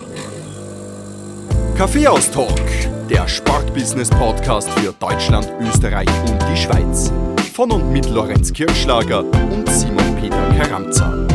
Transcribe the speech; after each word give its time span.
Business 0.00 0.24
AT. 0.26 1.76
Kaffeehaus-Talk, 1.76 2.60
der 3.08 3.28
Sportbusiness-Podcast 3.28 4.70
für 4.70 4.92
Deutschland, 4.92 5.52
Österreich 5.60 6.08
und 6.26 6.38
die 6.50 6.56
Schweiz. 6.56 7.12
Von 7.52 7.70
und 7.70 7.92
mit 7.92 8.08
Lorenz 8.08 8.52
Kirschlager 8.52 9.20
und 9.24 9.68
Simon 9.68 10.16
Peter 10.16 10.48
Karamza. 10.58 11.26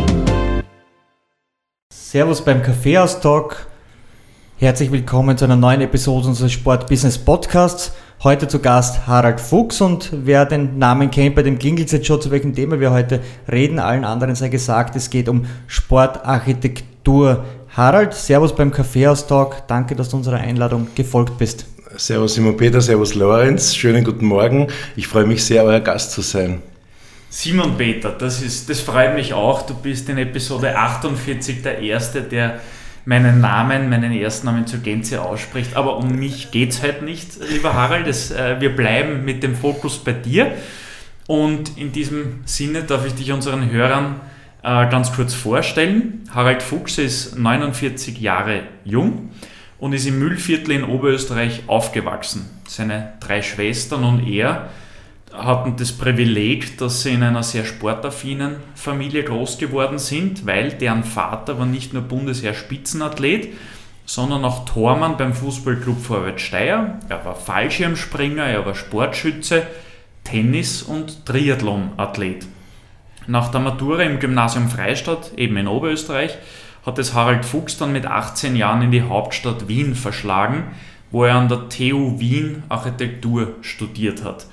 Servus 1.91 2.43
beim 2.43 2.61
Kaffeehaus-Talk. 2.63 3.67
Herzlich 4.57 4.91
willkommen 4.91 5.37
zu 5.37 5.45
einer 5.45 5.57
neuen 5.57 5.81
Episode 5.81 6.27
unseres 6.27 6.53
Sport-Business-Podcasts. 6.53 7.91
Heute 8.23 8.47
zu 8.47 8.59
Gast 8.59 9.05
Harald 9.05 9.41
Fuchs 9.41 9.81
und 9.81 10.09
wer 10.11 10.45
den 10.45 10.79
Namen 10.79 11.11
kennt, 11.11 11.35
bei 11.35 11.43
dem 11.43 11.59
klingelt 11.59 11.87
es 11.87 11.91
jetzt 11.91 12.07
schon, 12.07 12.21
zu 12.21 12.31
welchem 12.31 12.55
Thema 12.55 12.79
wir 12.79 12.91
heute 12.91 13.19
reden. 13.51 13.77
Allen 13.77 14.05
anderen 14.05 14.33
sei 14.33 14.47
gesagt, 14.47 14.95
es 14.95 15.09
geht 15.09 15.27
um 15.27 15.45
Sportarchitektur. 15.67 17.43
Harald, 17.75 18.13
Servus 18.13 18.55
beim 18.55 18.71
Kaffeehaus-Talk. 18.71 19.67
Danke, 19.67 19.97
dass 19.97 20.07
du 20.07 20.15
unserer 20.15 20.37
Einladung 20.37 20.87
gefolgt 20.95 21.37
bist. 21.37 21.65
Servus 21.97 22.35
Simon 22.35 22.55
Peter, 22.55 22.79
Servus 22.79 23.15
Lorenz. 23.15 23.75
Schönen 23.75 24.05
guten 24.05 24.27
Morgen. 24.27 24.67
Ich 24.95 25.09
freue 25.09 25.25
mich 25.25 25.43
sehr, 25.43 25.61
euer 25.65 25.81
Gast 25.81 26.13
zu 26.13 26.21
sein. 26.21 26.61
Simon 27.29 27.75
Peter, 27.77 28.11
das, 28.11 28.41
ist, 28.41 28.69
das 28.69 28.79
freut 28.79 29.13
mich 29.13 29.33
auch. 29.33 29.63
Du 29.63 29.73
bist 29.73 30.07
in 30.07 30.17
Episode 30.17 30.77
48 30.77 31.63
der 31.63 31.79
Erste, 31.79 32.21
der 32.21 32.61
meinen 33.03 33.41
Namen, 33.41 33.89
meinen 33.89 34.13
Erstnamen 34.13 34.65
zur 34.65 34.79
Gänze 34.79 35.21
ausspricht. 35.21 35.75
Aber 35.75 35.97
um 35.97 36.15
mich 36.15 36.51
geht 36.51 36.69
es 36.69 36.81
heute 36.81 37.03
nicht, 37.03 37.31
lieber 37.51 37.73
Harald. 37.73 38.07
Das, 38.07 38.31
äh, 38.31 38.55
wir 38.61 38.73
bleiben 38.73 39.25
mit 39.25 39.43
dem 39.43 39.53
Fokus 39.53 39.97
bei 39.97 40.13
dir. 40.13 40.53
Und 41.27 41.77
in 41.77 41.91
diesem 41.91 42.39
Sinne 42.45 42.83
darf 42.83 43.05
ich 43.05 43.15
dich 43.15 43.33
unseren 43.33 43.69
Hörern 43.69 44.21
äh, 44.65 44.89
ganz 44.89 45.13
kurz 45.13 45.33
vorstellen. 45.35 46.27
Harald 46.33 46.63
Fuchs 46.63 46.97
ist 46.97 47.37
49 47.37 48.19
Jahre 48.19 48.63
jung 48.83 49.29
und 49.77 49.93
ist 49.93 50.07
im 50.07 50.17
Müllviertel 50.17 50.71
in 50.71 50.83
Oberösterreich 50.83 51.63
aufgewachsen. 51.67 52.49
Seine 52.67 53.13
drei 53.19 53.43
Schwestern 53.43 54.03
und 54.03 54.27
er 54.27 54.69
hatten 55.31 55.75
das 55.77 55.91
Privileg, 55.91 56.77
dass 56.79 57.03
sie 57.03 57.11
in 57.11 57.21
einer 57.21 57.43
sehr 57.43 57.65
sportaffinen 57.65 58.55
Familie 58.73 59.23
groß 59.23 59.59
geworden 59.59 59.99
sind, 59.99 60.45
weil 60.47 60.71
deren 60.71 61.03
Vater 61.03 61.59
war 61.59 61.65
nicht 61.65 61.93
nur 61.93 62.03
Bundesheer-Spitzenathlet, 62.03 63.49
sondern 64.05 64.45
auch 64.45 64.65
Tormann 64.65 65.17
beim 65.17 65.33
Fußballclub 65.33 66.01
Vorwärts 66.01 66.41
Steyr. 66.41 66.99
Er 67.09 67.25
war 67.25 67.35
Fallschirmspringer, 67.35 68.45
er 68.45 68.65
war 68.65 68.75
Sportschütze, 68.75 69.67
Tennis- 70.23 70.81
und 70.81 71.25
Triathlon-Athlet. 71.25 72.47
Nach 73.27 73.49
der 73.49 73.61
Matura 73.61 74.03
im 74.03 74.19
Gymnasium 74.19 74.69
Freistadt, 74.69 75.31
eben 75.35 75.57
in 75.57 75.67
Oberösterreich, 75.67 76.37
hat 76.85 76.99
es 76.99 77.13
Harald 77.13 77.45
Fuchs 77.45 77.77
dann 77.77 77.91
mit 77.91 78.05
18 78.05 78.55
Jahren 78.55 78.83
in 78.83 78.91
die 78.91 79.01
Hauptstadt 79.01 79.67
Wien 79.67 79.95
verschlagen, 79.95 80.65
wo 81.11 81.23
er 81.23 81.35
an 81.35 81.49
der 81.49 81.69
TU 81.69 82.19
Wien 82.19 82.63
Architektur 82.69 83.55
studiert 83.61 84.23
hat. 84.23 84.45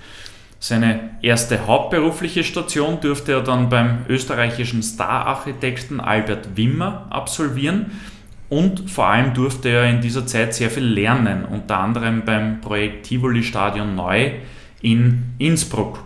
Seine 0.58 1.10
erste 1.22 1.66
hauptberufliche 1.66 2.44
Station 2.44 3.00
durfte 3.00 3.32
er 3.32 3.42
dann 3.42 3.68
beim 3.68 4.06
österreichischen 4.08 4.82
Star-Architekten 4.82 6.00
Albert 6.00 6.56
Wimmer 6.56 7.08
absolvieren 7.10 7.90
und 8.48 8.88
vor 8.88 9.08
allem 9.08 9.34
durfte 9.34 9.70
er 9.70 9.90
in 9.90 10.00
dieser 10.00 10.26
Zeit 10.26 10.54
sehr 10.54 10.70
viel 10.70 10.84
lernen, 10.84 11.44
unter 11.44 11.78
anderem 11.78 12.24
beim 12.24 12.60
Projekt 12.60 13.06
Tivoli 13.06 13.42
Stadion 13.42 13.96
Neu 13.96 14.32
in 14.80 15.34
Innsbruck. 15.38 16.04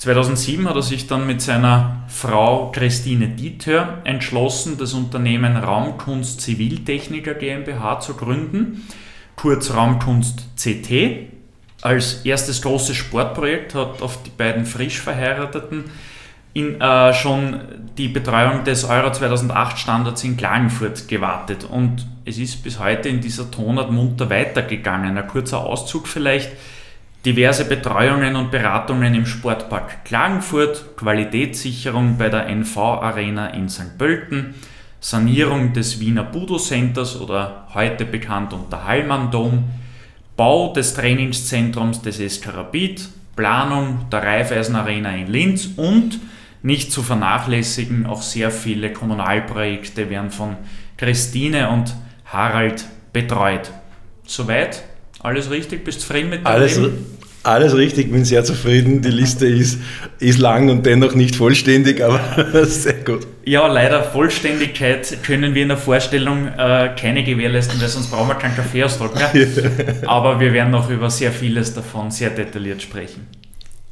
2007 0.00 0.66
hat 0.66 0.76
er 0.76 0.82
sich 0.82 1.06
dann 1.06 1.26
mit 1.26 1.42
seiner 1.42 2.04
Frau 2.08 2.70
Christine 2.70 3.28
Dieter 3.28 3.98
entschlossen, 4.04 4.78
das 4.78 4.94
Unternehmen 4.94 5.58
Raumkunst 5.58 6.40
Ziviltechniker 6.40 7.34
GmbH 7.34 8.00
zu 8.00 8.14
gründen, 8.14 8.88
kurz 9.36 9.74
Raumkunst 9.74 10.56
CT 10.56 11.28
als 11.82 12.24
erstes 12.24 12.62
großes 12.62 12.96
Sportprojekt 12.96 13.74
hat 13.74 14.00
auf 14.00 14.22
die 14.22 14.30
beiden 14.30 14.64
frisch 14.64 14.98
Verheirateten 15.00 15.84
in, 16.52 16.80
äh, 16.80 17.12
schon 17.12 17.60
die 17.96 18.08
Betreuung 18.08 18.64
des 18.64 18.84
Euro 18.84 19.12
2008 19.12 19.78
Standards 19.78 20.24
in 20.24 20.36
Klagenfurt 20.36 21.08
gewartet. 21.08 21.64
Und 21.64 22.06
es 22.24 22.38
ist 22.38 22.62
bis 22.62 22.78
heute 22.78 23.08
in 23.10 23.20
dieser 23.20 23.50
Tonart 23.50 23.92
munter 23.92 24.30
weitergegangen. 24.30 25.16
Ein 25.16 25.26
kurzer 25.26 25.60
Auszug 25.60 26.08
vielleicht. 26.08 26.50
Diverse 27.26 27.66
Betreuungen 27.66 28.34
und 28.34 28.50
Beratungen 28.50 29.14
im 29.14 29.26
Sportpark 29.26 30.06
Klagenfurt, 30.06 30.96
Qualitätssicherung 30.96 32.16
bei 32.16 32.30
der 32.30 32.46
NV 32.46 32.78
Arena 32.78 33.48
in 33.48 33.68
St. 33.68 33.98
Pölten, 33.98 34.54
Sanierung 35.00 35.74
des 35.74 36.00
Wiener 36.00 36.24
Budo 36.24 36.56
Centers 36.56 37.20
oder 37.20 37.68
heute 37.74 38.06
bekannt 38.06 38.54
unter 38.54 38.86
Hallmann 38.86 39.30
Dom, 39.30 39.64
Bau 40.34 40.72
des 40.72 40.94
Trainingszentrums 40.94 42.00
des 42.00 42.16
SK 42.16 42.54
Rapid, 42.54 43.06
Planung 43.36 44.06
der 44.10 44.22
Raiffeisen 44.22 44.74
Arena 44.74 45.14
in 45.14 45.26
Linz 45.26 45.68
und 45.76 46.18
nicht 46.62 46.90
zu 46.90 47.02
vernachlässigen, 47.02 48.06
auch 48.06 48.22
sehr 48.22 48.50
viele 48.50 48.94
Kommunalprojekte 48.94 50.08
werden 50.08 50.30
von 50.30 50.56
Christine 50.96 51.68
und 51.68 51.94
Harald 52.24 52.86
betreut. 53.12 53.72
Soweit? 54.24 54.84
Alles 55.22 55.50
richtig? 55.50 55.84
Bist 55.84 55.98
du 55.98 56.02
zufrieden 56.02 56.30
mit 56.30 56.40
dem 56.40 56.46
Alles, 56.46 56.76
Leben? 56.76 57.06
Alles 57.42 57.74
richtig, 57.74 58.10
bin 58.10 58.24
sehr 58.24 58.44
zufrieden. 58.44 59.02
Die 59.02 59.10
Liste 59.10 59.46
ist, 59.46 59.78
ist 60.18 60.38
lang 60.38 60.68
und 60.70 60.84
dennoch 60.84 61.14
nicht 61.14 61.36
vollständig, 61.36 62.02
aber 62.02 62.20
sehr 62.66 62.94
gut. 62.94 63.26
Ja, 63.44 63.66
leider 63.66 64.02
Vollständigkeit 64.02 65.18
können 65.22 65.54
wir 65.54 65.62
in 65.62 65.68
der 65.68 65.76
Vorstellung 65.76 66.48
äh, 66.48 66.90
keine 66.98 67.22
gewährleisten, 67.22 67.80
weil 67.80 67.88
sonst 67.88 68.10
brauchen 68.10 68.28
wir 68.28 68.34
keinen 68.34 68.56
Kaffeeausdruck 68.56 69.14
mehr. 69.14 69.46
aber 70.06 70.40
wir 70.40 70.52
werden 70.52 70.70
noch 70.70 70.90
über 70.90 71.10
sehr 71.10 71.32
vieles 71.32 71.74
davon 71.74 72.10
sehr 72.10 72.30
detailliert 72.30 72.82
sprechen. 72.82 73.26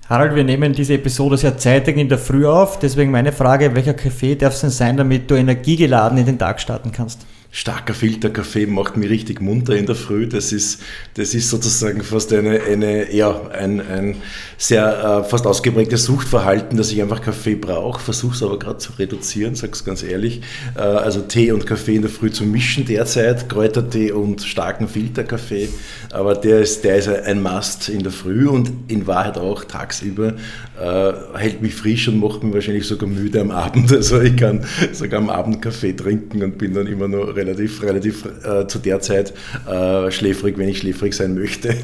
Harald, 0.08 0.34
wir 0.34 0.44
nehmen 0.44 0.72
diese 0.72 0.94
Episode 0.94 1.36
sehr 1.36 1.58
zeitig 1.58 1.98
in 1.98 2.08
der 2.08 2.16
Früh 2.16 2.46
auf, 2.46 2.78
deswegen 2.78 3.10
meine 3.10 3.32
Frage, 3.32 3.74
welcher 3.74 3.92
Kaffee 3.92 4.34
darf 4.34 4.54
es 4.54 4.62
denn 4.62 4.70
sein, 4.70 4.96
damit 4.96 5.30
du 5.30 5.34
energiegeladen 5.34 6.16
in 6.16 6.24
den 6.24 6.38
Tag 6.38 6.60
starten 6.60 6.92
kannst? 6.92 7.26
Starker 7.50 7.94
Filterkaffee 7.94 8.66
macht 8.66 8.96
mich 8.96 9.08
richtig 9.08 9.40
munter 9.40 9.74
in 9.74 9.86
der 9.86 9.94
Früh. 9.94 10.26
Das 10.26 10.52
ist, 10.52 10.82
das 11.14 11.34
ist 11.34 11.48
sozusagen 11.48 12.02
fast 12.02 12.32
eine, 12.32 12.60
eine, 12.62 13.12
ja, 13.14 13.48
ein, 13.50 13.80
ein 13.80 14.16
sehr 14.58 15.22
äh, 15.24 15.28
fast 15.28 15.46
ausgeprägtes 15.46 16.04
Suchtverhalten, 16.04 16.76
dass 16.76 16.92
ich 16.92 17.00
einfach 17.00 17.22
Kaffee 17.22 17.54
brauche, 17.54 18.00
versuche 18.00 18.34
es 18.34 18.42
aber 18.42 18.58
gerade 18.58 18.78
zu 18.78 18.92
reduzieren, 18.98 19.54
sag's 19.54 19.84
ganz 19.84 20.02
ehrlich. 20.02 20.42
Äh, 20.76 20.80
also 20.80 21.20
Tee 21.22 21.52
und 21.52 21.66
Kaffee 21.66 21.94
in 21.94 22.02
der 22.02 22.10
Früh 22.10 22.30
zu 22.30 22.44
mischen 22.44 22.84
derzeit, 22.84 23.48
Kräutertee 23.48 24.12
und 24.12 24.42
starken 24.42 24.86
Filterkaffee, 24.86 25.68
aber 26.12 26.34
der 26.34 26.60
ist, 26.60 26.84
der 26.84 26.96
ist 26.96 27.08
ein 27.08 27.42
Must 27.42 27.88
in 27.88 28.02
der 28.02 28.12
Früh 28.12 28.46
und 28.46 28.70
in 28.88 29.06
Wahrheit 29.06 29.38
auch 29.38 29.64
tagsüber, 29.64 30.34
äh, 30.80 31.12
hält 31.34 31.62
mich 31.62 31.74
frisch 31.74 32.08
und 32.08 32.18
macht 32.18 32.42
mich 32.42 32.52
wahrscheinlich 32.52 32.86
sogar 32.86 33.08
müde 33.08 33.40
am 33.40 33.50
Abend. 33.50 33.92
Also 33.98 34.20
ich 34.20 34.36
kann 34.36 34.64
sogar 34.92 35.18
am 35.18 35.28
Abend 35.28 35.60
Kaffee 35.60 35.92
trinken 35.92 36.42
und 36.42 36.56
bin 36.56 36.72
dann 36.72 36.86
immer 36.86 37.08
noch 37.08 37.34
relativ, 37.34 37.47
relativ 37.82 38.24
äh, 38.44 38.66
zu 38.66 38.78
der 38.78 39.00
Zeit 39.00 39.32
äh, 39.66 40.10
schläfrig, 40.10 40.58
wenn 40.58 40.68
ich 40.68 40.78
schläfrig 40.78 41.14
sein 41.14 41.34
möchte. 41.34 41.74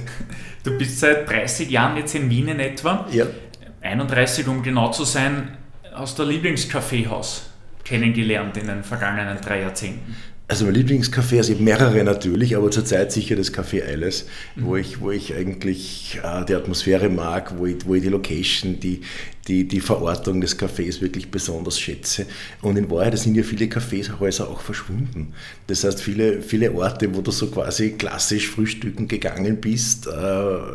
Du 0.62 0.76
bist 0.78 1.00
seit 1.00 1.28
30 1.28 1.70
Jahren 1.70 1.96
jetzt 1.96 2.14
in 2.14 2.30
Wien 2.30 2.48
in 2.48 2.60
etwa. 2.60 3.06
Ja. 3.12 3.26
31, 3.82 4.48
um 4.48 4.62
genau 4.62 4.90
zu 4.90 5.04
sein, 5.04 5.56
aus 5.94 6.14
der 6.14 6.26
Lieblingskaffeehaus 6.26 7.50
kennengelernt 7.84 8.56
in 8.56 8.66
den 8.66 8.82
vergangenen 8.82 9.38
drei 9.40 9.60
Jahrzehnten. 9.60 10.16
Also 10.54 10.66
mein 10.66 10.76
Lieblingscafé, 10.76 11.38
also 11.38 11.50
ich 11.50 11.58
habe 11.58 11.64
mehrere 11.64 12.04
natürlich, 12.04 12.54
aber 12.54 12.70
zurzeit 12.70 13.10
sicher 13.10 13.34
das 13.34 13.52
Café 13.52 13.88
Eiles, 13.88 14.26
mhm. 14.54 14.66
wo, 14.66 14.76
ich, 14.76 15.00
wo 15.00 15.10
ich 15.10 15.34
eigentlich 15.34 16.20
äh, 16.22 16.44
die 16.44 16.54
Atmosphäre 16.54 17.08
mag, 17.08 17.58
wo 17.58 17.66
ich, 17.66 17.84
wo 17.84 17.96
ich 17.96 18.02
die 18.02 18.08
Location, 18.08 18.78
die, 18.78 19.00
die, 19.48 19.66
die 19.66 19.80
Verortung 19.80 20.40
des 20.40 20.56
Cafés 20.56 21.00
wirklich 21.00 21.32
besonders 21.32 21.80
schätze. 21.80 22.26
Und 22.62 22.76
in 22.76 22.88
Wahrheit 22.88 23.18
sind 23.18 23.34
ja 23.34 23.42
viele 23.42 23.68
Kaffeehäuser 23.68 24.48
auch 24.48 24.60
verschwunden. 24.60 25.32
Das 25.66 25.82
heißt, 25.82 26.00
viele, 26.00 26.40
viele 26.40 26.72
Orte, 26.72 27.12
wo 27.12 27.20
du 27.20 27.32
so 27.32 27.48
quasi 27.48 27.90
klassisch 27.94 28.48
frühstücken 28.48 29.08
gegangen 29.08 29.56
bist, 29.56 30.06
äh, 30.06 30.10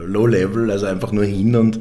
low 0.04 0.28
level, 0.28 0.72
also 0.72 0.88
einfach 0.88 1.14
nur 1.14 1.24
hin 1.24 1.56
und 1.56 1.80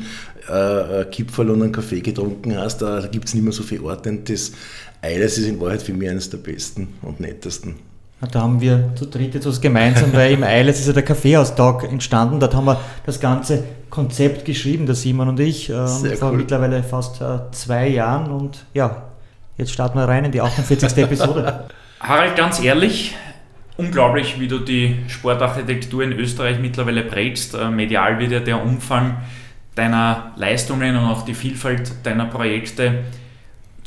äh, 0.48 1.04
Kipferl 1.06 1.50
und 1.50 1.62
einen 1.62 1.72
Kaffee 1.72 2.00
getrunken 2.00 2.56
hast, 2.56 2.80
da 2.80 3.04
gibt 3.08 3.26
es 3.26 3.34
nicht 3.34 3.42
mehr 3.42 3.52
so 3.52 3.64
viele 3.64 3.82
Orte. 3.82 4.10
Und 4.10 4.30
das 4.30 4.52
Eiles 5.02 5.36
ist 5.36 5.48
in 5.48 5.58
Wahrheit 5.58 5.82
für 5.82 5.94
mich 5.94 6.08
eines 6.08 6.30
der 6.30 6.38
besten 6.38 6.86
und 7.02 7.18
nettesten. 7.18 7.87
Da 8.20 8.40
haben 8.40 8.60
wir 8.60 8.90
zu 8.96 9.06
dritt 9.06 9.34
jetzt 9.34 9.46
was 9.46 9.60
gemeinsam, 9.60 10.12
weil 10.12 10.32
im 10.32 10.42
Eiles 10.42 10.80
ist 10.80 10.88
ja 10.88 10.92
der 10.92 11.04
Kaffeehaustag 11.04 11.84
entstanden. 11.84 12.40
Dort 12.40 12.52
haben 12.54 12.64
wir 12.64 12.80
das 13.06 13.20
ganze 13.20 13.62
Konzept 13.90 14.44
geschrieben, 14.44 14.86
der 14.86 14.96
Simon 14.96 15.28
und 15.28 15.38
ich, 15.38 15.70
ähm, 15.70 15.86
vor 15.86 16.30
cool. 16.30 16.38
mittlerweile 16.38 16.82
fast 16.82 17.20
äh, 17.20 17.38
zwei 17.52 17.88
Jahren. 17.88 18.32
Und 18.32 18.64
ja, 18.74 19.04
jetzt 19.56 19.70
starten 19.70 19.98
wir 19.98 20.08
rein 20.08 20.24
in 20.24 20.32
die 20.32 20.40
48. 20.40 20.98
Episode. 21.04 21.68
Harald, 22.00 22.34
ganz 22.34 22.60
ehrlich, 22.60 23.14
unglaublich, 23.76 24.40
wie 24.40 24.48
du 24.48 24.58
die 24.58 24.96
Sportarchitektur 25.06 26.02
in 26.02 26.12
Österreich 26.12 26.58
mittlerweile 26.58 27.04
prägst. 27.04 27.54
Äh, 27.54 27.70
medial 27.70 28.18
wird 28.18 28.32
ja 28.32 28.40
der 28.40 28.60
Umfang 28.60 29.18
deiner 29.76 30.32
Leistungen 30.34 30.96
und 30.96 31.04
auch 31.04 31.22
die 31.24 31.34
Vielfalt 31.34 31.92
deiner 32.04 32.26
Projekte 32.26 33.04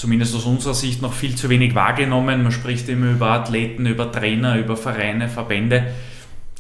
zumindest 0.01 0.35
aus 0.35 0.45
unserer 0.45 0.73
Sicht 0.73 1.03
noch 1.03 1.13
viel 1.13 1.35
zu 1.35 1.47
wenig 1.47 1.75
wahrgenommen. 1.75 2.41
Man 2.41 2.51
spricht 2.51 2.89
immer 2.89 3.11
über 3.11 3.27
Athleten, 3.27 3.85
über 3.85 4.11
Trainer, 4.11 4.57
über 4.57 4.75
Vereine, 4.75 5.29
Verbände. 5.29 5.93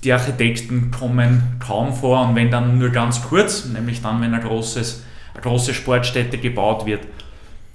Die 0.03 0.13
Architekten 0.13 0.91
kommen 0.91 1.55
kaum 1.59 1.91
vor 1.91 2.27
und 2.27 2.35
wenn 2.35 2.51
dann 2.51 2.77
nur 2.77 2.89
ganz 2.89 3.23
kurz, 3.23 3.65
nämlich 3.65 4.03
dann, 4.03 4.21
wenn 4.21 4.35
ein 4.35 4.43
großes, 4.43 5.03
eine 5.33 5.41
große 5.41 5.73
Sportstätte 5.73 6.37
gebaut 6.37 6.85
wird. 6.85 7.01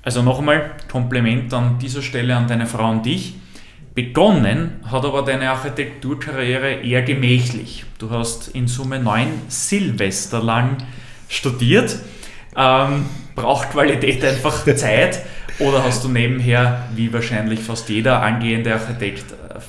Also 0.02 0.22
nochmal 0.22 0.70
Kompliment 0.88 1.52
an 1.52 1.80
dieser 1.80 2.00
Stelle 2.00 2.36
an 2.36 2.46
deine 2.46 2.66
Frau 2.66 2.88
und 2.88 3.04
dich. 3.04 3.34
Begonnen 3.92 4.84
hat 4.88 5.04
aber 5.04 5.22
deine 5.22 5.50
Architekturkarriere 5.50 6.74
eher 6.74 7.02
gemächlich. 7.02 7.84
Du 7.98 8.10
hast 8.10 8.48
in 8.54 8.68
Summe 8.68 9.00
neun 9.00 9.32
Silvester 9.48 10.40
lang 10.40 10.76
studiert. 11.28 11.96
Ähm, 12.56 13.06
braucht 13.34 13.70
Qualität 13.70 14.24
einfach 14.24 14.64
Zeit. 14.76 15.22
Oder 15.58 15.82
hast 15.84 16.04
du 16.04 16.08
nebenher, 16.08 16.84
wie 16.94 17.12
wahrscheinlich 17.12 17.60
fast 17.60 17.88
jeder 17.88 18.22
angehende 18.22 18.74
Architekt, 18.74 19.24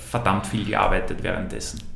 verdammt 0.09 0.47
viel 0.47 0.65
gearbeitet 0.65 1.19
währenddessen? 1.23 1.86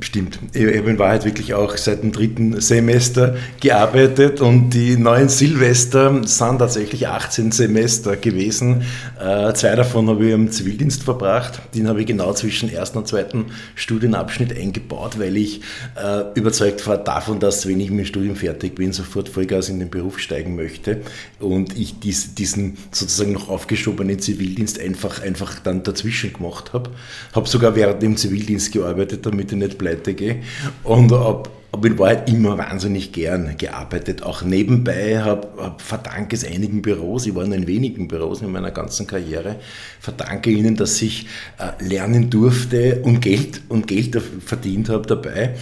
Stimmt. 0.00 0.38
Ich 0.52 0.64
habe 0.64 0.90
in 0.90 0.98
Wahrheit 1.00 1.24
wirklich 1.24 1.54
auch 1.54 1.76
seit 1.76 2.04
dem 2.04 2.12
dritten 2.12 2.60
Semester 2.60 3.36
gearbeitet 3.60 4.40
und 4.40 4.70
die 4.70 4.96
neuen 4.96 5.28
Silvester 5.28 6.24
sind 6.24 6.58
tatsächlich 6.58 7.08
18 7.08 7.50
Semester 7.50 8.14
gewesen. 8.14 8.82
Äh, 9.20 9.52
zwei 9.54 9.74
davon 9.74 10.08
habe 10.08 10.26
ich 10.26 10.32
im 10.32 10.52
Zivildienst 10.52 11.02
verbracht. 11.02 11.60
Den 11.74 11.88
habe 11.88 12.00
ich 12.00 12.06
genau 12.06 12.32
zwischen 12.32 12.72
ersten 12.72 12.98
und 12.98 13.08
zweiten 13.08 13.46
Studienabschnitt 13.74 14.56
eingebaut, 14.56 15.18
weil 15.18 15.36
ich 15.36 15.62
äh, 16.00 16.22
überzeugt 16.38 16.86
war 16.86 16.98
davon, 16.98 17.40
dass 17.40 17.66
wenn 17.66 17.80
ich 17.80 17.90
mit 17.90 17.98
dem 17.98 18.06
Studium 18.06 18.36
fertig 18.36 18.76
bin, 18.76 18.92
sofort 18.92 19.28
Vollgas 19.28 19.68
in 19.68 19.80
den 19.80 19.90
Beruf 19.90 20.20
steigen 20.20 20.54
möchte 20.54 21.00
und 21.40 21.76
ich 21.76 21.98
dies, 21.98 22.36
diesen 22.36 22.78
sozusagen 22.92 23.32
noch 23.32 23.48
aufgeschobenen 23.48 24.20
Zivildienst 24.20 24.78
einfach, 24.78 25.20
einfach 25.22 25.58
dann 25.58 25.82
dazwischen 25.82 26.32
gemacht 26.32 26.72
habe. 26.72 26.90
Habe 27.34 27.48
sogar 27.48 27.74
während 27.74 28.00
dem 28.00 28.16
Zivildienst 28.16 28.70
gearbeitet, 28.70 29.26
damit 29.26 29.50
ich 29.50 29.58
nicht 29.58 29.76
pleite 29.88 30.14
gehe. 30.14 30.42
Und 30.84 31.12
habe 31.12 31.50
hab 31.72 31.84
in 31.84 31.98
Wahrheit 31.98 32.28
immer 32.30 32.56
wahnsinnig 32.56 33.12
gern 33.12 33.56
gearbeitet. 33.56 34.22
Auch 34.22 34.42
nebenbei 34.42 35.20
habe 35.20 35.48
hab 35.58 35.82
verdanke 35.82 36.34
es 36.34 36.44
einigen 36.44 36.82
Büros, 36.82 37.26
ich 37.26 37.34
war 37.34 37.44
in 37.44 37.66
wenigen 37.66 38.08
Büros 38.08 38.40
in 38.40 38.50
meiner 38.50 38.70
ganzen 38.70 39.06
Karriere, 39.06 39.56
verdanke 40.00 40.50
ihnen, 40.50 40.76
dass 40.76 41.00
ich 41.02 41.26
äh, 41.58 41.84
lernen 41.84 42.30
durfte 42.30 43.02
und 43.02 43.20
Geld, 43.20 43.62
und 43.68 43.86
Geld 43.86 44.20
verdient 44.44 44.88
habe 44.88 45.06
dabei. 45.06 45.54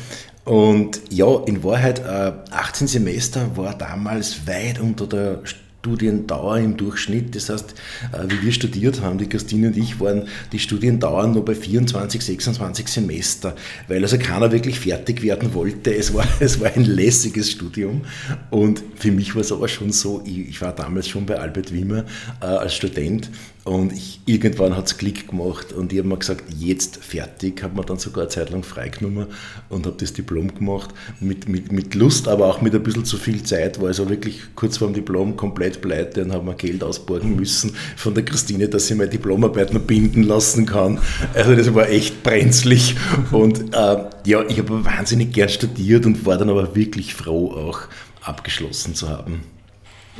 Und 0.44 1.00
ja, 1.10 1.26
in 1.46 1.64
Wahrheit, 1.64 1.98
äh, 1.98 2.32
18 2.52 2.86
Semester 2.86 3.56
war 3.56 3.76
damals 3.76 4.46
weit 4.46 4.78
unter 4.78 5.08
der 5.08 5.40
Studiendauer 5.86 6.58
im 6.58 6.76
Durchschnitt. 6.76 7.36
Das 7.36 7.48
heißt, 7.48 7.74
äh, 8.12 8.28
wie 8.28 8.46
wir 8.46 8.52
studiert 8.52 9.02
haben, 9.02 9.18
die 9.18 9.28
Christine 9.28 9.68
und 9.68 9.76
ich, 9.76 10.00
waren 10.00 10.26
die 10.50 10.58
Studiendauern 10.58 11.32
nur 11.32 11.44
bei 11.44 11.54
24, 11.54 12.24
26 12.24 12.88
Semester, 12.88 13.54
weil 13.86 14.02
also 14.02 14.18
keiner 14.18 14.50
wirklich 14.50 14.80
fertig 14.80 15.22
werden 15.22 15.54
wollte. 15.54 15.94
Es 15.94 16.12
war, 16.12 16.26
es 16.40 16.58
war 16.60 16.72
ein 16.74 16.84
lässiges 16.84 17.52
Studium 17.52 18.02
und 18.50 18.82
für 18.96 19.12
mich 19.12 19.34
war 19.36 19.42
es 19.42 19.52
aber 19.52 19.68
schon 19.68 19.92
so, 19.92 20.22
ich, 20.26 20.48
ich 20.48 20.60
war 20.60 20.74
damals 20.74 21.08
schon 21.08 21.24
bei 21.24 21.38
Albert 21.38 21.72
Wimmer 21.72 22.04
äh, 22.40 22.46
als 22.46 22.74
Student 22.74 23.30
und 23.66 23.92
ich, 23.92 24.20
irgendwann 24.26 24.76
hat 24.76 24.86
es 24.86 24.96
Klick 24.96 25.26
gemacht 25.26 25.72
und 25.72 25.92
ich 25.92 25.98
habe 25.98 26.06
mir 26.06 26.18
gesagt, 26.18 26.44
jetzt 26.56 26.98
fertig, 27.04 27.64
habe 27.64 27.74
mir 27.74 27.84
dann 27.84 27.98
sogar 27.98 28.22
eine 28.22 28.28
Zeit 28.28 28.50
lang 28.50 28.62
freigenommen 28.62 29.26
und 29.68 29.86
habe 29.86 29.96
das 29.98 30.12
Diplom 30.12 30.54
gemacht. 30.54 30.90
Mit, 31.18 31.48
mit, 31.48 31.72
mit 31.72 31.96
Lust, 31.96 32.28
aber 32.28 32.46
auch 32.46 32.60
mit 32.60 32.76
ein 32.76 32.82
bisschen 32.84 33.04
zu 33.04 33.16
viel 33.16 33.42
Zeit, 33.42 33.80
war 33.80 33.88
also 33.88 34.08
wirklich 34.08 34.40
kurz 34.54 34.76
vor 34.76 34.86
dem 34.86 34.94
Diplom 34.94 35.36
komplett 35.36 35.80
pleite 35.80 36.22
und 36.22 36.32
habe 36.32 36.44
mir 36.44 36.54
Geld 36.54 36.84
ausborgen 36.84 37.34
müssen 37.34 37.74
von 37.96 38.14
der 38.14 38.24
Christine, 38.24 38.68
dass 38.68 38.86
sie 38.86 38.94
meine 38.94 39.10
Diplomarbeit 39.10 39.74
noch 39.74 39.80
binden 39.82 40.22
lassen 40.22 40.64
kann. 40.64 41.00
Also 41.34 41.56
das 41.56 41.74
war 41.74 41.88
echt 41.88 42.22
brenzlig. 42.22 42.94
Und 43.32 43.74
äh, 43.74 44.04
ja, 44.26 44.44
ich 44.48 44.60
habe 44.60 44.84
wahnsinnig 44.84 45.32
gern 45.32 45.48
studiert 45.48 46.06
und 46.06 46.24
war 46.24 46.38
dann 46.38 46.50
aber 46.50 46.76
wirklich 46.76 47.14
froh, 47.14 47.50
auch 47.50 47.80
abgeschlossen 48.22 48.94
zu 48.94 49.08
haben. 49.08 49.40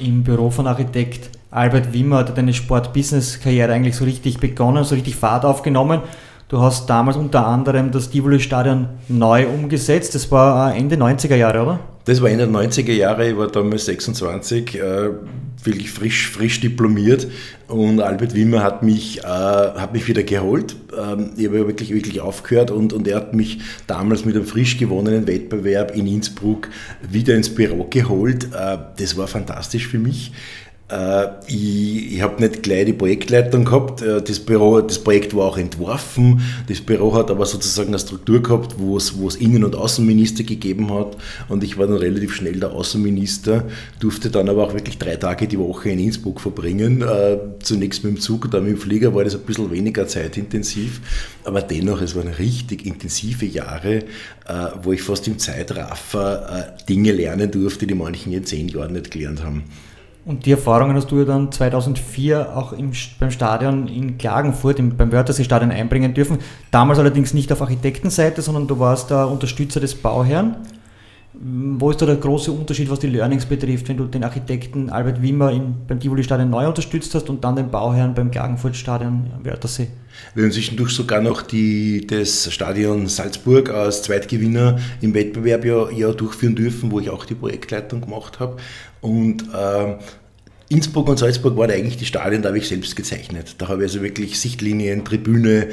Im 0.01 0.25
Büro 0.25 0.51
von 0.51 0.67
Architekt 0.67 1.31
Albert 1.57 1.95
Wimmer 1.95 2.19
hat 2.19 2.37
deine 2.37 2.53
Sport-Business-Karriere 2.53 3.73
eigentlich 3.73 3.97
so 3.97 4.05
richtig 4.05 4.39
begonnen, 4.39 4.85
so 4.85 4.95
richtig 4.95 5.17
Fahrt 5.17 5.47
aufgenommen. 5.47 6.03
Du 6.49 6.61
hast 6.61 6.89
damals 6.91 7.17
unter 7.17 7.47
anderem 7.47 7.91
das 7.91 8.11
Tivoli-Stadion 8.11 8.89
neu 9.09 9.49
umgesetzt. 9.49 10.15
Das 10.15 10.31
war 10.31 10.75
äh, 10.75 10.79
Ende 10.79 10.97
90er 10.97 11.35
Jahre, 11.35 11.63
oder? 11.63 11.81
Das 12.05 12.21
war 12.21 12.29
Ende 12.29 12.47
der 12.47 12.55
90er 12.55 12.93
Jahre, 12.93 13.31
ich 13.31 13.37
war 13.37 13.49
damals 13.49 13.87
26, 13.87 14.77
äh, 14.77 15.11
wirklich 15.65 15.91
frisch, 15.91 16.29
frisch 16.31 16.61
diplomiert 16.61 17.27
und 17.67 18.01
Albert 18.01 18.33
Wimmer 18.35 18.63
hat 18.63 18.85
mich, 18.85 19.25
äh, 19.25 19.27
hat 19.27 19.93
mich 19.93 20.07
wieder 20.07 20.23
geholt. 20.23 20.77
Ähm, 20.97 21.33
ich 21.37 21.47
habe 21.47 21.67
wirklich, 21.67 21.93
wirklich 21.93 22.21
aufgehört 22.21 22.71
und, 22.71 22.93
und 22.93 23.09
er 23.09 23.17
hat 23.17 23.35
mich 23.35 23.59
damals 23.89 24.25
mit 24.25 24.37
einem 24.37 24.45
frisch 24.45 24.79
gewonnenen 24.79 25.27
Wettbewerb 25.27 25.97
in 25.97 26.07
Innsbruck 26.07 26.69
wieder 27.11 27.35
ins 27.35 27.53
Büro 27.53 27.89
geholt. 27.91 28.45
Äh, 28.55 28.79
das 28.97 29.17
war 29.17 29.27
fantastisch 29.27 29.89
für 29.89 29.99
mich. 29.99 30.31
Äh, 30.89 31.27
ich, 31.49 32.15
ich 32.15 32.23
habe 32.23 32.41
nicht 32.41 32.63
gleich 32.63 32.87
die 32.87 32.93
Projektleitung 32.93 33.65
gehabt. 33.65 34.03
Äh, 34.03 34.23
das, 34.23 34.39
Büro, 34.39 34.81
das 34.81 35.01
Projekt 35.01 35.35
war 35.35 35.47
auch 35.47 35.59
entworfen. 35.59 36.43
Das 36.69 36.81
Büro 36.81 37.13
hat 37.15 37.31
aber 37.31 37.45
sozusagen 37.45 37.89
eine 37.89 37.99
Struktur 37.99 38.41
gehabt, 38.41 38.77
wo 38.79 38.97
es, 38.97 39.19
wo 39.19 39.27
es 39.27 39.37
Innen- 39.37 39.65
und 39.65 39.75
Außenminister 39.75 40.45
gegeben 40.45 40.93
hat. 40.95 41.17
Und 41.49 41.65
ich 41.65 41.77
war 41.77 41.89
dann 41.89 41.97
relativ 41.97 42.35
schnell 42.35 42.61
der 42.61 42.71
Außenminister, 42.71 43.65
durfte 43.99 44.31
dann 44.31 44.49
aber 44.49 44.65
auch 44.65 44.75
wirklich 44.75 44.99
drei 44.99 45.17
Tage 45.17 45.49
die 45.49 45.59
Woche 45.59 45.91
in 45.91 45.99
Innsbruck 45.99 46.41
verbringen. 46.41 47.03
Äh, 47.03 47.39
zunächst 47.61 48.05
mit 48.05 48.15
dem 48.15 48.21
Zug, 48.21 48.49
dann 48.53 48.63
mit 48.63 48.75
dem 48.75 48.79
Flieger 48.79 49.13
war 49.13 49.25
das 49.25 49.35
ein 49.35 49.43
bisschen 49.43 49.71
weniger 49.73 50.07
zeitintensiv. 50.07 51.01
Aber 51.43 51.63
dennoch, 51.63 52.01
es 52.01 52.15
waren 52.15 52.29
richtig 52.29 52.87
intensive 52.87 53.47
Jahre, 53.47 54.05
wo 54.83 54.93
ich 54.93 55.03
fast 55.03 55.27
im 55.29 55.39
Zeitraffer 55.39 56.77
Dinge 56.89 57.13
lernen 57.13 57.51
durfte, 57.51 57.87
die 57.87 57.95
manchen 57.95 58.33
in 58.33 58.45
zehn 58.45 58.69
Jahren 58.69 58.95
nicht 58.95 59.13
gelernt 59.13 59.45
haben. 59.45 59.65
Und 60.27 60.45
die 60.45 60.51
Erfahrungen 60.51 60.97
hast 60.97 61.09
du 61.13 61.21
ja 61.21 61.25
dann 61.25 61.53
2004 61.53 62.57
auch 62.57 62.73
im, 62.73 62.91
beim 63.21 63.31
Stadion 63.31 63.87
in 63.87 64.19
Klagenfurt, 64.19 64.81
im, 64.81 64.97
beim 64.97 65.13
Wörthersee-Stadion 65.13 65.71
einbringen 65.71 66.15
dürfen. 66.15 66.39
Damals 66.73 66.99
allerdings 66.99 67.33
nicht 67.33 67.53
auf 67.53 67.63
Architektenseite, 67.63 68.43
sondern 68.43 68.67
du 68.67 68.81
warst 68.81 69.11
der 69.11 69.29
Unterstützer 69.29 69.79
des 69.79 69.95
Bauherrn. 69.95 70.57
Wo 71.33 71.91
ist 71.91 72.03
da 72.03 72.07
der 72.07 72.17
große 72.17 72.51
Unterschied, 72.51 72.91
was 72.91 72.99
die 72.99 73.07
Learnings 73.07 73.47
betrifft, 73.47 73.89
wenn 73.89 73.99
du 73.99 74.07
den 74.07 74.25
Architekten 74.25 74.91
Albert 74.91 75.23
Wimmer 75.23 75.53
in, 75.53 75.75
beim 75.87 76.01
Tivoli-Stadion 76.01 76.51
neu 76.51 76.67
unterstützt 76.67 77.15
hast 77.15 77.29
und 77.31 77.45
dann 77.45 77.55
den 77.55 77.71
Bauherrn 77.71 78.15
beim 78.15 78.31
Klagenfurt-Stadion 78.31 79.31
Wörthersee? 79.45 79.89
Wir 80.35 80.45
haben 80.45 80.53
zwischendurch 80.53 80.93
sogar 80.93 81.21
noch 81.21 81.43
die, 81.43 82.07
das 82.07 82.53
Stadion 82.53 83.07
Salzburg 83.07 83.71
als 83.71 84.03
Zweitgewinner 84.03 84.79
im 85.01 85.15
Wettbewerb 85.15 85.65
ja, 85.65 85.91
ja 85.91 86.13
durchführen 86.13 86.55
dürfen, 86.55 86.91
wo 86.91 87.01
ich 87.01 87.11
auch 87.11 87.27
die 87.27 87.35
Projektleitung 87.35 88.01
gemacht 88.01 88.41
habe. 88.41 88.57
Und 89.01 89.43
äh, 89.53 89.97
Innsbruck 90.69 91.09
und 91.09 91.17
Salzburg 91.17 91.57
waren 91.57 91.71
eigentlich 91.71 91.97
die 91.97 92.07
Stadien, 92.07 92.43
da 92.43 92.49
habe 92.49 92.59
ich 92.59 92.67
selbst 92.67 92.97
gezeichnet. 92.97 93.55
Da 93.59 93.69
habe 93.69 93.85
ich 93.85 93.91
also 93.91 94.03
wirklich 94.03 94.41
Sichtlinien, 94.41 95.05
Tribüne, 95.05 95.69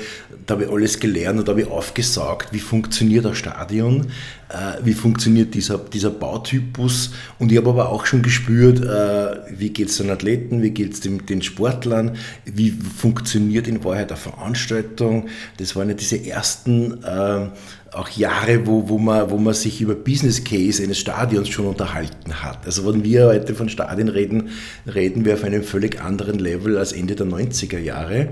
da 0.45 0.53
habe 0.53 0.65
ich 0.65 0.69
alles 0.69 0.99
gelernt 0.99 1.39
und 1.39 1.47
da 1.47 1.53
habe 1.53 1.61
ich 1.61 1.67
aufgesaugt, 1.67 2.49
wie 2.51 2.59
funktioniert 2.59 3.25
ein 3.25 3.33
Stadion, 3.33 4.11
äh, 4.49 4.83
wie 4.83 4.93
funktioniert 4.93 5.55
dieser, 5.55 5.79
dieser 5.79 6.11
Bautypus 6.11 7.11
und 7.39 7.51
ich 7.51 7.57
habe 7.57 7.71
aber 7.71 7.89
auch 7.89 8.05
schon 8.05 8.21
gespürt, 8.21 8.83
äh, 8.83 9.57
wie 9.57 9.71
geht 9.71 9.89
es 9.89 9.97
den 9.97 10.11
Athleten, 10.11 10.61
wie 10.61 10.69
geht 10.69 10.93
es 10.93 10.99
den, 10.99 11.25
den 11.25 11.41
Sportlern, 11.41 12.15
wie 12.45 12.69
funktioniert 12.69 13.67
in 13.67 13.83
Wahrheit 13.83 14.11
eine 14.11 14.17
Veranstaltung. 14.17 15.27
Das 15.57 15.75
waren 15.75 15.89
ja 15.89 15.95
diese 15.95 16.23
ersten 16.23 17.03
äh, 17.03 17.49
auch 17.93 18.09
Jahre, 18.09 18.65
wo, 18.65 18.89
wo, 18.89 18.97
man, 18.97 19.29
wo 19.29 19.37
man 19.37 19.53
sich 19.53 19.81
über 19.81 19.95
Business 19.95 20.43
Case 20.43 20.81
eines 20.81 20.99
Stadions 20.99 21.49
schon 21.49 21.67
unterhalten 21.67 22.43
hat. 22.43 22.65
Also 22.65 22.91
wenn 22.91 23.03
wir 23.03 23.27
heute 23.27 23.53
von 23.55 23.69
Stadien 23.69 24.09
reden, 24.09 24.49
reden 24.93 25.25
wir 25.25 25.35
auf 25.35 25.43
einem 25.43 25.63
völlig 25.63 26.01
anderen 26.01 26.39
Level 26.39 26.77
als 26.77 26.91
Ende 26.91 27.15
der 27.15 27.27
90er 27.27 27.79
Jahre. 27.79 28.29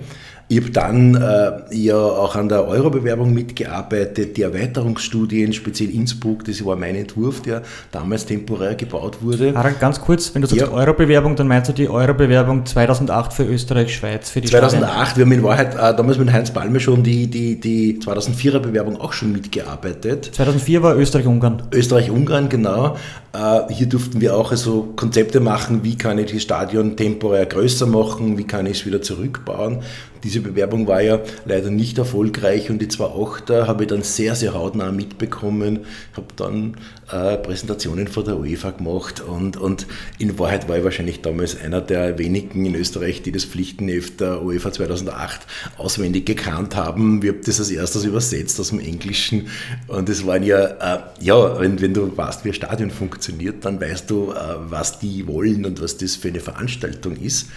Ich 0.51 0.57
habe 0.57 0.69
dann 0.71 1.15
äh, 1.15 1.73
ja 1.73 1.95
auch 1.95 2.35
an 2.35 2.49
der 2.49 2.67
Euro-Bewerbung 2.67 3.33
mitgearbeitet, 3.33 4.35
die 4.35 4.41
Erweiterungsstudien, 4.41 5.53
speziell 5.53 5.89
Innsbruck, 5.89 6.43
das 6.43 6.65
war 6.65 6.75
mein 6.75 6.95
Entwurf, 6.95 7.41
der 7.41 7.61
damals 7.93 8.25
temporär 8.25 8.75
gebaut 8.75 9.19
wurde. 9.21 9.53
Harald, 9.55 9.79
ganz 9.79 10.01
kurz, 10.01 10.35
wenn 10.35 10.41
du 10.41 10.49
sagst 10.49 10.63
ja. 10.63 10.69
Euro-Bewerbung, 10.69 11.37
dann 11.37 11.47
meinst 11.47 11.69
du 11.69 11.73
die 11.73 11.87
Euro-Bewerbung 11.87 12.65
2008 12.65 13.31
für 13.31 13.43
Österreich-Schweiz, 13.45 14.29
für 14.29 14.41
die 14.41 14.49
2008, 14.49 14.91
Stadien. 14.91 15.15
wir 15.15 15.25
haben 15.25 15.31
in 15.31 15.43
Wahrheit 15.43 15.73
äh, 15.75 15.95
damals 15.95 16.17
mit 16.17 16.33
Heinz 16.33 16.51
Palme 16.51 16.81
schon 16.81 17.01
die, 17.01 17.27
die, 17.27 17.57
die 17.57 18.01
2004er-Bewerbung 18.01 18.99
auch 18.99 19.13
schon 19.13 19.31
mitgearbeitet. 19.31 20.31
2004 20.33 20.83
war 20.83 20.97
Österreich-Ungarn. 20.97 21.63
Österreich-Ungarn, 21.71 22.49
genau. 22.49 22.97
Äh, 23.33 23.73
hier 23.73 23.87
durften 23.87 24.19
wir 24.19 24.35
auch 24.35 24.51
also 24.51 24.93
Konzepte 24.95 25.39
machen, 25.39 25.83
wie 25.83 25.97
kann 25.97 26.17
ich 26.17 26.31
das 26.31 26.41
Stadion 26.41 26.97
temporär 26.97 27.45
größer 27.45 27.85
machen, 27.85 28.37
wie 28.37 28.43
kann 28.43 28.65
ich 28.65 28.79
es 28.79 28.85
wieder 28.85 29.01
zurückbauen. 29.01 29.79
Diese 30.23 30.41
Bewerbung 30.41 30.87
war 30.87 31.01
ja 31.01 31.19
leider 31.45 31.71
nicht 31.71 31.97
erfolgreich 31.97 32.69
und 32.69 32.79
die 32.79 32.87
2.8er 32.87 33.67
habe 33.67 33.83
ich 33.83 33.89
dann 33.89 34.03
sehr, 34.03 34.35
sehr 34.35 34.53
hautnah 34.53 34.91
mitbekommen. 34.91 35.79
Ich 36.11 36.17
habe 36.17 36.27
dann 36.35 36.75
äh, 37.11 37.37
Präsentationen 37.37 38.07
vor 38.07 38.23
der 38.23 38.37
UEFA 38.37 38.71
gemacht 38.71 39.21
und, 39.21 39.57
und 39.57 39.87
in 40.17 40.37
Wahrheit 40.39 40.67
war 40.69 40.77
ich 40.77 40.83
wahrscheinlich 40.83 41.21
damals 41.21 41.59
einer 41.59 41.81
der 41.81 42.17
wenigen 42.17 42.65
in 42.65 42.75
Österreich, 42.75 43.21
die 43.21 43.31
das 43.31 43.45
Pflichtenheft 43.45 44.21
der 44.21 44.43
UEFA 44.43 44.71
2008 44.71 45.41
auswendig 45.77 46.25
gekannt 46.25 46.75
haben. 46.75 47.21
Wir 47.21 47.33
haben 47.33 47.41
das 47.45 47.59
als 47.59 47.69
erstes 47.69 48.05
übersetzt 48.05 48.59
aus 48.59 48.69
dem 48.69 48.79
Englischen 48.79 49.47
und 49.87 50.09
es 50.09 50.25
waren 50.25 50.43
ja, 50.43 50.59
äh, 50.59 50.99
ja, 51.19 51.59
wenn, 51.59 51.81
wenn 51.81 51.93
du 51.93 52.15
weißt, 52.15 52.45
wie 52.45 52.49
ein 52.49 52.53
Stadion 52.53 52.91
funktioniert, 52.91 53.65
dann 53.65 53.79
weißt 53.79 54.09
du, 54.09 54.31
äh, 54.31 54.35
was 54.69 54.99
die 54.99 55.27
wollen 55.27 55.65
und 55.65 55.81
was 55.81 55.97
das 55.97 56.15
für 56.15 56.29
eine 56.29 56.39
Veranstaltung 56.39 57.15
ist. 57.17 57.49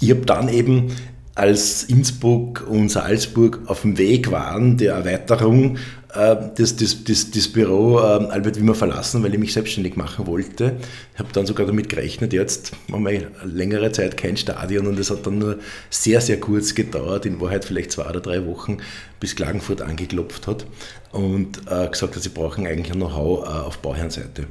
Ich 0.00 0.10
habe 0.10 0.22
dann 0.22 0.48
eben 0.48 0.92
als 1.36 1.84
Innsbruck 1.84 2.66
und 2.66 2.88
Salzburg 2.88 3.60
auf 3.66 3.82
dem 3.82 3.98
Weg 3.98 4.30
waren, 4.30 4.78
der 4.78 4.94
Erweiterung, 4.94 5.76
das, 6.16 6.76
das, 6.76 7.04
das, 7.04 7.30
das 7.30 7.48
Büro 7.48 7.98
äh, 7.98 8.02
Albert 8.02 8.56
Wimmer 8.56 8.74
verlassen, 8.74 9.22
weil 9.22 9.32
ich 9.34 9.40
mich 9.40 9.52
selbstständig 9.52 9.96
machen 9.96 10.26
wollte. 10.26 10.76
Ich 11.12 11.18
habe 11.18 11.32
dann 11.32 11.46
sogar 11.46 11.66
damit 11.66 11.88
gerechnet, 11.88 12.32
jetzt 12.32 12.72
haben 12.92 13.04
wir 13.04 13.30
längere 13.44 13.92
Zeit 13.92 14.16
kein 14.16 14.36
Stadion 14.36 14.86
und 14.86 14.98
es 14.98 15.10
hat 15.10 15.26
dann 15.26 15.38
nur 15.38 15.58
sehr, 15.90 16.20
sehr 16.20 16.40
kurz 16.40 16.74
gedauert, 16.74 17.26
in 17.26 17.40
Wahrheit 17.40 17.64
vielleicht 17.64 17.92
zwei 17.92 18.08
oder 18.08 18.20
drei 18.20 18.46
Wochen, 18.46 18.78
bis 19.20 19.36
Klagenfurt 19.36 19.82
angeklopft 19.82 20.46
hat 20.46 20.66
und 21.12 21.60
äh, 21.70 21.88
gesagt 21.88 22.16
hat, 22.16 22.22
sie 22.22 22.28
brauchen 22.28 22.66
eigentlich 22.66 22.92
ein 22.92 22.98
Know-how 22.98 23.44
äh, 23.44 23.48
auf 23.48 23.78
Bauherrenseite. 23.78 24.46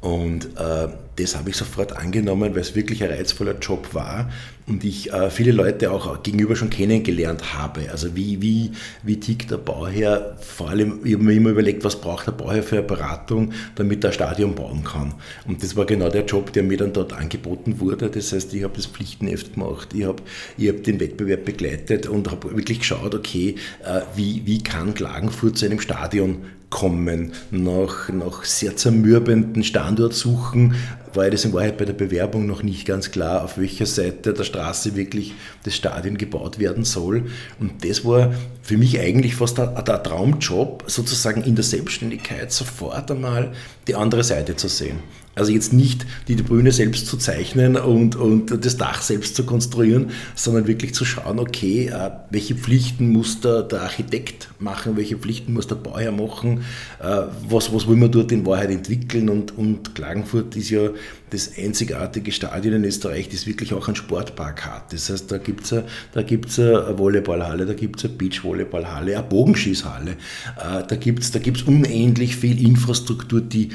Und 0.00 0.44
äh, 0.58 0.88
das 1.16 1.34
habe 1.34 1.48
ich 1.48 1.56
sofort 1.56 1.96
angenommen, 1.96 2.54
weil 2.54 2.60
es 2.60 2.74
wirklich 2.74 3.02
ein 3.02 3.10
reizvoller 3.10 3.58
Job 3.58 3.94
war 3.94 4.30
und 4.66 4.82
ich 4.84 5.12
äh, 5.12 5.30
viele 5.30 5.52
Leute 5.52 5.90
auch 5.90 6.22
gegenüber 6.22 6.56
schon 6.56 6.70
kennengelernt 6.70 7.54
habe. 7.54 7.90
Also 7.90 8.16
wie, 8.16 8.40
wie, 8.40 8.72
wie 9.02 9.20
tickt 9.20 9.50
der 9.50 9.58
Bauherr? 9.58 10.36
Vor 10.40 10.70
allem, 10.70 11.00
ich 11.04 11.14
habe 11.14 11.24
mir 11.24 11.34
immer 11.34 11.50
überlegt, 11.50 11.84
was 11.84 12.00
braucht 12.00 12.26
der 12.26 12.32
Bauherr 12.32 12.62
für 12.62 12.78
eine 12.78 12.86
Beratung, 12.86 13.52
damit 13.74 14.04
er 14.04 14.10
ein 14.10 14.14
Stadion 14.14 14.54
bauen 14.54 14.82
kann. 14.84 15.14
Und 15.46 15.62
das 15.62 15.76
war 15.76 15.84
genau 15.84 16.08
der 16.08 16.24
Job, 16.24 16.52
der 16.52 16.62
mir 16.62 16.78
dann 16.78 16.92
dort 16.92 17.12
angeboten 17.12 17.78
wurde. 17.80 18.08
Das 18.08 18.32
heißt, 18.32 18.54
ich 18.54 18.64
habe 18.64 18.74
das 18.76 18.86
Pflichtenheft 18.86 19.54
gemacht, 19.54 19.88
ich 19.94 20.04
habe, 20.04 20.22
ich 20.56 20.68
habe 20.68 20.80
den 20.80 20.98
Wettbewerb 20.98 21.44
begleitet 21.44 22.06
und 22.06 22.30
habe 22.30 22.56
wirklich 22.56 22.78
geschaut, 22.78 23.14
okay, 23.14 23.56
äh, 23.84 24.00
wie, 24.16 24.42
wie 24.46 24.62
kann 24.62 24.94
Klagenfurt 24.94 25.58
zu 25.58 25.66
einem 25.66 25.80
Stadion 25.80 26.38
kommen, 26.70 27.32
nach, 27.50 28.08
nach 28.08 28.44
sehr 28.44 28.76
zermürbenden 28.76 29.62
Standortsuchen 29.62 30.74
war 31.14 31.30
das 31.30 31.44
in 31.44 31.52
Wahrheit 31.52 31.78
bei 31.78 31.84
der 31.84 31.92
Bewerbung 31.92 32.46
noch 32.46 32.62
nicht 32.62 32.86
ganz 32.86 33.10
klar, 33.10 33.44
auf 33.44 33.58
welcher 33.58 33.86
Seite 33.86 34.32
der 34.32 34.44
Straße 34.44 34.96
wirklich 34.96 35.34
das 35.62 35.76
Stadion 35.76 36.18
gebaut 36.18 36.58
werden 36.58 36.84
soll. 36.84 37.26
Und 37.60 37.84
das 37.84 38.04
war 38.04 38.34
für 38.62 38.76
mich 38.76 38.98
eigentlich 38.98 39.36
fast 39.36 39.58
der, 39.58 39.68
der 39.82 40.02
Traumjob, 40.02 40.84
sozusagen 40.86 41.42
in 41.44 41.54
der 41.54 41.64
Selbstständigkeit 41.64 42.50
sofort 42.50 43.10
einmal 43.10 43.52
die 43.86 43.94
andere 43.94 44.24
Seite 44.24 44.56
zu 44.56 44.68
sehen. 44.68 44.98
Also 45.34 45.52
jetzt 45.52 45.72
nicht 45.72 46.06
die 46.28 46.36
Tribüne 46.36 46.72
selbst 46.72 47.06
zu 47.06 47.16
zeichnen 47.16 47.76
und, 47.76 48.16
und 48.16 48.64
das 48.64 48.76
Dach 48.76 49.02
selbst 49.02 49.36
zu 49.36 49.44
konstruieren, 49.44 50.10
sondern 50.34 50.66
wirklich 50.66 50.94
zu 50.94 51.04
schauen, 51.04 51.38
okay, 51.38 51.88
äh, 51.88 52.10
welche 52.30 52.54
Pflichten 52.54 53.10
muss 53.10 53.40
der, 53.40 53.62
der 53.62 53.82
Architekt 53.82 54.48
machen, 54.58 54.96
welche 54.96 55.16
Pflichten 55.16 55.52
muss 55.52 55.66
der 55.66 55.76
Bauherr 55.76 56.12
machen, 56.12 56.64
äh, 57.00 57.22
was, 57.48 57.72
was 57.72 57.88
will 57.88 57.96
man 57.96 58.10
dort 58.10 58.32
in 58.32 58.46
Wahrheit 58.46 58.70
entwickeln 58.70 59.28
und, 59.28 59.56
und 59.56 59.94
Klagenfurt 59.94 60.54
ist 60.56 60.70
ja 60.70 60.90
das 61.30 61.50
einzigartige 61.58 62.30
Stadion 62.30 62.74
in 62.74 62.84
Österreich, 62.84 63.28
das 63.28 63.46
wirklich 63.46 63.74
auch 63.74 63.88
einen 63.88 63.96
Sportpark 63.96 64.64
hat. 64.66 64.92
Das 64.92 65.10
heißt, 65.10 65.30
da 65.30 65.38
gibt 65.38 65.64
es 65.64 65.82
da 66.12 66.22
gibt's 66.22 66.58
eine 66.60 66.96
Volleyballhalle, 66.96 67.66
da 67.66 67.74
gibt 67.74 67.98
es 67.98 68.04
eine 68.04 68.14
Beachvolleyballhalle, 68.14 69.18
eine 69.18 69.26
Bogenschießhalle, 69.26 70.12
äh, 70.12 70.86
da 70.86 70.96
gibt 70.96 71.24
es 71.24 71.32
da 71.32 71.40
gibt's 71.40 71.62
unendlich 71.62 72.36
viel 72.36 72.64
Infrastruktur, 72.64 73.40
die 73.40 73.70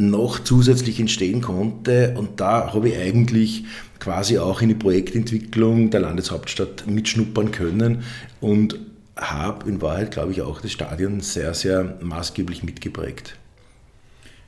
noch 0.00 0.38
zusätzlich 0.38 0.98
entstehen 0.98 1.42
konnte. 1.42 2.14
Und 2.16 2.40
da 2.40 2.72
habe 2.72 2.88
ich 2.88 2.98
eigentlich 2.98 3.64
quasi 3.98 4.38
auch 4.38 4.62
in 4.62 4.68
die 4.68 4.74
Projektentwicklung 4.74 5.90
der 5.90 6.00
Landeshauptstadt 6.00 6.86
mitschnuppern 6.86 7.52
können 7.52 8.02
und 8.40 8.78
habe 9.16 9.68
in 9.68 9.82
Wahrheit, 9.82 10.12
glaube 10.12 10.32
ich, 10.32 10.40
auch 10.40 10.60
das 10.60 10.72
Stadion 10.72 11.20
sehr, 11.20 11.52
sehr 11.52 11.98
maßgeblich 12.00 12.62
mitgeprägt. 12.62 13.36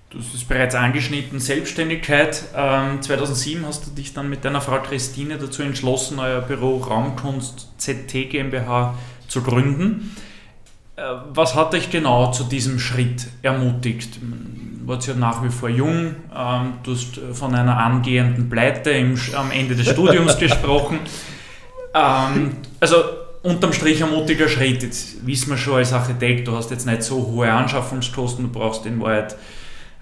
Du 0.08 0.18
hast 0.18 0.34
es 0.34 0.44
bereits 0.44 0.74
angeschnitten, 0.74 1.40
Selbstständigkeit. 1.40 2.34
2007 2.34 3.60
ähm, 3.60 3.66
hast 3.66 3.86
du 3.86 3.90
dich 3.90 4.12
dann 4.12 4.28
mit 4.28 4.44
deiner 4.44 4.60
Frau 4.60 4.78
Christine 4.80 5.38
dazu 5.38 5.62
entschlossen, 5.62 6.18
euer 6.18 6.42
Büro 6.42 6.78
Raumkunst 6.78 7.68
ZT 7.78 8.30
GmbH 8.30 8.94
zu 9.28 9.42
gründen. 9.42 10.14
Äh, 10.96 11.02
was 11.32 11.54
hat 11.54 11.72
dich 11.72 11.90
genau 11.90 12.30
zu 12.30 12.44
diesem 12.44 12.78
Schritt 12.78 13.28
ermutigt? 13.40 14.18
Warst 14.86 15.08
ja 15.08 15.14
nach 15.14 15.42
wie 15.42 15.48
vor 15.48 15.68
jung, 15.68 16.14
ähm, 16.36 16.74
du 16.82 16.92
hast 16.92 17.20
von 17.32 17.54
einer 17.54 17.76
angehenden 17.76 18.48
Pleite 18.48 18.90
im, 18.90 19.18
am 19.36 19.50
Ende 19.50 19.74
des 19.74 19.88
Studiums 19.88 20.38
gesprochen. 20.38 21.00
Ähm, 21.94 22.56
also 22.80 22.96
unterm 23.42 23.72
Strich 23.72 24.02
ein 24.02 24.10
mutiger 24.10 24.48
Schritt. 24.48 24.82
Jetzt 24.82 25.26
wissen 25.26 25.50
wir 25.50 25.56
schon 25.56 25.76
als 25.76 25.92
Architekt, 25.92 26.48
du 26.48 26.56
hast 26.56 26.70
jetzt 26.70 26.86
nicht 26.86 27.02
so 27.02 27.16
hohe 27.26 27.52
Anschaffungskosten, 27.52 28.44
du 28.44 28.58
brauchst 28.58 28.86
in 28.86 29.00
Wahrheit 29.00 29.36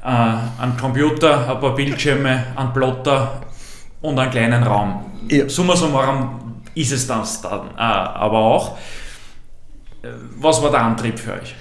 äh, 0.02 0.06
einen 0.06 0.76
Computer, 0.78 1.50
ein 1.50 1.60
paar 1.60 1.75
Bildschirme, 1.75 2.44
einen 2.56 2.72
Plotter 2.72 3.42
und 4.00 4.18
einen 4.18 4.30
kleinen 4.30 4.62
Raum. 4.62 5.04
Ja. 5.28 5.49
Summa 5.49 5.76
summarum 5.76 6.62
ist 6.75 6.92
es 6.92 7.06
das 7.06 7.42
dann 7.42 7.70
äh, 7.76 7.80
aber 7.80 8.38
auch. 8.38 8.78
Äh, 10.02 10.08
was 10.38 10.62
war 10.62 10.70
der 10.70 10.82
Antrieb 10.82 11.18
für 11.18 11.34
euch? 11.34 11.54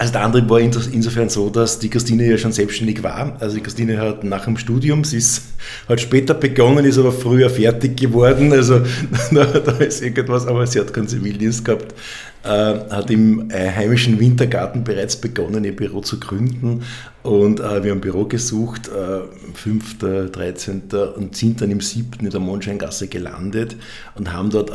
Also 0.00 0.14
der 0.14 0.22
andere 0.22 0.48
war 0.48 0.58
insofern 0.60 1.28
so, 1.28 1.50
dass 1.50 1.78
die 1.78 1.90
Christine 1.90 2.24
ja 2.24 2.38
schon 2.38 2.52
selbstständig 2.52 3.02
war. 3.02 3.36
Also 3.38 3.56
die 3.56 3.62
Christine 3.62 3.98
hat 4.00 4.24
nach 4.24 4.46
dem 4.46 4.56
Studium, 4.56 5.04
sie 5.04 5.18
ist, 5.18 5.42
hat 5.90 6.00
später 6.00 6.32
begonnen, 6.32 6.86
ist 6.86 6.96
aber 6.96 7.12
früher 7.12 7.50
fertig 7.50 7.98
geworden. 7.98 8.50
Also 8.50 8.80
da, 9.30 9.44
da 9.44 9.72
ist 9.72 10.00
irgendwas, 10.00 10.46
aber 10.46 10.66
sie 10.66 10.80
hat 10.80 10.94
keinen 10.94 11.06
Zivildienst 11.06 11.66
gehabt. 11.66 11.94
Äh, 12.42 12.48
hat 12.48 13.10
im 13.10 13.50
äh, 13.50 13.70
heimischen 13.70 14.18
Wintergarten 14.18 14.82
bereits 14.82 15.16
begonnen, 15.16 15.62
ihr 15.62 15.76
Büro 15.76 16.00
zu 16.00 16.18
gründen. 16.18 16.82
Und 17.22 17.60
äh, 17.60 17.84
wir 17.84 17.90
haben 17.90 18.00
Büro 18.00 18.24
gesucht, 18.24 18.88
äh, 18.88 19.20
5., 19.52 19.98
13. 20.32 20.84
und 21.16 21.36
sind 21.36 21.60
dann 21.60 21.70
im 21.70 21.82
7. 21.82 22.24
in 22.24 22.30
der 22.30 22.40
Mondscheingasse 22.40 23.08
gelandet 23.08 23.76
und 24.14 24.32
haben 24.32 24.48
dort 24.48 24.70
äh, 24.70 24.72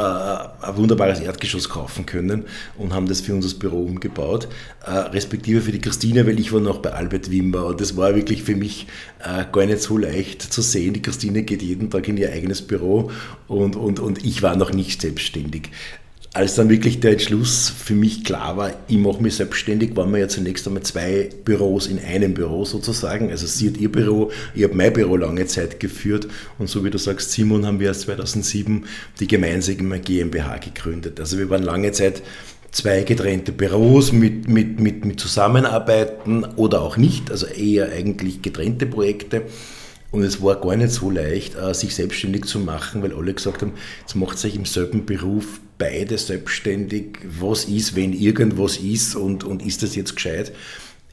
ein 0.68 0.78
wunderbares 0.78 1.22
Erdgeschoss 1.22 1.68
kaufen 1.68 2.06
können 2.06 2.44
und 2.78 2.94
haben 2.94 3.08
das 3.08 3.22
für 3.22 3.34
unser 3.34 3.58
Büro 3.58 3.82
umgebaut. 3.82 4.48
Äh, 4.86 4.92
respektive 4.92 5.62
für 5.62 5.72
die 5.72 5.82
Christine, 5.82 6.28
weil 6.28 6.40
ich 6.40 6.54
war 6.54 6.60
noch 6.60 6.78
bei 6.78 6.94
Albert 6.94 7.32
Wimmer 7.32 7.66
und 7.66 7.82
das 7.82 7.98
war 7.98 8.16
wirklich 8.16 8.44
für 8.44 8.56
mich 8.56 8.86
äh, 9.24 9.44
gar 9.52 9.66
nicht 9.66 9.82
so 9.82 9.98
leicht 9.98 10.44
zu 10.44 10.62
sehen. 10.62 10.94
Die 10.94 11.02
Christine 11.02 11.42
geht 11.42 11.64
jeden 11.64 11.90
Tag 11.90 12.08
in 12.08 12.18
ihr 12.18 12.32
eigenes 12.32 12.62
Büro 12.62 13.10
und, 13.48 13.76
und, 13.76 14.00
und 14.00 14.24
ich 14.24 14.44
war 14.44 14.56
noch 14.56 14.72
nicht 14.72 15.02
selbstständig 15.02 15.72
als 16.36 16.56
dann 16.56 16.70
wirklich 16.70 17.00
der 17.00 17.14
Entschluss 17.14 17.70
für 17.70 17.96
mich 17.96 18.26
klar 18.26 18.58
war, 18.58 18.74
ich 18.90 18.98
mache 18.98 19.24
mich 19.24 19.36
selbstständig, 19.36 19.96
waren 19.96 20.12
wir 20.12 20.20
ja 20.20 20.28
zunächst 20.28 20.68
einmal 20.68 20.84
zwei 20.84 21.30
Büros 21.46 21.88
in 21.88 21.98
einem 21.98 22.34
Büro 22.34 22.66
sozusagen. 22.66 23.30
Also 23.32 23.48
sie 23.48 23.70
hat 23.70 23.78
ihr 23.78 23.90
Büro, 23.90 24.32
ich 24.54 24.66
habe 24.66 24.76
mein 24.76 24.92
Büro 24.92 25.16
lange 25.16 25.46
Zeit 25.46 25.80
geführt 25.80 26.28
und 26.60 26.70
so 26.70 26.84
wie 26.84 26.90
du 26.90 26.98
sagst, 26.98 27.32
Simon 27.32 27.66
haben 27.66 27.80
wir 27.80 27.88
erst 27.88 28.02
2007 28.02 28.84
die 29.22 29.28
gemeinsame 29.28 30.02
GmbH 30.02 30.58
gegründet. 30.58 31.22
Also 31.22 31.38
wir 31.38 31.50
waren 31.50 31.64
lange 31.64 31.94
Zeit 31.94 32.22
zwei 32.70 33.04
getrennte 33.04 33.54
Büros 33.54 34.12
mit, 34.12 34.50
mit, 34.50 34.82
mit, 34.82 35.06
mit 35.06 35.22
Zusammenarbeiten 35.22 36.44
oder 36.58 36.82
auch 36.82 36.98
nicht, 36.98 37.32
also 37.32 37.46
eher 37.46 37.94
eigentlich 37.94 38.42
getrennte 38.42 38.86
Projekte. 38.86 39.44
Und 40.12 40.24
es 40.24 40.42
war 40.42 40.60
gar 40.60 40.76
nicht 40.76 40.92
so 40.92 41.10
leicht, 41.10 41.56
äh, 41.56 41.74
sich 41.74 41.96
selbstständig 41.96 42.44
zu 42.44 42.60
machen, 42.60 43.02
weil 43.04 43.14
alle 43.14 43.34
gesagt 43.34 43.62
haben, 43.62 43.72
jetzt 44.02 44.16
macht 44.16 44.38
sich 44.38 44.56
im 44.56 44.66
selben 44.66 45.06
Beruf 45.06 45.62
beide 45.78 46.18
selbstständig. 46.18 47.20
Was 47.24 47.66
ist, 47.66 47.96
wenn 47.96 48.14
irgendwas 48.14 48.78
ist 48.78 49.16
und, 49.16 49.44
und 49.44 49.66
ist 49.66 49.84
das 49.84 49.96
jetzt 49.96 50.16
gescheit? 50.16 50.52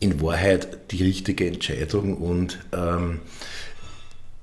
In 0.01 0.21
Wahrheit 0.21 0.91
die 0.91 1.05
richtige 1.05 1.47
Entscheidung 1.47 2.17
und 2.17 2.59
ähm, 2.73 3.21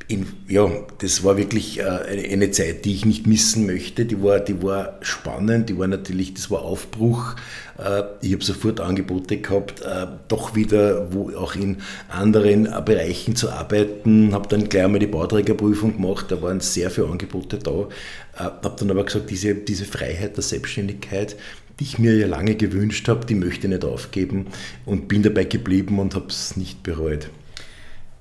in, 0.09 0.25
ja, 0.47 0.67
das 0.97 1.23
war 1.23 1.37
wirklich 1.37 1.79
äh, 1.79 1.83
eine 1.83 2.49
Zeit, 2.49 2.83
die 2.83 2.95
ich 2.95 3.05
nicht 3.05 3.27
missen 3.27 3.67
möchte. 3.67 4.05
Die 4.05 4.23
war, 4.23 4.39
die 4.39 4.63
war 4.63 4.97
spannend, 5.01 5.69
die 5.69 5.77
war 5.77 5.85
natürlich, 5.85 6.33
das 6.33 6.49
war 6.49 6.63
Aufbruch. 6.63 7.35
Äh, 7.77 8.01
ich 8.23 8.33
habe 8.33 8.43
sofort 8.43 8.79
Angebote 8.79 9.37
gehabt, 9.37 9.81
äh, 9.81 10.07
doch 10.27 10.55
wieder 10.55 11.13
wo 11.13 11.29
auch 11.37 11.53
in 11.53 11.77
anderen 12.09 12.63
Bereichen 12.85 13.35
zu 13.35 13.51
arbeiten. 13.51 14.33
Habe 14.33 14.49
dann 14.49 14.67
gleich 14.67 14.85
einmal 14.85 14.99
die 14.99 15.05
Bauträgerprüfung 15.05 15.97
gemacht, 15.97 16.25
da 16.29 16.41
waren 16.41 16.59
sehr 16.59 16.89
viele 16.89 17.07
Angebote 17.07 17.59
da. 17.59 17.87
Habe 18.33 18.75
dann 18.79 18.89
aber 18.89 19.03
gesagt, 19.03 19.29
diese, 19.29 19.53
diese 19.53 19.85
Freiheit 19.85 20.37
der 20.37 20.43
Selbstständigkeit, 20.43 21.35
die 21.79 21.83
ich 21.83 21.99
mir 21.99 22.17
ja 22.17 22.25
lange 22.25 22.55
gewünscht 22.55 23.07
habe, 23.09 23.27
die 23.27 23.35
möchte 23.35 23.67
ich 23.67 23.73
nicht 23.73 23.85
aufgeben 23.85 24.47
und 24.87 25.07
bin 25.07 25.21
dabei 25.21 25.43
geblieben 25.43 25.99
und 25.99 26.15
habe 26.15 26.29
es 26.29 26.57
nicht 26.57 26.81
bereut. 26.81 27.29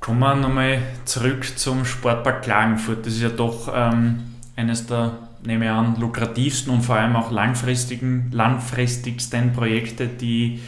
Kommen 0.01 0.21
wir 0.21 0.35
nochmal 0.37 0.81
zurück 1.05 1.59
zum 1.59 1.85
Sportpark 1.85 2.43
Klagenfurt. 2.43 3.05
Das 3.05 3.15
ist 3.15 3.23
ja 3.23 3.31
doch 3.31 3.69
ähm, 3.75 4.35
eines 4.55 4.87
der, 4.87 5.19
nehme 5.45 5.65
ich 5.65 5.71
an, 5.71 5.99
lukrativsten 5.99 6.73
und 6.73 6.83
vor 6.83 6.97
allem 6.97 7.17
auch 7.17 7.33
langfristigen, 7.33 8.31
langfristigsten 8.33 9.53
Projekte, 9.53 10.07
die 10.07 10.61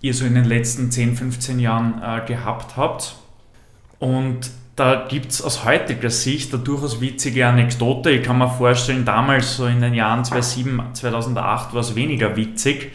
ihr 0.00 0.12
so 0.12 0.24
in 0.24 0.34
den 0.34 0.44
letzten 0.44 0.90
10, 0.90 1.16
15 1.16 1.58
Jahren 1.60 2.02
äh, 2.02 2.26
gehabt 2.26 2.76
habt. 2.76 3.16
Und 4.00 4.50
da 4.76 5.06
gibt 5.08 5.30
es 5.30 5.40
aus 5.40 5.64
heutiger 5.64 6.10
Sicht 6.10 6.52
eine 6.52 6.62
durchaus 6.62 7.00
witzige 7.00 7.46
Anekdote. 7.46 8.10
Ich 8.10 8.24
kann 8.24 8.38
mir 8.38 8.50
vorstellen, 8.50 9.04
damals 9.04 9.56
so 9.56 9.66
in 9.66 9.80
den 9.80 9.94
Jahren 9.94 10.24
2007, 10.24 10.94
2008 10.94 11.72
war 11.72 11.80
es 11.80 11.94
weniger 11.94 12.36
witzig. 12.36 12.90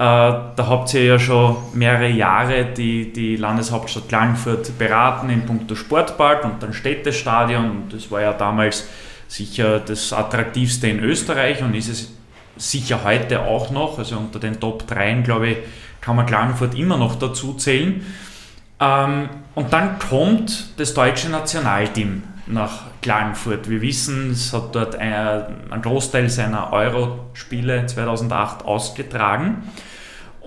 Äh, 0.00 0.02
da 0.02 0.66
habt 0.66 0.94
ihr 0.94 1.04
ja 1.04 1.18
schon 1.18 1.58
mehrere 1.74 2.08
Jahre 2.08 2.64
die, 2.64 3.12
die 3.12 3.36
Landeshauptstadt 3.36 4.08
Klagenfurt 4.08 4.78
beraten 4.78 5.28
in 5.28 5.44
puncto 5.44 5.74
Sportpark 5.74 6.42
und 6.46 6.62
dann 6.62 6.72
Städtestadion. 6.72 7.82
Das 7.92 8.10
war 8.10 8.22
ja 8.22 8.32
damals 8.32 8.88
sicher 9.28 9.78
das 9.78 10.14
attraktivste 10.14 10.88
in 10.88 11.00
Österreich 11.00 11.62
und 11.62 11.74
ist 11.74 11.90
es 11.90 12.14
sicher 12.56 13.04
heute 13.04 13.42
auch 13.42 13.70
noch. 13.70 13.98
Also 13.98 14.16
unter 14.16 14.38
den 14.38 14.58
Top 14.58 14.86
3, 14.86 15.16
glaube 15.16 15.48
ich, 15.48 15.58
kann 16.00 16.16
man 16.16 16.24
Klagenfurt 16.24 16.74
immer 16.74 16.96
noch 16.96 17.16
dazu 17.16 17.52
zählen. 17.52 18.02
Ähm, 18.80 19.28
und 19.54 19.70
dann 19.70 19.98
kommt 19.98 20.80
das 20.80 20.94
deutsche 20.94 21.28
Nationalteam 21.28 22.22
nach 22.46 22.84
Klagenfurt. 23.02 23.68
Wir 23.68 23.82
wissen, 23.82 24.30
es 24.30 24.54
hat 24.54 24.74
dort 24.74 24.96
einen 24.96 25.82
Großteil 25.82 26.30
seiner 26.30 26.72
Euro-Spiele 26.72 27.84
2008 27.84 28.64
ausgetragen. 28.64 29.62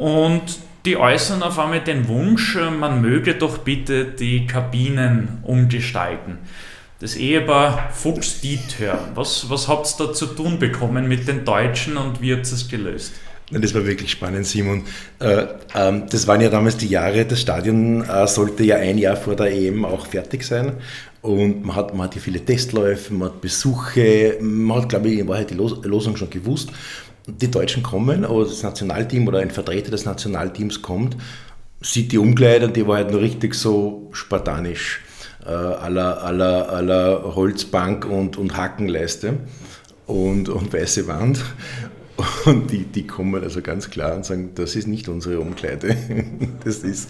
Und 0.03 0.43
die 0.83 0.97
äußern 0.97 1.41
auf 1.43 1.57
einmal 1.57 1.79
den 1.79 2.09
Wunsch, 2.09 2.57
man 2.77 2.99
möge 2.99 3.35
doch 3.35 3.59
bitte 3.59 4.03
die 4.03 4.45
Kabinen 4.45 5.37
umgestalten. 5.43 6.39
Das 6.99 7.15
Ehepaar 7.15 7.89
Fuchs-Dieter, 7.93 8.99
was, 9.15 9.49
was 9.49 9.69
habt 9.69 9.87
ihr 9.87 10.07
da 10.07 10.13
zu 10.13 10.25
tun 10.25 10.59
bekommen 10.59 11.07
mit 11.07 11.25
den 11.29 11.45
Deutschen 11.45 11.95
und 11.95 12.21
wie 12.21 12.31
ihr 12.31 12.41
es 12.41 12.67
gelöst? 12.67 13.13
Das 13.49 13.73
war 13.73 13.85
wirklich 13.85 14.11
spannend, 14.11 14.45
Simon. 14.45 14.83
Äh, 15.19 15.45
ähm, 15.73 16.03
das 16.09 16.27
waren 16.27 16.41
ja 16.41 16.49
damals 16.49 16.75
die 16.75 16.87
Jahre, 16.87 17.23
das 17.23 17.39
Stadion 17.39 18.03
äh, 18.03 18.27
sollte 18.27 18.65
ja 18.65 18.75
ein 18.75 18.97
Jahr 18.97 19.15
vor 19.15 19.37
der 19.37 19.53
EM 19.53 19.85
auch 19.85 20.05
fertig 20.05 20.43
sein. 20.43 20.73
Und 21.23 21.63
man 21.63 21.77
hat, 21.77 21.93
man 21.93 22.07
hat 22.07 22.15
ja 22.15 22.21
viele 22.21 22.43
Testläufe, 22.43 23.13
man 23.13 23.29
hat 23.29 23.39
Besuche, 23.39 24.37
man 24.41 24.81
hat, 24.81 24.89
glaube 24.89 25.07
ich, 25.07 25.19
in 25.19 25.27
Wahrheit 25.29 25.51
die 25.51 25.55
Losung 25.55 26.17
schon 26.17 26.29
gewusst. 26.29 26.69
Die 27.25 27.49
Deutschen 27.49 27.83
kommen, 27.83 28.25
oder 28.25 28.49
das 28.49 28.63
Nationalteam 28.63 29.27
oder 29.27 29.39
ein 29.39 29.51
Vertreter 29.51 29.91
des 29.91 30.05
Nationalteams 30.05 30.81
kommt, 30.81 31.15
sieht 31.81 32.11
die 32.11 32.17
Umkleide 32.17 32.65
und 32.65 32.75
die 32.75 32.87
war 32.87 32.97
halt 32.97 33.11
nur 33.11 33.21
richtig 33.21 33.55
so 33.55 34.09
spartanisch, 34.11 35.01
äh, 35.45 35.49
aller, 35.49 36.23
aller, 36.23 36.69
aller 36.69 37.35
Holzbank 37.35 38.05
und, 38.05 38.37
und 38.37 38.57
Hakenleiste 38.57 39.35
und, 40.07 40.49
und 40.49 40.73
weiße 40.73 41.07
Wand. 41.07 41.43
Und 42.45 42.71
die, 42.71 42.83
die 42.83 43.07
kommen 43.07 43.41
also 43.41 43.61
ganz 43.61 43.89
klar 43.89 44.15
und 44.15 44.23
sagen, 44.23 44.51
das 44.53 44.75
ist 44.75 44.87
nicht 44.87 45.09
unsere 45.09 45.39
Umkleide, 45.39 45.97
das 46.63 46.77
ist, 46.77 47.09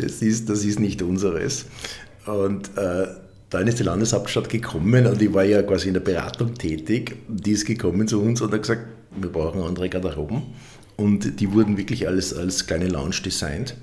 das 0.00 0.22
ist, 0.22 0.48
das 0.48 0.64
ist 0.64 0.80
nicht 0.80 1.02
unseres. 1.02 1.66
Und 2.24 2.76
äh, 2.78 3.08
dann 3.50 3.66
ist 3.66 3.78
die 3.78 3.82
Landeshauptstadt 3.82 4.48
gekommen 4.48 5.06
und 5.06 5.20
ich 5.20 5.32
war 5.32 5.44
ja 5.44 5.62
quasi 5.62 5.88
in 5.88 5.94
der 5.94 6.00
Beratung 6.00 6.54
tätig. 6.54 7.16
Die 7.28 7.52
ist 7.52 7.66
gekommen 7.66 8.08
zu 8.08 8.20
uns 8.20 8.40
und 8.40 8.52
hat 8.52 8.62
gesagt, 8.62 8.86
wir 9.16 9.30
brauchen 9.30 9.62
andere 9.62 9.88
Garderoben. 9.88 10.42
Und 10.96 11.40
die 11.40 11.52
wurden 11.52 11.76
wirklich 11.76 12.08
als, 12.08 12.34
als 12.34 12.66
kleine 12.66 12.88
Lounge 12.88 13.16
designt. 13.24 13.76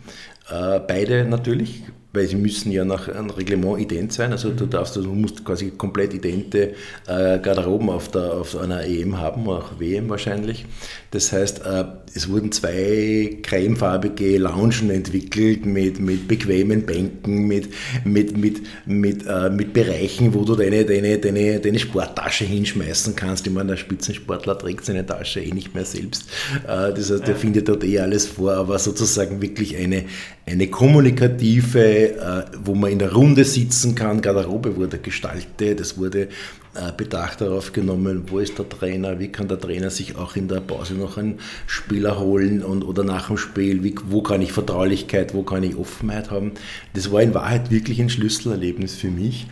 Äh, 0.50 0.80
beide 0.80 1.26
natürlich, 1.26 1.84
weil 2.16 2.28
sie 2.28 2.36
müssen 2.36 2.72
ja 2.72 2.86
nach 2.86 3.08
einem 3.08 3.30
Reglement 3.30 3.80
ident 3.80 4.14
sein. 4.14 4.32
Also 4.32 4.52
du 4.52 4.66
darfst, 4.66 4.96
du 4.96 5.04
musst 5.04 5.44
quasi 5.44 5.72
komplett 5.72 6.14
idente 6.14 6.74
äh, 7.08 7.40
Garderoben 7.40 7.90
auf, 7.90 8.10
der, 8.10 8.34
auf 8.34 8.58
einer 8.58 8.84
EM 8.86 9.20
haben, 9.20 9.48
auch 9.48 9.80
WM 9.80 10.10
wahrscheinlich. 10.10 10.66
Das 11.12 11.32
heißt, 11.32 11.62
äh, 11.66 11.86
es 12.14 12.30
wurden 12.30 12.52
zwei 12.52 13.40
cremefarbige 13.44 14.38
Loungen 14.38 14.90
entwickelt 14.90 15.66
mit, 15.66 16.00
mit 16.00 16.28
bequemen 16.28 16.86
Bänken, 16.86 17.48
mit, 17.48 17.70
mit, 18.04 18.38
mit, 18.38 18.62
mit, 18.86 19.26
äh, 19.28 19.50
mit 19.50 19.74
Bereichen, 19.74 20.34
wo 20.34 20.44
du 20.44 20.56
deine, 20.56 20.86
deine, 20.86 21.18
deine, 21.18 21.60
deine 21.60 21.80
Sporttasche 21.80 22.46
hinschmeißen 22.46 23.16
kannst. 23.16 23.48
Ich 23.48 23.54
meine, 23.54 23.72
der 23.72 23.78
Spitzensportler 23.78 24.58
trägt 24.58 24.86
seine 24.86 25.06
Tasche 25.06 25.42
eh 25.42 25.52
nicht 25.52 25.76
mehr 25.76 25.86
selbst. 25.86 26.30
Äh, 26.64 26.94
das 26.94 27.12
heißt, 27.12 27.28
der 27.28 27.36
findet 27.36 27.70
dort 27.70 27.84
eh 27.84 28.00
alles 28.00 28.26
vor, 28.26 28.54
aber 28.54 28.80
sozusagen 28.80 29.42
wirklich 29.42 29.78
eine, 29.78 30.06
eine 30.48 30.68
kommunikative 30.68 32.20
äh, 32.20 32.44
wo 32.64 32.76
man 32.76 32.92
in 32.92 33.00
der 33.00 33.14
Runde 33.14 33.44
sitzen 33.44 33.96
kann. 33.96 34.22
Garderobe 34.22 34.76
wurde 34.76 35.00
gestaltet, 35.00 35.80
es 35.80 35.98
wurde 35.98 36.30
äh, 36.76 36.92
Bedacht 36.96 37.42
darauf 37.42 37.74
genommen, 37.74 38.24
wo 38.28 38.40
ist 38.40 38.58
der 38.60 38.70
Trainer, 38.70 39.20
wie 39.20 39.30
kann 39.30 39.48
der 39.48 39.60
Trainer 39.60 39.90
sich 39.90 40.16
auch 40.16 40.36
in 40.36 40.48
der 40.48 40.60
Pause 40.60 40.94
noch 40.94 41.18
einen 41.18 41.40
Spieler 41.66 42.20
holen 42.20 42.64
und, 42.64 42.84
oder 42.84 43.04
nach 43.04 43.28
dem 43.28 43.38
Spiel, 43.38 43.84
wie, 43.84 43.96
wo 44.08 44.22
kann 44.22 44.42
ich 44.42 44.52
Vertraulichkeit, 44.52 45.34
wo 45.34 45.42
kann 45.42 45.64
ich 45.64 45.78
Offenheit 45.78 46.30
haben. 46.30 46.52
Das 46.94 47.12
war 47.12 47.22
in 47.24 47.34
Wahrheit 47.34 47.72
wirklich 47.72 48.00
ein 48.00 48.10
Schlüsselerlebnis 48.10 48.96
für 48.96 49.10
mich 49.10 49.48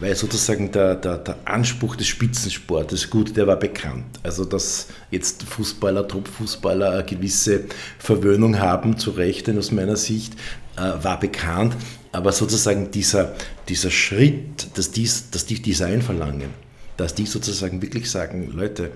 weil 0.00 0.14
sozusagen 0.14 0.70
der, 0.70 0.94
der, 0.94 1.18
der 1.18 1.36
Anspruch 1.44 1.96
des 1.96 2.06
Spitzensportes, 2.06 3.10
gut, 3.10 3.36
der 3.36 3.46
war 3.46 3.58
bekannt. 3.58 4.04
Also 4.22 4.44
dass 4.44 4.88
jetzt 5.10 5.42
Fußballer, 5.42 6.06
Top-Fußballer 6.06 6.90
eine 6.90 7.04
gewisse 7.04 7.64
Verwöhnung 7.98 8.58
haben, 8.58 8.98
zu 8.98 9.10
Recht 9.10 9.48
aus 9.50 9.72
meiner 9.72 9.96
Sicht, 9.96 10.34
äh, 10.76 11.02
war 11.02 11.18
bekannt, 11.18 11.74
aber 12.12 12.32
sozusagen 12.32 12.90
dieser, 12.90 13.34
dieser 13.68 13.90
Schritt, 13.90 14.76
dass, 14.76 14.90
dies, 14.90 15.30
dass 15.30 15.46
die 15.46 15.60
Design 15.60 16.02
verlangen, 16.02 16.50
dass 16.96 17.14
die 17.14 17.26
sozusagen 17.26 17.82
wirklich 17.82 18.10
sagen, 18.10 18.50
Leute, 18.52 18.92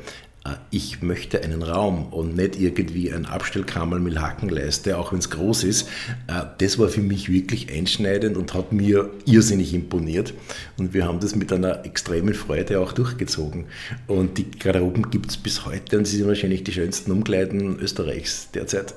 ich 0.70 1.02
möchte 1.02 1.42
einen 1.42 1.62
Raum 1.62 2.06
und 2.12 2.36
nicht 2.36 2.58
irgendwie 2.58 3.12
ein 3.12 3.26
Abstellkammer 3.26 3.98
mit 3.98 4.20
Hakenleiste, 4.20 4.98
auch 4.98 5.12
wenn 5.12 5.20
es 5.20 5.30
groß 5.30 5.64
ist. 5.64 5.88
Äh, 6.26 6.44
das 6.58 6.78
war 6.78 6.88
für 6.88 7.02
mich 7.02 7.30
wirklich 7.30 7.72
einschneidend 7.72 8.36
und 8.36 8.54
hat 8.54 8.72
mir 8.72 9.10
irrsinnig 9.24 9.74
imponiert. 9.74 10.34
Und 10.78 10.94
wir 10.94 11.06
haben 11.06 11.20
das 11.20 11.36
mit 11.36 11.52
einer 11.52 11.84
extremen 11.84 12.34
Freude 12.34 12.80
auch 12.80 12.92
durchgezogen. 12.92 13.66
Und 14.06 14.38
die 14.38 14.50
Garderoben 14.50 15.10
gibt 15.10 15.30
es 15.30 15.36
bis 15.36 15.64
heute 15.66 15.98
und 15.98 16.06
sie 16.06 16.16
sind 16.16 16.26
wahrscheinlich 16.26 16.64
die 16.64 16.72
schönsten 16.72 17.12
Umkleiden 17.12 17.78
Österreichs 17.78 18.50
derzeit. 18.52 18.94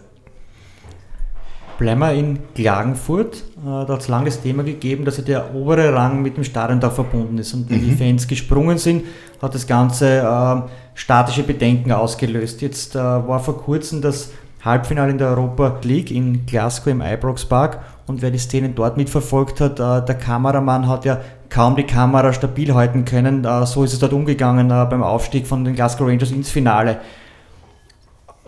Bleiben 1.78 2.00
wir 2.00 2.14
in 2.14 2.40
Klagenfurt. 2.54 3.36
Äh, 3.36 3.66
da 3.66 3.88
hat 3.88 4.02
es 4.02 4.08
lange 4.08 4.26
das 4.26 4.42
Thema 4.42 4.64
gegeben, 4.64 5.04
dass 5.04 5.18
ja 5.18 5.24
der 5.24 5.56
obere 5.56 5.94
Rang 5.94 6.22
mit 6.22 6.38
dem 6.38 6.44
Stadion 6.44 6.80
da 6.80 6.90
verbunden 6.90 7.38
ist. 7.38 7.54
Und 7.54 7.70
wenn 7.70 7.82
mhm. 7.82 7.90
die 7.90 7.96
Fans 7.96 8.28
gesprungen 8.28 8.78
sind, 8.78 9.04
hat 9.42 9.54
das 9.54 9.68
Ganze 9.68 10.20
äh, 10.20 10.70
statische 10.94 11.44
Bedenken 11.44 11.92
ausgelöst. 11.92 12.62
Jetzt 12.62 12.96
äh, 12.96 13.00
war 13.00 13.40
vor 13.40 13.62
kurzem 13.62 14.02
das 14.02 14.32
Halbfinale 14.64 15.12
in 15.12 15.18
der 15.18 15.28
Europa 15.30 15.80
League 15.84 16.12
in 16.12 16.46
Glasgow 16.46 16.88
im 16.88 17.02
Ibrox 17.02 17.46
Park. 17.46 17.80
Und 18.08 18.22
wer 18.22 18.32
die 18.32 18.40
Szenen 18.40 18.74
dort 18.74 18.98
mitverfolgt 18.98 19.60
hat, 19.60 19.80
äh, 19.80 20.06
der 20.06 20.16
Kameramann 20.16 20.88
hat 20.88 21.06
ja 21.06 21.20
kaum 21.50 21.76
die 21.76 21.84
Kamera 21.84 22.34
stabil 22.34 22.74
halten 22.74 23.04
können. 23.04 23.44
Äh, 23.44 23.66
so 23.66 23.84
ist 23.84 23.94
es 23.94 24.00
dort 24.00 24.14
umgegangen 24.14 24.72
äh, 24.72 24.88
beim 24.90 25.04
Aufstieg 25.04 25.46
von 25.46 25.66
den 25.66 25.76
Glasgow 25.76 26.08
Rangers 26.08 26.32
ins 26.32 26.50
Finale. 26.50 27.00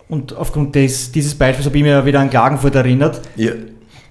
Und 0.08 0.34
aufgrund 0.34 0.74
des, 0.74 1.12
dieses 1.12 1.34
Beispiels 1.34 1.66
habe 1.66 1.76
ich 1.76 1.84
mich 1.84 2.04
wieder 2.04 2.20
an 2.20 2.30
Klagenfurt 2.30 2.74
erinnert. 2.74 3.20
Ja. 3.36 3.52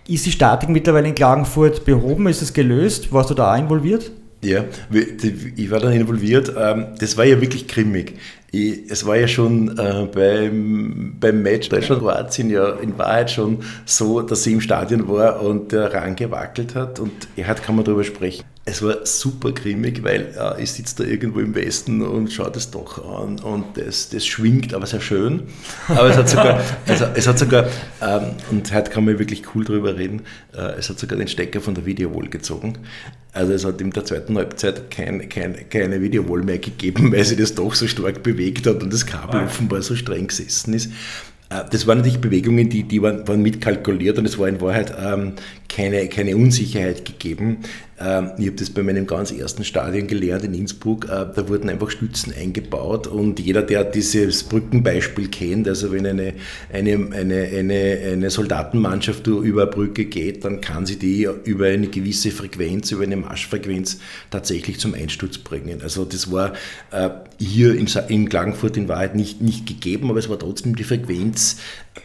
Ist 0.07 0.25
die 0.25 0.31
Statik 0.31 0.69
mittlerweile 0.69 1.07
in 1.07 1.15
Klagenfurt 1.15 1.83
behoben? 1.83 2.27
Ist 2.27 2.41
es 2.41 2.53
gelöst? 2.53 3.11
Warst 3.11 3.29
du 3.29 3.33
da 3.33 3.53
auch 3.53 3.57
involviert? 3.59 4.11
Ja, 4.43 4.65
ich 4.91 5.71
war 5.71 5.79
da 5.79 5.89
involviert. 5.89 6.53
Ähm, 6.55 6.87
das 6.99 7.17
war 7.17 7.25
ja 7.25 7.41
wirklich 7.41 7.67
grimmig. 7.67 8.13
es 8.53 9.05
war 9.05 9.17
ja 9.17 9.27
schon 9.27 9.77
äh, 9.77 10.07
beim, 10.13 11.15
beim 11.19 11.41
Match 11.41 11.69
Deutschland-Kroatien 11.69 12.51
ja 12.51 12.69
in 12.73 12.97
Wahrheit 12.97 13.31
schon 13.31 13.59
so, 13.85 14.21
dass 14.21 14.43
sie 14.43 14.53
im 14.53 14.61
Stadion 14.61 15.07
war 15.09 15.41
und 15.41 15.71
der 15.71 15.91
Rang 15.91 16.15
gewackelt 16.15 16.75
hat 16.75 16.99
und 16.99 17.11
er 17.35 17.47
hat, 17.47 17.63
kann 17.63 17.75
man 17.75 17.83
darüber 17.83 18.03
sprechen. 18.03 18.45
Es 18.67 18.81
war 18.81 19.05
super 19.05 19.53
grimmig, 19.53 20.03
weil 20.03 20.35
äh, 20.37 20.61
ich 20.61 20.73
sitze 20.73 21.03
da 21.03 21.09
irgendwo 21.09 21.39
im 21.39 21.55
Westen 21.55 22.01
und 22.01 22.33
schaue 22.33 22.51
das 22.51 22.69
doch 22.69 23.23
an 23.23 23.39
und 23.39 23.77
das, 23.77 24.09
das 24.09 24.25
schwingt, 24.25 24.73
aber 24.73 24.85
sehr 24.85 24.99
schön. 24.99 25.43
Aber 25.87 26.09
es 26.09 26.17
hat 26.17 26.27
sogar, 26.27 26.61
also, 26.85 27.05
es 27.15 27.27
hat 27.27 27.39
sogar 27.39 27.67
ähm, 28.01 28.31
und 28.51 28.73
heute 28.73 28.91
kann 28.91 29.05
man 29.05 29.19
wirklich 29.19 29.55
cool 29.55 29.63
drüber 29.63 29.97
reden, 29.97 30.23
äh, 30.53 30.77
es 30.77 30.89
hat 30.89 30.99
sogar 30.99 31.17
den 31.17 31.29
Stecker 31.29 31.61
von 31.61 31.75
der 31.75 31.85
Videowall 31.85 32.27
gezogen. 32.27 32.77
Also 33.31 33.53
es 33.53 33.63
hat 33.63 33.79
in 33.79 33.91
der 33.91 34.03
zweiten 34.03 34.35
Halbzeit 34.35 34.91
kein, 34.91 35.29
kein, 35.29 35.69
keine 35.69 36.01
Videowall 36.01 36.43
mehr 36.43 36.59
gegeben, 36.59 37.13
weil 37.13 37.23
sie 37.23 37.37
das 37.37 37.55
doch 37.55 37.73
so 37.73 37.87
stark 37.87 38.21
bewegt 38.21 38.67
hat 38.67 38.83
und 38.83 38.91
das 38.91 39.05
Kabel 39.05 39.45
offenbar 39.45 39.81
so 39.81 39.95
streng 39.95 40.27
gesessen 40.27 40.73
ist. 40.73 40.91
Äh, 41.49 41.63
das 41.71 41.87
waren 41.87 41.99
natürlich 41.99 42.19
Bewegungen, 42.19 42.69
die, 42.69 42.83
die 42.83 43.01
waren, 43.01 43.25
waren 43.27 43.41
mitkalkuliert 43.41 44.17
und 44.17 44.25
es 44.25 44.37
war 44.37 44.49
in 44.49 44.59
Wahrheit 44.59 44.93
ähm, 44.99 45.33
keine, 45.69 46.07
keine 46.09 46.35
Unsicherheit 46.35 47.05
gegeben. 47.05 47.59
Ähm, 47.99 48.31
ich 48.37 48.47
habe 48.47 48.57
das 48.57 48.69
bei 48.69 48.83
meinem 48.83 49.07
ganz 49.07 49.31
ersten 49.31 49.63
Stadion 49.63 50.07
gelernt 50.07 50.43
in 50.43 50.53
Innsbruck. 50.53 51.05
Äh, 51.05 51.25
da 51.33 51.49
wurden 51.49 51.69
einfach 51.69 51.89
Stützen 51.89 52.33
eingebaut 52.33 53.07
und 53.07 53.39
jeder, 53.39 53.63
der 53.63 53.83
dieses 53.83 54.43
Brückenbeispiel 54.43 55.29
kennt, 55.29 55.67
also 55.67 55.91
wenn 55.91 56.05
eine, 56.05 56.33
eine, 56.71 57.09
eine, 57.11 57.43
eine, 57.43 57.99
eine 58.13 58.29
Soldatenmannschaft 58.29 59.25
über 59.27 59.63
eine 59.63 59.71
Brücke 59.71 60.05
geht, 60.05 60.45
dann 60.45 60.61
kann 60.61 60.85
sie 60.85 60.97
die 60.99 61.27
über 61.43 61.67
eine 61.67 61.87
gewisse 61.87 62.31
Frequenz, 62.31 62.91
über 62.91 63.03
eine 63.03 63.17
Marschfrequenz 63.17 63.99
tatsächlich 64.29 64.79
zum 64.79 64.93
Einsturz 64.93 65.39
bringen. 65.39 65.81
Also 65.81 66.05
das 66.05 66.31
war 66.31 66.53
äh, 66.91 67.09
hier 67.39 67.75
in, 67.75 68.29
Klagenfurt 68.29 68.77
in 68.77 68.87
Wahrheit 68.87 69.15
nicht, 69.15 69.41
nicht 69.41 69.65
gegeben, 69.65 70.09
aber 70.09 70.19
es 70.19 70.29
war 70.29 70.37
trotzdem 70.37 70.75
die 70.75 70.83
Frequenz 70.83 71.57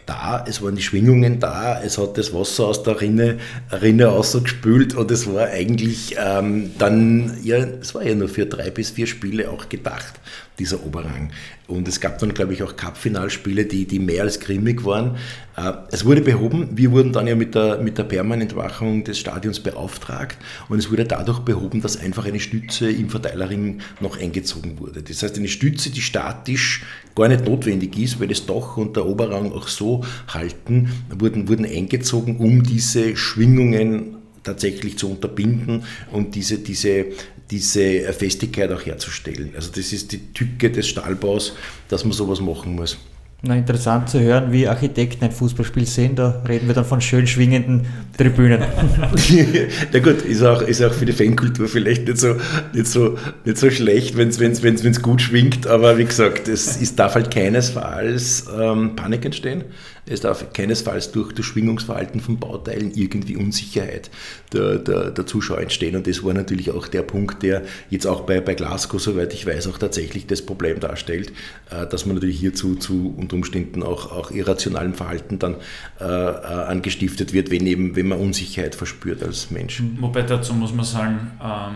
da, 0.07 0.45
es 0.49 0.63
waren 0.63 0.77
die 0.77 0.83
Schwingungen 0.83 1.41
da, 1.41 1.81
es 1.83 1.99
hat 1.99 2.19
das 2.19 2.33
Wasser 2.33 2.67
aus 2.67 2.83
der 2.83 3.01
Rinne, 3.01 3.39
Rinne 3.71 4.11
ausgespült 4.11 4.95
und 4.95 5.11
es 5.11 5.33
war 5.33 5.47
eigentlich 5.47 6.17
ähm, 6.19 6.73
dann, 6.79 7.37
ja, 7.43 7.59
es 7.59 7.95
war 7.95 8.05
ja 8.05 8.15
nur 8.15 8.29
für 8.29 8.47
drei 8.47 8.71
bis 8.71 8.91
vier 8.91 9.07
Spiele 9.07 9.51
auch 9.51 9.69
gedacht 9.69 10.15
dieser 10.62 10.87
Oberrang. 10.87 11.31
Und 11.66 11.88
es 11.88 12.01
gab 12.01 12.20
dann, 12.20 12.35
glaube 12.35 12.55
ich, 12.55 12.62
auch 12.62 12.77
Cup-Finalspiele, 12.77 13.64
die, 13.64 13.85
die 13.85 13.98
mehr 13.98 14.22
als 14.22 14.38
grimmig 14.38 14.85
waren. 14.85 15.16
Äh, 15.57 15.72
es 15.90 16.05
wurde 16.05 16.20
behoben, 16.20 16.68
wir 16.75 16.92
wurden 16.92 17.12
dann 17.12 17.27
ja 17.27 17.35
mit 17.35 17.57
der, 17.57 17.79
mit 17.79 17.98
der 17.98 18.05
Permanentwachung 18.05 19.03
des 19.03 19.18
Stadions 19.18 19.59
beauftragt 19.59 20.38
und 20.68 20.79
es 20.79 20.88
wurde 20.90 21.05
dadurch 21.05 21.40
behoben, 21.40 21.83
dass 21.83 21.96
einfach 21.96 22.27
eine 22.27 22.38
Stütze 22.38 22.90
im 22.90 23.11
Verteilerring 23.11 23.81
noch 24.01 24.20
eingezogen 24.20 24.79
wurde. 24.79 25.03
Das 25.03 25.22
heißt, 25.25 25.37
eine 25.37 25.48
Stütze, 25.48 25.90
die 25.90 26.01
statisch 26.01 26.85
gar 27.16 27.27
nicht 27.27 27.44
notwendig 27.44 27.98
ist, 27.98 28.20
weil 28.20 28.29
das 28.29 28.46
Dach 28.46 28.77
und 28.77 28.94
der 28.94 29.05
Oberrang 29.05 29.51
auch 29.53 29.66
so 29.66 30.05
halten, 30.29 30.90
wurden, 31.11 31.48
wurden 31.48 31.66
eingezogen, 31.66 32.37
um 32.37 32.62
diese 32.62 33.16
Schwingungen 33.16 34.22
tatsächlich 34.42 34.98
zu 34.98 35.11
unterbinden 35.11 35.85
und 36.11 36.35
diese, 36.35 36.59
diese, 36.59 37.07
diese 37.53 38.12
Festigkeit 38.15 38.73
auch 38.73 38.85
herzustellen. 38.87 39.53
Also 39.55 39.71
das 39.71 39.93
ist 39.93 40.11
die 40.11 40.33
Tücke 40.33 40.71
des 40.71 40.88
Stahlbaus, 40.88 41.53
dass 41.88 42.03
man 42.03 42.12
sowas 42.15 42.41
machen 42.41 42.75
muss. 42.75 42.97
Na, 43.45 43.57
interessant 43.57 44.09
zu 44.09 44.21
hören, 44.21 44.53
wie 44.53 44.69
Architekten 44.69 45.25
ein 45.25 45.33
Fußballspiel 45.33 45.85
sehen. 45.85 46.15
Da 46.15 46.43
reden 46.49 46.69
wir 46.69 46.75
dann 46.75 46.85
von 46.85 47.01
schön 47.01 47.27
schwingenden 47.27 47.85
Tribünen. 48.17 48.62
Na 49.93 49.99
gut, 49.99 50.23
ist 50.23 50.43
auch, 50.43 50.62
ist 50.62 50.81
auch 50.81 50.93
für 50.93 51.05
die 51.05 51.12
Fankultur 51.12 51.67
vielleicht 51.67 52.07
nicht 52.07 52.19
so, 52.19 52.37
nicht 52.73 52.87
so, 52.87 53.19
nicht 53.45 53.59
so 53.59 53.69
schlecht, 53.69 54.17
wenn 54.17 54.29
es 54.29 54.38
wenn's, 54.38 54.62
wenn's, 54.62 54.85
wenn's 54.85 55.03
gut 55.03 55.21
schwingt. 55.21 55.67
Aber 55.67 55.99
wie 55.99 56.05
gesagt, 56.05 56.47
es, 56.47 56.81
es 56.81 56.95
darf 56.95 57.17
halt 57.17 57.33
keinesfalls 57.33 58.47
ähm, 58.57 58.95
Panik 58.95 59.25
entstehen. 59.25 59.65
Es 60.05 60.21
darf 60.21 60.53
keinesfalls 60.53 61.12
durch 61.12 61.33
das 61.33 61.47
Schwingungsverhalten 61.47 62.21
von 62.21 62.38
Bauteilen 62.38 62.93
irgendwie 62.93 63.37
Unsicherheit 63.37 64.11
der, 64.53 64.79
der, 64.79 65.12
der, 65.12 65.27
Zuschauer 65.27 65.61
entstehen. 65.61 65.95
Und 65.95 66.09
das 66.09 66.25
war 66.25 66.35
natürlich 66.35 66.73
auch 66.73 66.88
der 66.88 67.03
Punkt, 67.03 67.45
der 67.45 67.62
jetzt 67.88 68.07
auch 68.07 68.23
bei, 68.23 68.41
bei 68.41 68.55
Glasgow, 68.55 69.01
soweit 69.01 69.33
ich 69.33 69.47
weiß, 69.47 69.69
auch 69.69 69.79
tatsächlich 69.79 70.27
das 70.27 70.43
Problem 70.45 70.81
darstellt, 70.81 71.33
äh, 71.71 71.87
dass 71.87 72.05
man 72.05 72.17
natürlich 72.17 72.41
hierzu 72.41 72.75
zu 72.75 73.15
unter 73.17 73.37
Umständen 73.37 73.85
auch, 73.85 74.11
auch 74.11 74.33
irrationalem 74.33 74.95
Verhalten 74.95 75.38
dann 75.38 75.57
äh, 76.01 76.05
äh, 76.05 76.09
angestiftet 76.09 77.33
wird, 77.33 77.53
wenn, 77.53 77.65
eben, 77.69 77.95
wenn 77.95 78.09
man 78.09 78.19
Unsicherheit 78.19 78.75
verspürt 78.75 79.23
als 79.23 79.53
Mensch. 79.53 79.81
Wobei 80.01 80.23
dazu 80.23 80.53
muss 80.53 80.75
man 80.75 80.85
sagen, 80.85 81.31
ähm, 81.41 81.75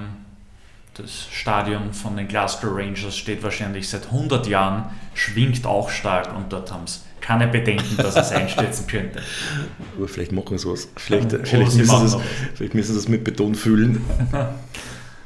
das 0.95 1.29
Stadion 1.31 1.93
von 1.93 2.17
den 2.17 2.27
Glasgow 2.27 2.75
Rangers 2.75 3.17
steht 3.17 3.45
wahrscheinlich 3.45 3.89
seit 3.89 4.07
100 4.07 4.49
Jahren, 4.49 4.87
schwingt 5.15 5.65
auch 5.65 5.91
stark 5.91 6.37
und 6.37 6.53
dort 6.53 6.73
haben 6.73 6.85
es 6.85 7.06
keine 7.27 7.49
Bedenken, 7.49 7.97
dass 7.97 8.17
es 8.17 8.31
einstürzen 8.31 8.87
könnte. 8.87 9.21
Aber 9.97 10.07
vielleicht 10.07 10.33
machen 10.33 10.59
sie 10.59 10.71
was. 10.71 10.89
Vielleicht, 10.97 11.33
ja, 11.33 11.39
vielleicht, 11.43 11.77
müssen 11.77 11.99
sie 11.99 12.17
das, 12.17 12.19
vielleicht 12.55 12.75
müssen 12.75 12.93
sie 12.93 12.99
das 12.99 13.09
mit 13.09 13.25
Beton 13.25 13.55
füllen. 13.55 14.01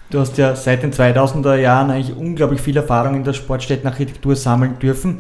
Du 0.08 0.18
hast 0.18 0.38
ja 0.38 0.56
seit 0.56 0.82
den 0.82 0.92
2000er 0.92 1.56
Jahren 1.56 1.90
eigentlich 1.90 2.16
unglaublich 2.16 2.60
viel 2.60 2.76
Erfahrung 2.76 3.16
in 3.16 3.24
der 3.24 3.34
Sportstättenarchitektur 3.34 4.34
sammeln 4.34 4.78
dürfen. 4.78 5.18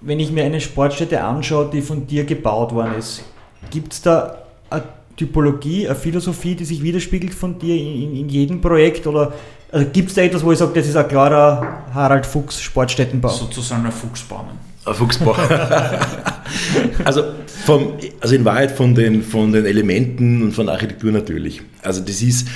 Wenn 0.00 0.18
ich 0.18 0.32
mir 0.32 0.44
eine 0.44 0.60
Sportstätte 0.60 1.22
anschaue, 1.22 1.70
die 1.70 1.82
von 1.82 2.06
dir 2.06 2.24
gebaut 2.24 2.72
worden 2.72 2.94
ist, 2.98 3.22
gibt 3.70 3.92
es 3.92 4.02
da 4.02 4.38
eine 4.70 4.82
Typologie, 5.16 5.86
eine 5.86 5.94
Philosophie, 5.94 6.54
die 6.54 6.64
sich 6.64 6.82
widerspiegelt 6.82 7.34
von 7.34 7.58
dir 7.58 7.76
in, 7.76 8.16
in 8.16 8.28
jedem 8.28 8.60
Projekt? 8.60 9.06
Oder 9.06 9.34
also 9.70 9.86
gibt 9.92 10.08
es 10.08 10.14
da 10.14 10.22
etwas, 10.22 10.42
wo 10.42 10.50
ich 10.50 10.58
sage, 10.58 10.72
das 10.74 10.88
ist 10.88 10.96
ein 10.96 11.06
klarer 11.06 11.84
Harald 11.94 12.26
Fuchs 12.26 12.60
Sportstättenbau? 12.60 13.28
Sozusagen 13.28 13.84
ein 13.86 13.92
Fuchsbaumen. 13.92 14.71
Ein 14.84 14.94
Fuchsbau. 14.94 15.32
also, 17.04 17.24
vom, 17.64 17.94
also 18.20 18.34
in 18.34 18.44
Wahrheit 18.44 18.72
von 18.72 18.94
den, 18.94 19.22
von 19.22 19.52
den 19.52 19.64
Elementen 19.64 20.42
und 20.42 20.52
von 20.52 20.68
Architektur 20.68 21.12
natürlich. 21.12 21.62
Also 21.82 22.00
das 22.00 22.20
ist, 22.20 22.48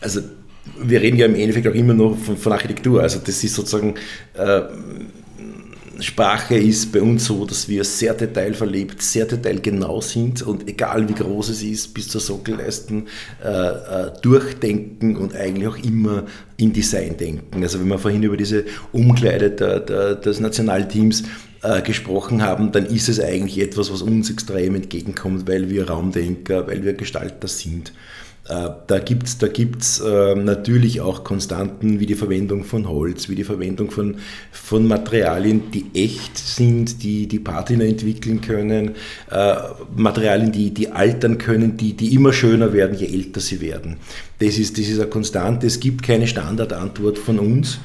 also 0.00 0.20
wir 0.80 1.00
reden 1.00 1.16
ja 1.16 1.26
im 1.26 1.36
Endeffekt 1.36 1.68
auch 1.68 1.74
immer 1.74 1.94
noch 1.94 2.16
von, 2.18 2.36
von 2.36 2.52
Architektur. 2.52 3.02
Also 3.02 3.20
das 3.24 3.42
ist 3.44 3.54
sozusagen 3.54 3.94
äh, 4.34 4.62
Sprache 6.00 6.56
ist 6.56 6.92
bei 6.92 7.00
uns 7.00 7.26
so, 7.26 7.44
dass 7.44 7.68
wir 7.68 7.84
sehr 7.84 8.14
detailverlebt, 8.14 9.00
sehr 9.00 9.24
detailgenau 9.24 10.00
sind 10.00 10.42
und 10.42 10.68
egal 10.68 11.08
wie 11.08 11.14
groß 11.14 11.50
es 11.50 11.62
ist, 11.62 11.94
bis 11.94 12.08
zur 12.08 12.20
Sockelleisten 12.20 13.08
äh, 13.44 13.48
äh, 13.48 14.12
durchdenken 14.22 15.16
und 15.16 15.34
eigentlich 15.34 15.68
auch 15.68 15.78
immer 15.78 16.24
in 16.56 16.72
Design 16.72 17.16
denken. 17.16 17.62
Also 17.62 17.80
wenn 17.80 17.88
wir 17.88 17.98
vorhin 17.98 18.22
über 18.22 18.36
diese 18.36 18.64
Umkleide 18.92 19.50
der, 19.50 19.80
der, 19.80 20.14
des 20.16 20.40
Nationalteams 20.40 21.24
äh, 21.62 21.82
gesprochen 21.82 22.42
haben, 22.42 22.72
dann 22.72 22.86
ist 22.86 23.08
es 23.08 23.20
eigentlich 23.20 23.58
etwas, 23.58 23.92
was 23.92 24.02
uns 24.02 24.30
extrem 24.30 24.74
entgegenkommt, 24.74 25.48
weil 25.48 25.70
wir 25.70 25.88
Raumdenker, 25.88 26.66
weil 26.66 26.84
wir 26.84 26.94
Gestalter 26.94 27.48
sind. 27.48 27.92
Da 28.48 28.98
gibt 29.00 29.26
es 29.26 29.38
da 29.38 29.48
gibt's, 29.48 29.98
äh, 29.98 30.36
natürlich 30.36 31.00
auch 31.00 31.24
Konstanten 31.24 31.98
wie 31.98 32.06
die 32.06 32.14
Verwendung 32.14 32.62
von 32.62 32.88
Holz, 32.88 33.28
wie 33.28 33.34
die 33.34 33.42
Verwendung 33.42 33.90
von, 33.90 34.18
von 34.52 34.86
Materialien, 34.86 35.72
die 35.72 35.86
echt 35.94 36.38
sind, 36.38 37.02
die 37.02 37.26
die 37.26 37.40
Patina 37.40 37.84
entwickeln 37.84 38.40
können, 38.40 38.92
äh, 39.32 39.54
Materialien, 39.96 40.52
die, 40.52 40.72
die 40.72 40.92
altern 40.92 41.38
können, 41.38 41.76
die, 41.76 41.94
die 41.94 42.14
immer 42.14 42.32
schöner 42.32 42.72
werden, 42.72 42.96
je 42.96 43.06
älter 43.06 43.40
sie 43.40 43.60
werden. 43.60 43.96
Das 44.38 44.58
ist, 44.58 44.78
das 44.78 44.86
ist 44.86 45.00
eine 45.00 45.10
Konstante. 45.10 45.66
Es 45.66 45.80
gibt 45.80 46.04
keine 46.04 46.28
Standardantwort 46.28 47.18
von 47.18 47.40
uns 47.40 47.80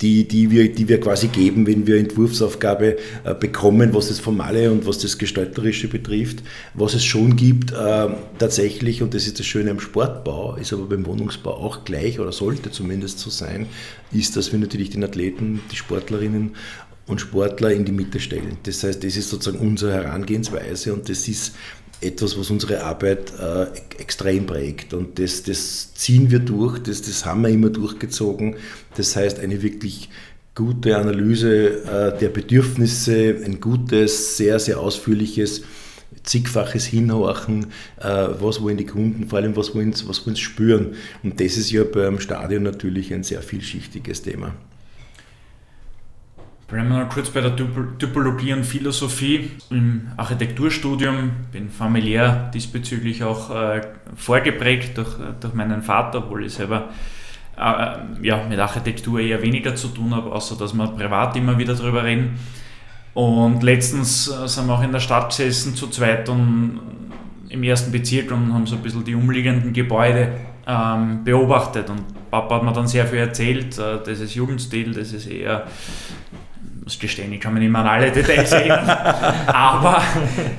die, 0.00 0.26
die, 0.26 0.50
wir, 0.50 0.72
die 0.72 0.88
wir 0.88 0.98
quasi 1.00 1.28
geben, 1.28 1.66
wenn 1.66 1.86
wir 1.86 1.96
Entwurfsaufgabe 1.96 2.96
äh, 3.24 3.34
bekommen, 3.34 3.92
was 3.92 4.08
das 4.08 4.18
Formale 4.18 4.72
und 4.72 4.86
was 4.86 4.98
das 4.98 5.18
Gestalterische 5.18 5.88
betrifft. 5.88 6.42
Was 6.74 6.94
es 6.94 7.04
schon 7.04 7.36
gibt, 7.36 7.72
äh, 7.72 8.08
tatsächlich, 8.38 9.02
und 9.02 9.12
das 9.14 9.26
ist 9.26 9.38
das 9.38 9.46
Schöne 9.46 9.70
am 9.70 9.80
Sportbau, 9.80 10.56
ist 10.56 10.72
aber 10.72 10.86
beim 10.86 11.04
Wohnungsbau 11.06 11.52
auch 11.52 11.84
gleich 11.84 12.18
oder 12.18 12.32
sollte 12.32 12.70
zumindest 12.70 13.18
so 13.18 13.30
sein, 13.30 13.66
ist, 14.12 14.36
dass 14.36 14.52
wir 14.52 14.58
natürlich 14.58 14.90
den 14.90 15.04
Athleten, 15.04 15.60
die 15.70 15.76
Sportlerinnen 15.76 16.52
und 17.06 17.20
Sportler 17.20 17.72
in 17.72 17.84
die 17.84 17.92
Mitte 17.92 18.20
stellen. 18.20 18.56
Das 18.62 18.82
heißt, 18.84 19.02
das 19.02 19.16
ist 19.16 19.28
sozusagen 19.28 19.58
unsere 19.58 19.92
Herangehensweise 19.92 20.92
und 20.92 21.08
das 21.08 21.26
ist 21.28 21.54
etwas, 22.00 22.38
was 22.38 22.50
unsere 22.50 22.82
Arbeit 22.82 23.32
äh, 23.38 23.66
extrem 23.98 24.46
prägt. 24.46 24.94
Und 24.94 25.18
das, 25.18 25.42
das 25.42 25.94
ziehen 25.94 26.30
wir 26.30 26.38
durch, 26.38 26.78
das, 26.78 27.02
das 27.02 27.24
haben 27.26 27.42
wir 27.42 27.50
immer 27.50 27.70
durchgezogen. 27.70 28.56
Das 28.96 29.16
heißt, 29.16 29.38
eine 29.38 29.62
wirklich 29.62 30.08
gute 30.54 30.96
Analyse 30.96 31.82
äh, 31.84 32.18
der 32.18 32.28
Bedürfnisse, 32.28 33.36
ein 33.44 33.60
gutes, 33.60 34.36
sehr, 34.36 34.58
sehr 34.58 34.80
ausführliches, 34.80 35.62
zigfaches 36.22 36.86
Hinhorchen, 36.86 37.66
äh, 38.00 38.28
was 38.38 38.60
wollen 38.60 38.76
die 38.76 38.86
Kunden, 38.86 39.28
vor 39.28 39.38
allem 39.38 39.56
was 39.56 39.74
wollen, 39.74 39.94
was 40.06 40.24
sie 40.24 40.36
spüren. 40.36 40.94
Und 41.22 41.40
das 41.40 41.56
ist 41.56 41.70
ja 41.70 41.84
beim 41.84 42.20
Stadion 42.20 42.62
natürlich 42.62 43.12
ein 43.14 43.22
sehr 43.22 43.42
vielschichtiges 43.42 44.22
Thema. 44.22 44.54
Noch 46.72 47.08
kurz 47.08 47.30
bei 47.30 47.40
der 47.40 47.56
Typologie 47.56 48.52
und 48.52 48.64
Philosophie. 48.64 49.50
Im 49.70 50.08
Architekturstudium 50.16 51.30
bin 51.50 51.68
familiär 51.68 52.50
diesbezüglich 52.54 53.24
auch 53.24 53.50
äh, 53.50 53.80
vorgeprägt 54.14 54.96
durch, 54.96 55.08
durch 55.40 55.54
meinen 55.54 55.82
Vater, 55.82 56.18
obwohl 56.18 56.46
ich 56.46 56.54
selber 56.54 56.90
äh, 57.56 57.96
ja, 58.22 58.44
mit 58.48 58.60
Architektur 58.60 59.18
eher 59.18 59.42
weniger 59.42 59.74
zu 59.74 59.88
tun 59.88 60.14
habe, 60.14 60.30
außer 60.30 60.56
dass 60.56 60.72
wir 60.72 60.86
privat 60.86 61.34
immer 61.36 61.58
wieder 61.58 61.74
darüber 61.74 62.04
reden. 62.04 62.38
Und 63.14 63.64
letztens 63.64 64.28
äh, 64.28 64.46
sind 64.46 64.68
wir 64.68 64.74
auch 64.74 64.82
in 64.82 64.92
der 64.92 65.00
Stadt 65.00 65.30
gesessen 65.30 65.74
zu 65.74 65.88
zweit 65.88 66.28
und 66.28 66.80
im 67.48 67.62
ersten 67.64 67.90
Bezirk 67.90 68.30
und 68.30 68.54
haben 68.54 68.66
so 68.66 68.76
ein 68.76 68.82
bisschen 68.82 69.04
die 69.04 69.16
umliegenden 69.16 69.72
Gebäude 69.72 70.20
äh, 70.20 70.50
ähm, 70.66 71.24
beobachtet 71.24 71.90
und 71.90 72.02
Papa 72.30 72.56
hat 72.56 72.62
mir 72.62 72.72
dann 72.72 72.86
sehr 72.86 73.06
viel 73.06 73.18
erzählt, 73.18 73.78
äh, 73.78 73.98
das 74.04 74.20
ist 74.20 74.34
Jugendstil, 74.34 74.94
das 74.94 75.12
ist 75.12 75.26
eher 75.26 75.66
muss 76.90 76.98
gestehen, 76.98 77.32
ich 77.32 77.40
kann 77.40 77.54
mich 77.54 77.62
nicht 77.62 77.70
mehr 77.70 77.82
an 77.82 77.86
alle 77.86 78.10
Details 78.10 78.50
erinnern, 78.50 78.88
aber 79.46 80.02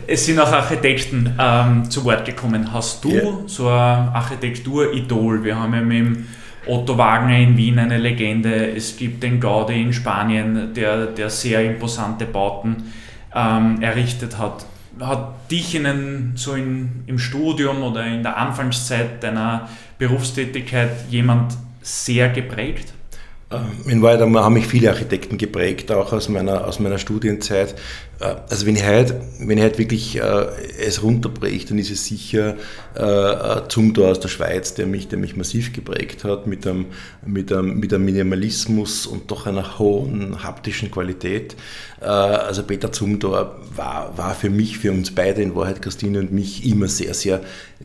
es 0.07 0.25
sind 0.25 0.39
auch 0.39 0.51
Architekten 0.51 1.35
ähm, 1.37 1.89
zu 1.89 2.05
Wort 2.05 2.23
gekommen. 2.23 2.71
Hast 2.71 3.03
du 3.03 3.11
yeah. 3.11 3.33
so 3.47 3.67
ein 3.67 3.73
Architektur-Idol? 3.73 5.43
Wir 5.43 5.59
haben 5.59 5.73
ja 5.73 5.81
mit 5.81 5.97
dem 5.97 6.27
Otto 6.65 6.97
Wagner 6.97 7.37
in 7.37 7.57
Wien 7.57 7.79
eine 7.79 7.97
Legende, 7.97 8.73
es 8.73 8.95
gibt 8.95 9.23
den 9.23 9.41
Gaudi 9.41 9.81
in 9.81 9.91
Spanien, 9.91 10.73
der, 10.73 11.07
der 11.07 11.29
sehr 11.29 11.65
imposante 11.65 12.25
Bauten 12.25 12.93
ähm, 13.35 13.81
errichtet 13.81 14.37
hat. 14.37 14.65
Hat 15.01 15.51
dich 15.51 15.75
in 15.75 15.85
einen, 15.85 16.33
so 16.35 16.53
in, 16.53 17.03
im 17.07 17.19
Studium 17.19 17.83
oder 17.83 18.05
in 18.05 18.23
der 18.23 18.37
Anfangszeit 18.37 19.21
deiner 19.21 19.67
Berufstätigkeit 19.97 20.91
jemand 21.09 21.57
sehr 21.81 22.29
geprägt? 22.29 22.93
In 23.85 24.01
Wahrheit 24.01 24.21
haben 24.21 24.53
mich 24.53 24.67
viele 24.67 24.89
Architekten 24.89 25.37
geprägt, 25.37 25.91
auch 25.91 26.13
aus 26.13 26.29
meiner, 26.29 26.67
aus 26.67 26.79
meiner 26.79 26.97
Studienzeit. 26.97 27.75
Äh, 28.21 28.35
also 28.49 28.65
wenn 28.65 28.75
ich 28.75 28.85
heute, 28.85 29.21
wenn 29.39 29.57
ich 29.57 29.63
heute 29.63 29.77
wirklich 29.77 30.17
äh, 30.17 30.45
es 30.79 31.03
runterbricht, 31.03 31.69
dann 31.69 31.77
ist 31.77 31.91
es 31.91 32.05
sicher 32.05 32.55
äh, 32.95 33.67
Zumthor 33.67 34.09
aus 34.09 34.19
der 34.19 34.29
Schweiz, 34.29 34.73
der 34.73 34.87
mich, 34.87 35.07
der 35.07 35.19
mich 35.19 35.35
massiv 35.35 35.73
geprägt 35.73 36.23
hat, 36.23 36.47
mit 36.47 36.65
einem, 36.67 36.87
mit, 37.25 37.51
einem, 37.51 37.79
mit 37.79 37.93
einem 37.93 38.05
Minimalismus 38.05 39.05
und 39.05 39.31
doch 39.31 39.47
einer 39.47 39.79
hohen 39.79 40.43
haptischen 40.43 40.91
Qualität. 40.91 41.55
Äh, 42.01 42.05
also 42.05 42.63
Peter 42.63 42.91
Zumthor 42.91 43.59
war, 43.75 44.17
war 44.17 44.35
für 44.35 44.49
mich, 44.49 44.77
für 44.77 44.91
uns 44.91 45.11
beide 45.11 45.41
in 45.41 45.55
Wahrheit, 45.55 45.81
Christine 45.81 46.19
und 46.19 46.31
mich, 46.31 46.65
immer 46.65 46.87
sehr, 46.87 47.13
sehr 47.13 47.41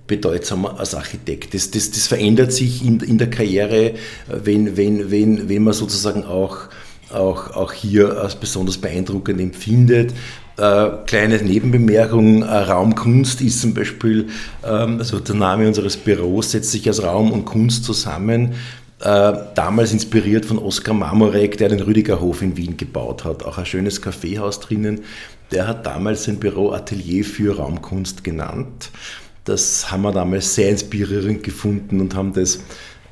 bedeutsam 0.06 0.66
als 0.66 0.94
Architekt. 0.94 1.54
Das, 1.54 1.70
das, 1.70 1.90
das 1.90 2.06
verändert 2.06 2.52
sich 2.52 2.84
in, 2.84 3.00
in 3.00 3.18
der 3.18 3.30
Karriere, 3.30 3.94
wenn, 4.28 4.76
wenn, 4.76 5.10
wenn, 5.10 5.48
wenn 5.48 5.62
man 5.64 5.72
sozusagen 5.72 6.24
auch, 6.24 6.68
auch, 7.12 7.50
auch 7.54 7.72
hier 7.72 8.20
als 8.20 8.36
besonders 8.36 8.78
beeindruckend 8.78 9.40
empfindet. 9.40 10.12
Äh, 10.58 10.88
kleine 11.06 11.36
Nebenbemerkung, 11.36 12.42
äh, 12.42 12.46
Raumkunst 12.46 13.42
ist 13.42 13.60
zum 13.60 13.74
Beispiel, 13.74 14.28
ähm, 14.64 14.98
also 14.98 15.20
der 15.20 15.34
Name 15.34 15.66
unseres 15.66 15.96
Büros 15.96 16.52
setzt 16.52 16.72
sich 16.72 16.88
aus 16.88 17.02
Raum 17.02 17.30
und 17.30 17.44
Kunst 17.44 17.84
zusammen. 17.84 18.54
Äh, 19.00 19.32
damals 19.54 19.92
inspiriert 19.92 20.46
von 20.46 20.58
Oskar 20.58 20.94
Marmorek, 20.94 21.58
der 21.58 21.68
den 21.68 21.80
Rüdigerhof 21.80 22.40
in 22.40 22.56
Wien 22.56 22.78
gebaut 22.78 23.24
hat. 23.24 23.44
Auch 23.44 23.58
ein 23.58 23.66
schönes 23.66 24.00
Kaffeehaus 24.00 24.60
drinnen. 24.60 25.02
Der 25.50 25.68
hat 25.68 25.84
damals 25.84 26.24
sein 26.24 26.38
Büro 26.38 26.72
Atelier 26.72 27.22
für 27.22 27.58
Raumkunst 27.58 28.24
genannt. 28.24 28.90
Das 29.44 29.92
haben 29.92 30.02
wir 30.02 30.12
damals 30.12 30.54
sehr 30.54 30.70
inspirierend 30.70 31.42
gefunden 31.42 32.00
und 32.00 32.14
haben 32.14 32.32
das, 32.32 32.60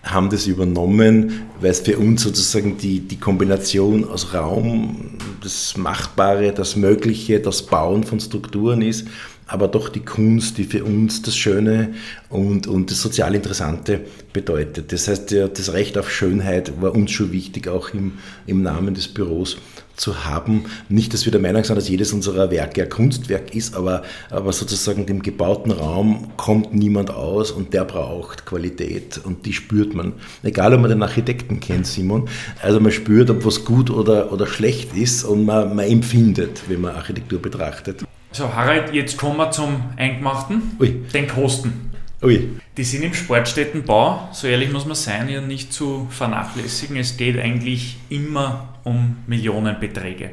haben 0.04 0.30
das 0.30 0.46
übernommen, 0.46 1.42
weil 1.60 1.70
es 1.70 1.80
für 1.80 1.98
uns 1.98 2.22
sozusagen 2.22 2.76
die, 2.78 3.00
die 3.00 3.18
Kombination 3.18 4.08
aus 4.08 4.34
Raum, 4.34 5.18
das 5.42 5.76
Machbare, 5.76 6.52
das 6.52 6.76
Mögliche, 6.76 7.40
das 7.40 7.62
Bauen 7.62 8.04
von 8.04 8.20
Strukturen 8.20 8.82
ist 8.82 9.06
aber 9.46 9.68
doch 9.68 9.88
die 9.88 10.00
Kunst, 10.00 10.58
die 10.58 10.64
für 10.64 10.84
uns 10.84 11.22
das 11.22 11.36
Schöne 11.36 11.94
und, 12.28 12.66
und 12.66 12.90
das 12.90 13.00
sozial 13.02 13.34
Interessante 13.34 14.00
bedeutet. 14.32 14.92
Das 14.92 15.08
heißt, 15.08 15.32
das 15.32 15.72
Recht 15.72 15.98
auf 15.98 16.10
Schönheit 16.10 16.80
war 16.80 16.94
uns 16.94 17.10
schon 17.10 17.32
wichtig, 17.32 17.68
auch 17.68 17.90
im, 17.90 18.12
im 18.46 18.62
Namen 18.62 18.94
des 18.94 19.08
Büros 19.08 19.58
zu 19.96 20.24
haben. 20.24 20.64
Nicht, 20.88 21.14
dass 21.14 21.24
wir 21.24 21.32
der 21.32 21.40
Meinung 21.40 21.64
sind, 21.64 21.76
dass 21.76 21.88
jedes 21.88 22.12
unserer 22.12 22.50
Werke 22.50 22.82
ein 22.82 22.88
Kunstwerk 22.88 23.54
ist, 23.54 23.74
aber, 23.74 24.02
aber 24.30 24.52
sozusagen 24.52 25.06
dem 25.06 25.22
gebauten 25.22 25.70
Raum 25.70 26.32
kommt 26.36 26.74
niemand 26.74 27.10
aus 27.10 27.50
und 27.50 27.72
der 27.74 27.84
braucht 27.84 28.46
Qualität 28.46 29.20
und 29.22 29.46
die 29.46 29.52
spürt 29.52 29.94
man. 29.94 30.14
Egal, 30.42 30.74
ob 30.74 30.80
man 30.80 30.90
den 30.90 31.02
Architekten 31.02 31.60
kennt, 31.60 31.86
Simon. 31.86 32.28
Also 32.62 32.80
man 32.80 32.92
spürt, 32.92 33.30
ob 33.30 33.44
was 33.44 33.64
gut 33.64 33.90
oder, 33.90 34.32
oder 34.32 34.46
schlecht 34.46 34.96
ist 34.96 35.24
und 35.24 35.44
man, 35.44 35.74
man 35.74 35.86
empfindet, 35.86 36.62
wenn 36.68 36.80
man 36.80 36.94
Architektur 36.94 37.40
betrachtet. 37.40 38.04
So, 38.32 38.52
Harald, 38.52 38.92
jetzt 38.92 39.16
kommen 39.16 39.36
wir 39.36 39.52
zum 39.52 39.80
Eingemachten, 39.96 40.76
Ui. 40.80 41.02
den 41.12 41.28
Kosten. 41.28 41.92
Ui. 42.20 42.48
Die 42.76 42.82
sind 42.82 43.02
im 43.04 43.14
Sportstättenbau, 43.14 44.30
so 44.32 44.48
ehrlich 44.48 44.72
muss 44.72 44.86
man 44.86 44.96
sein, 44.96 45.28
ja 45.28 45.40
nicht 45.40 45.72
zu 45.72 46.08
vernachlässigen. 46.10 46.96
Es 46.96 47.16
geht 47.16 47.38
eigentlich 47.38 47.96
immer 48.08 48.73
um 48.84 49.16
Millionenbeträge. 49.26 50.30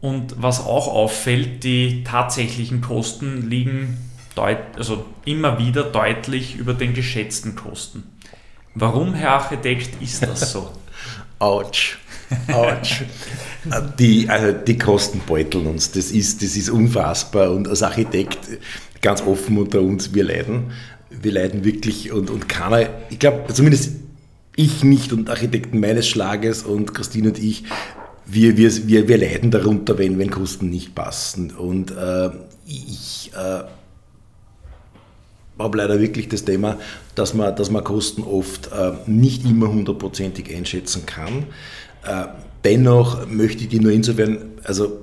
Und 0.00 0.34
was 0.40 0.60
auch 0.60 0.88
auffällt, 0.88 1.64
die 1.64 2.04
tatsächlichen 2.04 2.80
Kosten 2.80 3.48
liegen 3.48 3.98
also 4.38 5.06
immer 5.24 5.58
wieder 5.58 5.84
deutlich 5.84 6.56
über 6.56 6.74
den 6.74 6.92
geschätzten 6.92 7.56
Kosten. 7.56 8.04
Warum, 8.74 9.14
Herr 9.14 9.30
Architekt, 9.30 10.02
ist 10.02 10.22
das 10.22 10.52
so? 10.52 10.70
Autsch. 11.38 11.98
Autsch. 12.52 13.04
die, 13.98 14.28
also 14.28 14.52
die 14.52 14.76
Kosten 14.76 15.20
beuteln 15.26 15.66
uns. 15.66 15.92
Das 15.92 16.10
ist, 16.10 16.42
das 16.42 16.56
ist 16.56 16.68
unfassbar. 16.68 17.50
Und 17.52 17.68
als 17.68 17.82
Architekt, 17.82 18.38
ganz 19.00 19.22
offen 19.22 19.56
unter 19.58 19.80
uns, 19.80 20.12
wir 20.12 20.24
leiden. 20.24 20.72
Wir 21.08 21.32
leiden 21.32 21.64
wirklich 21.64 22.12
und, 22.12 22.30
und 22.30 22.48
keiner, 22.48 22.90
ich 23.10 23.18
glaube, 23.18 23.44
zumindest 23.52 23.92
ich 24.56 24.82
nicht 24.82 25.12
und 25.12 25.30
Architekten 25.30 25.78
meines 25.80 26.08
Schlages 26.08 26.62
und 26.62 26.94
Christine 26.94 27.28
und 27.28 27.38
ich, 27.38 27.64
wir, 28.24 28.56
wir, 28.56 28.88
wir, 28.88 29.08
wir 29.08 29.18
leiden 29.18 29.50
darunter, 29.50 29.98
wenn, 29.98 30.18
wenn 30.18 30.30
Kosten 30.30 30.70
nicht 30.70 30.94
passen. 30.94 31.52
Und 31.52 31.92
äh, 31.92 32.30
ich 32.66 33.30
äh, 33.34 33.62
habe 35.58 35.78
leider 35.78 36.00
wirklich 36.00 36.28
das 36.28 36.44
Thema, 36.44 36.78
dass 37.14 37.34
man, 37.34 37.54
dass 37.54 37.70
man 37.70 37.84
Kosten 37.84 38.22
oft 38.22 38.70
äh, 38.72 38.92
nicht 39.06 39.44
immer 39.44 39.68
hundertprozentig 39.68 40.54
einschätzen 40.54 41.06
kann. 41.06 41.44
Äh, 42.04 42.26
dennoch 42.64 43.26
möchte 43.28 43.62
ich 43.62 43.68
die 43.68 43.80
nur 43.80 43.92
insofern, 43.92 44.38
also 44.64 45.00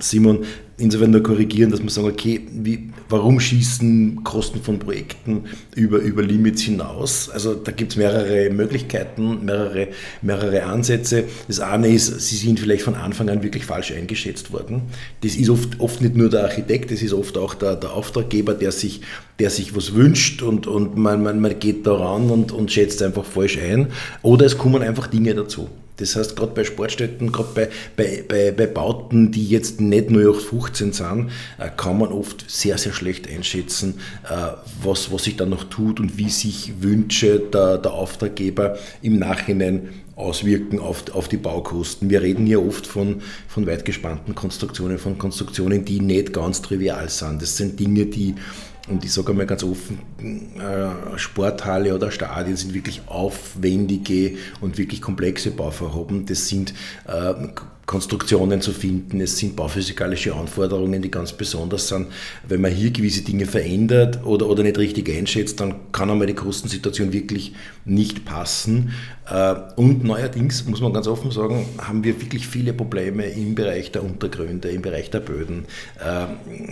Simon, 0.00 0.44
insofern 0.78 1.10
nur 1.10 1.22
korrigieren, 1.22 1.70
dass 1.70 1.80
man 1.80 1.88
sagen, 1.88 2.08
okay, 2.08 2.40
wie, 2.52 2.90
warum 3.08 3.40
schießen 3.40 4.22
Kosten 4.24 4.60
von 4.62 4.78
Projekten 4.78 5.44
über, 5.74 5.98
über 5.98 6.22
Limits 6.22 6.62
hinaus? 6.62 7.30
Also 7.30 7.54
da 7.54 7.72
gibt 7.72 7.92
es 7.92 7.96
mehrere 7.96 8.50
Möglichkeiten, 8.50 9.44
mehrere, 9.44 9.88
mehrere 10.22 10.64
Ansätze. 10.64 11.24
Das 11.48 11.60
eine 11.60 11.88
ist, 11.88 12.20
sie 12.20 12.36
sind 12.36 12.60
vielleicht 12.60 12.82
von 12.82 12.94
Anfang 12.94 13.28
an 13.30 13.42
wirklich 13.42 13.64
falsch 13.64 13.92
eingeschätzt 13.92 14.52
worden. 14.52 14.82
Das 15.22 15.36
ist 15.36 15.48
oft, 15.48 15.80
oft 15.80 16.00
nicht 16.02 16.16
nur 16.16 16.28
der 16.28 16.44
Architekt, 16.44 16.90
das 16.90 17.02
ist 17.02 17.12
oft 17.12 17.38
auch 17.38 17.54
der, 17.54 17.76
der 17.76 17.92
Auftraggeber, 17.92 18.54
der 18.54 18.72
sich, 18.72 19.00
der 19.38 19.50
sich 19.50 19.74
was 19.74 19.94
wünscht 19.94 20.42
und, 20.42 20.66
und 20.66 20.96
man, 20.96 21.22
man, 21.22 21.40
man 21.40 21.58
geht 21.58 21.86
da 21.86 21.94
ran 21.94 22.30
und, 22.30 22.52
und 22.52 22.70
schätzt 22.70 23.02
einfach 23.02 23.24
falsch 23.24 23.58
ein. 23.58 23.88
Oder 24.22 24.44
es 24.46 24.58
kommen 24.58 24.82
einfach 24.82 25.06
Dinge 25.06 25.34
dazu. 25.34 25.68
Das 25.96 26.14
heißt, 26.14 26.36
gerade 26.36 26.52
bei 26.52 26.64
Sportstätten, 26.64 27.32
gerade 27.32 27.48
bei, 27.54 27.68
bei, 27.96 28.24
bei, 28.26 28.50
bei 28.52 28.66
Bauten, 28.66 29.32
die 29.32 29.46
jetzt 29.46 29.80
nicht 29.80 30.10
nur 30.10 30.38
15 30.38 30.92
sind, 30.92 31.30
äh, 31.58 31.70
kann 31.74 31.98
man 31.98 32.10
oft 32.10 32.44
sehr, 32.50 32.78
sehr 32.78 32.92
schlecht 32.92 33.28
einschätzen, 33.28 34.00
äh, 34.24 34.52
was, 34.82 35.12
was 35.12 35.24
sich 35.24 35.36
dann 35.36 35.50
noch 35.50 35.64
tut 35.64 36.00
und 36.00 36.18
wie 36.18 36.30
sich 36.30 36.82
Wünsche 36.82 37.40
der, 37.40 37.78
der 37.78 37.92
Auftraggeber 37.92 38.78
im 39.02 39.18
Nachhinein 39.18 39.88
auswirken 40.16 40.78
auf, 40.78 41.04
auf 41.12 41.28
die 41.28 41.36
Baukosten. 41.36 42.08
Wir 42.08 42.22
reden 42.22 42.46
hier 42.46 42.66
oft 42.66 42.86
von, 42.86 43.20
von 43.48 43.66
weit 43.66 43.84
gespannten 43.84 44.34
Konstruktionen, 44.34 44.98
von 44.98 45.18
Konstruktionen, 45.18 45.84
die 45.84 46.00
nicht 46.00 46.32
ganz 46.32 46.62
trivial 46.62 47.08
sind. 47.10 47.42
Das 47.42 47.56
sind 47.56 47.78
Dinge, 47.78 48.06
die 48.06 48.34
und 48.88 49.04
ich 49.04 49.12
sage 49.12 49.30
einmal 49.30 49.46
ganz 49.46 49.64
offen, 49.64 49.98
äh, 50.58 51.18
Sporthalle 51.18 51.94
oder 51.94 52.10
Stadien 52.10 52.56
sind 52.56 52.74
wirklich 52.74 53.02
aufwendige 53.06 54.36
und 54.60 54.78
wirklich 54.78 55.02
komplexe 55.02 55.50
Bauvorhaben. 55.50 56.26
Das 56.26 56.48
sind 56.48 56.72
äh, 57.06 57.34
Konstruktionen 57.86 58.60
zu 58.60 58.72
finden, 58.72 59.20
es 59.20 59.38
sind 59.38 59.54
bauphysikalische 59.54 60.34
Anforderungen, 60.34 61.00
die 61.00 61.10
ganz 61.10 61.32
besonders 61.32 61.86
sind. 61.86 62.08
Wenn 62.48 62.60
man 62.60 62.72
hier 62.72 62.90
gewisse 62.90 63.22
Dinge 63.22 63.46
verändert 63.46 64.24
oder, 64.24 64.48
oder 64.48 64.64
nicht 64.64 64.76
richtig 64.76 65.08
einschätzt, 65.08 65.60
dann 65.60 65.92
kann 65.92 66.10
einmal 66.10 66.26
die 66.26 66.34
Kostensituation 66.34 67.12
wirklich 67.12 67.54
nicht 67.84 68.24
passen. 68.24 68.92
Äh, 69.30 69.54
und 69.76 70.02
neuerdings, 70.02 70.66
muss 70.66 70.80
man 70.80 70.92
ganz 70.92 71.06
offen 71.06 71.30
sagen, 71.30 71.64
haben 71.78 72.02
wir 72.02 72.20
wirklich 72.20 72.48
viele 72.48 72.72
Probleme 72.72 73.26
im 73.26 73.54
Bereich 73.54 73.92
der 73.92 74.02
Untergründe, 74.02 74.68
im 74.68 74.82
Bereich 74.82 75.10
der 75.10 75.20
Böden. 75.20 75.66
Äh, 76.00 76.26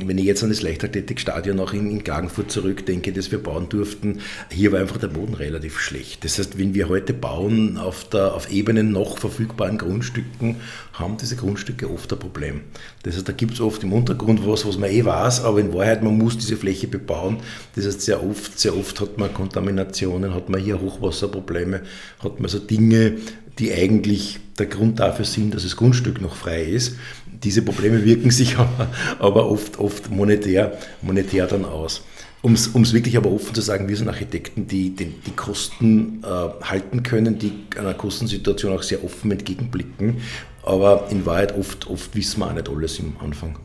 wenn 0.04 0.18
ich 0.18 0.24
jetzt 0.24 0.42
an 0.42 0.48
das 0.48 0.62
Leichtathletikstadion 0.62 1.60
auch 1.60 1.72
in, 1.72 2.02
Klagenfurt 2.02 2.50
zurückdenke, 2.50 3.12
das 3.12 3.30
wir 3.30 3.42
bauen 3.42 3.68
durften, 3.68 4.18
hier 4.50 4.72
war 4.72 4.80
einfach 4.80 4.98
der 4.98 5.08
Boden 5.08 5.34
relativ 5.34 5.78
schlecht. 5.78 6.24
Das 6.24 6.38
heißt, 6.38 6.58
wenn 6.58 6.74
wir 6.74 6.88
heute 6.88 7.14
bauen 7.14 7.78
auf, 7.78 8.08
der, 8.08 8.34
auf 8.34 8.50
Ebenen 8.50 8.90
noch 8.90 9.18
verfügbaren 9.18 9.78
Grundstücken, 9.78 10.56
haben 10.94 11.16
diese 11.16 11.36
Grundstücke 11.36 11.90
oft 11.90 12.12
ein 12.12 12.18
Problem. 12.18 12.60
Das 13.02 13.16
heißt, 13.16 13.28
da 13.28 13.32
gibt 13.32 13.54
es 13.54 13.60
oft 13.60 13.82
im 13.82 13.92
Untergrund 13.92 14.46
was, 14.46 14.64
was 14.64 14.78
man 14.78 14.90
eh 14.90 15.04
weiß, 15.04 15.42
aber 15.42 15.58
in 15.58 15.74
Wahrheit, 15.74 16.02
man 16.02 16.16
muss 16.16 16.38
diese 16.38 16.56
Fläche 16.56 16.86
bebauen. 16.86 17.38
Das 17.74 17.84
heißt, 17.84 18.00
sehr 18.00 18.24
oft, 18.24 18.58
sehr 18.58 18.76
oft 18.76 19.00
hat 19.00 19.18
man 19.18 19.34
Kontaminationen, 19.34 20.34
hat 20.34 20.48
man 20.48 20.60
hier 20.60 20.80
Hochwasserprobleme, 20.80 21.82
hat 22.20 22.38
man 22.38 22.48
so 22.48 22.60
Dinge, 22.60 23.14
die 23.58 23.72
eigentlich 23.72 24.38
der 24.58 24.66
Grund 24.66 25.00
dafür 25.00 25.24
sind, 25.24 25.54
dass 25.54 25.64
das 25.64 25.76
Grundstück 25.76 26.20
noch 26.20 26.36
frei 26.36 26.62
ist. 26.62 26.96
Diese 27.26 27.62
Probleme 27.62 28.04
wirken 28.04 28.30
sich 28.30 28.56
aber, 28.56 28.88
aber 29.18 29.50
oft, 29.50 29.78
oft 29.78 30.10
monetär, 30.10 30.78
monetär 31.02 31.46
dann 31.46 31.64
aus. 31.64 32.02
Um 32.44 32.52
es 32.52 32.92
wirklich 32.92 33.16
aber 33.16 33.32
offen 33.32 33.54
zu 33.54 33.62
sagen, 33.62 33.88
wir 33.88 33.96
sind 33.96 34.08
Architekten, 34.08 34.66
die 34.66 34.90
die, 34.90 35.06
die 35.06 35.30
Kosten 35.30 36.22
äh, 36.22 36.64
halten 36.64 37.02
können, 37.02 37.38
die 37.38 37.52
einer 37.78 37.94
Kostensituation 37.94 38.76
auch 38.76 38.82
sehr 38.82 39.02
offen 39.02 39.32
entgegenblicken. 39.32 40.18
Aber 40.62 41.06
in 41.10 41.24
Wahrheit 41.24 41.56
oft, 41.56 41.88
oft 41.88 42.14
wissen 42.14 42.40
wir 42.40 42.48
auch 42.48 42.52
nicht 42.52 42.68
alles 42.68 42.98
im 42.98 43.16
Anfang 43.18 43.58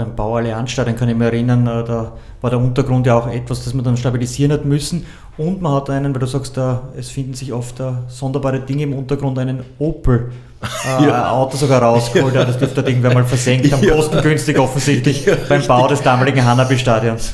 beim 0.00 0.16
Bau 0.16 0.36
Allianzstadion 0.36 0.96
kann 0.96 1.08
ich 1.08 1.16
mich 1.16 1.26
erinnern, 1.26 1.66
äh, 1.66 1.84
da 1.84 2.12
war 2.40 2.50
der 2.50 2.58
Untergrund 2.58 3.06
ja 3.06 3.18
auch 3.18 3.26
etwas, 3.26 3.64
das 3.64 3.74
man 3.74 3.84
dann 3.84 3.96
stabilisieren 3.96 4.52
hat 4.52 4.64
müssen. 4.64 5.04
Und 5.36 5.62
man 5.62 5.72
hat 5.72 5.88
einen, 5.90 6.14
weil 6.14 6.20
du 6.20 6.26
sagst, 6.26 6.56
da, 6.56 6.88
es 6.96 7.08
finden 7.08 7.34
sich 7.34 7.52
oft 7.52 7.80
uh, 7.80 7.94
sonderbare 8.08 8.60
Dinge 8.60 8.82
im 8.82 8.92
Untergrund, 8.92 9.38
einen 9.38 9.62
Opel 9.78 10.32
äh, 10.62 11.04
ja. 11.06 11.30
Auto 11.30 11.56
sogar 11.56 11.82
rausgeholt. 11.82 12.34
Ja. 12.34 12.44
Das 12.44 12.58
dürfte 12.58 12.82
irgendwer 12.82 13.14
mal 13.14 13.24
versenkt 13.24 13.72
haben, 13.72 13.82
ja. 13.86 13.94
kostengünstig 13.94 14.58
offensichtlich 14.58 15.24
ja, 15.26 15.36
beim 15.48 15.66
Bau 15.66 15.88
des 15.88 16.02
damaligen 16.02 16.44
Hanabi-Stadions. 16.44 17.32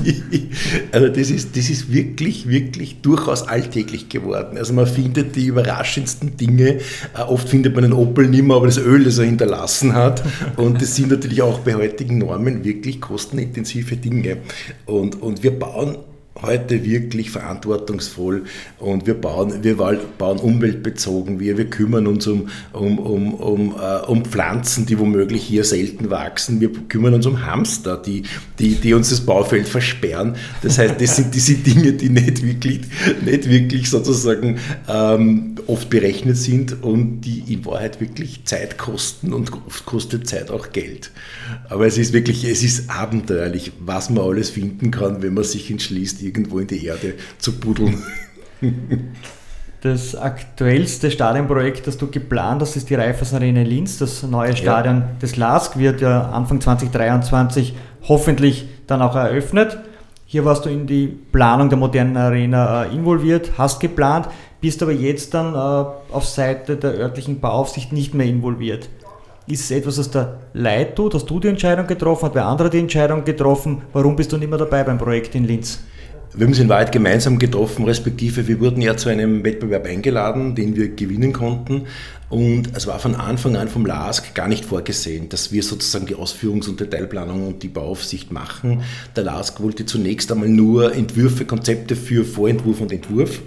Also 0.92 1.08
das 1.08 1.30
ist, 1.30 1.56
das 1.56 1.68
ist 1.68 1.92
wirklich, 1.92 2.48
wirklich 2.48 3.00
durchaus 3.02 3.48
alltäglich 3.48 4.08
geworden. 4.08 4.56
Also 4.56 4.72
man 4.72 4.86
findet 4.86 5.34
die 5.34 5.46
überraschendsten 5.46 6.36
Dinge. 6.36 6.76
Äh, 6.76 7.22
oft 7.26 7.48
findet 7.48 7.74
man 7.74 7.84
einen 7.84 7.92
Opel 7.92 8.28
nicht 8.28 8.44
mehr, 8.44 8.56
aber 8.56 8.66
das 8.66 8.78
Öl, 8.78 9.04
das 9.04 9.18
er 9.18 9.24
hinterlassen 9.24 9.94
hat. 9.94 10.22
Und 10.56 10.80
das 10.80 10.94
sind 10.94 11.10
natürlich 11.10 11.42
auch 11.42 11.60
bei 11.60 11.74
heutigen 11.74 12.18
Normen 12.18 12.64
wirklich 12.64 13.00
kostenintensive 13.00 13.96
Dinge. 13.96 14.38
Und, 14.86 15.20
und 15.20 15.42
wir 15.42 15.58
bauen 15.58 15.96
heute 16.42 16.84
wirklich 16.84 17.30
verantwortungsvoll 17.30 18.44
und 18.78 19.06
wir 19.06 19.14
bauen, 19.14 19.62
wir 19.62 19.76
bauen 19.76 20.38
umweltbezogen, 20.38 21.40
wir, 21.40 21.56
wir 21.56 21.70
kümmern 21.70 22.06
uns 22.06 22.26
um, 22.26 22.48
um, 22.72 22.98
um, 22.98 23.34
um, 23.34 23.74
uh, 23.74 24.06
um 24.06 24.24
Pflanzen, 24.24 24.86
die 24.86 24.98
womöglich 24.98 25.42
hier 25.42 25.64
selten 25.64 26.10
wachsen, 26.10 26.60
wir 26.60 26.70
kümmern 26.88 27.14
uns 27.14 27.26
um 27.26 27.46
Hamster, 27.46 27.96
die, 27.96 28.24
die, 28.58 28.74
die 28.74 28.94
uns 28.94 29.10
das 29.10 29.20
Baufeld 29.20 29.66
versperren. 29.66 30.36
Das 30.62 30.78
heißt, 30.78 31.00
das 31.00 31.16
sind 31.16 31.34
diese 31.34 31.54
Dinge, 31.54 31.92
die 31.92 32.08
nicht 32.08 32.44
wirklich, 32.44 32.80
nicht 33.24 33.48
wirklich 33.48 33.90
sozusagen 33.90 34.58
ähm, 34.88 35.56
oft 35.66 35.90
berechnet 35.90 36.36
sind 36.36 36.82
und 36.82 37.22
die 37.22 37.52
in 37.52 37.64
Wahrheit 37.64 38.00
wirklich 38.00 38.44
Zeit 38.44 38.78
kosten 38.78 39.32
und 39.32 39.52
oft 39.66 39.86
kostet 39.86 40.28
Zeit 40.28 40.50
auch 40.50 40.72
Geld. 40.72 41.10
Aber 41.68 41.86
es 41.86 41.98
ist 41.98 42.12
wirklich, 42.12 42.44
es 42.44 42.62
ist 42.62 42.90
abenteuerlich, 42.90 43.72
was 43.80 44.10
man 44.10 44.24
alles 44.24 44.50
finden 44.50 44.90
kann, 44.90 45.22
wenn 45.22 45.34
man 45.34 45.44
sich 45.44 45.70
entschließt, 45.70 46.22
irgendwo 46.26 46.58
in 46.58 46.66
die 46.66 46.84
Erde 46.84 47.14
zu 47.38 47.58
buddeln. 47.58 48.02
Das 49.82 50.16
aktuellste 50.16 51.10
Stadionprojekt, 51.10 51.86
das 51.86 51.96
du 51.96 52.10
geplant 52.10 52.62
hast, 52.62 52.76
ist 52.76 52.90
die 52.90 52.94
Raiffeisen 52.94 53.36
Arena 53.36 53.62
Linz. 53.62 53.98
Das 53.98 54.22
neue 54.22 54.56
Stadion 54.56 55.00
ja. 55.00 55.08
des 55.22 55.36
LASK 55.36 55.78
wird 55.78 56.00
ja 56.00 56.30
Anfang 56.30 56.60
2023 56.60 57.74
hoffentlich 58.08 58.66
dann 58.86 59.02
auch 59.02 59.14
eröffnet. 59.14 59.78
Hier 60.24 60.44
warst 60.44 60.64
du 60.64 60.70
in 60.70 60.88
die 60.88 61.06
Planung 61.06 61.68
der 61.68 61.78
modernen 61.78 62.16
Arena 62.16 62.84
äh, 62.84 62.94
involviert, 62.94 63.52
hast 63.58 63.78
geplant, 63.78 64.28
bist 64.60 64.82
aber 64.82 64.92
jetzt 64.92 65.34
dann 65.34 65.54
äh, 65.54 65.86
auf 66.12 66.24
Seite 66.24 66.76
der 66.76 66.94
örtlichen 66.94 67.38
Bauaufsicht 67.38 67.92
nicht 67.92 68.12
mehr 68.12 68.26
involviert. 68.26 68.88
Ist 69.46 69.60
es 69.60 69.70
etwas, 69.70 69.96
das 69.96 70.10
der 70.10 70.40
Leid 70.52 70.96
tut? 70.96 71.14
Hast 71.14 71.30
du 71.30 71.38
die 71.38 71.46
Entscheidung 71.46 71.86
getroffen? 71.86 72.24
Hat 72.24 72.34
wer 72.34 72.46
andere 72.46 72.70
die 72.70 72.80
Entscheidung 72.80 73.24
getroffen? 73.24 73.82
Warum 73.92 74.16
bist 74.16 74.32
du 74.32 74.36
nicht 74.36 74.48
mehr 74.48 74.58
dabei 74.58 74.82
beim 74.82 74.98
Projekt 74.98 75.36
in 75.36 75.44
Linz? 75.44 75.84
Wir 76.36 76.44
haben 76.44 76.52
uns 76.52 76.58
in 76.58 76.68
Wahrheit 76.68 76.92
gemeinsam 76.92 77.38
getroffen, 77.38 77.86
respektive 77.86 78.46
wir 78.46 78.60
wurden 78.60 78.82
ja 78.82 78.94
zu 78.94 79.08
einem 79.08 79.42
Wettbewerb 79.42 79.86
eingeladen, 79.86 80.54
den 80.54 80.76
wir 80.76 80.94
gewinnen 80.94 81.32
konnten. 81.32 81.86
Und 82.28 82.76
es 82.76 82.86
war 82.86 82.98
von 82.98 83.14
Anfang 83.14 83.56
an 83.56 83.68
vom 83.68 83.86
LASK 83.86 84.34
gar 84.34 84.46
nicht 84.46 84.66
vorgesehen, 84.66 85.30
dass 85.30 85.50
wir 85.50 85.62
sozusagen 85.62 86.04
die 86.04 86.14
Ausführungs- 86.14 86.68
und 86.68 86.78
Detailplanung 86.78 87.46
und 87.46 87.62
die 87.62 87.68
Bauaufsicht 87.68 88.32
machen. 88.32 88.82
Der 89.16 89.24
LASK 89.24 89.62
wollte 89.62 89.86
zunächst 89.86 90.30
einmal 90.30 90.50
nur 90.50 90.94
Entwürfe, 90.94 91.46
Konzepte 91.46 91.96
für 91.96 92.22
Vorentwurf 92.22 92.82
und 92.82 92.92
Entwurf 92.92 93.40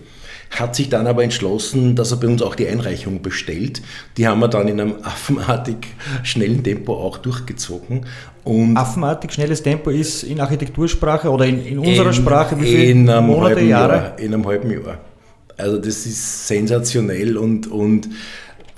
hat 0.50 0.76
sich 0.76 0.90
dann 0.90 1.08
aber 1.08 1.24
entschlossen, 1.24 1.96
dass 1.96 2.12
er 2.12 2.18
bei 2.18 2.28
uns 2.28 2.42
auch 2.42 2.56
die 2.56 2.68
Einreichung 2.68 3.22
bestellt. 3.22 3.82
Die 4.18 4.28
haben 4.28 4.40
wir 4.40 4.48
dann 4.48 4.68
in 4.68 4.82
einem 4.82 4.96
affenartig 5.04 5.78
schnellen 6.24 6.64
Tempo 6.64 6.94
auch 6.94 7.18
durchgezogen. 7.18 8.06
Und 8.44 8.76
affenartig 8.76 9.32
schnelles 9.32 9.62
Tempo 9.62 9.90
ist 9.92 10.24
in 10.24 10.40
Architektursprache 10.40 11.30
oder 11.30 11.46
in, 11.46 11.64
in 11.66 11.80
unserer 11.80 12.08
in, 12.08 12.14
Sprache 12.14 12.60
wie 12.60 12.66
viele 12.66 12.84
in 12.86 13.10
einem 13.10 13.28
Monate, 13.28 13.62
Jahre? 13.62 13.94
Jahr, 13.94 14.20
in 14.20 14.34
einem 14.34 14.46
halben 14.46 14.72
Jahr. 14.72 14.98
Also 15.56 15.78
das 15.78 16.06
ist 16.06 16.48
sensationell 16.48 17.38
und, 17.38 17.68
und 17.68 18.10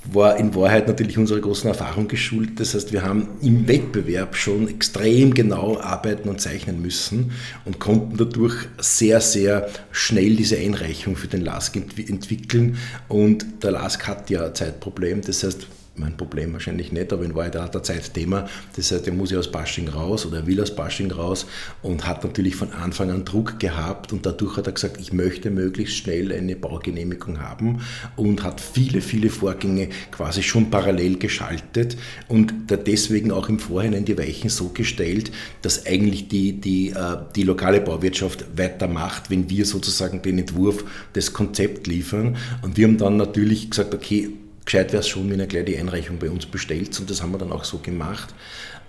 war 0.06 0.38
in 0.38 0.56
Wahrheit 0.56 0.88
natürlich 0.88 1.18
unserer 1.18 1.40
großen 1.40 1.68
Erfahrung 1.68 2.08
geschult. 2.08 2.60
Das 2.60 2.74
heißt, 2.74 2.92
wir 2.92 3.04
haben 3.04 3.30
im 3.42 3.68
Wettbewerb 3.68 4.36
schon 4.36 4.68
extrem 4.68 5.34
genau 5.34 5.80
arbeiten 5.80 6.28
und 6.28 6.42
zeichnen 6.42 6.82
müssen 6.82 7.32
und 7.66 7.80
konnten 7.80 8.18
dadurch 8.18 8.56
sehr, 8.80 9.22
sehr 9.22 9.70
schnell 9.92 10.36
diese 10.36 10.58
Einreichung 10.58 11.16
für 11.16 11.28
den 11.28 11.42
LASK 11.42 11.76
entwickeln. 11.76 12.78
Und 13.08 13.64
der 13.64 13.72
LASK 13.72 14.08
hat 14.08 14.30
ja 14.30 14.48
ein 14.48 14.56
Zeitproblem. 14.56 15.22
Das 15.22 15.44
heißt, 15.44 15.68
mein 15.96 16.16
Problem 16.16 16.54
wahrscheinlich 16.54 16.92
nicht, 16.92 17.12
aber 17.12 17.26
in 17.26 17.36
Wahrheit 17.36 17.56
hat 17.56 17.76
er 17.76 17.84
Zeitthema. 17.84 18.48
Das 18.76 18.92
heißt, 18.92 19.08
er 19.08 19.14
muss 19.14 19.32
ja 19.32 19.40
aus 19.40 19.52
Bashing 19.52 19.90
raus 19.90 20.26
oder 20.26 20.38
er 20.38 20.48
will 20.48 20.62
aus 20.62 20.74
Bashing 20.74 21.12
raus 21.12 21.46
und 21.82 22.08
hat 22.08 22.24
natürlich 22.24 22.56
von 22.56 22.72
Anfang 22.72 23.12
an 23.12 23.26
Druck 23.26 23.60
gehabt 23.60 24.14
und 24.14 24.26
dadurch 24.26 24.58
hat 24.58 24.68
er 24.68 24.74
gesagt, 24.74 25.00
ich 25.02 25.12
möchte 25.12 25.52
möglichst 25.52 25.98
schnell 25.98 26.32
eine 26.32 26.56
Baugenehmigung 26.56 27.42
haben 27.42 27.82
und 28.16 28.44
hat 28.44 28.62
viele, 28.62 29.02
viele 29.02 29.30
Vorgänge 29.30 29.90
quasi 30.12 30.44
schon 30.44 30.70
parallel 30.70 31.18
geschaltet 31.18 31.98
und 32.30 32.54
deswegen 32.70 33.32
auch 33.32 33.50
im 33.50 33.60
Vorhinein 33.60 34.06
die 34.06 34.18
Weichen 34.18 34.50
so 34.50 34.70
gestellt, 34.70 35.32
dass 35.62 35.86
eigentlich 35.86 36.30
die, 36.30 36.54
die, 36.54 36.92
äh, 36.92 37.18
die 37.36 37.44
lokale 37.44 37.82
Bauwirtschaft 37.82 38.46
weitermacht, 38.56 39.30
wenn 39.30 39.50
wir 39.50 39.66
sozusagen 39.66 40.22
den 40.22 40.40
Entwurf, 40.40 40.86
das 41.14 41.34
Konzept 41.34 41.88
liefern. 41.88 42.38
Und 42.62 42.78
wir 42.78 42.88
haben 42.88 42.98
dann 42.98 43.18
natürlich 43.18 43.70
gesagt, 43.70 43.94
okay, 43.94 44.30
gescheit 44.66 44.92
wäre 44.92 45.02
es 45.02 45.08
schon, 45.08 45.30
wenn 45.30 45.40
er 45.40 45.48
gleich 45.48 45.66
die 45.66 45.78
Einreichung 45.78 46.18
bei 46.20 46.30
uns 46.30 46.46
bestellt 46.46 47.00
und 47.00 47.10
das 47.10 47.22
haben 47.22 47.32
wir 47.32 47.38
dann 47.38 47.52
auch 47.52 47.64
so 47.64 47.80
gemacht. 47.80 48.34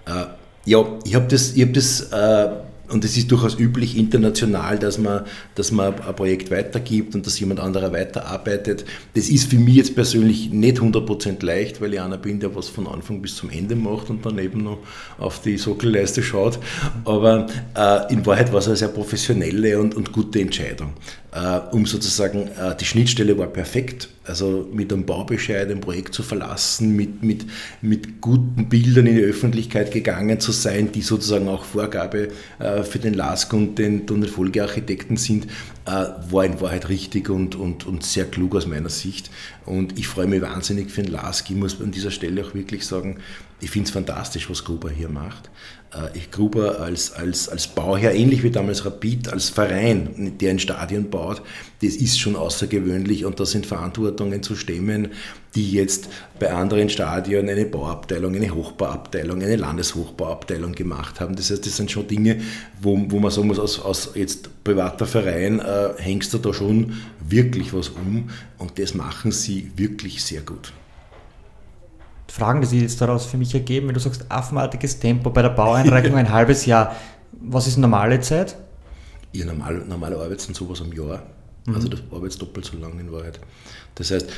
Äh, 0.06 0.24
ja, 0.64 0.84
ich 1.04 1.14
habe 1.14 1.26
das, 1.28 1.54
ich 1.54 1.62
hab 1.62 1.72
das 1.72 2.12
äh, 2.12 2.48
und 2.92 3.04
es 3.04 3.16
ist 3.16 3.30
durchaus 3.30 3.58
üblich 3.58 3.96
international, 3.96 4.78
dass 4.78 4.98
man, 4.98 5.22
dass 5.54 5.72
man 5.72 5.98
ein 6.00 6.14
Projekt 6.14 6.50
weitergibt 6.50 7.14
und 7.14 7.26
dass 7.26 7.40
jemand 7.40 7.60
anderer 7.60 7.92
weiterarbeitet. 7.92 8.84
Das 9.14 9.28
ist 9.28 9.48
für 9.48 9.56
mich 9.56 9.76
jetzt 9.76 9.94
persönlich 9.94 10.50
nicht 10.50 10.78
100% 10.78 11.44
leicht, 11.44 11.80
weil 11.80 11.94
ich 11.94 12.00
einer 12.00 12.18
bin, 12.18 12.40
der 12.40 12.54
was 12.54 12.68
von 12.68 12.86
Anfang 12.86 13.22
bis 13.22 13.36
zum 13.36 13.50
Ende 13.50 13.76
macht 13.76 14.10
und 14.10 14.26
dann 14.26 14.38
eben 14.38 14.62
noch 14.62 14.78
auf 15.18 15.40
die 15.40 15.56
Sockelleiste 15.56 16.22
schaut. 16.22 16.58
Aber 17.04 17.46
äh, 17.74 18.12
in 18.12 18.26
Wahrheit 18.26 18.52
war 18.52 18.58
es 18.58 18.66
eine 18.66 18.76
sehr 18.76 18.88
professionelle 18.88 19.78
und, 19.78 19.94
und 19.94 20.12
gute 20.12 20.40
Entscheidung. 20.40 20.92
Äh, 21.34 21.60
um 21.70 21.86
sozusagen, 21.86 22.48
äh, 22.58 22.76
die 22.78 22.84
Schnittstelle 22.84 23.38
war 23.38 23.46
perfekt, 23.46 24.10
also 24.24 24.68
mit 24.70 24.92
einem 24.92 25.06
Baubescheid 25.06 25.70
ein 25.70 25.80
Projekt 25.80 26.12
zu 26.12 26.22
verlassen, 26.22 26.94
mit, 26.94 27.22
mit, 27.22 27.46
mit 27.80 28.20
guten 28.20 28.68
Bildern 28.68 29.06
in 29.06 29.16
die 29.16 29.22
Öffentlichkeit 29.22 29.92
gegangen 29.92 30.40
zu 30.40 30.52
sein, 30.52 30.92
die 30.92 31.00
sozusagen 31.00 31.48
auch 31.48 31.64
Vorgabe 31.64 32.28
äh, 32.58 32.82
für 32.82 32.98
den 32.98 33.14
LASK 33.14 33.50
und 33.54 33.78
den, 33.78 34.00
und 34.00 34.20
den 34.20 34.28
Folgearchitekten 34.28 35.16
sind, 35.16 35.46
war 35.84 36.44
in 36.44 36.60
Wahrheit 36.60 36.88
richtig 36.88 37.28
und, 37.28 37.56
und, 37.56 37.88
und 37.88 38.04
sehr 38.04 38.26
klug 38.26 38.54
aus 38.54 38.68
meiner 38.68 38.88
Sicht. 38.88 39.32
Und 39.66 39.98
ich 39.98 40.06
freue 40.06 40.28
mich 40.28 40.40
wahnsinnig 40.40 40.92
für 40.92 41.02
den 41.02 41.10
LASK. 41.10 41.50
Ich 41.50 41.56
muss 41.56 41.80
an 41.80 41.90
dieser 41.90 42.12
Stelle 42.12 42.44
auch 42.44 42.54
wirklich 42.54 42.86
sagen, 42.86 43.18
ich 43.60 43.70
finde 43.70 43.88
es 43.88 43.92
fantastisch, 43.92 44.48
was 44.48 44.62
Gruber 44.62 44.90
hier 44.90 45.08
macht. 45.08 45.50
Äh, 45.94 46.16
ich 46.16 46.30
Gruber 46.30 46.80
als, 46.80 47.12
als, 47.12 47.48
als 47.48 47.68
Bauherr, 47.68 48.14
ähnlich 48.14 48.42
wie 48.42 48.50
damals 48.50 48.84
Rapid, 48.84 49.32
als 49.32 49.50
Verein, 49.50 50.32
der 50.40 50.50
ein 50.50 50.58
Stadion 50.58 51.10
baut, 51.10 51.42
das 51.82 51.96
ist 51.96 52.18
schon 52.18 52.36
außergewöhnlich 52.36 53.24
und 53.24 53.40
da 53.40 53.44
sind 53.44 53.66
Verantwortungen 53.66 54.42
zu 54.42 54.54
stemmen, 54.54 55.08
die 55.54 55.72
jetzt 55.72 56.08
bei 56.38 56.52
anderen 56.52 56.88
Stadien 56.88 57.48
eine 57.48 57.66
Bauabteilung, 57.66 58.34
eine 58.34 58.54
Hochbauabteilung, 58.54 59.42
eine 59.42 59.56
Landeshochbauabteilung 59.56 60.72
gemacht 60.72 61.20
haben. 61.20 61.36
Das 61.36 61.50
heißt, 61.50 61.66
das 61.66 61.76
sind 61.76 61.90
schon 61.90 62.06
Dinge, 62.06 62.40
wo, 62.80 62.98
wo 63.08 63.18
man 63.18 63.30
sagen 63.30 63.48
muss, 63.48 63.58
aus, 63.58 63.80
aus 63.80 64.12
jetzt 64.14 64.64
privater 64.64 65.06
Verein 65.06 65.60
äh, 65.60 65.90
hängst 65.98 66.32
du 66.32 66.38
da 66.38 66.54
schon 66.54 66.94
wirklich 67.20 67.74
was 67.74 67.90
um 67.90 68.30
und 68.58 68.78
das 68.78 68.94
machen 68.94 69.32
sie 69.32 69.70
wirklich 69.76 70.22
sehr 70.22 70.42
gut. 70.42 70.72
Fragen, 72.32 72.62
die 72.62 72.66
sich 72.66 72.80
jetzt 72.80 72.98
daraus 72.98 73.26
für 73.26 73.36
mich 73.36 73.52
ergeben, 73.52 73.88
wenn 73.88 73.94
du 73.94 74.00
sagst, 74.00 74.24
affenartiges 74.30 74.98
Tempo 74.98 75.28
bei 75.28 75.42
der 75.42 75.50
Baueinreichung 75.50 76.14
ein 76.16 76.32
halbes 76.32 76.64
Jahr. 76.64 76.96
Was 77.42 77.66
ist 77.66 77.76
normale 77.76 78.20
Zeit? 78.20 78.56
Ja, 79.32 79.44
normale, 79.44 79.80
normale 79.80 80.16
Arbeit 80.16 80.40
sind 80.40 80.56
sowas 80.56 80.80
am 80.80 80.94
Jahr. 80.94 81.22
Mhm. 81.66 81.74
Also 81.74 81.88
das 81.88 82.00
Arbeits 82.10 82.38
doppelt 82.38 82.64
so 82.64 82.78
lang 82.78 82.98
in 82.98 83.12
Wahrheit. 83.12 83.38
Das 83.96 84.10
heißt, 84.10 84.30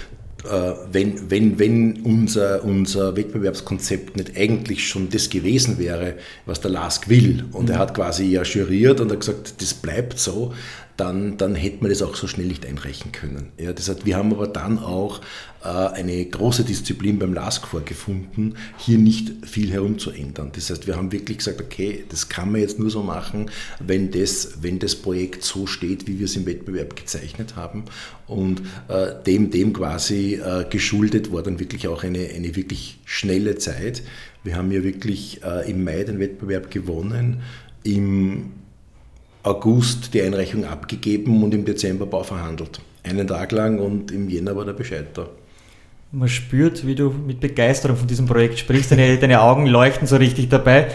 äh, 0.45 0.73
wenn, 0.91 1.31
wenn, 1.31 1.59
wenn 1.61 2.03
unser, 2.03 2.65
unser 2.65 3.17
Wettbewerbskonzept 3.17 4.17
nicht 4.17 4.37
eigentlich 4.37 4.89
schon 4.89 5.09
das 5.09 5.31
gewesen 5.31 5.79
wäre, 5.79 6.15
was 6.47 6.61
der 6.61 6.73
Lask 6.73 7.09
will, 7.09 7.45
und 7.53 7.71
er 7.71 7.77
mhm. 7.77 7.81
hat 7.81 7.95
quasi 7.95 8.25
ja 8.25 8.43
juriert 8.43 9.01
und 9.01 9.13
hat 9.13 9.21
gesagt, 9.21 9.63
das 9.63 9.73
bleibt 9.73 10.19
so, 10.19 10.53
dann, 10.97 11.37
dann 11.37 11.55
hätte 11.55 11.79
man 11.81 11.91
das 11.91 12.03
auch 12.03 12.15
so 12.15 12.27
schnell 12.27 12.47
nicht 12.47 12.65
einreichen 12.65 13.11
können. 13.11 13.53
Ja, 13.59 13.73
das 13.73 13.89
heißt, 13.89 14.07
wir 14.07 14.17
haben 14.17 14.33
aber 14.33 14.47
dann 14.47 14.79
auch 14.79 15.21
äh, 15.65 15.69
eine 15.69 16.25
große 16.25 16.63
Disziplin 16.63 17.19
beim 17.19 17.35
LASK 17.35 17.67
vorgefunden, 17.67 18.57
hier 18.79 18.99
nicht 18.99 19.47
viel 19.47 19.73
herumzuändern. 19.73 20.53
Das 20.55 20.71
heißt, 20.71 20.87
wir 20.87 20.97
haben 20.97 21.11
wirklich 21.11 21.39
gesagt, 21.39 21.61
okay, 21.61 22.05
das 22.09 22.29
kann 22.29 22.53
man 22.53 22.61
jetzt 22.61 22.79
nur 22.79 22.91
so 22.91 23.03
machen, 23.03 23.51
wenn 23.81 24.13
das, 24.13 24.63
wenn 24.63 24.79
das 24.79 24.95
Projekt 24.95 25.43
so 25.43 25.67
steht, 25.67 26.07
wie 26.07 26.19
wir 26.19 26.27
es 26.27 26.37
im 26.37 26.47
Wettbewerb 26.47 26.95
gezeichnet 26.95 27.57
haben. 27.57 27.85
Und 28.29 28.63
äh, 28.89 29.15
dem, 29.27 29.51
dem 29.51 29.73
quasi 29.73 30.35
äh, 30.35 30.65
geschuldet 30.71 31.33
war 31.33 31.43
dann 31.43 31.59
wirklich 31.59 31.89
auch 31.89 32.05
eine, 32.05 32.29
eine 32.29 32.55
wirklich 32.55 33.01
schnelle 33.05 33.57
Zeit. 33.57 34.03
Wir 34.45 34.57
haben 34.57 34.71
ja 34.71 34.85
wirklich 34.85 35.43
äh, 35.43 35.69
im 35.69 35.83
Mai 35.83 36.05
den 36.05 36.21
Wettbewerb 36.21 36.71
gewonnen. 36.71 37.41
Im 37.83 38.53
August 39.45 40.15
die 40.15 40.23
Einreichung 40.23 40.65
abgegeben 40.65 41.43
und 41.43 41.53
im 41.53 41.65
Dezember 41.65 42.07
Bau 42.07 42.23
verhandelt. 42.23 42.81
Einen 43.03 43.27
Tag 43.27 43.53
lang 43.53 43.79
und 43.79 44.11
im 44.11 44.29
Jänner 44.31 44.57
war 44.57 44.65
der 44.65 44.73
Bescheid 44.73 45.09
da. 45.15 45.29
Man 46.13 46.29
spürt, 46.29 46.87
wie 46.87 46.95
du 46.95 47.11
mit 47.11 47.41
Begeisterung 47.41 47.97
von 47.97 48.07
diesem 48.07 48.27
Projekt 48.27 48.59
sprichst, 48.59 48.91
deine, 48.91 49.19
deine 49.19 49.43
Augen 49.43 49.67
leuchten 49.67 50.07
so 50.07 50.17
richtig 50.17 50.49
dabei. 50.49 50.89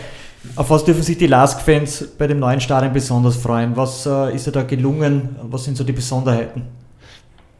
Auf 0.55 0.69
was 0.69 0.83
dürfen 0.83 1.03
sich 1.03 1.17
die 1.17 1.27
LASK-Fans 1.27 2.15
bei 2.17 2.25
dem 2.25 2.39
neuen 2.39 2.61
Stadion 2.61 2.93
besonders 2.93 3.35
freuen? 3.35 3.75
Was 3.75 4.05
äh, 4.05 4.33
ist 4.33 4.47
dir 4.47 4.51
da 4.51 4.63
gelungen? 4.63 5.35
Was 5.43 5.65
sind 5.65 5.77
so 5.77 5.83
die 5.83 5.91
Besonderheiten? 5.91 6.63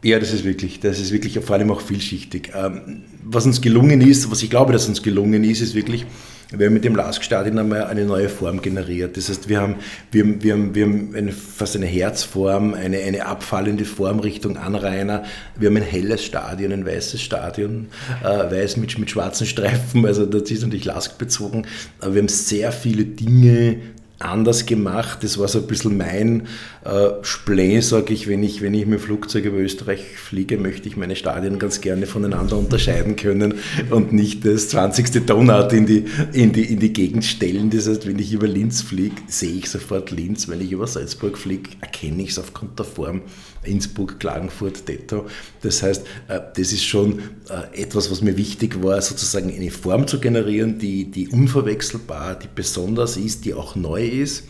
Ja, 0.02 0.18
das 0.18 0.32
ist 0.32 0.44
wirklich, 0.44 0.80
das 0.80 0.98
ist 0.98 1.12
wirklich 1.12 1.38
vor 1.40 1.56
allem 1.56 1.70
auch 1.70 1.82
vielschichtig. 1.82 2.52
Ähm, 2.54 3.02
was 3.22 3.44
uns 3.44 3.60
gelungen 3.60 4.00
ist, 4.00 4.30
was 4.30 4.42
ich 4.42 4.48
glaube, 4.48 4.72
dass 4.72 4.88
uns 4.88 5.02
gelungen 5.02 5.44
ist, 5.44 5.60
ist 5.60 5.74
wirklich, 5.74 6.06
wir 6.52 6.66
haben 6.66 6.72
mit 6.72 6.84
dem 6.84 6.96
Lask-Stadion 6.96 7.58
einmal 7.58 7.84
eine 7.84 8.04
neue 8.06 8.30
Form 8.30 8.62
generiert. 8.62 9.16
Das 9.16 9.28
heißt, 9.28 9.48
wir 9.50 9.60
haben, 9.60 9.76
wir 10.10 10.24
haben, 10.24 10.42
wir 10.42 10.54
haben, 10.54 10.74
wir 10.74 10.84
haben 10.84 11.14
eine, 11.14 11.32
fast 11.32 11.76
eine 11.76 11.86
Herzform, 11.86 12.72
eine, 12.72 12.98
eine 12.98 13.26
abfallende 13.26 13.84
Form 13.84 14.20
Richtung 14.20 14.56
Anrainer. 14.56 15.24
Wir 15.56 15.68
haben 15.68 15.76
ein 15.76 15.82
helles 15.82 16.24
Stadion, 16.24 16.72
ein 16.72 16.86
weißes 16.86 17.20
Stadion, 17.20 17.88
äh, 18.24 18.26
weiß 18.26 18.78
mit, 18.78 18.98
mit 18.98 19.10
schwarzen 19.10 19.46
Streifen, 19.46 20.06
also 20.06 20.24
das 20.24 20.50
ist 20.50 20.62
natürlich 20.62 20.86
Lask 20.86 21.18
bezogen. 21.18 21.66
Aber 22.00 22.14
wir 22.14 22.22
haben 22.22 22.28
sehr 22.28 22.72
viele 22.72 23.04
Dinge 23.04 23.76
anders 24.20 24.66
gemacht. 24.66 25.24
Das 25.24 25.38
war 25.38 25.48
so 25.48 25.58
ein 25.58 25.66
bisschen 25.66 25.96
mein 25.96 26.46
äh, 26.84 27.08
Spleen, 27.22 27.82
sage 27.82 28.12
ich, 28.12 28.28
wenn 28.28 28.42
ich, 28.42 28.60
wenn 28.60 28.74
ich 28.74 28.86
mit 28.86 29.00
Flugzeug 29.00 29.46
über 29.46 29.58
Österreich 29.58 30.02
fliege, 30.16 30.58
möchte 30.58 30.88
ich 30.88 30.96
meine 30.96 31.16
Stadien 31.16 31.58
ganz 31.58 31.80
gerne 31.80 32.06
voneinander 32.06 32.58
unterscheiden 32.58 33.16
können 33.16 33.54
und 33.90 34.12
nicht 34.12 34.44
das 34.44 34.68
20. 34.68 35.26
Donut 35.26 35.72
in 35.72 35.86
die, 35.86 36.04
in 36.32 36.52
die, 36.52 36.64
in 36.64 36.78
die 36.78 36.92
Gegend 36.92 37.24
stellen. 37.24 37.70
Das 37.70 37.88
heißt, 37.88 38.06
wenn 38.06 38.18
ich 38.18 38.32
über 38.32 38.46
Linz 38.46 38.82
fliege, 38.82 39.16
sehe 39.26 39.52
ich 39.52 39.70
sofort 39.70 40.10
Linz. 40.10 40.48
Wenn 40.48 40.60
ich 40.60 40.72
über 40.72 40.86
Salzburg 40.86 41.38
fliege, 41.38 41.70
erkenne 41.80 42.22
ich 42.22 42.30
es 42.30 42.38
aufgrund 42.38 42.78
der 42.78 42.86
Form. 42.86 43.22
Innsbruck, 43.62 44.18
Klagenfurt, 44.18 44.88
Detto. 44.88 45.26
Das 45.62 45.82
heißt, 45.82 46.06
äh, 46.28 46.40
das 46.54 46.72
ist 46.72 46.84
schon 46.84 47.20
äh, 47.48 47.82
etwas, 47.82 48.10
was 48.10 48.22
mir 48.22 48.36
wichtig 48.36 48.82
war, 48.82 49.00
sozusagen 49.02 49.54
eine 49.54 49.70
Form 49.70 50.06
zu 50.06 50.20
generieren, 50.20 50.78
die, 50.78 51.10
die 51.10 51.28
unverwechselbar, 51.28 52.36
die 52.36 52.48
besonders 52.54 53.16
ist, 53.16 53.44
die 53.44 53.54
auch 53.54 53.76
neu 53.76 54.06
ist. 54.06 54.44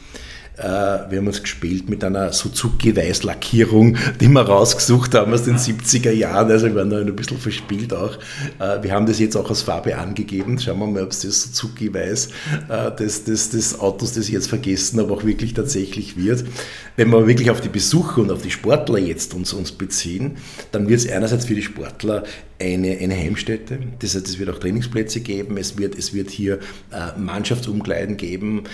Äh, 0.61 1.11
wir 1.11 1.19
haben 1.19 1.27
uns 1.27 1.43
gespielt 1.43 1.89
mit 1.89 2.05
einer 2.05 2.33
Suzuki-Weißlackierung, 2.33 3.97
die 4.21 4.29
wir 4.29 4.43
rausgesucht 4.43 5.15
haben 5.15 5.33
aus 5.33 5.45
den 5.45 5.57
70er 5.57 6.11
Jahren. 6.11 6.51
Also 6.51 6.67
wir 6.67 6.75
waren 6.75 6.91
da 6.91 6.99
ein 6.99 7.17
bisschen 7.17 7.39
verspielt 7.39 7.95
auch. 7.95 8.19
Äh, 8.59 8.83
wir 8.83 8.93
haben 8.93 9.07
das 9.07 9.19
jetzt 9.19 9.37
auch 9.37 9.49
als 9.49 9.63
Farbe 9.63 9.97
angegeben. 9.97 10.59
Schauen 10.59 10.79
wir 10.79 10.87
mal, 10.87 11.03
ob 11.03 11.13
es 11.13 11.23
das 11.23 11.43
Suzuki-Weiß 11.45 12.29
äh, 12.69 12.91
des, 12.97 13.25
des, 13.25 13.51
des 13.51 13.81
Autos, 13.81 14.13
das 14.13 14.27
ich 14.27 14.33
jetzt 14.33 14.49
vergessen 14.49 15.01
habe, 15.01 15.13
auch 15.13 15.25
wirklich 15.25 15.55
tatsächlich 15.55 16.19
wird. 16.19 16.45
Wenn 16.97 17.09
wir 17.09 17.27
wirklich 17.27 17.51
auf 17.51 17.63
die 17.63 17.71
Besucher 17.71 18.21
und 18.21 18.31
auf 18.31 18.43
die 18.43 18.51
Sportler 18.51 18.99
jetzt 18.99 19.33
uns, 19.33 19.55
uns 19.55 19.73
beziehen, 19.73 20.37
dann 20.73 20.89
wird 20.89 21.01
es 21.01 21.11
einerseits 21.11 21.47
für 21.47 21.55
die 21.55 21.63
Sportler 21.63 22.25
eine, 22.61 22.99
eine 22.99 23.17
Heimstätte. 23.17 23.79
Das 24.01 24.15
heißt, 24.15 24.29
es 24.29 24.39
wird 24.39 24.51
auch 24.51 24.59
Trainingsplätze 24.59 25.21
geben, 25.21 25.57
es 25.57 25.79
wird, 25.79 25.97
es 25.97 26.13
wird 26.13 26.31
hier 26.31 26.59
Mannschaftsumkleiden 27.17 28.19
geben. 28.19 28.65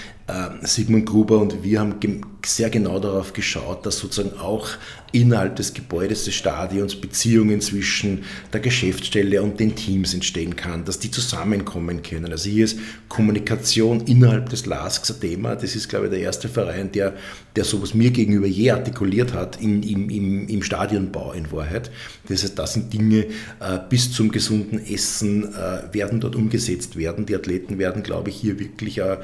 Sigmund 0.62 1.06
Gruber 1.06 1.38
und 1.38 1.62
wir 1.62 1.75
haben 1.78 1.96
sehr 2.44 2.70
genau 2.70 2.98
darauf 2.98 3.32
geschaut, 3.32 3.84
dass 3.86 3.98
sozusagen 3.98 4.38
auch 4.38 4.68
innerhalb 5.12 5.56
des 5.56 5.72
Gebäudes 5.74 6.24
des 6.24 6.34
Stadions 6.34 6.94
Beziehungen 6.94 7.60
zwischen 7.60 8.24
der 8.52 8.60
Geschäftsstelle 8.60 9.42
und 9.42 9.58
den 9.58 9.74
Teams 9.74 10.14
entstehen 10.14 10.56
kann, 10.56 10.84
dass 10.84 10.98
die 10.98 11.10
zusammenkommen 11.10 12.02
können. 12.02 12.30
Also 12.30 12.48
hier 12.50 12.66
ist 12.66 12.78
Kommunikation 13.08 14.02
innerhalb 14.02 14.48
des 14.48 14.66
LASKs 14.66 15.10
ein 15.12 15.20
Thema. 15.20 15.56
Das 15.56 15.74
ist, 15.74 15.88
glaube 15.88 16.06
ich, 16.06 16.10
der 16.10 16.20
erste 16.20 16.48
Verein, 16.48 16.92
der, 16.92 17.14
der 17.56 17.64
sowas 17.64 17.94
mir 17.94 18.10
gegenüber 18.10 18.46
je 18.46 18.70
artikuliert 18.70 19.32
hat 19.32 19.60
in, 19.60 19.82
im, 19.82 20.10
im, 20.10 20.48
im 20.48 20.62
Stadionbau 20.62 21.32
in 21.32 21.50
Wahrheit. 21.50 21.90
Das 22.28 22.42
heißt, 22.42 22.58
das 22.58 22.74
sind 22.74 22.92
Dinge 22.92 23.26
äh, 23.60 23.78
bis 23.88 24.12
zum 24.12 24.30
gesunden 24.30 24.84
Essen 24.84 25.54
äh, 25.54 25.92
werden 25.94 26.20
dort 26.20 26.36
umgesetzt 26.36 26.96
werden. 26.96 27.26
Die 27.26 27.34
Athleten 27.34 27.78
werden, 27.78 28.02
glaube 28.02 28.30
ich, 28.30 28.36
hier 28.36 28.58
wirklich 28.58 29.02
eine 29.02 29.18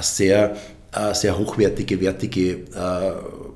sehr 0.00 0.56
sehr 1.14 1.38
hochwertige, 1.38 2.00
wertige 2.00 2.52
äh, 2.74 3.12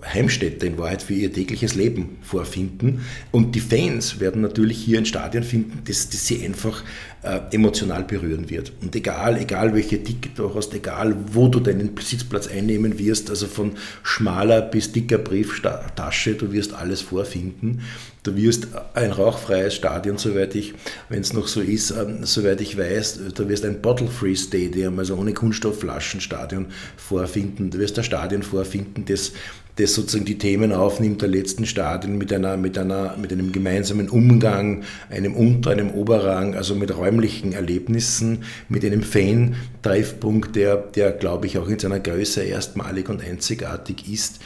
Heimstätte 0.06 0.66
in 0.66 0.78
Wahrheit 0.78 1.02
für 1.02 1.14
ihr 1.14 1.32
tägliches 1.32 1.74
Leben 1.74 2.18
vorfinden. 2.22 3.04
Und 3.32 3.54
die 3.54 3.60
Fans 3.60 4.20
werden 4.20 4.42
natürlich 4.42 4.78
hier 4.78 4.98
ein 4.98 5.06
Stadion 5.06 5.42
finden, 5.42 5.82
das, 5.86 6.08
das 6.08 6.26
sie 6.26 6.44
einfach 6.44 6.82
äh, 7.22 7.40
emotional 7.50 8.04
berühren 8.04 8.48
wird. 8.48 8.72
Und 8.80 8.94
egal, 8.94 9.38
egal 9.38 9.74
welche 9.74 10.02
Ticket 10.02 10.38
du 10.38 10.54
hast, 10.54 10.72
egal 10.74 11.16
wo 11.32 11.48
du 11.48 11.60
deinen 11.60 11.90
Sitzplatz 12.00 12.46
einnehmen 12.46 12.98
wirst, 12.98 13.30
also 13.30 13.46
von 13.46 13.72
schmaler 14.02 14.62
bis 14.62 14.92
dicker 14.92 15.18
Brieftasche, 15.18 16.34
du 16.34 16.52
wirst 16.52 16.74
alles 16.74 17.02
vorfinden. 17.02 17.82
Du 18.22 18.36
wirst 18.36 18.68
ein 18.94 19.10
rauchfreies 19.10 19.74
Stadion, 19.74 20.18
soweit 20.18 20.54
ich, 20.54 20.74
wenn 21.08 21.20
es 21.20 21.32
noch 21.32 21.48
so 21.48 21.60
ist, 21.60 21.90
ähm, 21.92 22.24
soweit 22.24 22.60
ich 22.60 22.76
weiß, 22.76 23.20
du 23.34 23.48
wirst 23.48 23.64
ein 23.64 23.80
Bottle-Free 23.80 24.36
Stadium, 24.36 24.98
also 24.98 25.16
ohne 25.16 25.32
Kunststoffflaschen 25.32 26.20
Stadion 26.20 26.66
vorfinden. 26.96 27.70
Du 27.70 27.78
wirst 27.78 27.98
ein 27.98 28.04
Stadion 28.04 28.42
vorfinden, 28.42 29.04
das 29.06 29.32
das 29.78 29.94
sozusagen 29.94 30.24
die 30.24 30.38
Themen 30.38 30.72
aufnimmt 30.72 31.22
der 31.22 31.28
letzten 31.28 31.64
Stadien 31.64 32.18
mit, 32.18 32.32
einer, 32.32 32.56
mit, 32.56 32.76
einer, 32.76 33.16
mit 33.16 33.32
einem 33.32 33.52
gemeinsamen 33.52 34.08
Umgang, 34.08 34.82
einem 35.08 35.34
Unter-, 35.34 35.70
einem 35.70 35.90
Oberrang, 35.90 36.54
also 36.54 36.74
mit 36.74 36.96
räumlichen 36.96 37.52
Erlebnissen, 37.52 38.42
mit 38.68 38.84
einem 38.84 39.02
Fan-Treffpunkt, 39.02 40.56
der, 40.56 40.76
der, 40.76 41.12
glaube 41.12 41.46
ich, 41.46 41.58
auch 41.58 41.68
in 41.68 41.78
seiner 41.78 42.00
Größe 42.00 42.42
erstmalig 42.42 43.08
und 43.08 43.22
einzigartig 43.22 44.12
ist. 44.12 44.40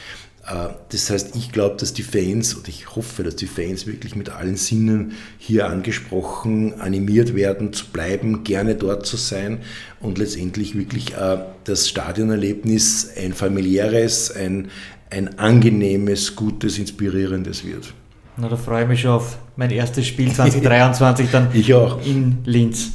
Äh, 0.45 0.69
das 0.89 1.09
heißt, 1.09 1.35
ich 1.35 1.51
glaube, 1.51 1.77
dass 1.77 1.93
die 1.93 2.03
Fans, 2.03 2.53
und 2.53 2.67
ich 2.67 2.95
hoffe, 2.95 3.23
dass 3.23 3.35
die 3.35 3.47
Fans 3.47 3.87
wirklich 3.87 4.15
mit 4.15 4.29
allen 4.29 4.57
Sinnen 4.57 5.13
hier 5.37 5.67
angesprochen, 5.67 6.79
animiert 6.79 7.35
werden, 7.35 7.73
zu 7.73 7.87
bleiben, 7.87 8.43
gerne 8.43 8.75
dort 8.75 9.05
zu 9.05 9.17
sein 9.17 9.59
und 9.99 10.17
letztendlich 10.17 10.77
wirklich 10.77 11.13
äh, 11.13 11.37
das 11.63 11.87
Stadionerlebnis 11.87 13.09
ein 13.17 13.33
familiäres, 13.33 14.31
ein, 14.31 14.69
ein 15.13 15.39
angenehmes, 15.39 16.35
gutes, 16.35 16.77
inspirierendes 16.77 17.63
wird. 17.63 17.93
Na, 18.37 18.49
da 18.49 18.55
freue 18.55 18.83
ich 18.83 18.89
mich 18.89 19.01
schon 19.01 19.11
auf 19.11 19.37
mein 19.55 19.71
erstes 19.71 20.07
Spiel 20.07 20.31
2023 20.33 21.29
dann 21.31 21.49
in 21.51 22.39
Linz. 22.45 22.93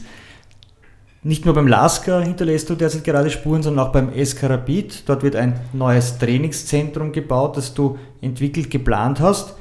Nicht 1.23 1.45
nur 1.45 1.55
beim 1.55 1.67
Lasker 1.67 2.23
hinterlässt 2.23 2.71
du 2.71 2.75
derzeit 2.75 3.05
gerade 3.05 3.31
Spuren, 3.31 3.63
sondern 3.63 3.87
auch 3.87 3.93
beim 3.93 4.13
Eskarabit. 4.13 5.03
Dort 5.07 5.23
wird 5.23 5.37
ein 5.37 5.59
neues 5.73 6.19
Trainingszentrum 6.19 7.13
gebaut, 7.13 7.57
das 7.57 7.75
du 7.75 7.99
entwickelt, 8.21 8.71
geplant 8.71 9.21
hast. 9.21 9.55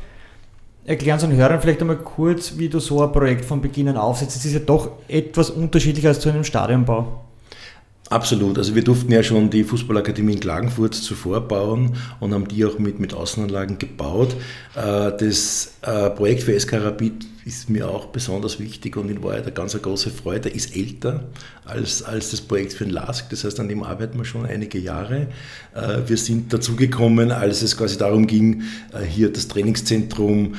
Erklären 0.86 1.20
Sie 1.20 1.28
den 1.28 1.36
Hörern 1.36 1.60
vielleicht 1.60 1.82
einmal 1.82 1.98
kurz, 1.98 2.58
wie 2.58 2.70
du 2.70 2.80
so 2.80 3.04
ein 3.04 3.12
Projekt 3.12 3.44
von 3.44 3.60
Beginn 3.60 3.90
an 3.90 3.98
aufsetzt. 3.98 4.38
Es 4.38 4.46
ist 4.46 4.54
ja 4.54 4.60
doch 4.60 4.92
etwas 5.08 5.50
unterschiedlicher 5.50 6.10
als 6.10 6.20
zu 6.20 6.30
einem 6.30 6.44
Stadionbau. 6.44 7.27
Absolut. 8.10 8.58
Also 8.58 8.74
wir 8.74 8.84
durften 8.84 9.12
ja 9.12 9.22
schon 9.22 9.50
die 9.50 9.66
Fußballakademie 9.66 10.34
in 10.34 10.40
Klagenfurt 10.40 10.94
zuvor 10.94 11.42
bauen 11.42 11.98
und 12.22 12.34
haben 12.34 12.48
die 12.48 12.64
auch 12.66 12.80
mit, 12.80 13.00
mit 13.00 13.14
Außenanlagen 13.14 13.80
gebaut. 13.80 14.36
Äh, 14.76 15.12
das 15.18 15.74
äh, 15.82 16.10
Projekt 16.12 16.44
für 16.44 16.58
SK 16.58 16.78
ist 17.46 17.70
mir 17.70 17.90
auch 17.90 18.08
besonders 18.08 18.60
wichtig 18.60 18.96
und 18.98 19.10
in 19.10 19.24
Wahrheit 19.24 19.44
eine 19.44 19.52
ganz 19.52 19.80
große 19.82 20.10
Freude. 20.10 20.48
Ist 20.48 20.76
älter 20.76 21.26
als, 21.66 22.02
als 22.02 22.32
das 22.32 22.40
Projekt 22.40 22.74
für 22.74 22.86
den 22.86 22.94
LASK, 22.94 23.30
das 23.30 23.44
heißt, 23.44 23.60
an 23.60 23.68
dem 23.68 23.84
arbeiten 23.84 24.18
wir 24.18 24.26
schon 24.26 24.46
einige 24.46 24.80
Jahre. 24.80 25.28
Äh, 25.76 26.00
wir 26.08 26.18
sind 26.18 26.54
dazugekommen, 26.54 27.32
als 27.32 27.62
es 27.62 27.76
quasi 27.76 27.98
darum 27.98 28.26
ging, 28.26 28.64
hier 29.10 29.32
das 29.32 29.48
Trainingszentrum 29.50 30.56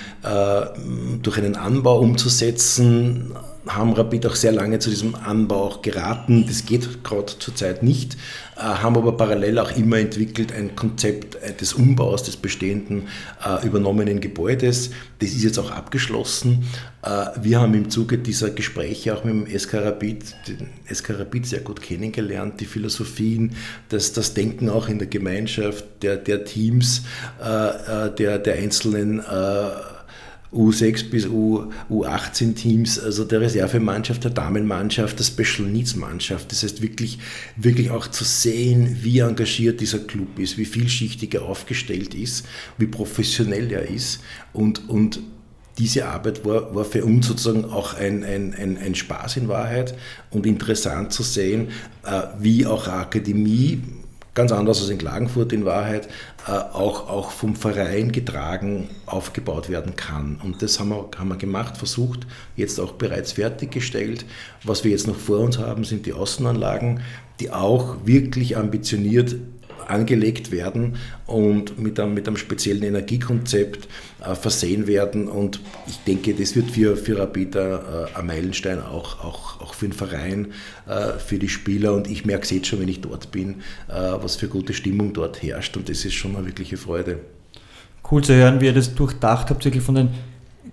durch 1.23 1.39
einen 1.39 1.57
Anbau 1.57 2.01
umzusetzen 2.01 3.33
haben 3.69 3.93
Rapid 3.93 4.27
auch 4.27 4.35
sehr 4.35 4.53
lange 4.53 4.79
zu 4.79 4.91
diesem 4.91 5.15
Anbau 5.15 5.65
auch 5.67 5.83
geraten. 5.83 6.45
Das 6.47 6.67
geht 6.67 7.05
gerade 7.05 7.39
zurzeit 7.39 7.83
nicht, 7.83 8.17
äh, 8.57 8.61
haben 8.61 8.97
aber 8.97 9.17
parallel 9.17 9.59
auch 9.59 9.77
immer 9.77 9.99
entwickelt 9.99 10.53
ein 10.53 10.75
Konzept 10.75 11.37
äh, 11.37 11.53
des 11.53 11.75
Umbaus 11.75 12.23
des 12.23 12.37
bestehenden 12.37 13.09
äh, 13.45 13.67
übernommenen 13.67 14.21
Gebäudes. 14.21 14.91
Das 15.21 15.31
ist 15.31 15.43
jetzt 15.45 15.59
auch 15.59 15.71
abgeschlossen 15.71 16.65
Äh, 17.03 17.27
wir 17.43 17.61
haben 17.61 17.75
im 17.75 17.91
Zuge 17.91 18.19
dieser 18.19 18.51
Gespräche 18.51 19.15
auch 19.15 19.25
mit 19.25 19.35
dem 19.35 19.59
SK 19.59 19.75
Rapid, 19.75 20.35
den 20.49 20.69
SK 20.93 21.11
Rapid 21.19 21.47
sehr 21.47 21.61
gut 21.61 21.81
kennengelernt, 21.81 22.61
die 22.61 22.67
Philosophien, 22.67 23.55
das, 23.89 24.13
das 24.13 24.35
Denken 24.35 24.69
auch 24.69 24.89
in 24.89 24.99
der 24.99 25.09
Gemeinschaft, 25.09 25.85
der, 26.03 26.17
der 26.17 26.45
Teams, 26.45 27.03
äh, 27.41 28.11
der, 28.11 28.39
der 28.39 28.55
einzelnen 28.55 29.23
U6 30.53 31.11
bis 31.11 31.27
U, 31.27 31.71
U18 31.91 32.55
Teams, 32.55 32.99
also 32.99 33.25
der 33.25 33.43
Reservemannschaft, 33.43 34.25
der 34.25 34.31
Damenmannschaft, 34.31 35.19
der 35.19 35.25
Special 35.25 35.69
Needs 35.69 35.95
Mannschaft. 35.95 36.51
Das 36.51 36.63
heißt 36.63 36.81
wirklich, 36.81 37.19
wirklich 37.57 37.91
auch 37.91 38.07
zu 38.07 38.25
sehen, 38.25 38.99
wie 39.03 39.19
engagiert 39.19 39.81
dieser 39.81 39.99
Club 39.99 40.39
ist, 40.39 40.57
wie 40.57 40.65
vielschichtig 40.65 41.35
er 41.35 41.43
aufgestellt 41.43 42.15
ist, 42.15 42.47
wie 42.79 42.87
professionell 42.87 43.71
er 43.71 43.89
ist. 43.89 44.21
Und, 44.53 44.89
und 44.89 45.21
diese 45.77 46.07
Arbeit 46.07 46.45
war, 46.45 46.75
war 46.75 46.85
für 46.85 47.05
uns 47.05 47.27
sozusagen 47.27 47.67
auch 47.67 47.95
ein, 47.95 48.25
ein, 48.25 48.55
ein, 48.55 48.79
ein 48.79 48.95
Spaß 48.95 49.37
in 49.37 49.49
Wahrheit. 49.49 49.95
Und 50.31 50.47
interessant 50.47 51.13
zu 51.13 51.23
sehen, 51.23 51.69
äh, 52.05 52.23
wie 52.41 52.67
auch 52.67 52.89
Akademie 52.89 53.83
ganz 54.39 54.53
anders 54.53 54.81
als 54.81 54.89
in 54.89 54.99
Klagenfurt 54.99 55.53
in 55.53 55.65
Wahrheit, 55.65 56.07
äh, 56.47 56.53
auch, 56.53 57.09
auch 57.09 57.33
vom 57.33 57.57
Verein 57.57 58.13
getragen 58.13 58.89
aufgebaut 59.05 59.69
werden 59.69 59.97
kann. 59.97 60.39
Und 60.45 60.63
das 60.63 60.79
haben 60.79 60.91
wir, 60.91 61.11
haben 61.19 61.27
wir 61.31 61.37
gemacht, 61.37 61.77
versucht, 61.77 62.25
jetzt 62.55 62.79
auch 62.79 62.93
bereits 62.93 63.33
fertiggestellt. 63.33 64.25
Was 64.63 64.85
wir 64.85 64.93
jetzt 64.93 65.09
noch 65.09 65.17
vor 65.17 65.41
uns 65.41 65.59
haben, 65.59 65.83
sind 65.83 66.07
die 66.07 66.13
Außenanlagen, 66.13 67.01
die 67.41 67.51
auch 67.51 67.97
wirklich 68.05 68.57
ambitioniert 68.57 69.35
angelegt 69.89 70.53
werden 70.53 70.99
und 71.27 71.77
mit 71.77 71.99
einem, 71.99 72.15
mit 72.15 72.29
einem 72.29 72.37
speziellen 72.37 72.85
Energiekonzept 72.85 73.89
versehen 74.21 74.87
werden. 74.87 75.29
Und 75.29 75.61
ich 75.87 75.99
denke, 76.07 76.35
das 76.35 76.57
wird 76.57 76.71
für, 76.71 76.97
für 76.97 77.19
Rapid 77.19 77.55
äh, 77.55 77.79
ein 78.15 78.27
Meilenstein 78.27 78.83
auch, 78.83 79.25
auch, 79.25 79.61
auch 79.61 79.75
für 79.75 79.87
den 79.87 79.93
Verein, 79.93 80.49
äh, 80.89 81.19
für 81.19 81.39
die 81.39 81.49
Spieler. 81.49 81.95
Und 81.95 82.11
ich 82.11 82.25
merke 82.25 82.43
es 82.43 82.51
jetzt 82.51 82.67
schon, 82.67 82.81
wenn 82.81 82.89
ich 82.89 83.01
dort 83.01 83.31
bin, 83.31 83.63
äh, 83.89 83.93
was 84.21 84.37
für 84.37 84.49
gute 84.49 84.75
Stimmung 84.75 85.13
dort 85.13 85.43
herrscht. 85.43 85.77
Und 85.77 85.89
das 85.89 86.05
ist 86.05 86.15
schon 86.15 86.35
eine 86.37 86.47
wirkliche 86.47 86.77
Freude. 86.77 87.21
Cool 88.11 88.25
zu 88.25 88.35
hören, 88.35 88.61
wie 88.61 88.67
ihr 88.67 88.73
das 88.73 88.95
durchdacht 88.95 89.51
habt, 89.51 89.65
wirklich 89.65 89.85
von 89.85 89.95
den 89.95 90.09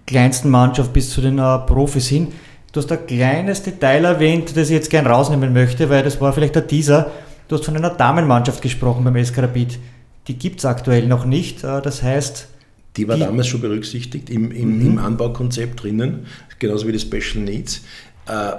kleinsten 0.08 0.50
Mannschaft 0.50 0.94
bis 0.94 1.12
zu 1.12 1.22
den 1.22 1.38
äh, 1.38 1.60
Profis 1.60 2.08
hin. 2.08 2.30
Du 2.72 2.82
hast 2.82 2.92
ein 2.92 3.06
kleines 3.06 3.62
Detail 3.64 4.06
erwähnt, 4.06 4.58
das 4.58 4.70
ich 4.70 4.76
jetzt 4.76 4.90
gern 4.90 5.06
rausnehmen 5.06 5.54
möchte, 5.54 5.90
weil 5.90 6.04
das 6.04 6.20
war 6.20 6.34
vielleicht 6.34 6.56
der 6.56 6.68
Teaser. 6.68 7.12
Du 7.48 7.56
hast 7.56 7.66
von 7.66 7.78
einer 7.78 7.92
Damenmannschaft 7.92 8.62
gesprochen 8.62 9.04
beim 9.04 9.24
SK. 9.24 9.50
Die 10.28 10.34
gibt 10.34 10.60
es 10.60 10.66
aktuell 10.66 11.08
noch 11.08 11.26
nicht. 11.26 11.64
Äh, 11.64 11.84
das 11.84 12.02
heißt. 12.02 12.48
Die 12.98 13.08
war 13.08 13.16
die, 13.16 13.22
damals 13.22 13.48
schon 13.48 13.62
berücksichtigt 13.62 14.30
im, 14.30 14.52
im, 14.52 14.80
mhm. 14.80 14.86
im, 14.86 14.98
Anbaukonzept 14.98 15.84
drinnen, 15.84 16.26
genauso 16.60 16.88
wie 16.88 16.92
die 16.92 17.00
Special 17.00 17.44
Needs. 17.44 17.82
Äh, 18.28 18.54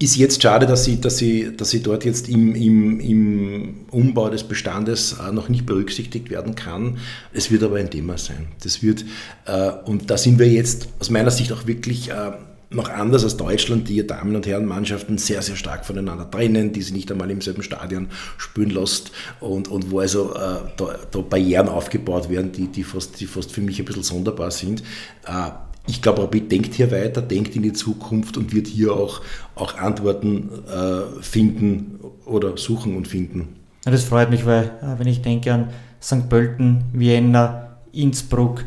ist 0.00 0.16
jetzt 0.16 0.40
schade, 0.40 0.66
dass 0.66 0.84
sie, 0.84 1.00
dass 1.00 1.18
sie, 1.18 1.56
dass 1.56 1.70
sie 1.70 1.82
dort 1.82 2.04
jetzt 2.04 2.28
im, 2.28 2.54
im, 2.54 3.00
im 3.00 3.74
Umbau 3.90 4.28
des 4.30 4.44
Bestandes 4.44 5.16
äh, 5.18 5.32
noch 5.32 5.48
nicht 5.48 5.66
berücksichtigt 5.66 6.30
werden 6.30 6.54
kann. 6.54 6.98
Es 7.32 7.50
wird 7.50 7.64
aber 7.64 7.78
ein 7.78 7.90
Thema 7.90 8.16
sein. 8.16 8.46
Das 8.62 8.80
wird, 8.82 9.04
äh, 9.46 9.70
und 9.86 10.08
da 10.08 10.16
sind 10.16 10.38
wir 10.38 10.48
jetzt 10.48 10.88
aus 11.00 11.10
meiner 11.10 11.32
Sicht 11.32 11.52
auch 11.52 11.66
wirklich 11.66 12.10
äh, 12.10 12.30
noch 12.70 12.90
anders 12.90 13.24
als 13.24 13.36
Deutschland, 13.36 13.88
die 13.88 13.96
ihr 13.96 14.06
Damen- 14.06 14.36
und 14.36 14.46
Herrenmannschaften 14.46 15.16
sehr, 15.16 15.40
sehr 15.40 15.56
stark 15.56 15.86
voneinander 15.86 16.30
trennen, 16.30 16.72
die 16.72 16.82
sie 16.82 16.92
nicht 16.92 17.10
einmal 17.10 17.30
im 17.30 17.40
selben 17.40 17.62
Stadion 17.62 18.08
spielen 18.36 18.70
lässt 18.70 19.10
und, 19.40 19.68
und 19.68 19.90
wo 19.90 20.00
also 20.00 20.34
äh, 20.34 20.60
da, 20.76 20.98
da, 21.10 21.20
Barrieren 21.20 21.68
aufgebaut 21.68 22.28
werden, 22.28 22.52
die, 22.52 22.68
die, 22.68 22.84
fast, 22.84 23.20
die 23.20 23.26
fast 23.26 23.52
für 23.52 23.62
mich 23.62 23.78
ein 23.78 23.86
bisschen 23.86 24.02
sonderbar 24.02 24.50
sind. 24.50 24.82
Äh, 25.26 25.50
ich 25.86 26.02
glaube, 26.02 26.22
Rapid 26.22 26.52
denkt 26.52 26.74
hier 26.74 26.90
weiter, 26.92 27.22
denkt 27.22 27.56
in 27.56 27.62
die 27.62 27.72
Zukunft 27.72 28.36
und 28.36 28.54
wird 28.54 28.66
hier 28.66 28.92
auch, 28.92 29.22
auch 29.54 29.78
Antworten 29.78 30.50
äh, 30.68 31.22
finden 31.22 31.98
oder 32.26 32.58
suchen 32.58 32.94
und 32.94 33.08
finden. 33.08 33.56
Ja, 33.86 33.92
das 33.92 34.04
freut 34.04 34.28
mich, 34.28 34.44
weil 34.44 34.64
äh, 34.82 34.98
wenn 34.98 35.06
ich 35.06 35.22
denke 35.22 35.50
an 35.50 35.70
St. 36.02 36.28
Pölten, 36.28 36.84
Vienna, 36.92 37.78
Innsbruck, 37.92 38.66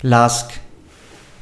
Lask, 0.00 0.52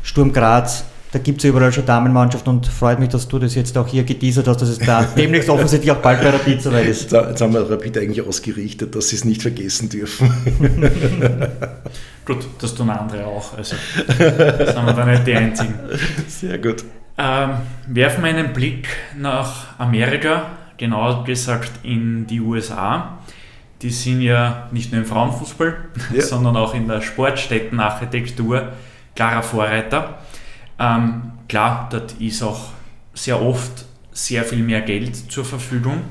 Sturm 0.03 0.33
Graz, 0.33 0.85
da 1.13 1.19
gibt 1.19 1.39
es 1.39 1.45
ja 1.45 1.51
überall 1.51 1.73
schon 1.73 1.87
Damenmannschaft 1.87 2.47
und 2.49 2.67
freut 2.67 2.99
mich, 2.99 3.09
dass 3.11 3.29
du 3.29 3.39
das 3.39 3.55
jetzt 3.55 3.77
auch 3.79 3.87
hier 3.87 4.05
geteasert 4.05 4.49
hast, 4.49 4.61
dass 4.61 4.69
es 4.69 4.79
da 4.79 5.03
demnächst 5.17 5.49
offensichtlich 5.49 5.91
auch 5.93 6.03
bald 6.03 6.21
bei 6.21 6.31
Rapid 6.31 6.63
soweit 6.63 6.87
ist. 6.87 7.13
Jetzt 7.13 7.41
haben 7.41 7.55
wir 7.55 7.71
Rapid 7.71 7.99
eigentlich 7.99 8.27
ausgerichtet, 8.27 8.95
dass 8.95 9.09
sie 9.09 9.17
es 9.17 9.25
nicht 9.25 9.43
vergessen 9.43 9.89
dürfen. 9.89 10.31
gut, 12.25 12.47
das 12.59 12.75
tun 12.75 12.91
andere 12.91 13.27
auch, 13.27 13.57
also 13.57 13.77
sind 14.07 14.19
wir 14.19 14.93
da 14.93 15.07
nicht 15.07 15.27
die 15.27 15.35
Einzigen. 15.35 15.75
Sehr 16.29 16.59
gut. 16.59 16.85
Ähm, 17.19 17.51
werfen 17.87 18.25
wir 18.25 18.31
einen 18.31 18.53
Blick 18.53 18.89
nach 19.17 19.79
Amerika, 19.79 20.51
genauer 20.77 21.25
gesagt 21.25 21.71
in 21.83 22.27
die 22.27 22.41
USA. 22.41 23.19
Die 23.81 23.91
sind 23.91 24.21
ja 24.21 24.69
nicht 24.71 24.93
nur 24.93 25.03
im 25.03 25.07
Frauenfußball, 25.07 25.77
ja. 26.13 26.23
sondern 26.23 26.57
auch 26.57 26.75
in 26.75 26.89
der 26.89 27.01
Sportstättenarchitektur 27.01 28.73
klarer 29.15 29.43
Vorreiter. 29.43 30.19
Ähm, 30.79 31.33
klar, 31.49 31.89
dort 31.91 32.13
ist 32.21 32.43
auch 32.43 32.71
sehr 33.15 33.41
oft 33.41 33.85
sehr 34.13 34.45
viel 34.45 34.63
mehr 34.63 34.83
Geld 34.83 35.17
zur 35.17 35.45
Verfügung. 35.45 36.03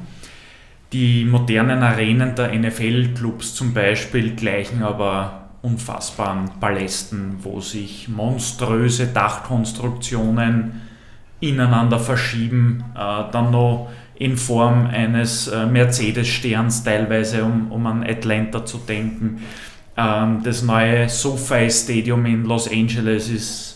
Die 0.93 1.25
modernen 1.25 1.83
Arenen 1.83 2.35
der 2.35 2.53
NFL-Clubs 2.57 3.55
zum 3.55 3.73
Beispiel 3.73 4.35
gleichen 4.35 4.83
aber 4.83 5.49
unfassbaren 5.61 6.51
Palästen, 6.59 7.37
wo 7.41 7.59
sich 7.59 8.07
monströse 8.07 9.07
Dachkonstruktionen 9.07 10.81
ineinander 11.39 11.99
verschieben, 11.99 12.83
äh, 12.95 13.23
dann 13.31 13.51
noch 13.51 13.89
in 14.17 14.37
Form 14.37 14.85
eines 14.87 15.47
äh, 15.47 15.65
Mercedes-Sterns 15.65 16.83
teilweise, 16.83 17.43
um, 17.43 17.71
um 17.71 17.85
an 17.87 18.03
Atlanta 18.03 18.63
zu 18.63 18.77
denken. 18.77 19.41
Ähm, 19.97 20.41
das 20.43 20.61
neue 20.61 21.09
SoFi 21.09 21.69
Stadium 21.69 22.25
in 22.25 22.45
Los 22.45 22.71
Angeles 22.71 23.29
ist 23.29 23.74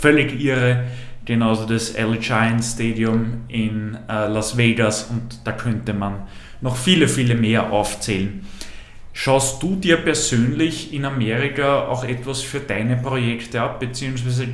völlig 0.00 0.40
irre. 0.40 0.84
Genauso 1.24 1.66
das 1.66 1.94
Allegiant 1.94 2.64
Stadium 2.64 3.42
in 3.48 3.98
äh, 4.08 4.28
Las 4.28 4.56
Vegas 4.56 5.10
und 5.10 5.40
da 5.44 5.52
könnte 5.52 5.92
man 5.92 6.22
noch 6.62 6.76
viele, 6.76 7.06
viele 7.06 7.34
mehr 7.34 7.70
aufzählen. 7.70 8.46
Schaust 9.12 9.62
du 9.62 9.76
dir 9.76 9.98
persönlich 9.98 10.94
in 10.94 11.04
Amerika 11.04 11.88
auch 11.88 12.04
etwas 12.04 12.40
für 12.40 12.60
deine 12.60 12.96
Projekte 12.96 13.60
ab, 13.60 13.80
beziehungsweise 13.80 14.48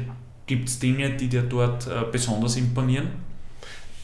gibt 0.46 0.68
es 0.68 0.78
Dinge, 0.78 1.10
die 1.10 1.28
dir 1.28 1.42
dort 1.42 1.86
äh, 1.86 1.90
besonders 2.10 2.56
imponieren? 2.56 3.08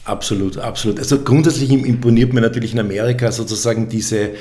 Absolut, 0.03 0.57
absolut. 0.57 0.97
Also 0.97 1.21
grundsätzlich 1.21 1.69
imponiert 1.69 2.33
mir 2.33 2.41
natürlich 2.41 2.73
in 2.73 2.79
Amerika 2.79 3.31
sozusagen 3.31 3.87
diese 3.87 4.29
äh, 4.29 4.31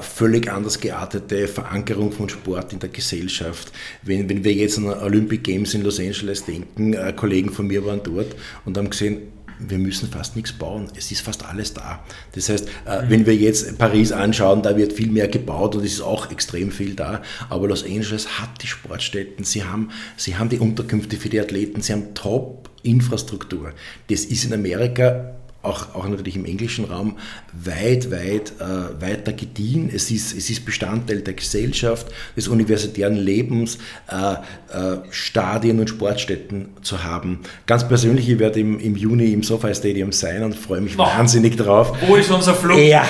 völlig 0.00 0.50
anders 0.50 0.80
geartete 0.80 1.46
Verankerung 1.46 2.10
von 2.10 2.30
Sport 2.30 2.72
in 2.72 2.78
der 2.78 2.88
Gesellschaft. 2.88 3.70
Wenn, 4.02 4.30
wenn 4.30 4.42
wir 4.44 4.52
jetzt 4.54 4.78
an 4.78 4.86
Olympic 4.86 5.44
Games 5.44 5.74
in 5.74 5.82
Los 5.82 6.00
Angeles 6.00 6.46
denken, 6.46 6.94
äh, 6.94 7.12
Kollegen 7.14 7.50
von 7.50 7.66
mir 7.66 7.84
waren 7.84 8.00
dort 8.02 8.34
und 8.64 8.78
haben 8.78 8.88
gesehen, 8.88 9.22
wir 9.58 9.78
müssen 9.78 10.08
fast 10.08 10.36
nichts 10.36 10.52
bauen. 10.52 10.88
Es 10.96 11.10
ist 11.10 11.20
fast 11.20 11.44
alles 11.44 11.74
da. 11.74 12.04
Das 12.32 12.48
heißt, 12.48 12.68
äh, 12.86 13.02
wenn 13.08 13.26
wir 13.26 13.34
jetzt 13.34 13.78
Paris 13.78 14.12
anschauen, 14.12 14.62
da 14.62 14.76
wird 14.76 14.92
viel 14.92 15.10
mehr 15.10 15.28
gebaut 15.28 15.76
und 15.76 15.84
es 15.84 15.94
ist 15.94 16.00
auch 16.00 16.30
extrem 16.30 16.70
viel 16.70 16.94
da. 16.94 17.22
Aber 17.48 17.68
Los 17.68 17.84
Angeles 17.84 18.40
hat 18.40 18.62
die 18.62 18.66
Sportstätten, 18.66 19.44
sie 19.44 19.64
haben, 19.64 19.90
sie 20.16 20.36
haben 20.36 20.48
die 20.48 20.58
Unterkünfte 20.58 21.16
für 21.16 21.28
die 21.28 21.40
Athleten, 21.40 21.80
sie 21.80 21.92
haben 21.92 22.14
Top-Infrastruktur. 22.14 23.72
Das 24.08 24.24
ist 24.24 24.44
in 24.44 24.52
Amerika 24.52 25.34
auch, 25.64 25.94
auch 25.94 26.08
natürlich 26.08 26.36
im 26.36 26.44
englischen 26.44 26.84
Raum, 26.84 27.16
weit, 27.52 28.10
weit 28.10 28.52
äh, 28.60 29.02
weiter 29.02 29.32
gediehen. 29.32 29.90
Es 29.92 30.10
ist, 30.10 30.36
es 30.36 30.50
ist 30.50 30.64
Bestandteil 30.64 31.20
der 31.20 31.34
Gesellschaft, 31.34 32.06
des 32.36 32.48
universitären 32.48 33.16
Lebens, 33.16 33.78
äh, 34.10 34.34
äh, 34.34 34.98
Stadien 35.10 35.80
und 35.80 35.88
Sportstätten 35.88 36.68
zu 36.82 37.04
haben. 37.04 37.40
Ganz 37.66 37.86
persönlich, 37.86 38.28
ich 38.28 38.38
werde 38.38 38.60
im, 38.60 38.78
im 38.78 38.96
Juni 38.96 39.32
im 39.32 39.42
SoFi 39.42 39.74
Stadium 39.74 40.12
sein 40.12 40.42
und 40.42 40.54
freue 40.54 40.80
mich 40.80 40.94
oh. 40.98 41.02
wahnsinnig 41.02 41.56
drauf. 41.56 41.96
Wo 42.06 42.16
ist 42.16 42.30
unser 42.30 42.54
Flug? 42.54 42.78
Ja, 42.78 43.04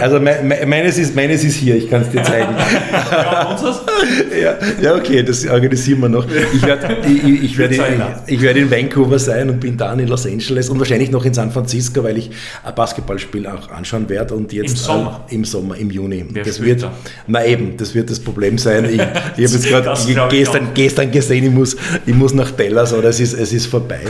also 0.00 0.20
me, 0.20 0.38
me, 0.42 0.66
meines, 0.66 0.98
ist, 0.98 1.14
meines 1.14 1.44
ist 1.44 1.56
hier, 1.56 1.76
ich 1.76 1.90
kann 1.90 2.02
es 2.02 2.10
dir 2.10 2.22
zeigen. 2.22 2.54
ja, 3.12 3.56
ja, 4.40 4.56
ja, 4.80 4.94
okay, 4.94 5.22
das 5.22 5.46
organisieren 5.46 6.00
wir 6.00 6.08
noch. 6.08 6.26
Ich 6.54 6.62
werde 6.62 6.96
ich, 7.06 7.42
ich 7.42 7.58
werd, 7.58 7.72
ich, 7.72 7.80
ich 8.26 8.40
werd 8.42 8.56
in 8.56 8.70
Vancouver 8.70 9.18
sein 9.18 9.50
und 9.50 9.60
bin 9.60 9.76
dann 9.76 9.98
in 9.98 10.08
Los 10.08 10.26
Angeles 10.26 10.68
und 10.68 10.78
wahrscheinlich 10.78 11.10
noch 11.10 11.24
in 11.24 11.34
San 11.34 11.50
Francisco 11.50 11.89
Francisco, 11.90 12.04
weil 12.04 12.18
ich 12.18 12.30
ein 12.62 12.74
Basketballspiel 12.74 13.46
auch 13.46 13.70
anschauen 13.70 14.08
werde 14.08 14.34
und 14.34 14.52
jetzt 14.52 14.70
im 14.70 14.76
Sommer, 14.76 15.26
äh, 15.28 15.34
im, 15.34 15.44
Sommer 15.44 15.76
im 15.76 15.90
Juni. 15.90 16.24
Wer 16.30 16.44
das 16.44 16.60
wird, 16.60 16.82
da? 16.82 16.92
na 17.26 17.44
eben, 17.44 17.76
das 17.76 17.94
wird 17.94 18.10
das 18.10 18.20
Problem 18.20 18.58
sein. 18.58 18.84
Ich, 18.84 18.92
ich 18.94 19.00
habe 19.00 19.34
jetzt 19.36 19.68
gerade 19.68 20.28
gestern, 20.30 20.74
gestern 20.74 21.10
gesehen, 21.10 21.44
ich 21.44 21.50
muss, 21.50 21.76
ich 22.06 22.14
muss 22.14 22.34
nach 22.34 22.50
Dallas 22.52 22.92
oder 22.92 23.08
es 23.08 23.20
ist, 23.20 23.34
es 23.34 23.52
ist 23.52 23.66
vorbei. 23.66 24.00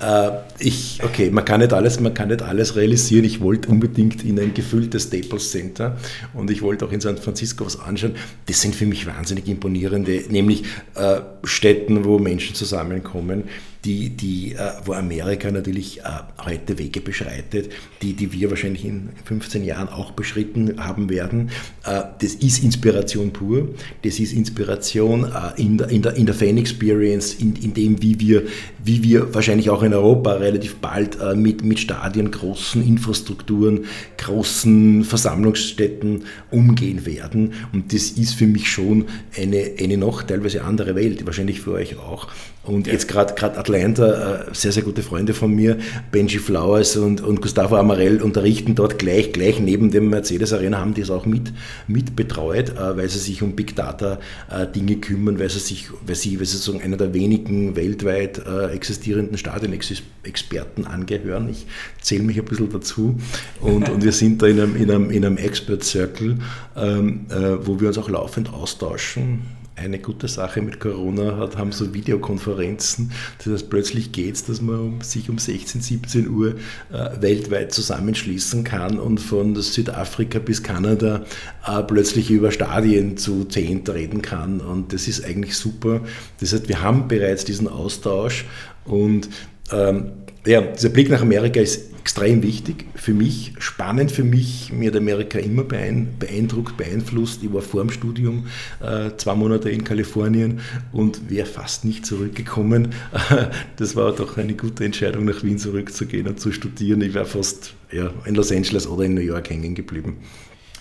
Äh, 0.00 0.30
ich, 0.58 1.00
okay, 1.04 1.30
man 1.30 1.44
kann 1.44 1.60
nicht 1.60 1.72
alles, 1.72 2.00
man 2.00 2.14
kann 2.14 2.28
nicht 2.28 2.42
alles 2.42 2.74
realisieren. 2.76 3.24
Ich 3.24 3.40
wollte 3.40 3.68
unbedingt 3.68 4.24
in 4.24 4.40
ein 4.40 4.54
gefülltes 4.54 5.04
Staples 5.04 5.50
Center 5.50 5.96
und 6.34 6.50
ich 6.50 6.62
wollte 6.62 6.84
auch 6.84 6.92
in 6.92 7.00
San 7.00 7.16
Francisco 7.16 7.64
was 7.64 7.78
anschauen. 7.78 8.14
Das 8.46 8.60
sind 8.60 8.74
für 8.74 8.86
mich 8.86 9.06
wahnsinnig 9.06 9.46
imponierende, 9.48 10.24
nämlich 10.28 10.64
äh, 10.94 11.20
Städten, 11.44 12.04
wo 12.04 12.18
Menschen 12.18 12.54
zusammenkommen 12.54 13.44
die, 13.84 14.10
die, 14.10 14.54
äh, 14.54 14.72
wo 14.84 14.92
Amerika 14.92 15.50
natürlich 15.50 16.00
äh, 16.00 16.02
heute 16.44 16.78
Wege 16.78 17.00
beschreitet, 17.00 17.70
die, 18.02 18.14
die 18.14 18.32
wir 18.32 18.50
wahrscheinlich 18.50 18.84
in 18.84 19.10
15 19.24 19.64
Jahren 19.64 19.88
auch 19.88 20.12
beschritten 20.12 20.84
haben 20.84 21.08
werden. 21.08 21.50
Äh, 21.84 22.02
das 22.20 22.34
ist 22.34 22.64
Inspiration 22.64 23.32
pur. 23.32 23.68
Das 24.02 24.18
ist 24.18 24.32
Inspiration 24.32 25.24
äh, 25.24 25.60
in 25.60 25.78
der, 25.78 25.88
in 25.88 26.02
der, 26.02 26.14
in 26.14 26.26
der 26.26 26.34
Fan-Experience, 26.34 27.34
in, 27.34 27.54
in 27.56 27.74
dem, 27.74 28.02
wie 28.02 28.18
wir, 28.20 28.42
wie 28.88 29.02
wir 29.02 29.34
wahrscheinlich 29.34 29.68
auch 29.68 29.82
in 29.82 29.92
Europa 29.92 30.32
relativ 30.32 30.76
bald 30.76 31.20
äh, 31.20 31.34
mit, 31.34 31.62
mit 31.62 31.78
Stadien, 31.78 32.30
großen 32.30 32.84
Infrastrukturen, 32.84 33.84
großen 34.16 35.04
Versammlungsstätten 35.04 36.24
umgehen 36.50 37.04
werden. 37.04 37.52
Und 37.74 37.92
das 37.92 38.10
ist 38.10 38.34
für 38.34 38.46
mich 38.46 38.70
schon 38.72 39.04
eine, 39.36 39.72
eine 39.78 39.98
noch 39.98 40.22
teilweise 40.22 40.64
andere 40.64 40.94
Welt, 40.94 41.26
wahrscheinlich 41.26 41.60
für 41.60 41.72
euch 41.72 41.98
auch. 41.98 42.28
Und 42.68 42.86
ja. 42.86 42.92
jetzt 42.92 43.08
gerade 43.08 43.34
Atlanta, 43.58 44.46
äh, 44.48 44.54
sehr, 44.54 44.72
sehr 44.72 44.82
gute 44.82 45.02
Freunde 45.02 45.32
von 45.32 45.54
mir, 45.54 45.78
Benji 46.10 46.38
Flowers 46.38 46.96
und, 46.96 47.22
und 47.22 47.40
Gustavo 47.40 47.76
Amarell 47.76 48.20
unterrichten 48.20 48.74
dort 48.74 48.98
gleich, 48.98 49.32
gleich 49.32 49.58
neben 49.58 49.90
dem 49.90 50.10
Mercedes 50.10 50.52
Arena, 50.52 50.78
haben 50.78 50.92
die 50.92 51.00
es 51.00 51.10
auch 51.10 51.24
mit, 51.24 51.52
mit 51.86 52.14
betreut, 52.14 52.70
äh, 52.70 52.96
weil 52.96 53.08
sie 53.08 53.18
sich 53.18 53.42
um 53.42 53.56
Big 53.56 53.74
Data 53.74 54.18
äh, 54.50 54.66
Dinge 54.66 54.96
kümmern, 54.96 55.38
weil 55.38 55.48
sie 55.48 55.60
sich, 55.60 55.88
weil 56.06 56.14
sie, 56.14 56.38
weil 56.38 56.46
sie 56.46 56.56
sozusagen 56.58 56.82
einer 56.82 56.98
der 56.98 57.14
wenigen 57.14 57.74
weltweit 57.74 58.38
existierenden 58.78 59.36
Stadionexperten 59.36 60.86
angehören. 60.86 61.48
Ich 61.50 61.66
zähle 62.00 62.22
mich 62.22 62.38
ein 62.38 62.44
bisschen 62.44 62.70
dazu. 62.70 63.18
Und, 63.60 63.88
und 63.88 64.02
wir 64.02 64.12
sind 64.12 64.40
da 64.40 64.46
in 64.46 64.60
einem, 64.60 64.76
in 64.76 64.90
einem, 64.90 65.10
in 65.10 65.24
einem 65.24 65.36
Expert 65.36 65.84
Circle, 65.84 66.38
ähm, 66.76 67.26
wo 67.60 67.80
wir 67.80 67.88
uns 67.88 67.98
auch 67.98 68.08
laufend 68.08 68.52
austauschen 68.52 69.57
eine 69.78 69.98
gute 69.98 70.28
Sache 70.28 70.60
mit 70.62 70.80
Corona 70.80 71.36
hat, 71.36 71.56
haben 71.56 71.72
so 71.72 71.94
Videokonferenzen. 71.94 73.12
Das 73.38 73.52
heißt, 73.52 73.70
plötzlich 73.70 74.12
geht 74.12 74.34
es, 74.34 74.44
dass 74.44 74.60
man 74.60 75.00
sich 75.00 75.30
um 75.30 75.38
16, 75.38 75.80
17 75.80 76.28
Uhr 76.28 76.56
äh, 76.92 77.20
weltweit 77.20 77.72
zusammenschließen 77.72 78.64
kann 78.64 78.98
und 78.98 79.18
von 79.18 79.54
Südafrika 79.54 80.38
bis 80.38 80.62
Kanada 80.62 81.24
äh, 81.66 81.82
plötzlich 81.82 82.30
über 82.30 82.50
Stadien 82.50 83.16
zu 83.16 83.44
10 83.44 83.86
reden 83.86 84.22
kann. 84.22 84.60
Und 84.60 84.92
das 84.92 85.08
ist 85.08 85.24
eigentlich 85.24 85.56
super. 85.56 86.00
Das 86.40 86.52
heißt, 86.52 86.68
wir 86.68 86.82
haben 86.82 87.08
bereits 87.08 87.44
diesen 87.44 87.68
Austausch 87.68 88.44
und 88.84 89.28
ähm, 89.72 90.12
ja, 90.48 90.60
dieser 90.60 90.88
Blick 90.88 91.10
nach 91.10 91.22
Amerika 91.22 91.60
ist 91.60 91.88
extrem 92.00 92.42
wichtig 92.42 92.86
für 92.94 93.12
mich, 93.12 93.52
spannend 93.58 94.10
für 94.10 94.24
mich. 94.24 94.72
Mir 94.72 94.90
hat 94.90 94.96
Amerika 94.96 95.38
immer 95.38 95.62
beeindruckt, 95.62 96.76
beeinflusst. 96.78 97.42
Ich 97.42 97.52
war 97.52 97.60
vor 97.60 97.82
dem 97.82 97.90
Studium 97.90 98.46
äh, 98.80 99.10
zwei 99.18 99.34
Monate 99.34 99.68
in 99.68 99.84
Kalifornien 99.84 100.60
und 100.90 101.28
wäre 101.28 101.46
fast 101.46 101.84
nicht 101.84 102.06
zurückgekommen. 102.06 102.94
Das 103.76 103.94
war 103.94 104.12
doch 104.12 104.38
eine 104.38 104.54
gute 104.54 104.84
Entscheidung, 104.84 105.26
nach 105.26 105.42
Wien 105.42 105.58
zurückzugehen 105.58 106.26
und 106.26 106.40
zu 106.40 106.50
studieren. 106.50 107.00
Ich 107.02 107.14
wäre 107.14 107.26
fast 107.26 107.74
ja, 107.92 108.10
in 108.24 108.34
Los 108.34 108.50
Angeles 108.50 108.86
oder 108.86 109.04
in 109.04 109.14
New 109.14 109.20
York 109.20 109.50
hängen 109.50 109.74
geblieben. 109.74 110.16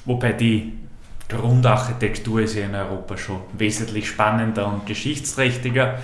Wobei 0.06 0.34
die 0.34 0.74
Grundarchitektur 1.28 2.42
ist 2.42 2.56
ja 2.56 2.66
in 2.66 2.76
Europa 2.76 3.18
schon 3.18 3.42
wesentlich 3.58 4.08
spannender 4.08 4.72
und 4.74 4.86
geschichtsträchtiger. 4.86 6.00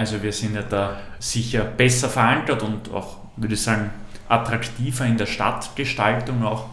Also 0.00 0.22
wir 0.22 0.32
sind 0.32 0.54
ja 0.54 0.62
da 0.62 0.96
sicher 1.18 1.62
besser 1.62 2.08
verankert 2.08 2.62
und 2.62 2.90
auch, 2.90 3.18
würde 3.36 3.52
ich 3.52 3.60
sagen, 3.60 3.90
attraktiver 4.30 5.04
in 5.04 5.18
der 5.18 5.26
Stadtgestaltung 5.26 6.42
auch. 6.42 6.70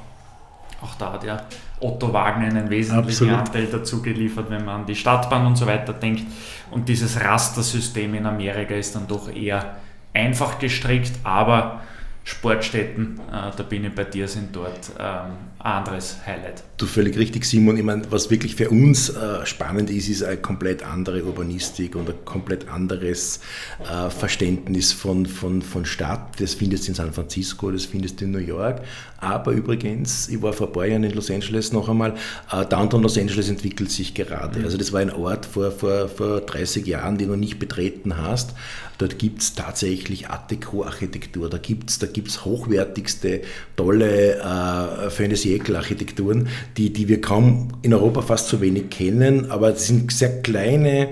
Auch 0.82 0.96
da 0.96 1.12
hat 1.12 1.26
ja 1.26 1.42
Otto 1.82 2.14
Wagner 2.14 2.46
einen 2.46 2.70
wesentlichen 2.70 3.32
Absolut. 3.32 3.34
Anteil 3.34 3.66
dazu 3.66 4.02
geliefert, 4.02 4.50
wenn 4.50 4.64
man 4.64 4.76
an 4.76 4.86
die 4.86 4.96
Stadtbahn 4.96 5.46
und 5.46 5.58
so 5.58 5.68
weiter 5.68 5.92
denkt. 5.92 6.24
Und 6.72 6.88
dieses 6.88 7.20
Rastersystem 7.20 8.14
in 8.14 8.26
Amerika 8.26 8.76
ist 8.76 8.96
dann 8.96 9.10
doch 9.10 9.30
eher 9.30 9.76
einfach 10.14 10.58
gestrickt, 10.58 11.12
aber 11.26 11.82
Sportstätten, 12.28 13.22
äh, 13.32 13.52
da 13.56 13.64
bin 13.64 13.86
ich 13.86 13.96
bei 13.96 14.04
dir, 14.04 14.28
sind 14.28 14.54
dort 14.54 14.92
ähm, 15.00 15.32
ein 15.60 15.72
anderes 15.78 16.18
Highlight. 16.26 16.62
Du 16.76 16.86
völlig 16.86 17.18
richtig, 17.18 17.46
Simon. 17.46 17.78
Ich 17.78 17.84
meine, 17.84 18.04
was 18.12 18.30
wirklich 18.30 18.54
für 18.54 18.70
uns 18.70 19.10
äh, 19.10 19.46
spannend 19.46 19.90
ist, 19.90 20.10
ist 20.10 20.24
eine 20.24 20.36
komplett 20.36 20.84
andere 20.84 21.24
Urbanistik 21.24 21.96
und 21.96 22.10
ein 22.10 22.26
komplett 22.26 22.68
anderes 22.68 23.40
äh, 23.80 24.10
Verständnis 24.10 24.92
von, 24.92 25.26
von, 25.26 25.62
von 25.62 25.86
Stadt. 25.86 26.42
Das 26.42 26.54
findest 26.54 26.86
du 26.86 26.92
in 26.92 26.96
San 26.96 27.14
Francisco, 27.14 27.72
das 27.72 27.86
findest 27.86 28.20
du 28.20 28.26
in 28.26 28.32
New 28.32 28.40
York. 28.40 28.82
Aber 29.20 29.54
übrigens, 29.54 30.28
ich 30.28 30.42
war 30.42 30.52
vor 30.52 30.68
ein 30.68 30.74
paar 30.74 30.86
Jahren 30.86 31.06
in 31.06 31.14
Los 31.14 31.32
Angeles 31.32 31.72
noch 31.72 31.88
einmal, 31.88 32.14
äh, 32.52 32.66
Downtown 32.66 33.04
Los 33.04 33.18
Angeles 33.18 33.48
entwickelt 33.48 33.90
sich 33.90 34.14
gerade. 34.14 34.60
Mhm. 34.60 34.66
Also 34.66 34.78
das 34.78 34.92
war 34.92 35.00
ein 35.00 35.14
Ort 35.14 35.46
vor, 35.46 35.72
vor, 35.72 36.10
vor 36.10 36.42
30 36.42 36.86
Jahren, 36.86 37.18
den 37.18 37.30
du 37.30 37.38
nicht 37.38 37.58
betreten 37.58 38.18
hast. 38.18 38.54
Dort 38.98 39.20
gibt 39.20 39.42
es 39.42 39.54
tatsächlich 39.54 40.30
Art 40.30 40.50
Deco-Architektur, 40.50 41.50
da 41.50 41.58
gibt 41.58 41.90
es 41.90 42.00
da 42.00 42.08
gibt's 42.08 42.46
hochwertigste, 42.46 43.42
tolle 43.76 44.38
äh, 44.38 45.10
Fantasy-Architekturen, 45.10 46.48
die, 46.78 46.92
die 46.92 47.08
wir 47.08 47.22
kaum 47.22 47.70
in 47.84 47.94
Europa 47.94 48.22
fast 48.22 48.50
so 48.50 48.60
wenig 48.60 48.90
kennen, 48.90 49.52
aber 49.52 49.72
das 49.72 49.88
sind 49.88 50.12
sehr 50.12 50.42
kleine 50.42 51.10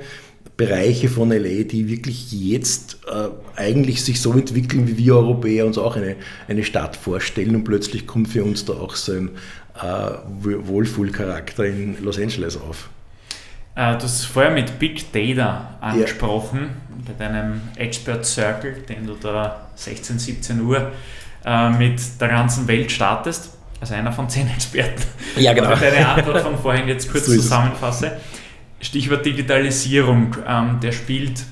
Bereiche 0.57 1.09
von 1.09 1.29
LA, 1.29 1.63
die 1.63 1.89
wirklich 1.89 2.31
jetzt 2.31 2.99
äh, 3.07 3.27
eigentlich 3.59 4.03
sich 4.03 4.21
so 4.21 4.31
entwickeln, 4.33 4.87
wie 4.87 4.97
wir 4.97 5.17
Europäer 5.17 5.65
uns 5.65 5.77
auch 5.77 5.97
eine, 5.97 6.15
eine 6.47 6.63
Stadt 6.63 6.95
vorstellen. 6.95 7.55
Und 7.55 7.65
plötzlich 7.65 8.07
kommt 8.07 8.29
für 8.29 8.43
uns 8.43 8.63
da 8.63 8.73
auch 8.73 8.95
so 8.95 9.11
ein 9.11 9.31
äh, 9.75 10.11
Wohlfühlcharakter 10.41 11.65
in 11.65 12.01
Los 12.01 12.17
Angeles 12.17 12.55
auf. 12.55 12.89
Äh, 13.75 13.97
du 13.97 14.03
hast 14.03 14.19
es 14.19 14.25
vorher 14.25 14.51
mit 14.51 14.79
Big 14.79 15.11
Data 15.11 15.75
angesprochen, 15.81 16.69
ja. 16.89 17.03
bei 17.07 17.25
deinem 17.25 17.61
Expert 17.75 18.25
Circle, 18.25 18.83
den 18.87 19.05
du 19.05 19.15
da 19.15 19.67
16, 19.75 20.17
17 20.17 20.61
Uhr 20.61 20.91
äh, 21.45 21.69
mit 21.71 21.99
der 22.19 22.29
ganzen 22.29 22.67
Welt 22.67 22.91
startest. 22.91 23.51
Also 23.81 23.93
einer 23.93 24.13
von 24.13 24.29
zehn 24.29 24.47
Experten. 24.47 25.03
Ja, 25.35 25.53
genau. 25.53 25.69
Also 25.69 25.83
deine 25.83 26.07
Antwort 26.07 26.41
von 26.41 26.57
vorhin 26.57 26.87
jetzt 26.87 27.11
kurz 27.11 27.25
so 27.25 27.33
zusammenfasse. 27.33 28.13
Stichwort 28.79 29.25
Digitalisierung, 29.25 30.35
ähm, 30.47 30.79
der 30.81 30.93
spielt 30.93 31.43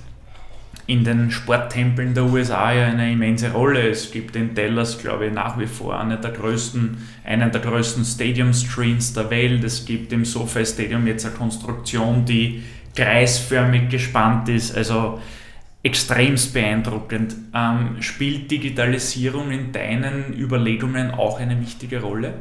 in 0.86 1.04
den 1.04 1.32
Sporttempeln 1.32 2.14
der 2.14 2.26
USA 2.26 2.74
ja 2.74 2.88
eine 2.88 3.12
immense 3.12 3.52
Rolle. 3.52 3.90
Es 3.90 4.12
gibt 4.12 4.36
in 4.36 4.54
Dallas, 4.54 5.00
glaube 5.00 5.28
ich, 5.28 5.34
nach 5.34 5.58
wie 5.58 5.68
vor 5.68 5.98
eine 5.98 6.18
der 6.18 6.32
größten, 6.32 6.98
einen 7.24 7.52
der 7.52 7.62
größten 7.62 8.04
Stadium-Screens 8.04 9.14
der 9.14 9.30
Welt. 9.30 9.64
Es 9.64 9.86
gibt 9.86 10.12
im 10.12 10.26
SoFi 10.26 10.66
Stadium 10.66 11.08
jetzt 11.08 11.26
eine 11.26 11.36
Konstruktion, 11.36 12.26
die 12.26 12.64
kreisförmig 12.96 13.90
gespannt 13.90 14.50
ist, 14.50 14.76
also 14.76 15.20
extremst 15.84 16.54
beeindruckend. 16.54 17.36
Ähm, 17.54 18.02
spielt 18.02 18.52
Digitalisierung 18.52 19.52
in 19.52 19.72
deinen 19.72 20.34
Überlegungen 20.34 21.12
auch 21.12 21.40
eine 21.40 21.60
wichtige 21.62 22.02
Rolle? 22.02 22.34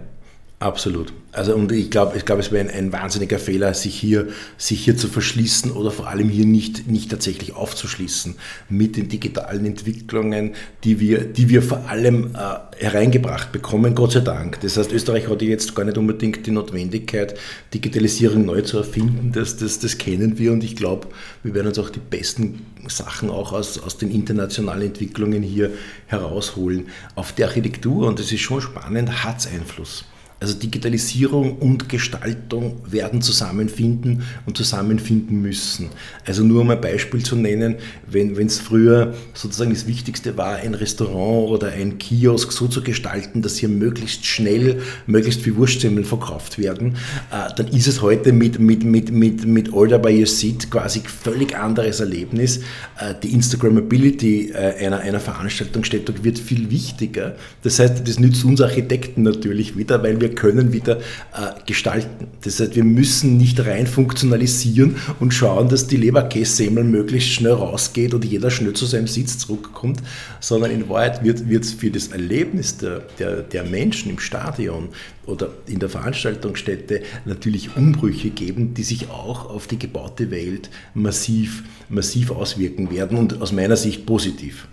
Absolut. 0.62 1.12
Also 1.32 1.56
und 1.56 1.72
ich 1.72 1.90
glaube, 1.90 2.16
ich 2.16 2.24
glaube, 2.24 2.40
es 2.40 2.52
wäre 2.52 2.68
ein, 2.68 2.70
ein, 2.70 2.92
wahnsinniger 2.92 3.40
Fehler, 3.40 3.74
sich 3.74 3.98
hier, 3.98 4.28
sich 4.58 4.84
hier 4.84 4.96
zu 4.96 5.08
verschließen 5.08 5.72
oder 5.72 5.90
vor 5.90 6.06
allem 6.06 6.28
hier 6.28 6.46
nicht, 6.46 6.86
nicht 6.86 7.10
tatsächlich 7.10 7.56
aufzuschließen 7.56 8.36
mit 8.68 8.96
den 8.96 9.08
digitalen 9.08 9.66
Entwicklungen, 9.66 10.52
die 10.84 11.00
wir, 11.00 11.24
die 11.24 11.48
wir 11.48 11.62
vor 11.62 11.88
allem 11.88 12.36
äh, 12.36 12.76
hereingebracht 12.84 13.50
bekommen, 13.50 13.96
Gott 13.96 14.12
sei 14.12 14.20
Dank. 14.20 14.60
Das 14.60 14.76
heißt, 14.76 14.92
Österreich 14.92 15.28
hat 15.28 15.42
jetzt 15.42 15.74
gar 15.74 15.84
nicht 15.84 15.98
unbedingt 15.98 16.46
die 16.46 16.52
Notwendigkeit, 16.52 17.36
Digitalisierung 17.74 18.44
neu 18.44 18.60
zu 18.60 18.76
erfinden. 18.76 19.32
Das, 19.32 19.56
das, 19.56 19.80
das 19.80 19.98
kennen 19.98 20.38
wir 20.38 20.52
und 20.52 20.62
ich 20.62 20.76
glaube, 20.76 21.08
wir 21.42 21.54
werden 21.54 21.68
uns 21.68 21.78
auch 21.80 21.90
die 21.90 21.98
besten 21.98 22.64
Sachen 22.86 23.30
auch 23.30 23.52
aus, 23.52 23.82
aus 23.82 23.98
den 23.98 24.12
internationalen 24.12 24.82
Entwicklungen 24.82 25.42
hier 25.42 25.72
herausholen. 26.06 26.86
Auf 27.16 27.32
die 27.32 27.42
Architektur, 27.42 28.06
und 28.06 28.20
das 28.20 28.30
ist 28.30 28.42
schon 28.42 28.60
spannend, 28.60 29.24
hat 29.24 29.40
es 29.40 29.48
Einfluss. 29.48 30.04
Also 30.42 30.54
Digitalisierung 30.54 31.58
und 31.58 31.88
Gestaltung 31.88 32.78
werden 32.90 33.22
zusammenfinden 33.22 34.24
und 34.44 34.56
zusammenfinden 34.56 35.40
müssen. 35.40 35.90
Also 36.26 36.42
nur 36.42 36.62
um 36.62 36.70
ein 36.70 36.80
Beispiel 36.80 37.22
zu 37.22 37.36
nennen, 37.36 37.76
wenn 38.08 38.34
es 38.34 38.58
früher 38.58 39.14
sozusagen 39.34 39.70
das 39.70 39.86
Wichtigste 39.86 40.36
war, 40.36 40.56
ein 40.56 40.74
Restaurant 40.74 41.48
oder 41.48 41.68
ein 41.68 41.98
Kiosk 41.98 42.50
so 42.50 42.66
zu 42.66 42.82
gestalten, 42.82 43.40
dass 43.40 43.58
hier 43.58 43.68
möglichst 43.68 44.26
schnell 44.26 44.82
möglichst 45.06 45.42
viel 45.42 45.54
Wurstsemmeln 45.54 46.04
verkauft 46.04 46.58
werden, 46.58 46.96
äh, 47.30 47.54
dann 47.54 47.68
ist 47.68 47.86
es 47.86 48.02
heute 48.02 48.32
mit, 48.32 48.58
mit, 48.58 48.82
mit, 48.82 49.12
mit, 49.12 49.46
mit 49.46 49.72
Order 49.72 50.00
by 50.00 50.18
Your 50.18 50.26
Seat 50.26 50.72
quasi 50.72 51.02
völlig 51.02 51.56
anderes 51.56 52.00
Erlebnis. 52.00 52.58
Äh, 52.98 53.14
die 53.22 53.32
Instagrammability 53.32 54.50
äh, 54.50 54.84
einer, 54.84 54.98
einer 54.98 55.20
Veranstaltungsstätte 55.20 56.24
wird 56.24 56.40
viel 56.40 56.68
wichtiger. 56.68 57.36
Das 57.62 57.78
heißt, 57.78 58.08
das 58.08 58.18
nützt 58.18 58.44
uns 58.44 58.60
Architekten 58.60 59.22
natürlich 59.22 59.76
wieder, 59.76 60.02
weil 60.02 60.20
wir 60.20 60.31
wir 60.32 60.34
können 60.34 60.72
wieder 60.72 60.98
äh, 60.98 61.52
gestalten. 61.66 62.28
Das 62.42 62.58
heißt, 62.58 62.74
wir 62.74 62.84
müssen 62.84 63.36
nicht 63.36 63.60
rein 63.60 63.86
funktionalisieren 63.86 64.96
und 65.20 65.34
schauen, 65.34 65.68
dass 65.68 65.86
die 65.86 65.98
Leberkässemmel 65.98 66.84
möglichst 66.84 67.30
schnell 67.30 67.52
rausgeht 67.52 68.14
und 68.14 68.24
jeder 68.24 68.50
schnell 68.50 68.72
zu 68.72 68.86
seinem 68.86 69.06
Sitz 69.06 69.38
zurückkommt, 69.38 70.00
sondern 70.40 70.70
in 70.70 70.88
Wahrheit 70.88 71.22
wird 71.22 71.64
es 71.64 71.72
für 71.72 71.90
das 71.90 72.08
Erlebnis 72.08 72.78
der, 72.78 73.00
der, 73.18 73.42
der 73.42 73.64
Menschen 73.64 74.10
im 74.10 74.18
Stadion 74.18 74.88
oder 75.26 75.50
in 75.66 75.78
der 75.78 75.90
Veranstaltungsstätte 75.90 77.02
natürlich 77.26 77.76
Umbrüche 77.76 78.30
geben, 78.30 78.74
die 78.74 78.82
sich 78.84 79.10
auch 79.10 79.50
auf 79.50 79.66
die 79.66 79.78
gebaute 79.78 80.30
Welt 80.30 80.70
massiv, 80.94 81.62
massiv 81.90 82.30
auswirken 82.30 82.90
werden 82.90 83.18
und 83.18 83.40
aus 83.42 83.52
meiner 83.52 83.76
Sicht 83.76 84.06
positiv. 84.06 84.66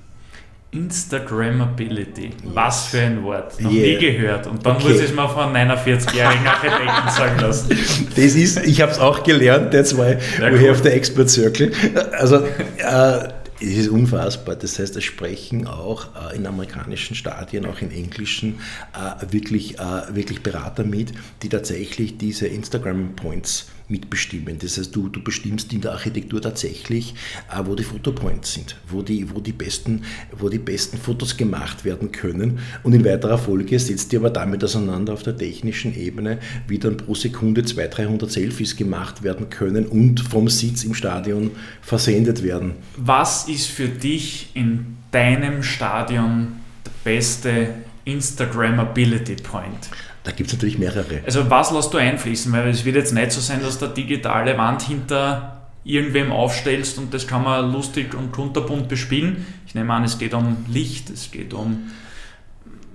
Instagrammability. 0.72 2.32
Was 2.54 2.88
für 2.88 3.02
ein 3.02 3.24
Wort. 3.24 3.60
Noch 3.62 3.72
Yeah. 3.72 3.98
nie 4.00 4.12
gehört. 4.12 4.48
Und 4.48 4.66
dann 4.66 4.76
Okay. 4.78 4.88
muss 4.90 4.98
ich 5.00 5.06
es 5.10 5.14
mal 5.14 5.28
von 5.28 5.56
einer 5.56 5.78
40-jährigen 5.78 6.46
Architekten 6.48 7.10
sagen 7.16 7.40
lassen. 7.40 7.70
Das 8.16 8.36
ist, 8.36 8.58
ich 8.66 8.82
habe 8.82 8.92
es 8.92 9.00
auch 9.00 9.24
gelernt, 9.24 9.72
that's 9.72 9.96
why 9.98 10.18
Ja, 10.40 10.52
we 10.52 10.60
cool. 10.60 10.70
have 10.70 10.84
the 10.84 10.90
expert 10.90 11.30
circle. 11.30 11.72
Also, 12.18 12.38
äh, 12.78 13.30
es 13.62 13.76
ist 13.78 13.90
unfassbar. 13.90 14.56
Das 14.56 14.80
heißt, 14.80 14.96
es 14.96 15.04
sprechen 15.04 15.68
auch 15.68 16.08
äh, 16.32 16.36
in 16.38 16.46
amerikanischen 16.48 17.16
Stadien, 17.16 17.66
auch 17.66 17.82
in 17.82 17.92
englischen, 17.92 18.60
äh, 18.94 19.32
wirklich, 19.34 19.78
äh, 19.80 19.84
wirklich 20.16 20.42
Berater 20.44 20.84
mit, 20.86 21.12
die 21.44 21.50
tatsächlich 21.50 22.18
diese 22.18 22.48
Instagram-Points 22.48 23.68
mitbestimmen. 23.90 24.58
Das 24.60 24.78
heißt, 24.78 24.96
du, 24.96 25.10
du 25.10 25.22
bestimmst 25.22 25.74
in 25.74 25.82
der 25.82 25.92
Architektur 25.92 26.42
tatsächlich, 26.42 27.16
äh, 27.52 27.62
wo 27.66 27.76
die 27.76 27.84
Fotopoints 27.84 28.54
sind, 28.54 28.78
wo 28.88 29.02
die, 29.02 29.34
wo, 29.34 29.40
die 29.40 29.52
besten, 29.52 30.04
wo 30.38 30.50
die 30.50 30.60
besten 30.60 30.98
Fotos 30.98 31.36
gemacht 31.38 31.86
werden 31.86 32.12
können. 32.12 32.60
Und 32.84 32.94
in 32.94 33.04
weiterer 33.04 33.38
Folge 33.38 33.80
setzt 33.80 34.14
ihr 34.14 34.20
aber 34.20 34.30
damit 34.30 34.64
auseinander 34.64 35.14
auf 35.14 35.24
der 35.24 35.36
technischen 35.36 35.96
Ebene, 35.96 36.40
wie 36.68 36.78
dann 36.78 36.98
pro 36.98 37.16
Sekunde 37.16 37.64
200, 37.64 37.98
300 37.98 38.32
Selfies 38.32 38.76
gemacht 38.76 39.24
werden 39.24 39.50
können 39.50 39.86
und 39.86 40.20
vom 40.20 40.48
Sitz 40.50 40.84
im 40.84 40.94
Stadion 40.94 41.52
versendet 41.82 42.44
werden. 42.44 42.74
Was 42.98 43.48
ist 43.48 43.68
für 43.68 43.88
dich 43.88 44.50
in 44.54 44.98
deinem 45.12 45.64
Stadion 45.64 46.60
der 46.86 46.92
beste 47.04 47.74
Instagrammability 48.06 49.36
Point? 49.36 49.90
Da 50.24 50.32
gibt 50.32 50.50
es 50.50 50.56
natürlich 50.56 50.78
mehrere. 50.78 51.22
Also 51.26 51.50
was 51.50 51.72
lässt 51.72 51.94
du 51.94 51.98
einfließen? 51.98 52.52
Weil 52.52 52.68
es 52.70 52.84
wird 52.86 52.96
jetzt 52.96 53.14
nicht 53.14 53.32
so 53.32 53.40
sein, 53.42 53.62
dass 53.62 53.80
du 53.80 53.86
eine 53.86 53.94
digitale 53.94 54.58
Wand 54.58 54.82
hinter 54.82 55.56
irgendwem 55.86 56.32
aufstellst 56.32 56.98
und 56.98 57.14
das 57.14 57.26
kann 57.26 57.44
man 57.44 57.72
lustig 57.72 58.14
und 58.14 58.32
kunterbunt 58.32 58.90
bespielen. 58.90 59.46
Ich 59.66 59.76
nehme 59.76 59.94
an, 59.94 60.04
es 60.04 60.18
geht 60.20 60.34
um 60.34 60.58
Licht, 60.68 61.10
es 61.10 61.32
geht 61.32 61.54
um 61.54 61.90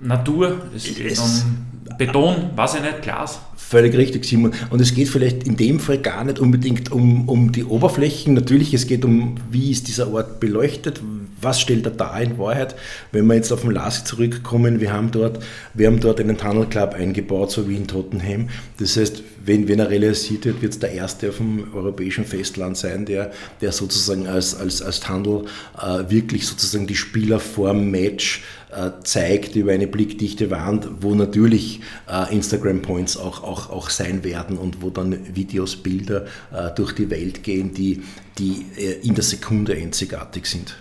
Natur, 0.01 0.61
es 0.75 0.83
geht 0.83 1.11
Es- 1.11 1.19
um 1.19 1.65
Beton, 1.97 2.49
weiß 2.55 2.75
ich 2.75 2.81
nicht, 2.81 3.01
Glas. 3.01 3.39
Völlig 3.55 3.95
richtig, 3.95 4.25
Simon. 4.25 4.53
Und 4.69 4.81
es 4.81 4.93
geht 4.93 5.07
vielleicht 5.07 5.47
in 5.47 5.55
dem 5.55 5.79
Fall 5.79 5.97
gar 5.99 6.23
nicht 6.23 6.39
unbedingt 6.39 6.91
um, 6.91 7.27
um 7.29 7.51
die 7.51 7.63
Oberflächen. 7.63 8.33
Natürlich, 8.33 8.73
es 8.73 8.85
geht 8.87 9.05
um, 9.05 9.35
wie 9.49 9.71
ist 9.71 9.87
dieser 9.87 10.11
Ort 10.13 10.39
beleuchtet, 10.39 11.01
was 11.41 11.59
stellt 11.61 11.85
er 11.85 11.91
dar 11.91 12.21
in 12.21 12.37
Wahrheit. 12.37 12.75
Wenn 13.11 13.27
wir 13.27 13.35
jetzt 13.35 13.51
auf 13.51 13.61
den 13.61 13.71
Lasi 13.71 14.03
zurückkommen, 14.03 14.79
wir 14.79 14.93
haben 14.93 15.11
dort, 15.11 15.39
wir 15.73 15.87
haben 15.87 15.99
dort 15.99 16.19
einen 16.19 16.37
Tunnel 16.37 16.67
Club 16.67 16.93
eingebaut, 16.93 17.51
so 17.51 17.67
wie 17.69 17.75
in 17.75 17.87
Tottenham. 17.87 18.49
Das 18.77 18.97
heißt, 18.97 19.23
wenn, 19.45 19.67
wenn 19.67 19.79
er 19.79 19.89
realisiert 19.89 20.45
wird, 20.45 20.61
wird 20.61 20.73
es 20.73 20.79
der 20.79 20.91
erste 20.91 21.29
auf 21.29 21.37
dem 21.37 21.73
europäischen 21.73 22.25
Festland 22.25 22.77
sein, 22.77 23.05
der, 23.05 23.31
der 23.61 23.71
sozusagen 23.71 24.27
als, 24.27 24.55
als, 24.55 24.81
als 24.81 24.99
Tunnel 24.99 25.45
äh, 25.79 26.09
wirklich 26.09 26.47
sozusagen 26.47 26.87
die 26.87 26.95
Spieler 26.95 27.39
vorm 27.39 27.91
Match 27.91 28.43
äh, 28.71 28.91
zeigt 29.03 29.55
über 29.55 29.71
eine 29.71 29.87
blickdichte 29.87 30.49
Wand, 30.51 30.87
wo 31.01 31.15
natürlich 31.15 31.81
äh, 32.09 32.33
Instagram-Points 32.33 33.17
auch, 33.17 33.43
auch, 33.43 33.69
auch 33.69 33.89
sein 33.89 34.23
werden 34.23 34.57
und 34.57 34.81
wo 34.81 34.89
dann 34.89 35.35
Videos, 35.35 35.75
Bilder 35.75 36.25
äh, 36.51 36.71
durch 36.75 36.93
die 36.93 37.09
Welt 37.09 37.43
gehen, 37.43 37.73
die, 37.73 38.03
die 38.37 38.65
äh, 38.77 39.07
in 39.07 39.15
der 39.15 39.23
Sekunde 39.23 39.73
einzigartig 39.73 40.47
sind. 40.47 40.75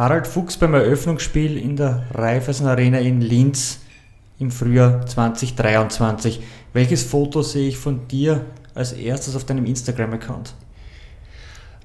Harald 0.00 0.26
Fuchs 0.26 0.56
beim 0.56 0.72
Eröffnungsspiel 0.72 1.58
in 1.58 1.76
der 1.76 2.06
Raiffeisen 2.14 2.66
Arena 2.66 2.98
in 3.00 3.20
Linz 3.20 3.80
im 4.38 4.50
Frühjahr 4.50 5.04
2023. 5.04 6.40
Welches 6.72 7.02
Foto 7.02 7.42
sehe 7.42 7.68
ich 7.68 7.76
von 7.76 8.08
dir 8.08 8.46
als 8.74 8.94
erstes 8.94 9.36
auf 9.36 9.44
deinem 9.44 9.66
Instagram-Account? 9.66 10.54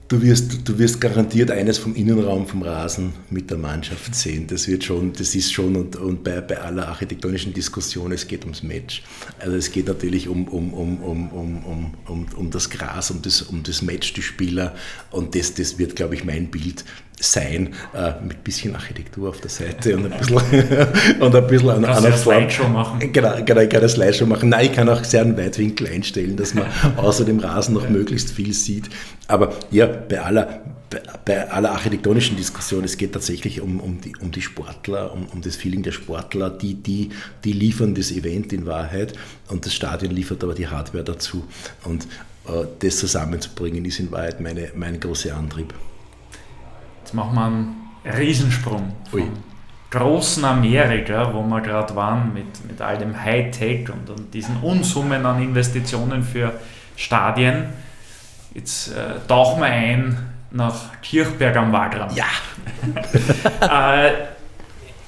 Du 0.07 0.22
wirst, 0.22 0.66
du 0.66 0.78
wirst 0.78 1.01
garantiert 1.01 1.49
eines 1.49 1.80
vom 1.80 1.95
Innenraum 1.95 2.45
vom 2.45 2.61
Rasen 2.61 3.11
mit 3.32 3.49
der 3.49 3.57
Mannschaft 3.57 4.13
sehen. 4.13 4.45
Das 4.45 4.68
wird 4.68 4.84
schon, 4.84 5.11
das 5.13 5.34
ist 5.34 5.51
schon 5.51 5.76
und, 5.76 5.95
und 5.95 6.24
bei, 6.24 6.41
bei 6.41 6.61
aller 6.61 6.88
architektonischen 6.88 7.53
Diskussion, 7.53 8.11
es 8.11 8.28
geht 8.28 8.43
ums 8.43 8.61
Match. 8.61 9.01
Also 9.39 9.57
es 9.57 9.72
geht 9.72 9.88
natürlich 9.88 10.30
um, 10.30 10.47
um, 10.47 10.74
um, 10.76 11.01
um, 11.01 11.30
um, 11.32 11.66
um, 11.66 11.93
um, 12.05 12.26
um 12.36 12.51
das 12.51 12.70
Gras, 12.70 13.09
um 13.09 13.24
das, 13.24 13.41
um 13.41 13.63
das 13.63 13.82
Match, 13.82 14.13
die 14.13 14.22
Spieler 14.22 14.76
und 15.09 15.34
das, 15.34 15.55
das 15.55 15.80
wird, 15.80 15.95
glaube 15.95 16.13
ich, 16.13 16.24
mein 16.24 16.51
Bild 16.51 16.86
sein, 17.20 17.74
äh, 17.93 18.11
mit 18.22 18.38
ein 18.38 18.43
bisschen 18.43 18.76
Architektur 18.76 19.30
auf 19.30 19.39
der 19.39 19.49
Seite 19.49 19.95
und 19.95 20.11
ein 20.11 20.20
bisschen, 20.20 20.38
und 21.20 21.36
ein 21.36 21.47
bisschen 21.47 21.70
an, 21.70 21.86
an 21.86 22.13
Slideshow 22.13 22.68
machen? 22.68 22.99
Genau, 23.11 23.34
genau, 23.43 23.61
ich 23.61 23.70
kann 23.70 23.80
eine 23.80 23.89
Slideshow 23.89 24.26
machen. 24.26 24.49
Nein, 24.49 24.66
ich 24.66 24.74
kann 24.74 24.89
auch 24.89 25.03
sehr 25.03 25.22
einen 25.22 25.38
Weitwinkel 25.38 25.88
einstellen, 25.88 26.36
dass 26.36 26.53
man 26.53 26.66
außer 26.97 27.26
dem 27.26 27.39
Rasen 27.39 27.74
noch 27.74 27.89
möglichst 27.89 28.32
viel 28.32 28.53
sieht. 28.53 28.89
Aber 29.28 29.53
ja, 29.72 29.86
bei 29.86 30.22
aller, 30.22 30.61
bei, 30.89 31.01
bei 31.24 31.49
aller 31.49 31.72
architektonischen 31.72 32.38
Diskussion, 32.38 32.84
es 32.84 32.97
geht 32.97 33.13
tatsächlich 33.13 33.61
um, 33.61 33.80
um, 33.80 34.01
die, 34.01 34.13
um 34.18 34.32
die 34.32 34.41
Sportler, 34.41 35.13
um, 35.13 35.26
um 35.28 35.41
das 35.41 35.55
Feeling 35.55 35.84
der 35.84 35.93
Sportler, 35.93 36.49
die, 36.49 36.76
die, 36.76 37.09
die 37.43 37.53
liefern 37.53 37.95
das 37.95 38.11
Event 38.11 38.53
in 38.53 38.66
Wahrheit 38.66 39.13
und 39.47 39.66
das 39.66 39.74
Stadion 39.74 40.11
liefert 40.11 40.43
aber 40.43 40.53
die 40.53 40.68
Hardware 40.68 41.03
dazu. 41.03 41.45
Und 41.86 42.07
äh, 42.47 42.66
das 42.80 42.97
zusammenzubringen, 42.97 43.86
ist 43.86 43.99
in 43.99 44.11
Wahrheit 44.11 44.41
meine, 44.41 44.70
mein 44.76 44.99
großer 44.99 45.36
Antrieb. 45.36 45.74
Machen 47.16 47.36
wir 47.36 47.45
einen 47.45 47.76
Riesensprung. 48.18 48.93
Ui. 49.13 49.22
Vom 49.22 49.32
großen 49.89 50.43
Amerika, 50.43 51.34
wo 51.34 51.41
wir 51.41 51.61
gerade 51.61 51.95
waren, 51.95 52.34
mit, 52.34 52.68
mit 52.68 52.82
all 52.82 52.97
dem 52.97 53.20
Hightech 53.20 53.89
und, 53.89 54.09
und 54.09 54.34
diesen 54.34 54.57
Unsummen 54.57 55.26
an 55.26 55.41
Investitionen 55.41 56.24
für 56.24 56.53
Stadien. 56.97 57.68
Jetzt 58.53 58.89
äh, 58.89 59.28
tauchen 59.28 59.61
wir 59.61 59.68
ein 59.68 60.18
nach 60.51 61.01
Kirchberg 61.01 61.55
am 61.55 61.72
Wagram. 61.72 62.09
Ja, 62.16 62.26
äh, 64.05 64.11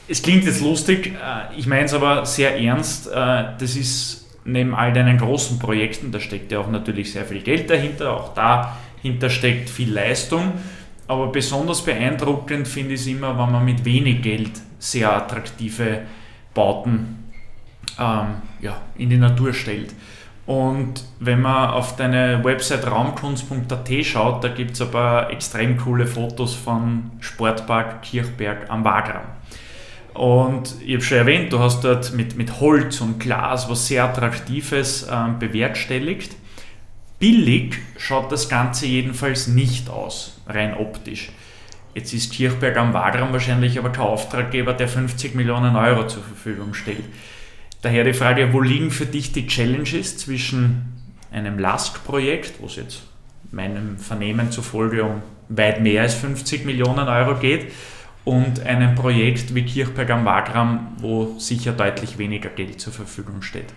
es 0.08 0.22
klingt 0.22 0.46
jetzt 0.46 0.62
lustig, 0.62 1.08
äh, 1.08 1.58
ich 1.58 1.68
meine 1.68 1.86
es 1.86 1.94
aber 1.94 2.26
sehr 2.26 2.60
ernst. 2.60 3.08
Äh, 3.08 3.12
das 3.60 3.76
ist 3.76 4.28
neben 4.46 4.74
all 4.74 4.94
deinen 4.94 5.18
großen 5.18 5.60
Projekten, 5.60 6.12
da 6.12 6.20
steckt 6.20 6.52
ja 6.52 6.60
auch 6.60 6.70
natürlich 6.70 7.12
sehr 7.12 7.26
viel 7.26 7.42
Geld 7.42 7.70
dahinter, 7.70 8.14
auch 8.14 8.34
dahinter 8.34 9.30
steckt 9.30 9.70
viel 9.70 9.92
Leistung. 9.92 10.54
Aber 11.08 11.28
besonders 11.28 11.84
beeindruckend 11.84 12.68
finde 12.68 12.96
ich 12.96 13.02
es 13.02 13.08
immer, 13.08 13.38
wenn 13.38 13.52
man 13.52 13.64
mit 13.64 13.86
wenig 13.86 14.22
Geld 14.22 14.52
sehr 14.80 15.14
attraktive 15.14 16.02
Bauten 16.54 17.32
ähm, 17.98 18.42
ja, 18.62 18.82
in 18.98 19.10
die 19.10 19.18
Natur 19.18 19.54
stellt. 19.54 19.94
Und 20.46 21.04
wenn 21.20 21.42
man 21.42 21.72
auf 21.72 21.98
deine 21.98 22.44
Website 22.44 22.90
raumkunst.at 22.90 24.06
schaut, 24.06 24.44
da 24.44 24.48
gibt 24.48 24.72
es 24.72 24.82
ein 24.82 24.92
paar 24.92 25.30
extrem 25.30 25.78
coole 25.78 26.08
Fotos 26.08 26.56
von 26.56 27.12
Sportpark 27.20 28.02
Kirchberg 28.02 28.70
am 28.70 28.86
Wagram. 28.86 29.24
Und 30.14 30.76
ich 30.84 30.94
habe 30.96 31.04
schon 31.04 31.18
erwähnt, 31.18 31.54
du 31.54 31.60
hast 31.60 31.84
dort 31.84 32.14
mit, 32.14 32.38
mit 32.38 32.60
Holz 32.60 33.02
und 33.02 33.20
Glas 33.20 33.70
was 33.70 33.88
sehr 33.88 34.06
Attraktives 34.06 35.06
ähm, 35.12 35.38
bewerkstelligt. 35.38 36.36
Billig 37.20 37.78
schaut 37.98 38.32
das 38.32 38.48
Ganze 38.48 38.88
jedenfalls 38.88 39.48
nicht 39.48 39.90
aus, 39.90 40.37
rein 40.48 40.76
optisch. 40.76 41.30
Jetzt 41.94 42.14
ist 42.14 42.34
Kirchberg 42.34 42.78
am 42.78 42.94
Wagram 42.94 43.34
wahrscheinlich 43.34 43.80
aber 43.80 43.92
kein 43.92 44.06
Auftraggeber, 44.06 44.74
der 44.74 44.88
50 44.88 45.36
Millionen 45.36 45.76
Euro 45.76 46.08
zur 46.08 46.24
Verfügung 46.24 46.74
stellt. 46.74 47.04
Daher 47.82 48.04
die 48.04 48.14
Frage, 48.14 48.54
wo 48.54 48.62
liegen 48.62 48.92
für 48.92 49.06
dich 49.06 49.32
die 49.32 49.48
Challenges 49.48 50.18
zwischen 50.18 50.94
einem 51.32 51.60
Lask-Projekt, 51.60 52.62
wo 52.62 52.68
es 52.68 52.76
jetzt 52.76 53.04
meinem 53.52 53.98
Vernehmen 53.98 54.52
zufolge 54.52 55.04
um 55.04 55.22
weit 55.50 55.82
mehr 55.82 56.02
als 56.02 56.16
50 56.16 56.66
Millionen 56.66 57.08
Euro 57.08 57.36
geht, 57.36 57.72
und 58.28 58.60
einem 58.66 58.94
Projekt 58.94 59.56
wie 59.56 59.64
Kirchberg 59.64 60.10
am 60.10 60.26
Wagram, 60.26 60.98
wo 60.98 61.40
sicher 61.40 61.72
deutlich 61.72 62.18
weniger 62.18 62.50
Geld 62.50 62.82
zur 62.82 62.92
Verfügung 62.92 63.42
steht. 63.42 63.68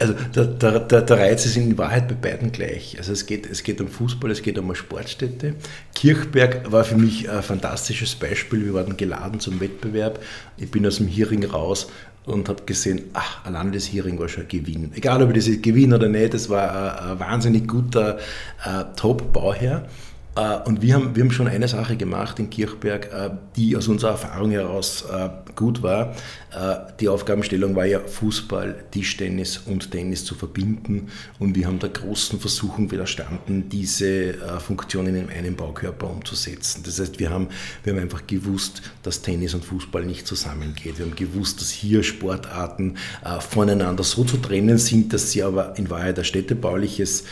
Also 0.00 0.14
der, 0.34 0.46
der, 0.46 0.80
der, 0.80 1.02
der 1.02 1.18
Reiz 1.18 1.44
ist 1.44 1.56
in 1.56 1.76
Wahrheit 1.76 2.08
bei 2.08 2.14
beiden 2.14 2.52
gleich. 2.52 2.96
Also 2.98 3.12
es 3.12 3.26
geht, 3.26 3.48
es 3.48 3.62
geht 3.62 3.80
um 3.82 3.88
Fußball, 3.88 4.30
es 4.30 4.42
geht 4.42 4.58
um 4.58 4.64
eine 4.64 4.74
Sportstätte. 4.74 5.54
Kirchberg 5.94 6.72
war 6.72 6.84
für 6.84 6.96
mich 6.96 7.30
ein 7.30 7.42
fantastisches 7.42 8.14
Beispiel. 8.14 8.64
Wir 8.64 8.74
waren 8.74 8.96
geladen 8.96 9.40
zum 9.40 9.60
Wettbewerb. 9.60 10.20
Ich 10.56 10.70
bin 10.70 10.86
aus 10.86 10.96
dem 10.96 11.06
Hearing 11.06 11.44
raus 11.44 11.88
und 12.24 12.48
habe 12.48 12.64
gesehen, 12.64 13.02
ach, 13.12 13.44
allein 13.44 13.72
das 13.72 13.92
Hearing 13.92 14.18
war 14.18 14.28
schon 14.28 14.44
ein 14.44 14.48
Gewinn. 14.48 14.92
Egal 14.94 15.22
ob 15.22 15.30
ich 15.30 15.36
das 15.36 15.46
jetzt 15.48 15.62
gewinne 15.62 15.96
oder 15.96 16.08
nicht, 16.08 16.32
das 16.32 16.48
war 16.48 17.02
ein, 17.02 17.10
ein 17.10 17.20
wahnsinnig 17.20 17.68
guter 17.68 18.18
äh, 18.64 18.84
Top-Bauherr. 18.96 19.86
Äh, 20.36 20.58
und 20.66 20.82
wir 20.82 20.94
haben, 20.94 21.14
wir 21.16 21.24
haben 21.24 21.30
schon 21.30 21.48
eine 21.48 21.68
Sache 21.68 21.96
gemacht 21.96 22.38
in 22.38 22.50
Kirchberg, 22.50 23.12
äh, 23.12 23.30
die 23.56 23.76
aus 23.76 23.88
unserer 23.88 24.12
Erfahrung 24.12 24.50
heraus 24.50 25.04
äh, 25.10 25.28
gut 25.54 25.82
war. 25.82 26.14
Die 26.98 27.08
Aufgabenstellung 27.08 27.76
war 27.76 27.84
ja 27.84 28.00
Fußball, 28.00 28.86
Tischtennis 28.90 29.58
und 29.58 29.92
Tennis 29.92 30.24
zu 30.24 30.34
verbinden. 30.34 31.06
Und 31.38 31.54
wir 31.54 31.68
haben 31.68 31.78
der 31.78 31.90
großen 31.90 32.40
Versuchung 32.40 32.90
widerstanden, 32.90 33.68
diese 33.68 34.34
Funktionen 34.58 35.14
in 35.14 35.28
einem 35.28 35.54
Baukörper 35.54 36.10
umzusetzen. 36.10 36.82
Das 36.84 36.98
heißt, 36.98 37.20
wir 37.20 37.30
haben, 37.30 37.48
wir 37.84 37.92
haben 37.92 38.00
einfach 38.00 38.26
gewusst, 38.26 38.82
dass 39.04 39.22
Tennis 39.22 39.54
und 39.54 39.64
Fußball 39.64 40.04
nicht 40.04 40.26
zusammengeht. 40.26 40.98
Wir 40.98 41.06
haben 41.06 41.14
gewusst, 41.14 41.60
dass 41.60 41.70
hier 41.70 42.02
Sportarten 42.02 42.96
voneinander 43.38 44.02
so 44.02 44.24
zu 44.24 44.38
trennen 44.38 44.78
sind, 44.78 45.12
dass 45.12 45.30
sie 45.30 45.44
aber 45.44 45.78
in 45.78 45.88
Wahrheit 45.88 46.18
ein 46.18 46.24
städtebauliches 46.24 47.24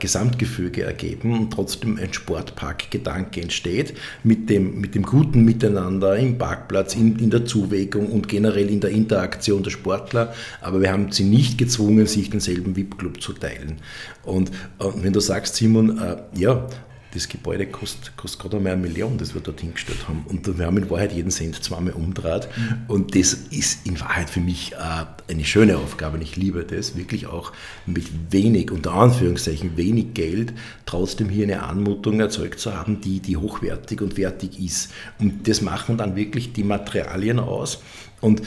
Gesamtgefüge 0.00 0.82
ergeben 0.82 1.38
und 1.38 1.52
trotzdem 1.52 1.96
ein 1.96 2.12
Sport 2.12 2.43
Stadtparkgedanke 2.44 3.40
entsteht, 3.40 3.94
mit 4.22 4.50
dem, 4.50 4.80
mit 4.80 4.94
dem 4.94 5.02
guten 5.02 5.44
Miteinander 5.44 6.16
im 6.16 6.38
Parkplatz, 6.38 6.94
in, 6.94 7.18
in 7.18 7.30
der 7.30 7.44
Zuwägung 7.44 8.08
und 8.08 8.28
generell 8.28 8.68
in 8.68 8.80
der 8.80 8.90
Interaktion 8.90 9.62
der 9.62 9.70
Sportler. 9.70 10.34
Aber 10.60 10.80
wir 10.80 10.92
haben 10.92 11.10
sie 11.12 11.24
nicht 11.24 11.58
gezwungen, 11.58 12.06
sich 12.06 12.30
denselben 12.30 12.76
VIP-Club 12.76 13.20
zu 13.20 13.32
teilen. 13.32 13.76
Und, 14.24 14.50
und, 14.78 15.02
wenn 15.02 15.12
du 15.12 15.20
sagst, 15.20 15.56
Simon, 15.56 15.98
äh, 15.98 16.16
ja, 16.36 16.66
das 17.14 17.28
Gebäude 17.28 17.66
kostet, 17.66 18.16
kostet 18.16 18.40
gerade 18.40 18.56
einmal 18.56 18.72
eine 18.72 18.82
Million, 18.82 19.16
das 19.18 19.34
wir 19.34 19.40
dort 19.40 19.60
hingestellt 19.60 20.08
haben. 20.08 20.24
Und 20.28 20.58
wir 20.58 20.66
haben 20.66 20.76
in 20.76 20.90
Wahrheit 20.90 21.12
jeden 21.12 21.30
Cent 21.30 21.62
zweimal 21.62 21.94
umdreht. 21.94 22.48
Mhm. 22.56 22.76
Und 22.88 23.14
das 23.14 23.32
ist 23.32 23.86
in 23.86 23.98
Wahrheit 24.00 24.28
für 24.28 24.40
mich 24.40 24.72
äh, 24.72 25.32
eine 25.32 25.44
schöne 25.44 25.78
Aufgabe. 25.78 26.16
Und 26.16 26.22
ich 26.22 26.36
liebe 26.36 26.64
das, 26.64 26.96
wirklich 26.96 27.26
auch 27.26 27.52
mit 27.86 28.32
wenig, 28.32 28.70
unter 28.70 28.92
Anführungszeichen, 28.94 29.76
wenig 29.76 30.14
Geld, 30.14 30.52
trotzdem 30.86 31.28
hier 31.28 31.44
eine 31.44 31.62
Anmutung 31.62 32.20
erzeugt 32.20 32.58
zu 32.58 32.76
haben, 32.76 33.00
die, 33.00 33.20
die 33.20 33.36
hochwertig 33.36 34.00
und 34.00 34.16
wertig 34.16 34.58
ist. 34.58 34.90
Und 35.18 35.48
das 35.48 35.60
machen 35.60 35.96
dann 35.96 36.16
wirklich 36.16 36.52
die 36.52 36.64
Materialien 36.64 37.38
aus. 37.38 37.82
Und 38.20 38.42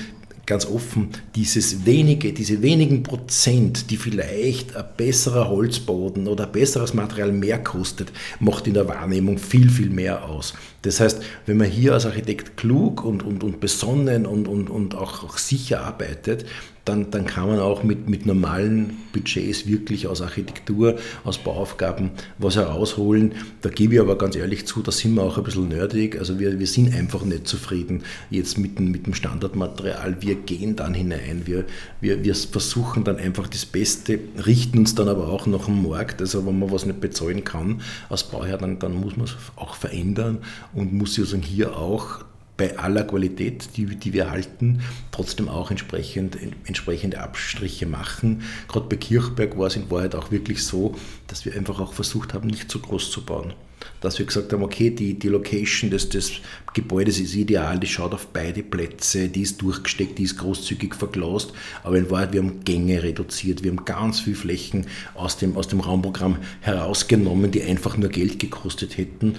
ganz 0.48 0.66
offen, 0.66 1.10
dieses 1.36 1.86
wenige, 1.86 2.34
diese 2.34 2.62
wenigen 2.62 3.04
Prozent, 3.04 3.92
die 3.92 3.98
vielleicht 3.98 4.76
ein 4.76 4.86
besserer 4.96 5.50
Holzboden 5.50 6.28
oder 6.28 6.46
ein 6.46 6.52
besseres 6.52 6.94
Material 6.94 7.32
mehr 7.32 7.62
kostet, 7.62 8.12
macht 8.40 8.66
in 8.66 8.74
der 8.74 8.88
Wahrnehmung 8.88 9.38
viel, 9.38 9.70
viel 9.70 9.90
mehr 9.90 10.26
aus. 10.26 10.54
Das 10.82 11.00
heißt, 11.00 11.22
wenn 11.46 11.58
man 11.58 11.68
hier 11.68 11.94
als 11.94 12.06
Architekt 12.06 12.58
klug 12.58 13.04
und, 13.04 13.24
und, 13.24 13.44
und 13.44 13.60
besonnen 13.60 14.26
und, 14.26 14.48
und, 14.48 14.70
und 14.70 14.96
auch, 14.96 15.24
auch 15.24 15.38
sicher 15.38 15.82
arbeitet, 15.82 16.46
dann, 16.88 17.12
dann 17.12 17.26
kann 17.26 17.48
man 17.48 17.60
auch 17.60 17.84
mit, 17.84 18.10
mit 18.10 18.26
normalen 18.26 18.98
Budgets 19.12 19.68
wirklich 19.68 20.08
aus 20.08 20.22
Architektur, 20.22 20.98
aus 21.24 21.38
Bauaufgaben 21.38 22.12
was 22.38 22.56
herausholen. 22.56 23.34
Da 23.62 23.70
gebe 23.70 23.96
ich 23.96 24.00
aber 24.00 24.18
ganz 24.18 24.36
ehrlich 24.36 24.66
zu, 24.66 24.82
da 24.82 24.92
sind 24.92 25.16
wir 25.16 25.24
auch 25.24 25.38
ein 25.38 25.44
bisschen 25.44 25.68
nerdig. 25.68 26.18
Also 26.18 26.40
wir, 26.40 26.60
wir 26.60 26.68
sind 26.68 26.94
einfach 26.94 27.26
nicht 27.26 27.48
zufrieden 27.48 28.04
jetzt 28.30 28.58
mit, 28.58 28.80
mit 28.80 29.06
dem 29.06 29.14
Standardmaterial. 29.14 30.22
Wir 30.22 30.36
gehen 30.36 30.76
dann 30.76 30.94
hinein, 30.94 31.42
wir, 31.46 31.66
wir, 32.00 32.24
wir 32.24 32.36
versuchen 32.36 33.04
dann 33.04 33.18
einfach 33.18 33.48
das 33.48 33.66
Beste, 33.66 34.20
richten 34.46 34.80
uns 34.80 34.96
dann 34.96 35.10
aber 35.10 35.28
auch 35.28 35.46
nach 35.46 35.66
dem 35.66 35.88
Markt. 35.88 36.22
Also 36.22 36.46
wenn 36.46 36.60
man 36.60 36.72
was 36.72 36.86
nicht 36.86 37.02
bezahlen 37.02 37.44
kann 37.44 37.82
als 38.10 38.24
Bauherr, 38.24 38.58
dann, 38.58 38.80
dann 38.80 38.94
muss 38.94 39.18
man 39.18 39.26
es 39.26 39.36
auch 39.56 39.76
verändern 39.76 40.40
und 40.78 40.94
muss 40.94 41.16
sozusagen 41.16 41.42
hier 41.42 41.76
auch 41.76 42.24
bei 42.56 42.78
aller 42.78 43.04
Qualität, 43.04 43.70
die, 43.78 43.86
die 43.86 44.14
wir 44.14 44.32
halten, 44.32 44.82
trotzdem 45.12 45.50
auch 45.50 45.70
entsprechend, 45.70 46.38
entsprechende 46.66 47.20
Abstriche 47.20 47.86
machen. 47.86 48.42
Gerade 48.68 48.88
bei 48.88 48.96
Kirchberg 48.96 49.58
war 49.58 49.68
es 49.68 49.76
in 49.76 49.90
Wahrheit 49.92 50.16
auch 50.16 50.32
wirklich 50.32 50.64
so, 50.64 50.96
dass 51.28 51.46
wir 51.46 51.56
einfach 51.56 51.80
auch 51.80 51.94
versucht 51.94 52.34
haben, 52.34 52.48
nicht 52.48 52.70
zu 52.72 52.80
groß 52.80 53.12
zu 53.12 53.24
bauen. 53.24 53.54
Dass 54.02 54.18
wir 54.18 54.26
gesagt 54.26 54.54
haben, 54.54 54.64
okay, 54.64 54.90
die, 54.90 55.18
die 55.18 55.28
Location 55.28 55.92
des, 55.92 56.10
des 56.10 56.34
Gebäudes 56.74 57.20
ist 57.20 57.36
ideal, 57.36 57.80
die 57.80 57.88
schaut 57.88 58.14
auf 58.14 58.28
beide 58.28 58.64
Plätze, 58.64 59.30
die 59.30 59.42
ist 59.42 59.62
durchgesteckt, 59.62 60.18
die 60.18 60.24
ist 60.24 60.38
großzügig 60.38 60.96
verglost, 60.96 61.54
aber 61.84 61.98
in 61.98 62.10
Wahrheit, 62.10 62.34
wir 62.34 62.42
haben 62.42 62.64
Gänge 62.64 63.02
reduziert, 63.02 63.64
wir 63.64 63.72
haben 63.72 63.86
ganz 63.86 64.20
viele 64.20 64.36
Flächen 64.36 64.88
aus 65.14 65.38
dem, 65.38 65.56
aus 65.58 65.68
dem 65.68 65.80
Raumprogramm 65.80 66.38
herausgenommen, 66.62 67.52
die 67.52 67.64
einfach 67.64 67.98
nur 67.98 68.10
Geld 68.10 68.40
gekostet 68.40 68.98
hätten 68.98 69.36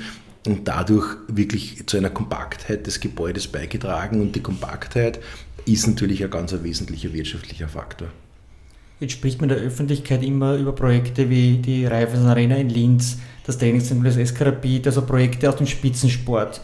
und 0.49 0.67
dadurch 0.67 1.07
wirklich 1.29 1.87
zu 1.87 1.99
einer 1.99 2.11
Kompaktheit 2.11 2.87
des 2.87 3.01
Gebäudes 3.01 3.49
beigetragen. 3.49 4.21
Und 4.21 4.35
die 4.35 4.41
Kompaktheit 4.41 5.21
ist 5.67 5.87
natürlich 5.87 6.25
ein 6.25 6.31
ganz 6.31 6.55
wesentlicher 6.63 7.13
wirtschaftlicher 7.13 7.69
Faktor. 7.69 8.09
Jetzt 8.99 9.13
spricht 9.13 9.41
man 9.41 9.51
der 9.51 9.59
Öffentlichkeit 9.59 10.25
immer 10.25 10.57
über 10.57 10.73
Projekte 10.73 11.29
wie 11.31 11.59
die 11.59 11.87
Raiffeisen 11.87 12.27
Arena 12.27 12.57
in 12.57 12.71
Linz, 12.71 13.19
das 13.47 13.59
Trainingszentrum 13.59 14.05
des 14.05 14.17
Eskarabit, 14.17 14.87
also 14.87 15.03
Projekte 15.03 15.49
aus 15.49 15.57
dem 15.57 15.67
Spitzensport. 15.67 16.63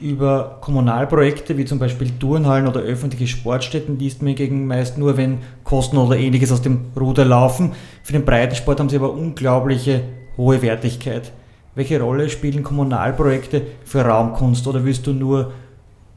Über 0.00 0.58
Kommunalprojekte 0.60 1.56
wie 1.56 1.64
zum 1.64 1.78
Beispiel 1.78 2.10
Turnhallen 2.18 2.66
oder 2.66 2.80
öffentliche 2.80 3.28
Sportstätten 3.28 3.98
liest 3.98 4.22
man 4.22 4.34
gegen 4.34 4.66
meist 4.66 4.98
nur, 4.98 5.16
wenn 5.16 5.38
Kosten 5.62 5.96
oder 5.98 6.16
ähnliches 6.16 6.52
aus 6.52 6.62
dem 6.62 6.86
Ruder 6.98 7.24
laufen. 7.24 7.72
Für 8.02 8.12
den 8.12 8.24
Breitensport 8.24 8.80
haben 8.80 8.88
sie 8.88 8.96
aber 8.96 9.12
unglaubliche 9.12 10.02
hohe 10.36 10.60
Wertigkeit. 10.62 11.32
Welche 11.74 12.00
Rolle 12.00 12.28
spielen 12.28 12.62
Kommunalprojekte 12.62 13.62
für 13.84 14.02
Raumkunst 14.02 14.66
oder 14.66 14.84
willst 14.84 15.06
du 15.06 15.12
nur 15.12 15.52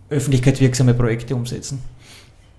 öffentlichkeitswirksame 0.10 0.94
Projekte 0.94 1.36
umsetzen? 1.36 1.82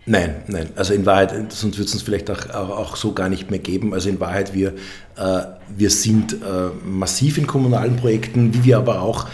Nein, 0.07 0.43
nein. 0.49 0.69
Also 0.77 0.93
in 0.93 1.07
Wahrheit, 1.07 1.31
sonst 1.51 1.79
würde 1.79 1.89
es 1.89 1.95
uns 1.95 2.03
vielleicht 2.03 2.31
auch, 2.31 2.51
auch, 2.51 2.69
auch, 2.69 2.97
so 2.97 3.13
gar 3.13 3.31
nicht 3.31 3.51
mehr 3.51 3.59
geben. 3.59 3.95
Also 3.95 4.11
in 4.11 4.21
Wahrheit, 4.21 4.53
wir, 4.53 4.75
äh, 5.17 5.41
wir 5.75 5.89
sind 5.89 6.35
äh, 6.35 6.37
massiv 6.85 7.39
in 7.39 7.47
kommunalen 7.47 7.97
Projekten, 7.97 8.53
wie 8.53 8.65
wir 8.65 8.77
aber 8.77 9.01
auch 9.01 9.27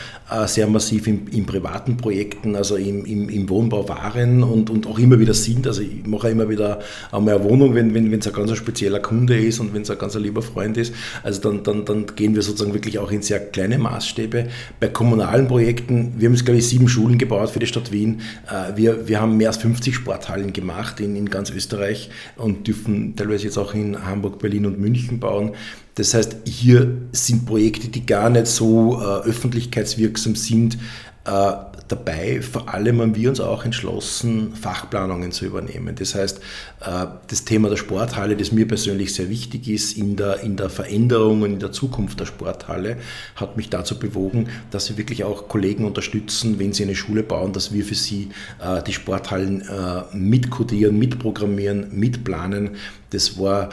sehr 0.47 0.66
massiv 0.68 1.07
in, 1.07 1.26
in, 1.28 1.45
privaten 1.45 1.97
Projekten, 1.97 2.55
also 2.55 2.76
im, 2.76 3.05
im, 3.05 3.28
im, 3.28 3.49
Wohnbau 3.49 3.89
waren 3.89 4.43
und, 4.43 4.70
und 4.70 4.87
auch 4.87 4.99
immer 4.99 5.18
wieder 5.18 5.35
sind. 5.35 5.66
Also 5.66 5.83
ich 5.83 6.07
mache 6.07 6.31
immer 6.31 6.49
wieder 6.49 6.81
einmal 7.11 7.35
eine 7.35 7.45
Wohnung, 7.45 7.74
wenn 7.74 7.89
es 7.89 7.95
wenn, 7.95 8.12
ein 8.12 8.20
ganz 8.20 8.57
spezieller 8.57 9.01
Kunde 9.01 9.39
ist 9.39 9.59
und 9.59 9.74
wenn 9.74 9.83
es 9.83 9.91
ein 9.91 9.99
ganz 9.99 10.14
lieber 10.14 10.43
Freund 10.43 10.76
ist. 10.76 10.95
Also 11.22 11.41
dann, 11.41 11.64
dann, 11.64 11.85
dann 11.85 12.07
gehen 12.14 12.35
wir 12.35 12.43
sozusagen 12.43 12.74
wirklich 12.74 12.99
auch 12.99 13.11
in 13.11 13.22
sehr 13.22 13.41
kleine 13.41 13.78
Maßstäbe. 13.78 14.49
Bei 14.78 14.89
kommunalen 14.89 15.49
Projekten, 15.49 16.14
wir 16.18 16.28
haben 16.28 16.35
jetzt 16.35 16.45
glaube 16.45 16.59
ich 16.59 16.68
sieben 16.68 16.89
Schulen 16.89 17.18
gebaut 17.18 17.51
für 17.51 17.59
die 17.59 17.66
Stadt 17.66 17.91
Wien. 17.91 18.20
Äh, 18.49 18.76
wir, 18.76 19.09
wir 19.09 19.20
haben 19.20 19.37
mehr 19.37 19.49
als 19.49 19.57
50 19.57 19.95
Sporthallen 19.95 20.53
gemacht 20.53 21.01
in, 21.01 21.16
in 21.16 21.28
ganz 21.28 21.51
Österreich 21.51 22.11
und 22.37 22.68
dürfen 22.68 23.16
teilweise 23.16 23.45
jetzt 23.45 23.59
auch 23.59 23.74
in 23.74 24.05
Hamburg, 24.05 24.39
Berlin 24.39 24.66
und 24.66 24.78
München 24.78 25.18
bauen. 25.18 25.53
Das 25.95 26.14
heißt, 26.14 26.36
hier 26.45 26.99
sind 27.12 27.47
Projekte, 27.47 27.88
die 27.88 28.07
gar 28.07 28.30
nicht 28.30 28.47
so 28.47 29.01
äh, 29.01 29.28
öffentlichkeitswirksam 29.28 30.36
sind, 30.36 30.78
äh, 31.24 31.53
dabei. 31.91 32.41
Vor 32.41 32.72
allem 32.72 33.01
haben 33.01 33.14
wir 33.14 33.28
uns 33.28 33.41
auch 33.41 33.64
entschlossen, 33.64 34.55
Fachplanungen 34.55 35.32
zu 35.32 35.45
übernehmen. 35.45 35.95
Das 35.97 36.14
heißt, 36.14 36.38
äh, 36.80 37.07
das 37.26 37.45
Thema 37.45 37.68
der 37.68 37.76
Sporthalle, 37.76 38.36
das 38.36 38.53
mir 38.53 38.66
persönlich 38.66 39.14
sehr 39.14 39.28
wichtig 39.28 39.68
ist, 39.68 39.97
in 39.97 40.16
der, 40.16 40.41
in 40.41 40.57
der 40.57 40.70
Veränderung 40.70 41.43
und 41.43 41.53
in 41.53 41.59
der 41.59 41.72
Zukunft 41.72 42.20
der 42.20 42.26
Sporthalle, 42.26 42.97
hat 43.36 43.57
mich 43.57 43.70
dazu 43.70 43.99
bewogen, 43.99 44.49
dass 44.70 44.88
wir 44.88 44.97
wirklich 44.97 45.24
auch 45.24 45.49
Kollegen 45.49 45.84
unterstützen, 45.84 46.59
wenn 46.59 46.72
sie 46.72 46.84
eine 46.84 46.95
Schule 46.95 47.22
bauen, 47.22 47.53
dass 47.53 47.72
wir 47.72 47.84
für 47.84 47.95
sie 47.95 48.30
äh, 48.62 48.82
die 48.82 48.93
Sporthallen 48.93 49.62
äh, 49.62 50.16
mitkodieren, 50.16 50.99
mitprogrammieren, 50.99 51.88
mitplanen. 51.99 52.76
Das 53.11 53.38
war 53.38 53.70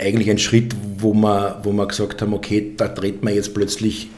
eigentlich 0.00 0.30
ein 0.30 0.38
Schritt, 0.38 0.74
wo 0.98 1.14
wir, 1.14 1.60
wo 1.62 1.72
wir 1.72 1.86
gesagt 1.86 2.22
haben, 2.22 2.32
okay, 2.32 2.72
da 2.76 2.88
dreht 2.88 3.22
man 3.22 3.34
jetzt 3.34 3.54
plötzlich 3.54 4.10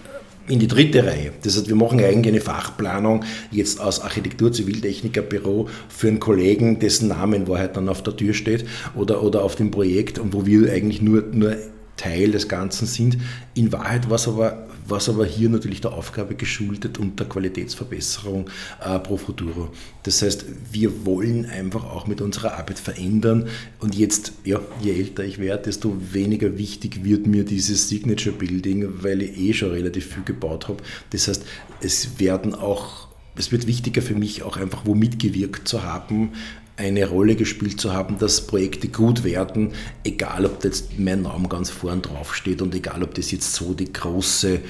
in 0.48 0.58
die 0.58 0.66
dritte 0.66 1.06
Reihe. 1.06 1.32
Das 1.42 1.56
heißt, 1.56 1.68
wir 1.68 1.76
machen 1.76 2.00
eigentlich 2.00 2.34
eine 2.34 2.40
Fachplanung 2.40 3.24
jetzt 3.50 3.80
aus 3.80 4.00
Architektur, 4.00 4.52
Ziviltechnikerbüro 4.52 5.68
für 5.88 6.08
einen 6.08 6.18
Kollegen, 6.18 6.78
dessen 6.80 7.08
Namen 7.08 7.46
Wahrheit 7.48 7.76
dann 7.76 7.88
auf 7.88 8.02
der 8.02 8.16
Tür 8.16 8.34
steht 8.34 8.64
oder, 8.96 9.22
oder 9.22 9.44
auf 9.44 9.54
dem 9.54 9.70
Projekt 9.70 10.18
und 10.18 10.34
wo 10.34 10.46
wir 10.46 10.72
eigentlich 10.72 11.00
nur, 11.00 11.22
nur 11.32 11.56
Teil 11.96 12.32
des 12.32 12.48
Ganzen 12.48 12.86
sind. 12.86 13.18
In 13.54 13.72
Wahrheit 13.72 14.08
war 14.08 14.16
es 14.16 14.26
aber, 14.26 14.66
was 14.90 15.08
aber 15.08 15.24
hier 15.24 15.48
natürlich 15.48 15.80
der 15.80 15.92
Aufgabe 15.92 16.34
geschuldet 16.34 16.98
und 16.98 17.18
der 17.18 17.28
Qualitätsverbesserung 17.28 18.50
äh, 18.84 18.98
pro 18.98 19.16
futuro. 19.16 19.70
Das 20.02 20.22
heißt, 20.22 20.44
wir 20.72 21.04
wollen 21.06 21.46
einfach 21.46 21.84
auch 21.84 22.06
mit 22.06 22.20
unserer 22.20 22.58
Arbeit 22.58 22.78
verändern 22.78 23.48
und 23.78 23.94
jetzt, 23.94 24.32
ja, 24.44 24.60
je 24.82 24.92
älter 24.92 25.24
ich 25.24 25.38
werde, 25.38 25.64
desto 25.64 25.96
weniger 26.12 26.58
wichtig 26.58 27.04
wird 27.04 27.26
mir 27.26 27.44
dieses 27.44 27.88
Signature 27.88 28.34
Building, 28.34 29.02
weil 29.02 29.22
ich 29.22 29.38
eh 29.38 29.52
schon 29.52 29.70
relativ 29.70 30.14
viel 30.14 30.24
gebaut 30.24 30.68
habe. 30.68 30.82
Das 31.10 31.28
heißt, 31.28 31.44
es 31.80 32.18
werden 32.18 32.54
auch 32.54 33.10
es 33.36 33.52
wird 33.52 33.66
wichtiger 33.66 34.02
für 34.02 34.14
mich 34.14 34.42
auch 34.42 34.56
einfach 34.56 34.82
wo 34.84 34.94
mitgewirkt 34.94 35.66
zu 35.66 35.82
haben, 35.82 36.32
eine 36.80 37.06
Rolle 37.06 37.36
gespielt 37.36 37.78
zu 37.78 37.92
haben, 37.92 38.18
dass 38.18 38.46
Projekte 38.46 38.88
gut 38.88 39.22
werden, 39.22 39.72
egal 40.02 40.46
ob 40.46 40.64
jetzt 40.64 40.98
mein 40.98 41.22
Name 41.22 41.46
ganz 41.48 41.68
vorn 41.68 42.00
drauf 42.00 42.34
steht 42.34 42.62
und 42.62 42.74
egal 42.74 43.02
ob 43.02 43.14
das 43.14 43.30
jetzt 43.30 43.52
so 43.52 43.74
die 43.74 43.92
große, 43.92 44.54
äh, 44.54 44.60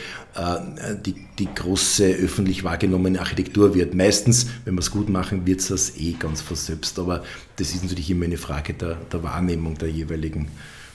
die, 1.06 1.14
die 1.38 1.48
große 1.54 2.04
öffentlich 2.04 2.64
wahrgenommene 2.64 3.20
Architektur 3.20 3.74
wird. 3.74 3.94
Meistens, 3.94 4.46
wenn 4.64 4.74
wir 4.74 4.80
es 4.80 4.90
gut 4.90 5.08
machen, 5.08 5.46
wird 5.46 5.60
es 5.60 5.68
das 5.68 5.96
eh 5.96 6.12
ganz 6.12 6.40
von 6.40 6.56
selbst, 6.56 6.98
aber 6.98 7.22
das 7.56 7.72
ist 7.72 7.82
natürlich 7.82 8.10
immer 8.10 8.24
eine 8.24 8.38
Frage 8.38 8.74
der, 8.74 8.96
der 9.12 9.22
Wahrnehmung 9.22 9.78
der 9.78 9.88
jeweiligen 9.88 10.48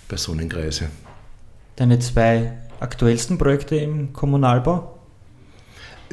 Personenkreise. 0.08 0.90
deine 1.78 2.00
zwei 2.00 2.54
aktuellsten 2.80 3.38
Projekte 3.38 3.76
im 3.78 4.14
Kommunalbau? 4.14 4.95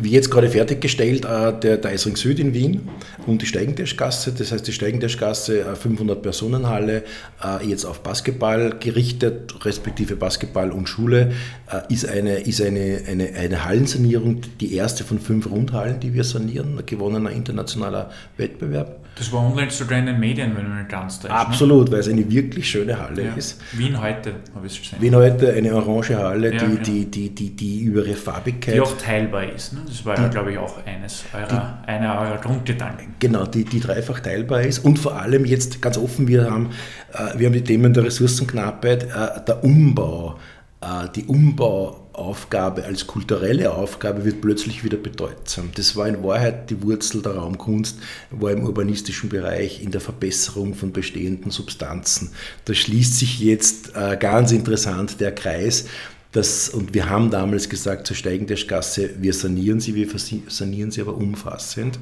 Wie 0.03 0.11
jetzt 0.11 0.31
gerade 0.31 0.49
fertiggestellt, 0.49 1.25
äh, 1.25 1.59
der 1.59 1.77
Deisring 1.77 2.17
Süd 2.17 2.39
in 2.41 2.55
Wien 2.55 2.89
und 3.27 3.41
die 3.43 3.47
Steigentäschgasse, 3.47 4.33
das 4.33 4.51
heißt 4.51 4.67
die 4.67 4.73
Steigentäschgasse, 4.73 5.77
500 5.77 6.21
Personenhalle, 6.21 7.05
äh, 7.43 7.67
jetzt 7.67 7.85
auf 7.85 8.03
Basketball 8.03 8.77
gerichtet, 8.81 9.65
respektive 9.65 10.17
Basketball 10.17 10.73
und 10.73 10.89
Schule, 10.89 11.33
äh, 11.71 11.93
ist 11.93 12.09
eine, 12.09 12.41
ist 12.41 12.61
eine, 12.61 13.03
eine, 13.09 13.33
eine 13.35 13.65
Hallensanierung, 13.65 14.41
die 14.61 14.75
erste 14.75 15.05
von 15.05 15.21
fünf 15.21 15.49
Rundhallen, 15.49 16.01
die 16.01 16.15
wir 16.15 16.25
sanieren, 16.25 16.83
gewonnener 16.85 17.31
internationaler 17.31 18.11
Wettbewerb. 18.37 19.02
Das 19.15 19.31
war 19.31 19.45
online 19.45 19.71
sogar 19.71 19.99
in 19.99 20.07
den 20.07 20.19
Medien, 20.19 20.57
wenn 20.57 20.69
man 20.69 20.79
nicht 20.79 20.89
ganz 20.89 21.21
da 21.21 21.29
ist. 21.29 21.35
Absolut, 21.35 21.87
ne? 21.87 21.93
weil 21.93 22.01
es 22.01 22.09
eine 22.09 22.31
wirklich 22.31 22.69
schöne 22.69 22.99
Halle 22.99 23.25
ja. 23.25 23.35
ist. 23.35 23.61
Wien 23.73 24.01
heute, 24.01 24.35
habe 24.55 24.67
ich 24.67 24.73
es 24.73 24.83
gesehen. 24.83 25.01
Wien 25.03 25.15
heute, 25.15 25.53
eine 25.53 25.75
orange 25.75 26.17
Halle, 26.17 26.53
ja, 26.53 26.59
die, 26.59 26.67
genau. 26.67 26.83
die, 26.83 27.11
die, 27.11 27.31
die, 27.35 27.51
die 27.51 27.81
über 27.83 28.05
ihre 28.05 28.17
Farbigkeit. 28.17 28.75
Die 28.75 28.81
auch 28.81 28.97
teilbar 28.97 29.45
ist. 29.45 29.75
Ne? 29.75 29.81
Das 29.87 30.05
war 30.07 30.19
ja, 30.19 30.29
glaube 30.29 30.53
ich, 30.53 30.59
auch 30.59 30.85
eines 30.87 31.25
eurer, 31.35 31.83
einer 31.87 32.21
eurer 32.21 32.39
Grundgedanken. 32.39 33.15
Genau, 33.19 33.45
die, 33.45 33.65
die 33.65 33.81
dreifach 33.81 34.21
teilbar 34.21 34.63
ist. 34.63 34.79
Und 34.79 34.99
vor 34.99 35.21
allem 35.21 35.45
jetzt 35.45 35.83
ganz 35.83 35.99
offen, 35.99 36.27
wir 36.27 36.51
haben, 36.51 36.71
äh, 37.13 37.39
wir 37.39 37.47
haben 37.47 37.55
die 37.55 37.65
Themen 37.65 37.93
der 37.93 38.05
Ressourcenknappheit, 38.05 39.05
äh, 39.05 39.45
der 39.47 39.63
Umbau, 39.63 40.39
äh, 40.81 41.09
die 41.15 41.25
Umbau 41.25 42.02
Aufgabe 42.13 42.85
als 42.85 43.07
kulturelle 43.07 43.73
Aufgabe 43.73 44.25
wird 44.25 44.41
plötzlich 44.41 44.85
wieder 44.85 44.99
bedeutsam. 44.99 45.71
Das 45.75 45.97
war 45.97 46.07
in 46.07 46.23
Wahrheit 46.23 46.71
die 46.71 46.83
Wurzel 46.83 47.23
der 47.23 47.37
Raumkunst, 47.37 47.99
war 48.31 48.51
im 48.51 48.65
urbanistischen 48.65 49.31
Bereich 49.31 49.83
in 49.83 49.91
der 49.91 50.01
Verbesserung 50.01 50.75
von 50.75 50.93
bestehenden 50.93 51.51
Substanzen. 51.51 52.33
Da 52.67 52.75
schließt 52.75 53.19
sich 53.19 53.41
jetzt 53.41 53.97
äh, 53.97 54.17
ganz 54.19 54.53
interessant 54.53 55.21
der 55.21 55.35
Kreis. 55.35 55.87
Das, 56.33 56.71
und 56.71 56.95
wir 56.95 57.11
haben 57.11 57.31
damals 57.31 57.69
gesagt 57.69 58.07
zur 58.07 58.17
Steigendeschgasse, 58.17 59.11
wir 59.19 59.35
sanieren 59.35 59.81
sie, 59.81 59.95
wir 59.95 60.09
sanieren 60.49 60.91
sie 60.91 61.03
aber 61.03 61.15
umfassend. 61.15 61.99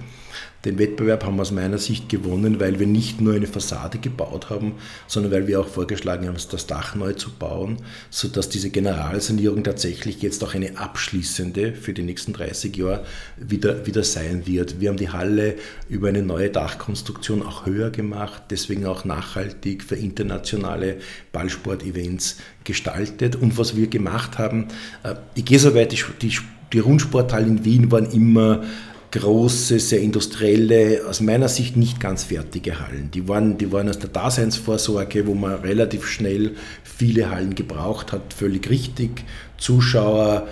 Den 0.64 0.78
Wettbewerb 0.78 1.24
haben 1.24 1.36
wir 1.36 1.42
aus 1.42 1.52
meiner 1.52 1.78
Sicht 1.78 2.10
gewonnen, 2.10 2.60
weil 2.60 2.78
wir 2.78 2.86
nicht 2.86 3.22
nur 3.22 3.34
eine 3.34 3.46
Fassade 3.46 3.98
gebaut 3.98 4.50
haben, 4.50 4.74
sondern 5.06 5.32
weil 5.32 5.46
wir 5.46 5.58
auch 5.58 5.66
vorgeschlagen 5.66 6.28
haben, 6.28 6.36
das 6.50 6.66
Dach 6.66 6.94
neu 6.94 7.14
zu 7.14 7.30
bauen, 7.30 7.78
sodass 8.10 8.50
diese 8.50 8.68
Generalsanierung 8.68 9.64
tatsächlich 9.64 10.20
jetzt 10.20 10.44
auch 10.44 10.54
eine 10.54 10.78
abschließende 10.78 11.72
für 11.72 11.94
die 11.94 12.02
nächsten 12.02 12.34
30 12.34 12.76
Jahre 12.76 13.06
wieder, 13.38 13.86
wieder 13.86 14.04
sein 14.04 14.46
wird. 14.46 14.80
Wir 14.80 14.90
haben 14.90 14.98
die 14.98 15.08
Halle 15.08 15.54
über 15.88 16.08
eine 16.08 16.22
neue 16.22 16.50
Dachkonstruktion 16.50 17.42
auch 17.42 17.64
höher 17.64 17.90
gemacht, 17.90 18.42
deswegen 18.50 18.84
auch 18.84 19.06
nachhaltig 19.06 19.82
für 19.82 19.96
internationale 19.96 20.98
Ballsport-Events 21.32 22.36
gestaltet. 22.70 23.34
Und 23.34 23.58
was 23.58 23.76
wir 23.76 23.88
gemacht 23.88 24.38
haben, 24.38 24.68
äh, 25.02 25.14
ich 25.34 25.44
gehe 25.44 25.58
so 25.58 25.74
weit, 25.74 25.92
die, 25.92 26.32
die, 26.72 26.78
Rundsporthallen 26.78 27.58
in 27.58 27.64
Wien 27.64 27.90
waren 27.90 28.06
immer 28.06 28.62
große, 29.10 29.80
sehr 29.80 30.00
industrielle, 30.00 31.02
aus 31.08 31.20
meiner 31.20 31.48
Sicht 31.48 31.76
nicht 31.76 31.98
ganz 31.98 32.22
fertige 32.24 32.78
Hallen. 32.78 33.10
Die 33.12 33.26
waren, 33.26 33.58
die 33.58 33.72
waren 33.72 33.88
aus 33.88 33.98
der 33.98 34.10
Daseinsvorsorge, 34.10 35.26
wo 35.26 35.34
man 35.34 35.54
relativ 35.54 36.06
schnell 36.06 36.52
viele 36.84 37.28
Hallen 37.30 37.56
gebraucht 37.56 38.12
hat, 38.12 38.32
völlig 38.32 38.70
richtig. 38.70 39.24
Zuschauer, 39.58 40.46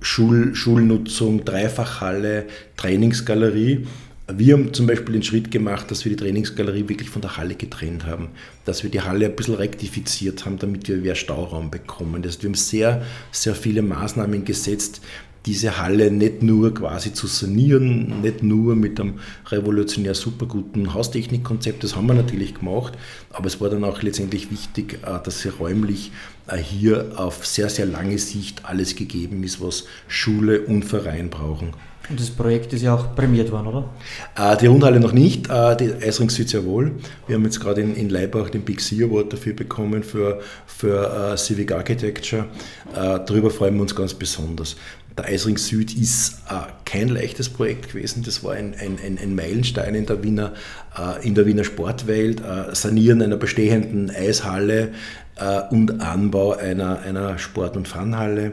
Schul, 0.00 0.54
Schulnutzung, 0.54 1.44
Dreifachhalle, 1.44 2.46
Trainingsgalerie. 2.76 3.88
Wir 4.28 4.54
haben 4.54 4.74
zum 4.74 4.88
Beispiel 4.88 5.12
den 5.12 5.22
Schritt 5.22 5.52
gemacht, 5.52 5.88
dass 5.88 6.04
wir 6.04 6.10
die 6.10 6.16
Trainingsgalerie 6.16 6.88
wirklich 6.88 7.10
von 7.10 7.22
der 7.22 7.36
Halle 7.36 7.54
getrennt 7.54 8.06
haben, 8.06 8.30
dass 8.64 8.82
wir 8.82 8.90
die 8.90 9.00
Halle 9.00 9.26
ein 9.26 9.36
bisschen 9.36 9.54
rektifiziert 9.54 10.44
haben, 10.44 10.58
damit 10.58 10.88
wir 10.88 10.96
mehr 10.96 11.14
Stauraum 11.14 11.70
bekommen. 11.70 12.22
Das 12.22 12.32
heißt, 12.32 12.42
wir 12.42 12.48
haben 12.50 12.54
sehr, 12.54 13.06
sehr 13.30 13.54
viele 13.54 13.82
Maßnahmen 13.82 14.44
gesetzt, 14.44 15.00
diese 15.46 15.80
Halle 15.80 16.10
nicht 16.10 16.42
nur 16.42 16.74
quasi 16.74 17.12
zu 17.12 17.28
sanieren, 17.28 18.20
nicht 18.20 18.42
nur 18.42 18.74
mit 18.74 18.98
einem 18.98 19.20
revolutionär 19.46 20.14
super 20.14 20.46
guten 20.46 20.92
Haustechnikkonzept, 20.92 21.84
das 21.84 21.94
haben 21.94 22.08
wir 22.08 22.14
natürlich 22.14 22.56
gemacht, 22.56 22.94
aber 23.30 23.46
es 23.46 23.60
war 23.60 23.70
dann 23.70 23.84
auch 23.84 24.02
letztendlich 24.02 24.50
wichtig, 24.50 24.98
äh, 25.04 25.20
dass 25.22 25.42
sie 25.42 25.50
räumlich 25.50 26.10
äh, 26.48 26.56
hier 26.56 27.12
auf 27.14 27.46
sehr, 27.46 27.68
sehr 27.68 27.86
lange 27.86 28.18
Sicht 28.18 28.64
alles 28.64 28.96
gegeben 28.96 29.44
ist, 29.44 29.60
was 29.60 29.84
Schule 30.08 30.62
und 30.62 30.84
Verein 30.84 31.30
brauchen. 31.30 31.74
Und 32.08 32.20
das 32.20 32.30
Projekt 32.30 32.72
ist 32.72 32.82
ja 32.82 32.94
auch 32.94 33.14
prämiert 33.14 33.50
worden, 33.50 33.66
oder? 33.66 33.88
Äh, 34.36 34.56
die 34.58 34.66
Rundhalle 34.66 35.00
noch 35.00 35.12
nicht, 35.12 35.46
die 35.46 35.92
Eisring 36.02 36.30
Süd 36.30 36.48
sehr 36.48 36.64
wohl. 36.64 36.92
Wir 37.26 37.36
haben 37.36 37.44
jetzt 37.44 37.60
gerade 37.60 37.80
in, 37.80 37.96
in 37.96 38.08
Leibach 38.08 38.50
den 38.50 38.62
Big 38.62 38.80
C 38.80 39.02
Award 39.02 39.32
dafür 39.32 39.54
bekommen 39.54 40.02
für, 40.02 40.40
für 40.66 41.32
uh, 41.32 41.36
Civic 41.36 41.72
Architecture. 41.72 42.46
Uh, 42.92 43.18
darüber 43.26 43.50
freuen 43.50 43.74
wir 43.74 43.82
uns 43.82 43.94
ganz 43.94 44.14
besonders. 44.14 44.76
Der 45.16 45.24
Eisring 45.24 45.56
Süd 45.56 45.96
ist 45.96 46.42
äh, 46.50 46.56
kein 46.84 47.08
leichtes 47.08 47.48
Projekt 47.48 47.88
gewesen. 47.88 48.22
Das 48.22 48.44
war 48.44 48.52
ein, 48.52 48.74
ein, 48.78 49.18
ein 49.18 49.34
Meilenstein 49.34 49.94
in 49.94 50.04
der 50.04 50.22
Wiener, 50.22 50.52
äh, 50.94 51.26
in 51.26 51.34
der 51.34 51.46
Wiener 51.46 51.64
Sportwelt. 51.64 52.42
Äh, 52.42 52.74
Sanieren 52.74 53.22
einer 53.22 53.38
bestehenden 53.38 54.10
Eishalle 54.10 54.90
äh, 55.36 55.62
und 55.70 56.02
Anbau 56.02 56.52
einer, 56.52 57.00
einer 57.00 57.38
Sport- 57.38 57.78
und 57.78 57.88
Funhalle. 57.88 58.52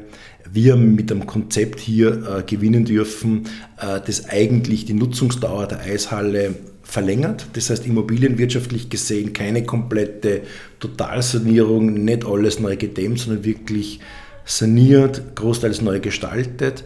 Wir 0.56 0.76
mit 0.76 1.10
dem 1.10 1.26
Konzept 1.26 1.80
hier 1.80 2.12
äh, 2.28 2.43
gewinnen 2.43 2.86
dürfen, 2.86 3.47
äh, 3.82 3.99
das 4.06 4.30
eigentlich 4.30 4.86
die 4.86 4.93
Nutzungsdauer 4.93 5.68
der 5.68 5.80
Eishalle 5.80 6.54
verlängert. 6.84 7.47
Das 7.54 7.72
heißt, 7.72 7.88
immobilienwirtschaftlich 7.88 8.89
gesehen 8.89 9.34
keine 9.34 9.64
komplette 9.64 10.43
Totalsanierung, 10.80 11.95
nicht 11.95 12.26
alles 12.26 12.60
neu 12.60 12.78
gedämmt, 12.78 13.18
sondern 13.18 13.43
wirklich 13.43 13.99
saniert, 14.45 15.36
großteils 15.36 15.82
neu 15.82 15.99
gestaltet, 15.99 16.84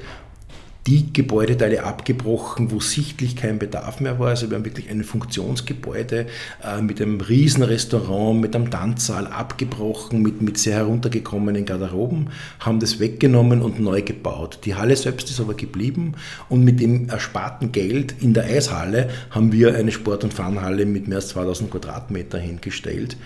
die 0.88 1.12
Gebäudeteile 1.12 1.84
abgebrochen, 1.84 2.72
wo 2.72 2.80
sichtlich 2.80 3.36
kein 3.36 3.60
Bedarf 3.60 4.00
mehr 4.00 4.20
war. 4.20 4.30
Also 4.30 4.50
wir 4.50 4.56
haben 4.56 4.64
wirklich 4.64 4.90
ein 4.90 5.04
Funktionsgebäude 5.04 6.28
äh, 6.64 6.82
mit 6.82 7.02
einem 7.02 7.20
riesen 7.20 7.64
Restaurant, 7.64 8.40
mit 8.40 8.56
einem 8.56 8.72
Tanzsaal 8.72 9.28
abgebrochen, 9.28 10.22
mit, 10.22 10.42
mit 10.42 10.58
sehr 10.58 10.78
heruntergekommenen 10.78 11.66
Garderoben, 11.66 12.30
haben 12.60 12.80
das 12.80 13.00
weggenommen 13.02 13.62
und 13.62 13.82
neu 13.82 14.02
gebaut. 14.02 14.60
Die 14.64 14.76
Halle 14.76 14.96
selbst 14.96 15.30
ist 15.30 15.42
aber 15.42 15.56
geblieben 15.56 16.14
und 16.48 16.64
mit 16.64 16.80
dem 16.80 17.10
ersparten 17.10 17.74
Geld 17.74 18.16
in 18.22 18.34
der 18.34 18.46
Eishalle 18.46 19.10
haben 19.30 19.52
wir 19.52 19.76
eine 19.76 19.92
Sport- 19.92 20.24
und 20.24 20.34
Fahnenhalle 20.34 20.86
mit 20.86 21.10
mehr 21.10 21.18
als 21.18 21.30
2000 21.30 21.70
Quadratmeter 21.70 22.40
hingestellt 22.40 23.18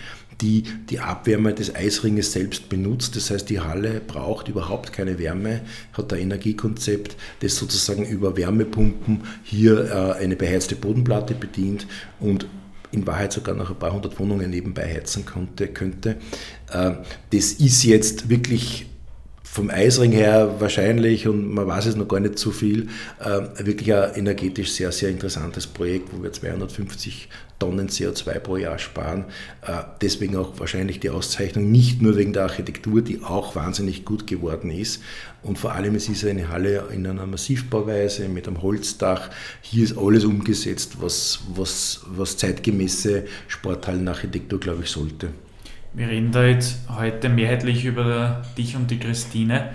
die 0.42 0.64
die 0.90 1.00
Abwärme 1.00 1.54
des 1.54 1.74
Eisringes 1.76 2.34
selbst 2.34 2.70
benutzt. 2.70 3.16
Das 3.16 3.30
heißt, 3.30 3.50
die 3.50 3.60
Halle 3.60 4.02
braucht 4.06 4.48
überhaupt 4.48 4.94
keine 4.94 5.20
Wärme, 5.20 5.62
hat 5.94 6.12
ein 6.14 6.20
Energiekonzept, 6.20 7.16
das 7.40 7.56
sozusagen 7.56 8.06
über 8.06 8.36
Wärmepumpen 8.36 9.22
hier 9.44 9.86
äh, 9.86 10.24
eine 10.24 10.36
beheizte 10.36 10.76
Bodenplatte 10.76 11.34
bedient 11.34 11.88
und 12.20 12.48
in 12.92 13.08
Wahrheit 13.08 13.32
sogar 13.32 13.56
noch 13.56 13.70
ein 13.70 13.80
paar 13.80 13.94
hundert 13.94 14.20
Wohnungen 14.20 14.50
nebenbei 14.50 14.94
heizen 14.94 15.26
konnte, 15.26 15.68
könnte. 15.68 16.18
Äh, 16.72 16.92
das 17.32 17.54
ist 17.54 17.84
jetzt 17.84 18.30
wirklich 18.30 18.88
vom 19.52 19.70
Eisring 19.70 20.14
her 20.14 20.56
wahrscheinlich, 20.60 21.28
und 21.28 21.54
man 21.54 21.68
weiß 21.68 21.88
es 21.88 21.98
noch 21.98 22.08
gar 22.08 22.22
nicht 22.22 22.40
so 22.40 22.52
viel, 22.52 22.88
äh, 23.20 23.66
wirklich 23.66 23.94
ein 23.94 24.16
energetisch 24.16 24.72
sehr, 24.72 24.94
sehr 24.94 25.10
interessantes 25.10 25.68
Projekt, 25.68 26.08
wo 26.14 26.24
wir 26.24 26.32
250 26.32 27.28
Tonnen 27.60 27.90
CO2 27.90 28.40
pro 28.40 28.56
Jahr 28.56 28.80
sparen. 28.80 29.26
Äh, 29.62 29.84
deswegen 30.00 30.38
auch 30.38 30.58
wahrscheinlich 30.58 31.02
die 31.02 31.10
Auszeichnung, 31.10 31.70
nicht 31.70 32.02
nur 32.02 32.16
wegen 32.16 32.32
der 32.32 32.44
Architektur, 32.44 33.02
die 33.02 33.24
auch 33.24 33.54
wahnsinnig 33.54 34.06
gut 34.06 34.26
geworden 34.26 34.72
ist. 34.72 35.04
Und 35.44 35.60
vor 35.60 35.74
allem, 35.74 35.96
es 35.96 36.08
ist 36.08 36.24
eine 36.24 36.48
Halle 36.48 36.86
in 36.94 37.06
einer 37.06 37.26
Massivbauweise 37.26 38.30
mit 38.30 38.48
einem 38.48 38.62
Holzdach. 38.62 39.32
Hier 39.62 39.84
ist 39.84 39.98
alles 39.98 40.24
umgesetzt, 40.24 41.02
was, 41.02 41.42
was, 41.54 42.06
was 42.08 42.38
zeitgemäße 42.38 43.26
Sporthallenarchitektur, 43.50 44.62
glaube 44.62 44.84
ich, 44.84 44.90
sollte. 44.90 45.32
Wir 45.94 46.08
reden 46.08 46.32
da 46.32 46.46
jetzt 46.46 46.78
heute 46.88 47.28
mehrheitlich 47.28 47.84
über 47.84 48.44
dich 48.58 48.76
und 48.78 48.90
die 48.90 49.00
Christine. 49.00 49.72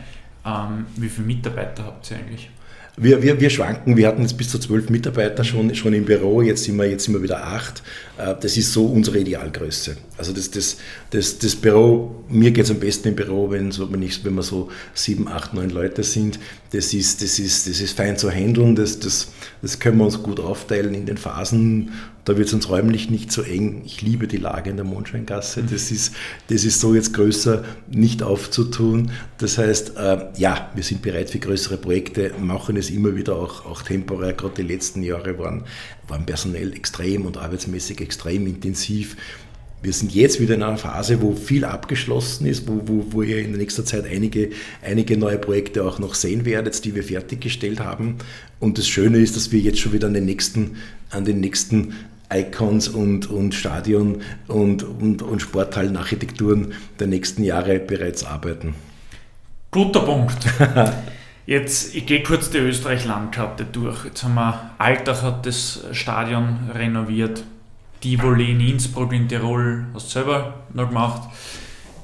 Ähm, 0.47 0.87
wie 0.97 1.09
viele 1.09 1.27
Mitarbeiter 1.27 1.85
habt 1.85 2.11
ihr 2.11 2.17
eigentlich? 2.17 2.51
Wir, 2.97 3.23
wir, 3.23 3.39
wir 3.39 3.51
schwanken, 3.51 3.99
wir 3.99 4.09
hatten 4.09 4.23
jetzt 4.23 4.39
bis 4.39 4.49
zu 4.49 4.59
zwölf 4.59 4.89
Mitarbeiter 4.89 5.45
schon, 5.45 5.75
schon 5.75 5.93
im 5.93 6.07
Büro, 6.07 6.41
jetzt 6.41 6.64
sind, 6.64 6.79
wir, 6.79 6.89
jetzt 6.89 7.05
sind 7.05 7.12
wir 7.12 7.23
wieder 7.23 7.45
acht. 7.45 7.83
Äh, 8.17 8.35
das 8.41 8.57
ist 8.57 8.73
so 8.73 8.87
unsere 8.87 9.19
Idealgröße. 9.19 9.99
Also 10.19 10.33
das, 10.33 10.51
das, 10.51 10.77
das, 11.11 11.39
das 11.39 11.57
Büro, 11.57 12.25
mir 12.29 12.51
geht 12.51 12.64
es 12.64 12.71
am 12.71 12.81
besten 12.81 13.09
im 13.09 13.17
Büro, 13.17 13.51
wenn, 13.51 13.71
so, 13.71 13.93
wenn, 13.93 14.03
ich, 14.03 14.25
wenn 14.25 14.35
wir 14.35 14.43
so 14.43 14.71
sieben, 14.95 15.29
acht, 15.29 15.55
neun 15.55 15.71
Leute 15.71 16.03
sind. 16.03 16.39
Das 16.73 16.95
ist, 16.95 17.23
das 17.23 17.39
ist, 17.39 17.69
das 17.69 17.81
ist 17.81 17.97
fein 17.97 18.17
zu 18.17 18.31
handeln, 18.31 18.75
das, 18.75 18.99
das, 18.99 19.29
das 19.62 19.79
können 19.79 19.99
wir 19.99 20.05
uns 20.05 20.23
gut 20.23 20.41
aufteilen 20.41 20.95
in 20.95 21.07
den 21.07 21.17
Phasen 21.17 21.91
da 22.27 22.37
wird 22.37 22.49
es 22.49 22.55
uns 22.55 22.69
räumlich 22.69 23.09
nicht 23.09 23.31
so 23.31 23.43
eng. 23.43 23.83
Ich 23.87 24.03
liebe 24.03 24.27
die 24.27 24.37
Lage 24.37 24.69
in 24.69 24.77
der 24.77 24.85
Mondscheingasse. 24.85 25.62
Das 25.62 25.93
ist, 25.93 26.12
das 26.49 26.64
ist 26.64 26.81
so 26.81 26.93
jetzt 26.93 27.14
größer 27.14 27.64
nicht 27.89 28.21
aufzutun. 28.21 29.12
Das 29.39 29.59
heißt, 29.59 29.97
äh, 29.97 30.27
ja, 30.37 30.73
wir 30.75 30.83
sind 30.83 31.03
bereit 31.03 31.31
für 31.31 31.39
größere 31.39 31.77
Projekte, 31.77 32.33
machen 32.41 32.77
es 32.77 32.91
immer 32.91 33.14
wieder 33.14 33.37
auch, 33.37 33.64
auch 33.64 33.81
temporär. 33.81 34.33
Gerade 34.33 34.57
die 34.57 34.62
letzten 34.62 35.05
Jahre 35.05 35.39
waren, 35.39 35.67
waren 36.09 36.27
personell 36.27 36.73
extrem 36.73 37.27
und 37.27 37.37
arbeitsmäßig 37.37 38.01
extrem 38.01 38.49
intensiv 38.49 39.17
wir 39.83 39.93
sind 39.93 40.14
jetzt 40.14 40.41
wieder 40.41 40.55
in 40.55 40.62
einer 40.62 40.79
Phase, 40.79 41.22
wo 41.22 41.33
viel 41.35 41.64
abgeschlossen 41.64 42.47
ist, 42.47 42.66
wo, 42.66 42.81
wo, 42.87 43.07
wo 43.11 43.22
ihr 43.22 43.39
in 43.39 43.53
der 43.53 43.61
nächsten 43.61 43.85
Zeit 43.85 44.05
einige, 44.05 44.51
einige 44.83 45.16
neue 45.16 45.39
Projekte 45.39 45.85
auch 45.85 45.99
noch 45.99 46.14
sehen 46.14 46.45
werdet, 46.45 46.85
die 46.85 46.95
wir 46.95 47.05
fertiggestellt 47.05 47.81
haben. 47.81 48.16
Und 48.59 48.79
das 48.79 48.89
Schöne 48.89 49.18
ist, 49.18 49.37
dass 49.37 49.53
wir 49.53 49.61
jetzt 49.61 49.79
schon 49.79 49.93
wieder 49.93 50.07
an 50.07 50.14
den 50.14 50.24
nächsten, 50.24 50.77
an 51.11 51.24
den 51.24 51.41
nächsten 51.41 51.95
Icons 52.33 52.89
und, 52.89 53.31
und 53.31 53.55
Stadion 53.55 54.22
und, 54.49 54.83
und, 54.83 55.22
und 55.22 55.41
Sporthallenarchitekturen 55.41 56.72
der 56.99 57.07
nächsten 57.07 57.45
Jahre 57.45 57.79
bereits 57.79 58.24
arbeiten. 58.24 58.74
Guter 59.70 60.01
Punkt. 60.01 60.37
Jetzt, 61.47 61.95
ich 61.95 62.07
gehe 62.07 62.24
kurz 62.24 62.51
die 62.51 62.59
Österreich-Landkarte 62.59 63.64
durch. 63.64 64.05
Jetzt 64.05 64.24
haben 64.24 64.35
wir, 64.35 64.72
Altach 64.79 65.22
hat 65.22 65.47
das 65.47 65.85
Stadion 65.93 66.70
renoviert. 66.74 67.45
Tivoli 68.01 68.51
in 68.51 68.61
Innsbruck 68.61 69.12
in 69.12 69.28
Tirol 69.28 69.86
hast 69.94 70.07
du 70.07 70.11
selber 70.11 70.55
noch 70.72 70.88
gemacht. 70.88 71.22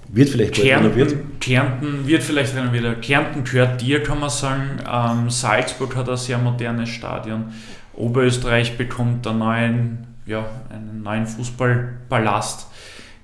Wird 0.08 0.28
vielleicht 0.28 0.54
Kärnten, 0.54 0.92
renoviert? 0.92 1.40
Kärnten 1.40 2.06
wird 2.06 2.22
vielleicht 2.22 2.54
renoviert. 2.54 3.00
Kärnten 3.02 3.44
gehört 3.44 3.80
dir, 3.80 4.02
kann 4.02 4.20
man 4.20 4.30
sagen. 4.30 4.78
Ähm, 4.86 5.30
Salzburg 5.30 5.96
hat 5.96 6.08
ein 6.08 6.16
sehr 6.16 6.38
modernes 6.38 6.90
Stadion. 6.90 7.52
Oberösterreich 7.94 8.76
bekommt 8.76 9.26
einen 9.26 9.38
neuen, 9.38 10.06
ja, 10.26 10.44
einen 10.70 11.02
neuen 11.02 11.26
Fußballpalast. 11.26 12.66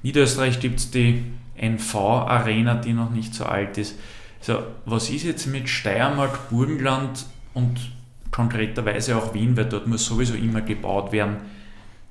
Niederösterreich 0.02 0.60
gibt 0.60 0.78
es 0.78 0.90
die 0.90 1.24
NV-Arena, 1.56 2.76
die 2.76 2.92
noch 2.92 3.10
nicht 3.10 3.34
so 3.34 3.44
alt 3.44 3.76
ist. 3.76 3.98
So, 4.40 4.62
was 4.86 5.10
ist 5.10 5.24
jetzt 5.24 5.46
mit 5.46 5.68
Steiermark, 5.68 6.48
Burgenland 6.48 7.26
und 7.54 7.78
konkreterweise 8.30 9.16
auch 9.16 9.34
Wien, 9.34 9.56
weil 9.56 9.66
dort 9.66 9.86
muss 9.86 10.06
sowieso 10.06 10.34
immer 10.34 10.60
gebaut 10.60 11.12
werden. 11.12 11.36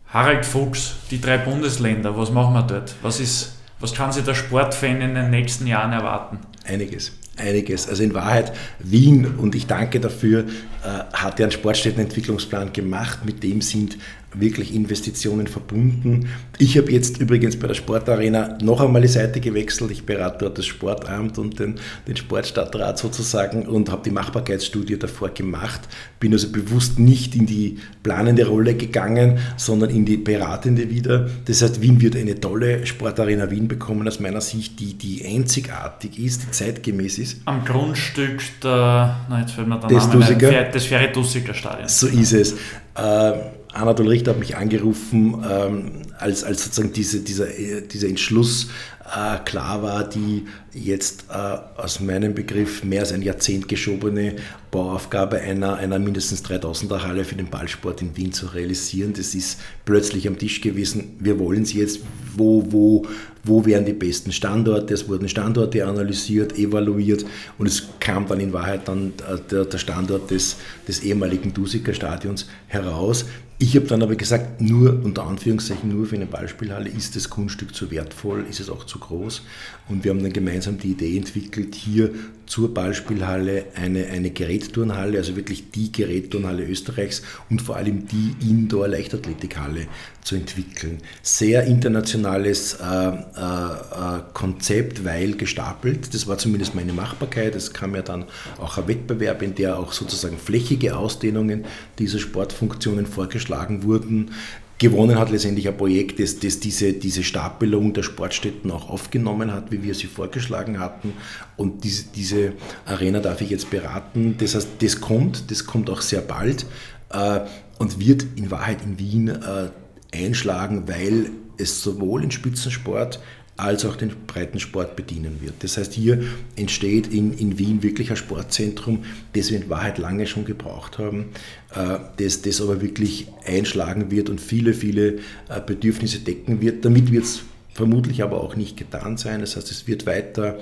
Harald 0.09 0.45
Fuchs, 0.45 0.95
die 1.11 1.19
drei 1.19 1.37
Bundesländer, 1.37 2.17
was 2.17 2.31
machen 2.31 2.53
wir 2.53 2.63
dort? 2.63 2.95
Was, 3.01 3.19
ist, 3.19 3.57
was 3.79 3.93
kann 3.93 4.11
sich 4.11 4.23
der 4.23 4.35
Sportfan 4.35 5.01
in 5.01 5.15
den 5.15 5.29
nächsten 5.29 5.67
Jahren 5.67 5.91
erwarten? 5.91 6.39
Einiges 6.65 7.11
einiges. 7.37 7.87
Also 7.87 8.03
in 8.03 8.13
Wahrheit, 8.13 8.51
Wien, 8.79 9.35
und 9.37 9.55
ich 9.55 9.67
danke 9.67 9.99
dafür, 9.99 10.45
äh, 10.83 11.03
hat 11.13 11.39
ja 11.39 11.45
einen 11.45 11.51
Sportstättenentwicklungsplan 11.51 12.73
gemacht, 12.73 13.19
mit 13.25 13.43
dem 13.43 13.61
sind 13.61 13.97
wirklich 14.33 14.73
Investitionen 14.75 15.47
verbunden. 15.47 16.29
Ich 16.57 16.77
habe 16.77 16.91
jetzt 16.91 17.19
übrigens 17.19 17.57
bei 17.57 17.67
der 17.67 17.75
Sportarena 17.75 18.57
noch 18.61 18.81
einmal 18.81 19.01
die 19.01 19.07
Seite 19.07 19.39
gewechselt. 19.39 19.91
Ich 19.91 20.05
berate 20.05 20.39
dort 20.39 20.57
das 20.57 20.65
Sportamt 20.65 21.37
und 21.37 21.59
den, 21.59 21.75
den 22.07 22.17
Sportstadtrat 22.17 22.97
sozusagen 22.99 23.65
und 23.65 23.89
habe 23.89 24.03
die 24.03 24.11
Machbarkeitsstudie 24.11 24.99
davor 24.99 25.29
gemacht. 25.29 25.81
Bin 26.19 26.33
also 26.33 26.51
bewusst 26.51 26.99
nicht 26.99 27.35
in 27.35 27.45
die 27.45 27.79
planende 28.03 28.45
Rolle 28.47 28.75
gegangen, 28.75 29.39
sondern 29.55 29.89
in 29.89 30.05
die 30.05 30.17
beratende 30.17 30.89
wieder. 30.89 31.29
Das 31.45 31.61
heißt, 31.61 31.81
Wien 31.81 32.01
wird 32.01 32.15
eine 32.15 32.39
tolle 32.39 32.85
Sportarena 32.85 33.49
Wien 33.49 33.67
bekommen, 33.67 34.07
aus 34.07 34.19
meiner 34.19 34.41
Sicht, 34.41 34.79
die, 34.79 34.93
die 34.95 35.25
einzigartig 35.25 36.19
ist, 36.19 36.43
die 36.43 36.51
zeitgemäß 36.51 37.17
ist. 37.17 37.41
Am 37.45 37.63
Grundstück 37.63 38.41
der, 38.61 39.25
na 39.29 39.39
jetzt 39.39 39.53
fällt 39.53 39.67
mir 39.67 39.79
der 39.79 39.89
des 39.89 40.07
Name, 40.07 40.69
des 40.73 40.85
Ferry-Dussiger 40.85 41.53
Stadions. 41.53 41.99
So 41.99 42.07
ist 42.07 42.33
es. 42.33 42.53
Äh, 42.95 43.56
Anatol 43.77 44.07
Richter 44.07 44.31
hat 44.31 44.39
mich 44.39 44.55
angerufen, 44.55 45.43
ähm, 45.49 45.91
als, 46.17 46.43
als 46.43 46.65
sozusagen 46.65 46.93
diese, 46.93 47.19
dieser, 47.19 47.47
dieser 47.47 48.07
Entschluss 48.07 48.69
äh, 49.05 49.37
klar 49.45 49.81
war, 49.83 50.03
die 50.03 50.45
jetzt 50.73 51.25
äh, 51.29 51.33
aus 51.33 51.99
meinem 51.99 52.33
Begriff 52.33 52.83
mehr 52.83 53.01
als 53.01 53.13
ein 53.13 53.21
Jahrzehnt 53.21 53.67
geschobene 53.67 54.35
Bauaufgabe 54.71 55.39
einer, 55.39 55.77
einer 55.77 55.97
mindestens 55.97 56.43
3000er 56.43 57.03
Halle 57.03 57.23
für 57.23 57.35
den 57.35 57.49
Ballsport 57.49 58.01
in 58.01 58.17
Wien 58.17 58.33
zu 58.33 58.47
realisieren. 58.47 59.13
Das 59.13 59.33
ist 59.33 59.59
plötzlich 59.85 60.27
am 60.27 60.37
Tisch 60.37 60.59
gewesen. 60.61 61.15
Wir 61.19 61.39
wollen 61.39 61.63
es 61.63 61.73
jetzt. 61.73 62.01
Wo, 62.35 62.65
wo, 62.69 63.05
wo 63.43 63.65
wären 63.65 63.85
die 63.85 63.93
besten 63.93 64.31
Standorte? 64.31 64.93
Es 64.93 65.07
wurden 65.07 65.29
Standorte 65.29 65.85
analysiert, 65.85 66.57
evaluiert 66.57 67.25
und 67.57 67.67
es 67.67 67.87
kam 67.99 68.27
dann 68.27 68.39
in 68.39 68.53
Wahrheit 68.53 68.87
dann 68.87 69.13
äh, 69.27 69.37
der, 69.49 69.65
der 69.65 69.77
Standort 69.77 70.29
des, 70.29 70.57
des 70.87 71.01
ehemaligen 71.01 71.53
Dusiker 71.53 71.93
Stadions 71.93 72.47
heraus. 72.67 73.25
Ich 73.59 73.75
habe 73.75 73.87
dann 73.87 74.03
aber 74.03 74.15
gesagt, 74.15 74.61
nur 74.61 75.03
unter 75.03 75.25
Anführungszeichen 75.25 75.89
nur 75.89 76.05
für 76.05 76.15
eine 76.15 76.27
Ballspielhalle 76.27 76.89
ist 76.89 77.15
das 77.15 77.31
Kunststück 77.31 77.73
zu 77.73 77.89
wertvoll, 77.89 78.45
ist 78.47 78.59
es 78.59 78.69
auch 78.69 78.85
zu 78.85 78.99
groß. 78.99 79.41
Und 79.89 80.03
wir 80.03 80.11
haben 80.11 80.21
dann 80.21 80.33
gemeinsam 80.33 80.77
die 80.77 80.91
Idee 80.91 81.17
entwickelt, 81.17 81.75
hier 81.75 82.11
zur 82.45 82.73
Ballspielhalle 82.73 83.65
eine, 83.75 84.07
eine 84.07 84.31
Gerätturnhalle, 84.31 85.17
also 85.17 85.35
wirklich 85.35 85.71
die 85.71 85.91
Gerätturnhalle 85.91 86.63
Österreichs 86.63 87.21
und 87.49 87.61
vor 87.61 87.75
allem 87.75 88.07
die 88.07 88.35
Indoor-Leichtathletikhalle 88.49 89.87
zu 90.23 90.35
entwickeln. 90.35 90.99
Sehr 91.21 91.65
internationales 91.65 92.75
äh, 92.75 92.85
äh, 92.85 93.11
äh, 93.11 94.21
Konzept, 94.33 95.03
weil 95.05 95.33
gestapelt. 95.33 96.13
Das 96.13 96.27
war 96.27 96.37
zumindest 96.37 96.73
meine 96.73 96.93
Machbarkeit. 96.93 97.55
Es 97.55 97.73
kam 97.73 97.95
ja 97.95 98.01
dann 98.01 98.25
auch 98.59 98.77
ein 98.77 98.87
Wettbewerb, 98.87 99.41
in 99.41 99.55
der 99.55 99.77
auch 99.77 99.91
sozusagen 99.91 100.37
flächige 100.37 100.95
Ausdehnungen 100.97 101.65
dieser 101.99 102.19
Sportfunktionen 102.19 103.05
vorgeschlagen 103.05 103.83
wurden. 103.83 104.31
Gewonnen 104.79 105.17
hat 105.17 105.31
letztendlich 105.31 105.67
ein 105.67 105.75
Projekt, 105.75 106.19
das, 106.19 106.39
das 106.39 106.59
diese, 106.59 106.93
diese 106.93 107.23
Stapelung 107.23 107.93
der 107.93 108.03
Sportstätten 108.03 108.69
auch 108.69 108.89
aufgenommen 108.89 109.51
hat, 109.51 109.71
wie 109.71 109.81
wir 109.81 109.95
sie 109.95 110.05
vorgeschlagen 110.05 110.79
hatten. 110.79 111.13
Und 111.55 111.83
diese, 111.83 112.05
diese 112.15 112.53
Arena 112.85 113.19
darf 113.19 113.41
ich 113.41 113.49
jetzt 113.49 113.71
beraten. 113.71 114.35
Das 114.37 114.53
heißt, 114.53 114.69
das 114.79 115.01
kommt, 115.01 115.49
das 115.49 115.65
kommt 115.65 115.89
auch 115.89 116.01
sehr 116.01 116.21
bald 116.21 116.67
äh, 117.09 117.39
und 117.79 117.99
wird 117.99 118.25
in 118.35 118.51
Wahrheit 118.51 118.83
in 118.83 118.99
Wien 118.99 119.29
äh, 119.29 119.69
einschlagen, 120.13 120.87
weil 120.87 121.31
es 121.57 121.81
sowohl 121.81 122.23
im 122.23 122.31
Spitzensport 122.31 123.19
als 123.57 123.85
auch 123.85 123.95
den 123.95 124.11
Breitensport 124.27 124.95
bedienen 124.95 125.41
wird. 125.41 125.55
Das 125.59 125.77
heißt, 125.77 125.93
hier 125.93 126.21
entsteht 126.55 127.07
in, 127.07 127.33
in 127.33 127.57
Wien 127.57 127.81
wirklich 127.81 128.11
ein 128.11 128.15
Sportzentrum, 128.15 129.03
das 129.33 129.49
wir 129.49 129.59
in 129.59 129.69
Wahrheit 129.69 129.97
lange 129.97 130.27
schon 130.27 130.45
gebraucht 130.45 130.99
haben, 130.99 131.29
äh, 131.75 131.97
das, 132.17 132.43
das 132.43 132.61
aber 132.61 132.81
wirklich 132.81 133.27
einschlagen 133.45 134.11
wird 134.11 134.29
und 134.29 134.39
viele, 134.39 134.73
viele 134.73 135.15
äh, 135.49 135.59
Bedürfnisse 135.65 136.19
decken 136.19 136.61
wird. 136.61 136.85
Damit 136.85 137.11
wird 137.11 137.23
es 137.23 137.41
vermutlich 137.73 138.21
aber 138.21 138.41
auch 138.41 138.55
nicht 138.55 138.77
getan 138.77 139.17
sein. 139.17 139.41
Das 139.41 139.55
heißt, 139.55 139.71
es 139.71 139.87
wird 139.87 140.05
weiter 140.05 140.59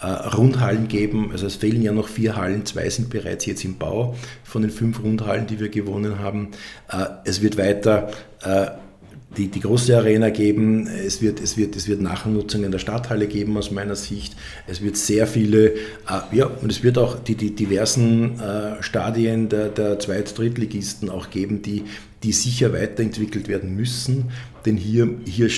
äh, 0.00 0.06
Rundhallen 0.06 0.88
geben. 0.88 1.30
Also 1.32 1.46
es 1.46 1.56
fehlen 1.56 1.82
ja 1.82 1.92
noch 1.92 2.08
vier 2.08 2.36
Hallen, 2.36 2.64
zwei 2.64 2.88
sind 2.88 3.10
bereits 3.10 3.44
jetzt 3.44 3.64
im 3.64 3.76
Bau 3.76 4.16
von 4.42 4.62
den 4.62 4.70
fünf 4.70 5.02
Rundhallen, 5.02 5.46
die 5.46 5.60
wir 5.60 5.68
gewonnen 5.68 6.18
haben. 6.18 6.52
Es 7.24 7.42
wird 7.42 7.58
weiter 7.58 8.10
die, 9.36 9.48
die 9.48 9.60
große 9.60 9.96
Arena 9.96 10.30
geben. 10.30 10.86
Es 10.86 11.20
wird, 11.20 11.40
es, 11.40 11.56
wird, 11.56 11.76
es 11.76 11.86
wird 11.88 12.00
Nachnutzung 12.00 12.64
in 12.64 12.72
der 12.72 12.78
Stadthalle 12.78 13.26
geben 13.26 13.56
aus 13.56 13.70
meiner 13.70 13.96
Sicht. 13.96 14.36
Es 14.66 14.82
wird 14.82 14.96
sehr 14.96 15.26
viele, 15.26 15.74
äh, 15.74 16.20
ja, 16.32 16.46
und 16.46 16.72
es 16.72 16.82
wird 16.82 16.98
auch 16.98 17.18
die, 17.18 17.34
die 17.34 17.54
diversen 17.54 18.40
äh, 18.40 18.82
Stadien 18.82 19.48
der, 19.48 19.68
der 19.68 19.98
Zweit-, 19.98 20.36
Drittligisten 20.36 21.10
auch 21.10 21.30
geben, 21.30 21.62
die, 21.62 21.84
die 22.22 22.32
sicher 22.32 22.72
weiterentwickelt 22.72 23.48
werden 23.48 23.76
müssen. 23.76 24.30
Denn 24.64 24.76
hier, 24.76 25.08
hier 25.26 25.50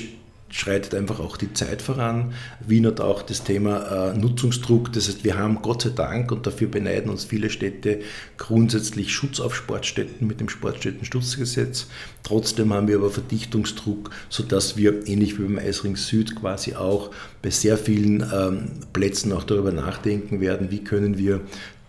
schreitet 0.51 0.95
einfach 0.95 1.21
auch 1.21 1.37
die 1.37 1.53
Zeit 1.53 1.81
voran. 1.81 2.35
Wien 2.67 2.87
hat 2.87 3.01
auch 3.01 3.23
das 3.23 3.45
Thema 3.45 4.11
äh, 4.11 4.19
Nutzungsdruck. 4.19 4.93
Das 4.93 5.09
heißt, 5.09 5.25
wir 5.25 5.39
haben 5.39 5.63
Gott 5.63 5.83
sei 5.83 5.91
Dank, 5.91 6.33
und 6.33 6.47
dafür 6.47 6.69
beneiden 6.69 7.11
uns 7.11 7.25
viele 7.25 7.51
Städte, 7.51 8.01
grundsätzlich 8.37 9.15
Schutz 9.15 9.39
auf 9.41 9.55
Sportstätten 9.55 10.27
mit 10.27 10.41
dem 10.41 10.49
Sportstättenschutzgesetz. 10.49 11.87
Trotzdem 12.25 12.73
haben 12.73 12.89
wir 12.89 12.97
aber 12.97 13.11
Verdichtungsdruck, 13.11 14.11
sodass 14.29 14.77
wir, 14.77 15.07
ähnlich 15.07 15.39
wie 15.39 15.45
beim 15.45 15.59
Eisring 15.59 15.97
Süd, 15.97 16.35
quasi 16.35 16.75
auch 16.75 17.11
bei 17.43 17.51
sehr 17.51 17.79
vielen 17.79 18.25
ähm, 18.35 18.71
Plätzen 18.93 19.33
auch 19.33 19.45
darüber 19.45 19.73
nachdenken 19.73 20.41
werden, 20.41 20.71
wie 20.71 20.83
können 20.83 21.17
wir 21.17 21.41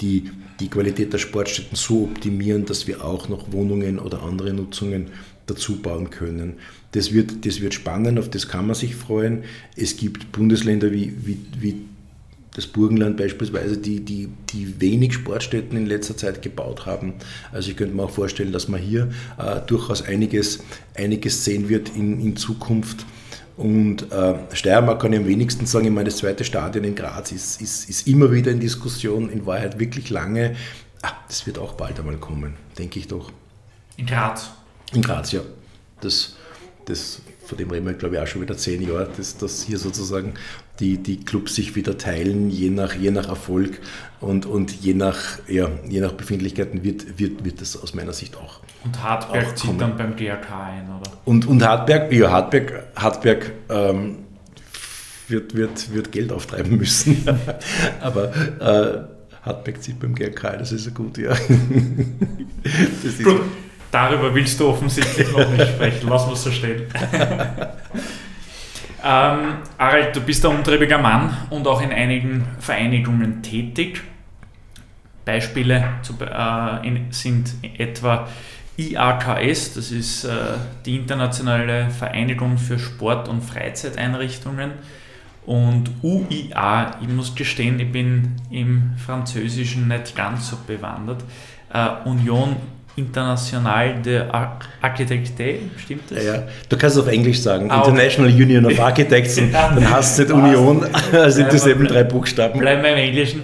die, 0.02 0.30
die 0.60 0.70
Qualität 0.70 1.14
der 1.14 1.18
Sportstätten 1.18 1.76
so 1.76 2.04
optimieren, 2.04 2.66
dass 2.66 2.88
wir 2.88 3.04
auch 3.04 3.28
noch 3.28 3.52
Wohnungen 3.52 4.00
oder 4.00 4.24
andere 4.24 4.54
Nutzungen 4.54 5.08
dazu 5.48 5.82
bauen 5.82 6.10
können. 6.10 6.58
Das 6.94 7.14
wird, 7.14 7.46
das 7.46 7.62
wird 7.62 7.74
spannend, 7.74 8.20
auf 8.20 8.30
das 8.30 8.48
kann 8.48 8.68
man 8.68 8.76
sich 8.76 8.96
freuen. 8.96 9.44
Es 9.78 9.96
gibt 9.96 10.32
Bundesländer 10.32 10.92
wie, 10.92 11.14
wie, 11.26 11.38
wie 11.58 11.86
das 12.54 12.68
Burgenland 12.68 13.16
beispielsweise, 13.18 13.78
die, 13.78 14.02
die, 14.02 14.30
die 14.50 14.82
wenig 14.82 15.14
Sportstätten 15.14 15.78
in 15.78 15.86
letzter 15.86 16.18
Zeit 16.18 16.42
gebaut 16.42 16.86
haben. 16.86 17.14
Also 17.52 17.72
ich 17.72 17.78
könnte 17.78 17.96
mir 17.96 18.04
auch 18.04 18.10
vorstellen, 18.10 18.52
dass 18.52 18.68
man 18.68 18.82
hier 18.82 19.10
äh, 19.38 19.62
durchaus 19.66 20.02
einiges, 20.02 20.64
einiges 20.96 21.46
sehen 21.46 21.70
wird 21.70 21.96
in, 21.96 22.20
in 22.20 22.36
Zukunft. 22.36 23.06
Und 23.56 24.12
äh, 24.12 24.34
Steiermark 24.54 25.02
kann 25.02 25.14
ich 25.14 25.20
am 25.20 25.28
wenigsten 25.28 25.66
sagen, 25.66 25.86
ich 25.86 25.92
meine, 25.92 26.10
das 26.10 26.18
zweite 26.18 26.44
Stadion 26.44 26.84
in 26.84 26.96
Graz 26.96 27.32
ist, 27.32 27.62
ist, 27.62 27.90
ist 27.90 28.08
immer 28.08 28.32
wieder 28.32 28.52
in 28.52 28.60
Diskussion, 28.60 29.30
in 29.30 29.46
Wahrheit 29.46 29.80
wirklich 29.80 30.10
lange. 30.10 30.56
Ah, 31.02 31.14
das 31.28 31.46
wird 31.46 31.58
auch 31.58 31.74
bald 31.74 32.00
einmal 32.00 32.18
kommen, 32.18 32.56
denke 32.78 33.00
ich 33.00 33.08
doch. 33.08 33.32
In 33.98 34.06
Graz? 34.06 34.50
In 34.94 35.02
Graz, 35.02 35.32
ja. 35.32 35.42
Das, 36.02 36.36
das, 36.92 37.22
von 37.46 37.58
dem 37.58 37.72
reden 37.72 37.86
wir, 37.86 37.94
glaube 37.94 38.16
ich, 38.16 38.22
auch 38.22 38.28
schon 38.28 38.42
wieder 38.42 38.58
zehn 38.58 38.82
Jahre, 38.82 39.10
dass, 39.18 39.38
dass 39.38 39.64
hier 39.64 39.78
sozusagen 39.78 40.34
die, 40.80 40.98
die 40.98 41.24
Clubs 41.24 41.56
sich 41.56 41.76
wieder 41.76 41.98
teilen, 41.98 42.50
je 42.50 42.70
nach, 42.70 42.94
je 42.96 43.12
nach 43.12 43.30
Erfolg 43.30 43.80
und, 44.20 44.46
und 44.46 44.72
je, 44.72 44.94
nach, 44.94 45.40
ja, 45.48 45.70
je 45.88 46.02
nach 46.02 46.12
Befindlichkeiten 46.12 46.84
wird, 46.84 47.20
wird, 47.20 47.44
wird 47.46 47.62
das 47.62 47.82
aus 47.82 47.94
meiner 47.94 48.14
Sicht 48.14 48.38
auch. 48.38 48.60
Und 48.84 49.02
Hartberg 49.02 49.58
zieht 49.58 49.80
dann 49.80 49.96
beim 49.96 50.16
GRK 50.16 50.64
ein, 50.64 50.90
oder? 50.90 51.12
Und, 51.26 51.48
und 51.48 51.64
Hartberg, 51.64 52.12
ja, 52.12 52.32
Hartberg, 52.32 52.84
Hartberg 52.96 53.52
ähm, 53.70 54.18
wird, 55.28 55.56
wird, 55.56 55.94
wird 55.94 56.12
Geld 56.12 56.32
auftreiben 56.32 56.78
müssen. 56.78 57.24
Aber 58.02 58.36
äh, 58.60 59.04
Hartberg 59.44 59.82
zieht 59.82 60.00
beim 60.00 60.16
GRK, 60.16 60.58
das 60.58 60.72
ist 60.72 60.86
ja 60.86 60.92
gut, 60.92 61.18
ja. 61.18 61.34
Gut, 63.24 63.42
darüber 63.92 64.34
willst 64.34 64.60
du 64.60 64.70
offensichtlich 64.70 65.32
noch 65.32 65.50
nicht 65.50 65.68
sprechen, 65.68 66.10
wir 66.10 66.16
es 66.16 66.44
so 66.44 66.52
stehen. 66.52 66.84
ähm, 69.04 69.58
Harald, 69.78 70.16
du 70.16 70.22
bist 70.22 70.46
ein 70.46 70.56
umtriebiger 70.56 70.98
Mann 70.98 71.36
und 71.50 71.68
auch 71.68 71.82
in 71.82 71.92
einigen 71.92 72.48
Vereinigungen 72.60 73.44
tätig. 73.44 74.02
Beispiele 75.26 75.84
zu, 76.02 76.16
äh, 76.20 76.88
in, 76.88 77.12
sind 77.12 77.54
etwa 77.78 78.28
IAKS, 78.78 79.76
das 79.76 79.92
ist 79.92 80.24
äh, 80.24 80.32
die 80.86 80.96
Internationale 80.96 81.90
Vereinigung 81.90 82.58
für 82.58 82.80
Sport- 82.80 83.28
und 83.28 83.42
Freizeiteinrichtungen 83.44 84.72
und 85.46 85.90
UIA, 86.04 86.98
ich 87.02 87.08
muss 87.08 87.36
gestehen, 87.36 87.80
ich 87.80 87.92
bin 87.92 88.36
im 88.52 88.94
Französischen 88.98 89.88
nicht 89.88 90.16
ganz 90.16 90.50
so 90.50 90.58
bewandert. 90.68 91.24
Uh, 91.74 92.10
Union 92.10 92.58
Internationale 93.02 93.96
de 94.02 94.24
Architecte, 94.82 95.60
stimmt 95.78 96.04
das? 96.10 96.24
Ja, 96.24 96.44
du 96.70 96.78
kannst 96.78 96.96
es 96.96 97.02
auf 97.02 97.08
Englisch 97.08 97.40
sagen, 97.40 97.70
ah, 97.70 97.80
International 97.80 98.32
Union 98.32 98.66
of 98.66 98.80
Architects, 98.80 99.38
und 99.40 99.52
dann 99.52 99.90
hast 99.90 100.20
du 100.20 100.24
nicht 100.24 100.34
Union, 100.34 100.86
also 101.12 101.38
sind 101.38 101.52
dieselben 101.52 101.88
drei 101.88 102.04
Buchstaben. 102.04 102.60
Bleiben 102.60 102.84
wir 102.84 102.92
im 102.92 102.98
Englischen. 102.98 103.44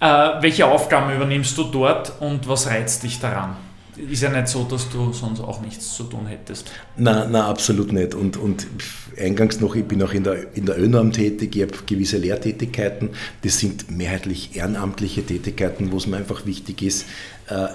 Uh, 0.00 0.40
welche 0.40 0.64
Aufgaben 0.64 1.12
übernimmst 1.12 1.58
du 1.58 1.64
dort 1.64 2.12
und 2.20 2.48
was 2.48 2.68
reizt 2.68 3.02
dich 3.02 3.18
daran? 3.18 3.56
Ist 3.96 4.22
ja 4.22 4.30
nicht 4.30 4.46
so, 4.46 4.62
dass 4.62 4.88
du 4.88 5.12
sonst 5.12 5.40
auch 5.40 5.60
nichts 5.60 5.96
zu 5.96 6.04
tun 6.04 6.26
hättest. 6.26 6.70
Nein, 6.96 7.30
na 7.32 7.48
absolut 7.48 7.92
nicht. 7.92 8.14
Und, 8.14 8.36
und 8.36 8.68
eingangs 9.18 9.60
noch, 9.60 9.74
ich 9.74 9.84
bin 9.84 10.00
auch 10.04 10.12
in 10.12 10.22
der, 10.22 10.54
in 10.56 10.66
der 10.66 10.78
ÖNORM 10.78 11.10
tätig, 11.10 11.56
ich 11.56 11.62
habe 11.62 11.72
gewisse 11.84 12.18
Lehrtätigkeiten. 12.18 13.10
Das 13.42 13.58
sind 13.58 13.90
mehrheitlich 13.90 14.54
ehrenamtliche 14.54 15.26
Tätigkeiten, 15.26 15.90
wo 15.90 15.96
es 15.96 16.06
mir 16.06 16.18
einfach 16.18 16.46
wichtig 16.46 16.82
ist, 16.82 17.02
äh, 17.02 17.06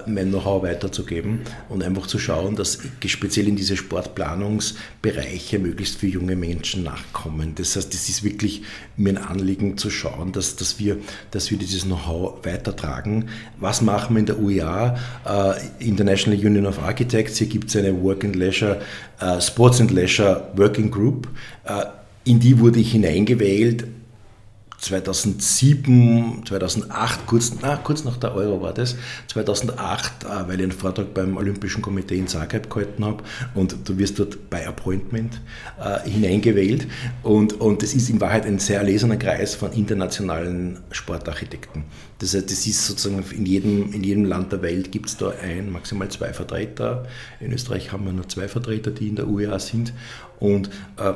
mein 0.06 0.30
Know-how 0.30 0.62
weiterzugeben 0.62 1.40
und 1.68 1.82
einfach 1.82 2.06
zu 2.06 2.18
schauen, 2.18 2.56
dass 2.56 2.78
speziell 3.06 3.48
in 3.48 3.56
diese 3.56 3.76
Sportplanungsbereiche 3.76 5.58
möglichst 5.58 5.98
für 5.98 6.06
junge 6.06 6.36
Menschen 6.36 6.82
nachkommen. 6.82 7.54
Das 7.54 7.76
heißt, 7.76 7.92
es 7.94 8.08
ist 8.08 8.24
wirklich 8.24 8.62
mir 8.96 9.10
ein 9.10 9.18
Anliegen 9.18 9.76
zu 9.76 9.90
schauen, 9.90 10.32
dass, 10.32 10.56
dass, 10.56 10.78
wir, 10.78 10.98
dass 11.30 11.50
wir 11.50 11.58
dieses 11.58 11.82
Know-how 11.84 12.44
weitertragen. 12.44 13.28
Was 13.58 13.82
machen 13.82 14.14
wir 14.14 14.20
in 14.20 14.26
der 14.26 14.38
UEA, 14.38 14.96
äh, 15.26 15.84
International 15.84 16.38
Union 16.38 16.66
of 16.66 16.82
Architects? 16.82 17.38
Hier 17.38 17.48
gibt 17.48 17.68
es 17.68 17.76
eine 17.76 18.02
Work 18.02 18.24
and 18.24 18.36
Leisure, 18.36 18.80
äh, 19.20 19.40
Sports 19.40 19.80
and 19.80 19.90
Leisure 19.90 20.52
Working 20.56 20.90
Group. 20.90 21.28
in 22.24 22.40
die 22.40 22.58
wurde 22.58 22.80
ich 22.80 22.92
hineingewählt 22.92 23.84
2007, 24.84 26.42
2008, 26.46 27.26
kurz, 27.26 27.52
na, 27.62 27.76
kurz 27.76 28.04
nach 28.04 28.18
der 28.18 28.34
Euro 28.34 28.60
war 28.60 28.74
das, 28.74 28.96
2008, 29.28 30.24
äh, 30.24 30.26
weil 30.46 30.56
ich 30.56 30.62
einen 30.62 30.72
Vortrag 30.72 31.14
beim 31.14 31.38
Olympischen 31.38 31.80
Komitee 31.80 32.18
in 32.18 32.28
Zagreb 32.28 32.68
gehalten 32.68 33.02
habe 33.04 33.24
und 33.54 33.76
du 33.88 33.96
wirst 33.96 34.18
dort 34.18 34.50
bei 34.50 34.66
Appointment 34.66 35.40
äh, 35.82 36.06
hineingewählt 36.08 36.86
und, 37.22 37.60
und 37.60 37.82
das 37.82 37.94
ist 37.94 38.10
in 38.10 38.20
Wahrheit 38.20 38.44
ein 38.44 38.58
sehr 38.58 38.78
erlesener 38.78 39.16
Kreis 39.16 39.54
von 39.54 39.72
internationalen 39.72 40.80
Sportarchitekten. 40.90 41.84
Das 42.18 42.34
heißt, 42.34 42.50
das 42.50 42.66
ist 42.66 42.86
sozusagen 42.86 43.24
in 43.32 43.46
jedem, 43.46 43.90
in 43.92 44.04
jedem 44.04 44.26
Land 44.26 44.52
der 44.52 44.60
Welt 44.60 44.92
gibt 44.92 45.06
es 45.06 45.16
da 45.16 45.32
ein, 45.42 45.72
maximal 45.72 46.10
zwei 46.10 46.34
Vertreter. 46.34 47.06
In 47.40 47.52
Österreich 47.52 47.90
haben 47.90 48.04
wir 48.04 48.12
nur 48.12 48.28
zwei 48.28 48.48
Vertreter, 48.48 48.90
die 48.90 49.08
in 49.08 49.16
der 49.16 49.28
UEA 49.28 49.58
sind 49.58 49.94
und 50.40 50.68
äh, 50.98 51.14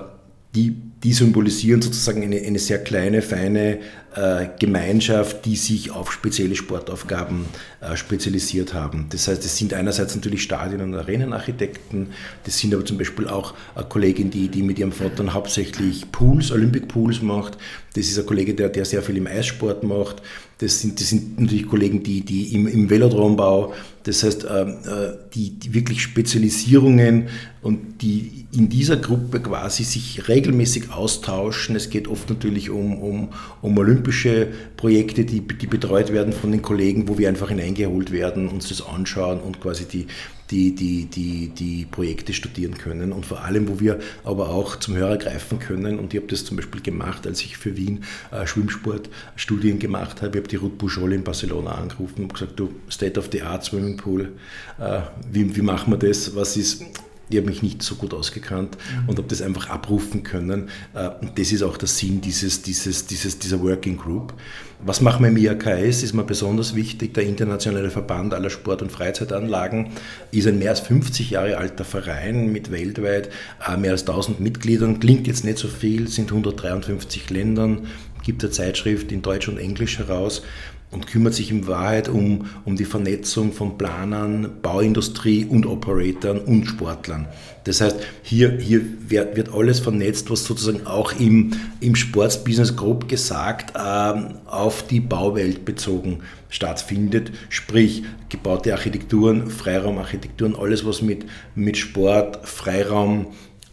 die, 0.58 0.74
die 1.04 1.12
symbolisieren 1.12 1.80
sozusagen 1.80 2.22
eine, 2.22 2.38
eine 2.38 2.58
sehr 2.58 2.82
kleine, 2.82 3.22
feine 3.22 3.78
äh, 4.16 4.48
Gemeinschaft, 4.58 5.44
die 5.44 5.54
sich 5.54 5.92
auf 5.92 6.12
spezielle 6.12 6.56
Sportaufgaben 6.56 7.44
äh, 7.80 7.96
spezialisiert 7.96 8.74
haben. 8.74 9.06
Das 9.10 9.28
heißt, 9.28 9.44
es 9.44 9.56
sind 9.56 9.72
einerseits 9.72 10.16
natürlich 10.16 10.42
Stadien- 10.42 10.80
und 10.80 10.94
Arenenarchitekten, 10.96 12.08
das 12.44 12.58
sind 12.58 12.74
aber 12.74 12.84
zum 12.84 12.98
Beispiel 12.98 13.28
auch 13.28 13.54
eine 13.76 13.86
Kollegin, 13.86 14.30
die, 14.30 14.48
die 14.48 14.62
mit 14.62 14.78
ihrem 14.80 14.90
Vater 14.92 15.32
hauptsächlich 15.32 16.10
Pools, 16.10 16.50
Olympic 16.50 16.86
Pools 16.86 17.22
macht. 17.22 17.58
Das 17.94 18.06
ist 18.06 18.18
ein 18.18 18.26
Kollege, 18.26 18.54
der, 18.54 18.68
der 18.68 18.84
sehr 18.84 19.02
viel 19.02 19.16
im 19.16 19.28
Eissport 19.28 19.84
macht. 19.84 20.22
Das 20.58 20.80
sind, 20.80 21.00
das 21.00 21.10
sind 21.10 21.38
natürlich 21.40 21.68
Kollegen, 21.68 22.02
die, 22.02 22.22
die 22.22 22.52
im, 22.54 22.66
im 22.66 22.90
Velodrombau, 22.90 23.72
das 24.02 24.24
heißt, 24.24 24.46
ähm, 24.50 24.76
äh, 24.84 25.16
die, 25.34 25.50
die 25.50 25.74
wirklich 25.74 26.02
Spezialisierungen 26.02 27.28
und 27.62 28.02
die 28.02 28.46
in 28.52 28.68
dieser 28.68 28.96
Gruppe 28.96 29.40
quasi 29.40 29.84
sich 29.84 30.28
regelmäßig 30.28 30.90
austauschen. 30.90 31.76
Es 31.76 31.90
geht 31.90 32.08
oft 32.08 32.28
natürlich 32.30 32.70
um, 32.70 32.98
um, 32.98 33.28
um 33.60 33.78
olympische 33.78 34.48
Projekte, 34.78 35.24
die, 35.24 35.40
die 35.40 35.66
betreut 35.66 36.12
werden 36.12 36.32
von 36.32 36.52
den 36.52 36.62
Kollegen, 36.62 37.08
wo 37.08 37.18
wir 37.18 37.28
einfach 37.28 37.48
hineingeholt 37.48 38.12
werden, 38.12 38.48
uns 38.48 38.68
das 38.68 38.80
anschauen 38.80 39.40
und 39.40 39.60
quasi 39.60 39.84
die, 39.84 40.06
die, 40.52 40.72
die, 40.72 41.06
die, 41.06 41.48
die 41.48 41.84
Projekte 41.84 42.32
studieren 42.32 42.78
können 42.78 43.12
und 43.12 43.26
vor 43.26 43.42
allem, 43.44 43.68
wo 43.68 43.80
wir 43.80 43.98
aber 44.22 44.50
auch 44.50 44.76
zum 44.76 44.96
Hörer 44.96 45.16
greifen 45.16 45.58
können. 45.58 45.98
Und 45.98 46.14
ich 46.14 46.20
habe 46.20 46.30
das 46.30 46.44
zum 46.44 46.56
Beispiel 46.56 46.80
gemacht, 46.80 47.26
als 47.26 47.42
ich 47.42 47.58
für 47.58 47.76
Wien 47.76 48.04
äh, 48.30 48.46
Schwimmsportstudien 48.46 49.80
gemacht 49.80 50.22
habe. 50.22 50.38
Ich 50.38 50.44
habe 50.44 50.48
die 50.48 50.56
Ruth 50.56 50.78
Bouchol 50.78 51.12
in 51.12 51.24
Barcelona 51.24 51.72
angerufen 51.72 52.22
und 52.22 52.32
gesagt, 52.32 52.58
du, 52.60 52.70
State 52.88 53.18
of 53.18 53.30
the 53.32 53.42
Art 53.42 53.64
Swimmingpool, 53.64 54.32
äh, 54.78 55.00
wie, 55.30 55.56
wie 55.56 55.62
machen 55.62 55.92
wir 55.92 55.98
das? 55.98 56.36
Was 56.36 56.56
ist 56.56 56.84
ich 57.30 57.36
habe 57.36 57.46
mich 57.46 57.62
nicht 57.62 57.82
so 57.82 57.94
gut 57.96 58.14
ausgekannt 58.14 58.76
mhm. 58.76 59.08
und 59.08 59.18
habe 59.18 59.28
das 59.28 59.42
einfach 59.42 59.68
abrufen 59.68 60.22
können. 60.22 60.68
Äh, 60.94 61.10
das 61.34 61.52
ist 61.52 61.62
auch 61.62 61.76
der 61.76 61.88
Sinn 61.88 62.20
dieses, 62.20 62.62
dieses, 62.62 63.06
dieses, 63.06 63.38
dieser 63.38 63.60
Working 63.62 63.96
Group. 63.96 64.34
Was 64.80 65.00
machen 65.00 65.22
wir 65.24 65.28
im 65.30 65.36
IAKS? 65.36 66.02
Ist 66.04 66.14
mir 66.14 66.22
besonders 66.22 66.74
wichtig. 66.74 67.12
Der 67.14 67.24
Internationale 67.24 67.90
Verband 67.90 68.32
aller 68.32 68.50
Sport- 68.50 68.80
und 68.80 68.92
Freizeitanlagen 68.92 69.90
ist 70.30 70.46
ein 70.46 70.58
mehr 70.58 70.70
als 70.70 70.80
50 70.80 71.30
Jahre 71.30 71.58
alter 71.58 71.84
Verein 71.84 72.52
mit 72.52 72.70
weltweit 72.70 73.30
äh, 73.66 73.76
mehr 73.76 73.92
als 73.92 74.02
1000 74.02 74.40
Mitgliedern. 74.40 75.00
Klingt 75.00 75.26
jetzt 75.26 75.44
nicht 75.44 75.58
so 75.58 75.68
viel, 75.68 76.08
sind 76.08 76.30
153 76.30 77.30
Ländern, 77.30 77.88
gibt 78.22 78.42
eine 78.42 78.52
Zeitschrift 78.52 79.10
in 79.10 79.22
Deutsch 79.22 79.48
und 79.48 79.58
Englisch 79.58 79.98
heraus 79.98 80.42
und 80.90 81.06
kümmert 81.06 81.34
sich 81.34 81.50
in 81.50 81.66
Wahrheit 81.66 82.08
um, 82.08 82.46
um 82.64 82.76
die 82.76 82.84
Vernetzung 82.84 83.52
von 83.52 83.76
Planern, 83.76 84.50
Bauindustrie 84.62 85.44
und 85.44 85.66
Operatoren 85.66 86.40
und 86.40 86.64
Sportlern. 86.66 87.26
Das 87.64 87.82
heißt, 87.82 87.96
hier, 88.22 88.58
hier 88.58 88.80
wird, 89.08 89.36
wird 89.36 89.52
alles 89.52 89.80
vernetzt, 89.80 90.30
was 90.30 90.44
sozusagen 90.44 90.86
auch 90.86 91.12
im, 91.20 91.52
im 91.80 91.94
Sportsbusiness 91.94 92.76
grob 92.76 93.08
gesagt 93.08 93.74
ähm, 93.76 94.36
auf 94.46 94.86
die 94.86 95.00
Bauwelt 95.00 95.66
bezogen 95.66 96.20
stattfindet. 96.48 97.32
Sprich, 97.50 98.04
gebaute 98.30 98.72
Architekturen, 98.72 99.50
Freiraumarchitekturen, 99.50 100.56
alles 100.56 100.86
was 100.86 101.02
mit, 101.02 101.26
mit 101.54 101.76
Sport, 101.76 102.48
Freiraum, 102.48 103.26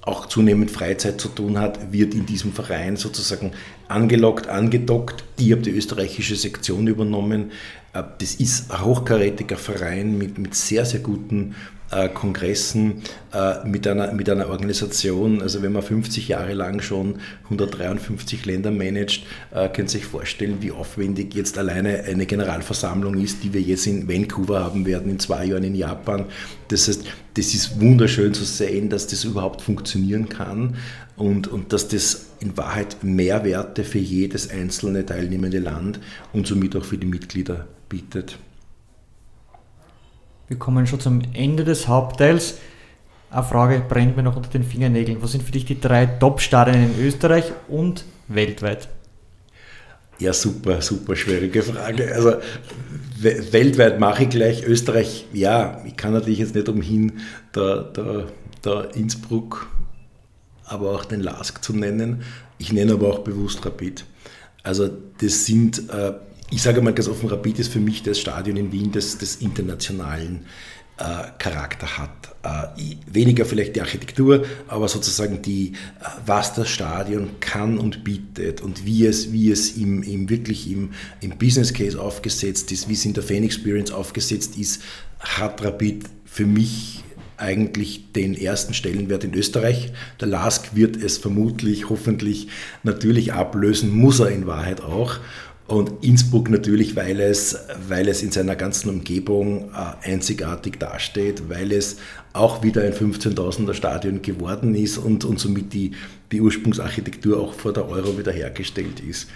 auch 0.05 0.27
zunehmend 0.27 0.71
Freizeit 0.71 1.19
zu 1.19 1.29
tun 1.29 1.59
hat, 1.59 1.91
wird 1.91 2.13
in 2.13 2.25
diesem 2.25 2.53
Verein 2.53 2.95
sozusagen 2.95 3.51
angelockt, 3.87 4.47
angedockt. 4.47 5.23
Ich 5.37 5.51
habe 5.51 5.61
die 5.61 5.71
österreichische 5.71 6.35
Sektion 6.35 6.87
übernommen. 6.87 7.51
Äh, 7.93 8.03
das 8.19 8.35
ist 8.35 8.71
ein 8.71 8.85
hochkarätiger 8.85 9.57
Verein 9.57 10.17
mit, 10.17 10.37
mit 10.37 10.53
sehr, 10.53 10.85
sehr 10.85 10.99
guten 10.99 11.55
äh, 11.95 12.09
Kongressen, 12.09 13.01
äh, 13.33 13.65
mit, 13.65 13.87
einer, 13.87 14.11
mit 14.11 14.29
einer 14.29 14.49
Organisation. 14.49 15.41
Also 15.41 15.61
wenn 15.61 15.71
man 15.71 15.81
50 15.81 16.27
Jahre 16.27 16.53
lang 16.53 16.81
schon 16.81 17.19
153 17.45 18.45
Länder 18.45 18.71
managt, 18.71 19.23
äh, 19.51 19.69
könnt 19.69 19.89
ihr 19.89 19.99
sich 19.99 20.05
vorstellen, 20.05 20.57
wie 20.59 20.71
aufwendig 20.71 21.33
jetzt 21.33 21.57
alleine 21.57 22.03
eine 22.03 22.25
Generalversammlung 22.25 23.17
ist, 23.17 23.43
die 23.43 23.53
wir 23.53 23.61
jetzt 23.61 23.87
in 23.87 24.07
Vancouver 24.07 24.63
haben 24.63 24.85
werden, 24.85 25.11
in 25.11 25.19
zwei 25.19 25.45
Jahren 25.45 25.63
in 25.63 25.75
Japan. 25.75 26.25
Das 26.67 26.87
heißt, 26.87 27.05
das 27.35 27.53
ist 27.53 27.79
wunderschön 27.79 28.33
zu 28.33 28.43
sehen, 28.43 28.89
dass 28.89 29.07
das 29.07 29.23
überhaupt 29.23 29.61
funktionieren 29.61 30.29
kann 30.29 30.75
und, 31.15 31.47
und 31.47 31.73
dass 31.73 31.87
das 31.87 32.27
in 32.39 32.57
Wahrheit 32.57 33.03
Mehrwerte 33.03 33.83
für 33.83 33.99
jedes 33.99 34.49
einzelne 34.49 35.05
teilnehmende 35.05 35.59
Land 35.59 35.99
und 36.33 36.47
somit 36.47 36.75
auch 36.75 36.85
für 36.85 36.97
die 36.97 37.07
Mitglieder 37.07 37.67
bietet. 37.89 38.37
Wir 40.47 40.57
kommen 40.57 40.85
schon 40.85 40.99
zum 40.99 41.21
Ende 41.33 41.63
des 41.63 41.87
Hauptteils. 41.87 42.59
Eine 43.31 43.43
Frage 43.43 43.81
brennt 43.87 44.15
mir 44.15 44.23
noch 44.23 44.35
unter 44.35 44.49
den 44.49 44.63
Fingernägeln. 44.63 45.21
Was 45.21 45.31
sind 45.31 45.43
für 45.43 45.51
dich 45.51 45.65
die 45.65 45.79
drei 45.79 46.05
Top-Stadien 46.05 46.91
in 46.91 47.05
Österreich 47.05 47.51
und 47.67 48.05
weltweit? 48.27 48.87
Ja, 50.19 50.31
super, 50.33 50.81
super 50.81 51.15
schwierige 51.15 51.63
Frage. 51.63 52.13
Also 52.13 52.35
weltweit 53.19 53.99
mache 53.99 54.23
ich 54.23 54.29
gleich 54.29 54.63
Österreich, 54.63 55.25
ja, 55.33 55.83
ich 55.85 55.97
kann 55.97 56.13
natürlich 56.13 56.39
jetzt 56.39 56.55
nicht 56.55 56.69
umhin, 56.69 57.13
da, 57.51 57.81
da, 57.81 58.27
da 58.61 58.81
Innsbruck, 58.81 59.67
aber 60.63 60.91
auch 60.91 61.05
den 61.05 61.21
Lask 61.21 61.61
zu 61.63 61.73
nennen. 61.73 62.21
Ich 62.59 62.71
nenne 62.71 62.93
aber 62.93 63.09
auch 63.09 63.19
bewusst 63.19 63.65
Rapid. 63.65 64.05
Also 64.63 64.89
das 65.19 65.45
sind, 65.45 65.89
ich 66.51 66.61
sage 66.61 66.81
mal 66.81 66.93
ganz 66.93 67.07
offen, 67.07 67.29
Rapid 67.29 67.59
ist 67.59 67.73
für 67.73 67.79
mich 67.79 68.03
das 68.03 68.19
Stadion 68.19 68.57
in 68.57 68.71
Wien 68.71 68.91
des, 68.91 69.17
des 69.17 69.37
internationalen 69.37 70.45
äh, 70.97 71.03
Charakter 71.39 71.97
hat. 71.97 72.35
Äh, 72.43 72.95
weniger 73.11 73.45
vielleicht 73.45 73.75
die 73.75 73.81
Architektur, 73.81 74.45
aber 74.67 74.87
sozusagen 74.87 75.41
die, 75.41 75.73
äh, 75.99 76.05
was 76.25 76.53
das 76.53 76.69
Stadion 76.69 77.39
kann 77.39 77.77
und 77.77 78.03
bietet 78.03 78.61
und 78.61 78.85
wie 78.85 79.05
es, 79.05 79.33
wie 79.33 79.51
es 79.51 79.75
im, 79.75 80.03
im 80.03 80.29
wirklich 80.29 80.71
im, 80.71 80.91
im 81.21 81.37
Business 81.37 81.73
Case 81.73 81.99
aufgesetzt 81.99 82.71
ist, 82.71 82.87
wie 82.87 82.93
es 82.93 83.03
in 83.03 83.13
der 83.13 83.23
Fan 83.23 83.43
Experience 83.43 83.91
aufgesetzt 83.91 84.57
ist, 84.57 84.83
hat 85.19 85.63
Rapid 85.63 86.05
für 86.23 86.45
mich 86.45 87.03
eigentlich 87.37 88.13
den 88.13 88.33
ersten 88.33 88.73
Stellenwert 88.73 89.23
in 89.23 89.33
Österreich. 89.33 89.91
Der 90.21 90.27
LASK 90.27 90.75
wird 90.75 90.95
es 90.95 91.17
vermutlich, 91.17 91.89
hoffentlich 91.89 92.47
natürlich 92.83 93.33
ablösen, 93.33 93.91
muss 93.91 94.19
er 94.19 94.29
in 94.29 94.47
Wahrheit 94.47 94.81
auch. 94.81 95.17
Und 95.67 96.03
Innsbruck 96.03 96.51
natürlich, 96.51 96.95
weil 96.95 97.19
es, 97.19 97.57
weil 97.87 98.07
es 98.07 98.21
in 98.21 98.31
seiner 98.31 98.55
ganzen 98.55 98.89
Umgebung 98.89 99.71
äh, 99.71 100.11
einzigartig 100.11 100.77
dasteht, 100.77 101.49
weil 101.49 101.71
es 101.71 101.97
auch 102.33 102.61
wieder 102.61 102.83
ein 102.83 102.93
15.000er 102.93 103.73
Stadion 103.73 104.21
geworden 104.21 104.75
ist 104.75 104.99
und, 104.99 105.25
und 105.25 105.39
somit 105.39 105.73
die, 105.73 105.91
die 106.31 106.41
Ursprungsarchitektur 106.41 107.39
auch 107.39 107.53
vor 107.53 107.73
der 107.73 107.89
Euro 107.89 108.15
wiederhergestellt 108.15 108.99
ist. 108.99 109.27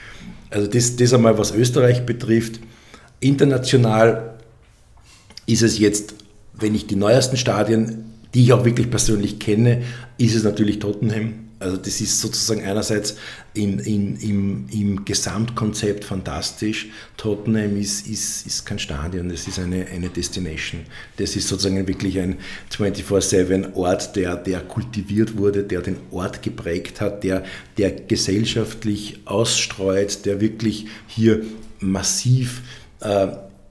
Also 0.52 0.68
das, 0.68 0.96
das 0.96 1.14
einmal, 1.14 1.38
was 1.40 1.52
Österreich 1.52 2.06
betrifft. 2.06 2.60
International 3.20 4.36
ist 5.48 5.64
es 5.64 5.80
jetzt, 5.80 6.14
wenn 6.54 6.76
ich 6.76 6.86
die 6.86 6.96
neuesten 6.96 7.38
Stadien, 7.38 8.06
die 8.36 8.44
ich 8.44 8.54
auch 8.54 8.66
wirklich 8.66 8.92
persönlich 8.92 9.40
kenne, 9.40 9.82
ist 10.20 10.36
es 10.36 10.44
natürlich 10.44 10.78
Tottenham 10.78 11.49
also 11.60 11.76
das 11.76 12.00
ist 12.00 12.22
sozusagen 12.22 12.64
einerseits 12.64 13.16
in, 13.54 13.80
in, 13.80 14.16
im, 14.18 14.66
im 14.72 15.06
Gesamtkonzept 15.06 16.06
fantastisch. 16.06 16.88
Tottenham 17.18 17.78
ist, 17.78 18.08
ist, 18.08 18.48
ist 18.48 18.66
kein 18.66 18.80
Stadion, 18.80 19.28
das 19.30 19.48
ist 19.48 19.60
eine, 19.60 19.86
eine 19.88 20.10
Destination. 20.10 20.82
Das 21.18 21.36
ist 21.36 21.50
sozusagen 21.50 21.86
wirklich 21.86 22.20
ein 22.20 22.38
24-7 22.72 23.76
Ort, 23.76 24.16
der, 24.16 24.38
der 24.38 24.62
kultiviert 24.62 25.38
wurde, 25.38 25.64
der 25.64 25.82
den 25.82 25.98
Ort 26.12 26.42
geprägt 26.42 27.02
hat, 27.02 27.24
der, 27.24 27.44
der 27.78 27.92
gesellschaftlich 27.92 29.20
ausstreut, 29.26 30.26
der 30.26 30.40
wirklich 30.40 30.88
hier 31.08 31.44
massiv 31.82 32.62
äh, 33.02 33.28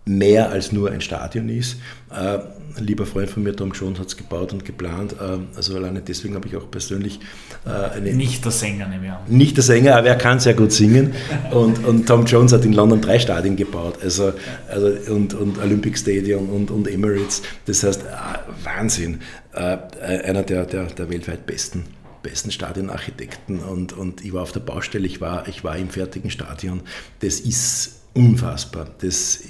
mehr 0.09 0.51
als 0.51 0.73
nur 0.73 0.91
ein 0.91 1.01
Stadion 1.01 1.49
ist. 1.49 1.79
Äh, 2.11 2.39
ein 2.77 2.85
lieber 2.85 3.07
Freund 3.07 3.29
von 3.29 3.43
mir, 3.43 3.55
Tom 3.55 3.73
Jones, 3.73 3.99
hat 3.99 4.07
es 4.07 4.17
gebaut 4.17 4.53
und 4.53 4.65
geplant. 4.65 5.15
Äh, 5.21 5.39
also 5.57 5.77
alleine 5.77 6.01
deswegen 6.01 6.35
habe 6.35 6.49
ich 6.49 6.57
auch 6.57 6.71
persönlich 6.71 7.21
äh, 7.67 7.97
eine. 7.97 8.13
Nicht 8.13 8.45
der 8.45 8.53
Sänger, 8.53 8.89
nehme 8.89 9.07
ich 9.07 9.13
an. 9.13 9.19
Nicht 9.29 9.57
der 9.57 9.65
Sänger, 9.65 9.97
aber 9.97 10.09
er 10.09 10.17
kann 10.17 10.41
sehr 10.41 10.55
gut 10.55 10.73
singen. 10.73 11.13
Und, 11.51 11.85
und 11.85 12.07
Tom 12.07 12.25
Jones 12.25 12.53
hat 12.53 12.65
in 12.65 12.73
London 12.73 13.01
drei 13.01 13.19
Stadien 13.19 13.57
gebaut. 13.57 13.99
Also, 14.03 14.33
also 14.69 15.13
und, 15.13 15.35
und 15.35 15.59
Olympic 15.59 15.99
Stadium 15.99 16.49
und, 16.49 16.71
und 16.71 16.89
Emirates. 16.89 17.43
Das 17.67 17.83
heißt, 17.83 18.05
Wahnsinn. 18.65 19.21
Einer 19.53 20.43
der, 20.45 20.67
der, 20.67 20.85
der 20.85 21.11
weltweit 21.11 21.45
besten 21.45 21.85
besten 22.23 22.51
Stadionarchitekten 22.51 23.61
und, 23.61 23.93
und 23.93 24.25
ich 24.25 24.33
war 24.33 24.43
auf 24.43 24.53
der 24.53 24.61
Baustelle, 24.61 25.07
ich 25.07 25.21
war, 25.21 25.49
ich 25.49 25.65
war 25.65 25.77
im 25.77 25.89
fertigen 25.89 26.31
Stadion. 26.31 26.83
Das 27.21 27.41
ist 27.41 28.01
unfassbar. 28.15 28.89
Das 29.01 29.41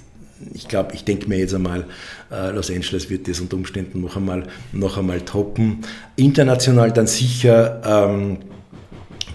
ich 0.55 0.69
glaube, 0.69 0.95
ich 0.95 1.05
denke 1.05 1.29
mir 1.29 1.39
jetzt 1.39 1.55
einmal, 1.55 1.87
äh, 2.31 2.51
Los 2.51 2.71
Angeles 2.71 3.11
wird 3.11 3.29
das 3.29 3.41
unter 3.41 3.57
Umständen 3.57 4.01
noch 4.01 4.17
einmal, 4.17 4.45
noch 4.73 4.99
einmal 4.99 5.21
toppen. 5.23 5.81
International 6.17 6.93
dann 6.93 7.07
sicher 7.07 7.81
ähm, 7.85 8.39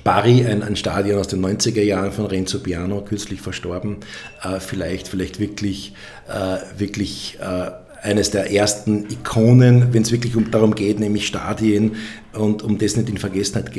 Bari, 0.04 0.46
ein, 0.46 0.64
ein, 0.64 0.76
Stadion 0.76 1.20
aus 1.20 1.30
den 1.30 1.44
90er 1.46 1.82
Jahren 1.82 2.12
von 2.12 2.26
Renzo 2.26 2.60
Piano, 2.60 3.02
kürzlich 3.02 3.42
verstorben. 3.42 3.98
Äh, 4.44 4.60
vielleicht, 4.60 5.08
vielleicht 5.08 5.40
wirklich, 5.40 5.94
äh, 6.28 6.58
wirklich 6.78 7.38
äh, 7.40 7.72
eines 8.02 8.32
der 8.32 8.52
ersten 8.52 9.10
Ikonen, 9.10 9.94
wenn 9.94 10.02
es 10.02 10.12
wirklich 10.12 10.36
um, 10.36 10.52
darum 10.52 10.76
geht, 10.76 11.00
nämlich 11.00 11.26
Stadien 11.26 11.96
und 12.34 12.62
um 12.62 12.78
das 12.78 12.98
nicht 12.98 13.10
in 13.10 13.18
Vergessenheit 13.18 13.72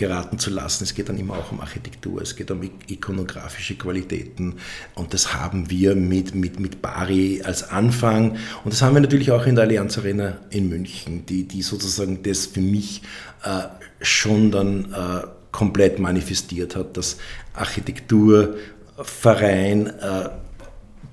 geraten 0.00 0.38
zu 0.38 0.50
lassen. 0.50 0.84
Es 0.84 0.94
geht 0.94 1.10
dann 1.10 1.18
immer 1.18 1.34
auch 1.34 1.52
um 1.52 1.60
Architektur, 1.60 2.22
es 2.22 2.34
geht 2.34 2.50
um 2.50 2.62
ikonografische 2.88 3.76
Qualitäten 3.76 4.56
und 4.94 5.12
das 5.12 5.34
haben 5.34 5.70
wir 5.70 5.94
mit, 5.94 6.34
mit, 6.34 6.58
mit 6.58 6.80
Bari 6.80 7.42
als 7.44 7.70
Anfang 7.70 8.38
und 8.64 8.72
das 8.72 8.80
haben 8.80 8.94
wir 8.94 9.02
natürlich 9.02 9.30
auch 9.30 9.46
in 9.46 9.54
der 9.54 9.64
Allianz 9.64 9.98
Arena 9.98 10.38
in 10.48 10.70
München, 10.70 11.26
die, 11.26 11.46
die 11.46 11.60
sozusagen 11.62 12.22
das 12.22 12.46
für 12.46 12.62
mich 12.62 13.02
äh, 13.44 13.64
schon 14.00 14.50
dann 14.50 14.92
äh, 14.92 15.26
komplett 15.52 15.98
manifestiert 15.98 16.76
hat, 16.76 16.96
dass 16.96 17.18
Architektur, 17.52 18.56
Verein, 19.02 19.86
äh, 19.86 20.30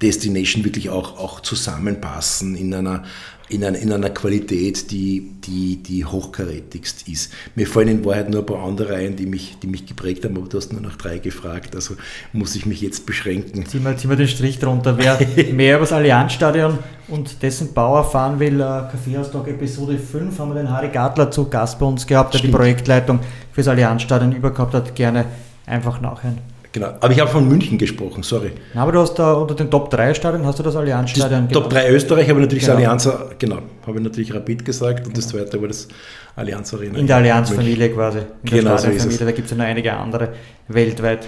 Destination 0.02 0.64
wirklich 0.64 0.90
auch, 0.90 1.18
auch 1.18 1.42
zusammenpassen 1.42 2.56
in 2.56 2.74
einer 2.74 3.04
in, 3.50 3.64
ein, 3.64 3.76
in 3.76 3.92
einer 3.92 4.10
Qualität, 4.10 4.92
die, 4.92 5.32
die, 5.46 5.78
die 5.82 6.04
hochkarätigst 6.04 7.08
ist. 7.08 7.32
Mir 7.56 7.66
fallen 7.66 7.88
in 7.88 8.06
Wahrheit 8.06 8.30
nur 8.30 8.42
ein 8.42 8.46
paar 8.46 8.64
andere 8.64 8.96
ein, 8.96 9.16
die 9.16 9.26
mich, 9.26 9.58
die 9.62 9.68
mich 9.68 9.86
geprägt 9.86 10.26
haben, 10.26 10.36
aber 10.38 10.48
du 10.48 10.58
hast 10.58 10.74
nur 10.74 10.82
noch 10.82 10.98
drei 10.98 11.20
gefragt, 11.20 11.76
also 11.76 11.96
muss 12.34 12.56
ich 12.56 12.66
mich 12.66 12.82
jetzt 12.82 13.06
beschränken. 13.06 13.66
Ziehen 13.66 13.84
wir, 13.84 13.96
ziehen 13.96 14.10
wir 14.10 14.18
den 14.18 14.28
Strich 14.28 14.60
drunter. 14.60 14.98
Wer 14.98 15.20
mehr 15.54 15.76
über 15.76 15.86
das 15.86 15.94
Allianzstadion 15.94 16.80
und 17.08 17.42
dessen 17.42 17.74
Bau 17.74 17.98
erfahren 17.98 18.40
will, 18.40 18.60
äh, 18.60 18.64
Kaffeehaustag 18.92 19.48
Episode 19.48 19.98
5, 19.98 20.38
haben 20.40 20.50
wir 20.50 20.56
den 20.56 20.70
Harry 20.70 20.90
Gartler 20.90 21.32
zu 21.32 21.50
Gast 21.50 21.80
bei 21.80 21.86
uns 21.86 22.06
gehabt, 22.06 22.34
der 22.34 22.40
Stimmt. 22.40 22.54
die 22.54 22.58
Projektleitung 22.58 23.20
für 23.52 23.62
das 23.62 23.70
Allianzstadion 23.70 24.34
übergehabt 24.34 24.74
hat. 24.74 24.94
Gerne 24.94 25.26
einfach 25.66 26.02
nachhören. 26.02 26.57
Genau, 26.78 26.94
aber 27.00 27.12
ich 27.12 27.20
habe 27.20 27.32
von 27.32 27.48
München 27.48 27.80
gesprochen, 27.80 28.22
sorry. 28.22 28.52
Na, 28.76 28.84
aber 28.84 28.92
du 28.92 29.00
hast 29.00 29.16
da 29.16 29.34
unter 29.34 29.56
den 29.56 29.72
Top 29.72 29.90
3 29.90 30.14
Stadien, 30.14 30.46
hast 30.46 30.60
du 30.60 30.64
das 30.64 30.76
Allianz-Stadion 30.76 31.50
Top 31.50 31.72
3 31.72 31.90
Österreich, 31.90 32.30
aber 32.30 32.42
natürlich 32.42 32.66
genau. 32.66 32.80
das 32.80 33.08
Allianz, 33.08 33.36
genau, 33.40 33.58
habe 33.88 33.98
ich 33.98 34.04
natürlich 34.04 34.32
Rapid 34.32 34.64
gesagt 34.64 35.00
und 35.00 35.06
genau. 35.06 35.16
das 35.16 35.28
zweite 35.28 35.60
war 35.60 35.68
das 35.68 35.88
Allianz 36.36 36.72
Arena. 36.76 37.00
In 37.00 37.08
der 37.08 37.16
Allianz-Familie 37.16 37.90
quasi. 37.90 38.20
In 38.20 38.26
genau, 38.44 38.70
der 38.70 38.78
so 38.78 38.90
ist 38.90 39.06
es. 39.06 39.18
Da 39.18 39.32
gibt 39.32 39.46
es 39.46 39.52
ja 39.52 39.58
noch 39.58 39.66
einige 39.66 39.92
andere 39.92 40.30
weltweit. 40.68 41.28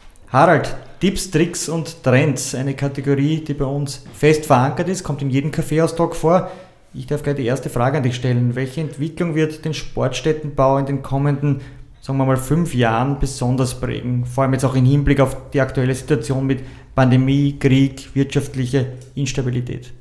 Harald, 0.31 0.73
Tipps, 1.01 1.29
Tricks 1.29 1.67
und 1.67 2.03
Trends, 2.03 2.55
eine 2.55 2.73
Kategorie, 2.73 3.43
die 3.43 3.53
bei 3.53 3.65
uns 3.65 4.05
fest 4.13 4.45
verankert 4.45 4.87
ist, 4.87 5.03
kommt 5.03 5.21
in 5.21 5.29
jedem 5.29 5.51
Kaffeehaustalk 5.51 6.15
vor. 6.15 6.49
Ich 6.93 7.05
darf 7.05 7.21
gleich 7.21 7.35
die 7.35 7.45
erste 7.45 7.69
Frage 7.69 7.97
an 7.97 8.03
dich 8.03 8.15
stellen. 8.15 8.55
Welche 8.55 8.79
Entwicklung 8.79 9.35
wird 9.35 9.65
den 9.65 9.73
Sportstättenbau 9.73 10.77
in 10.77 10.85
den 10.85 11.01
kommenden, 11.01 11.59
sagen 11.99 12.17
wir 12.17 12.25
mal, 12.25 12.37
fünf 12.37 12.73
Jahren 12.73 13.19
besonders 13.19 13.77
prägen? 13.77 14.25
Vor 14.25 14.45
allem 14.45 14.53
jetzt 14.53 14.63
auch 14.63 14.75
im 14.75 14.85
Hinblick 14.85 15.19
auf 15.19 15.35
die 15.51 15.59
aktuelle 15.59 15.93
Situation 15.93 16.47
mit 16.47 16.61
Pandemie, 16.95 17.57
Krieg, 17.59 18.15
wirtschaftliche 18.15 18.93
Instabilität. 19.15 19.91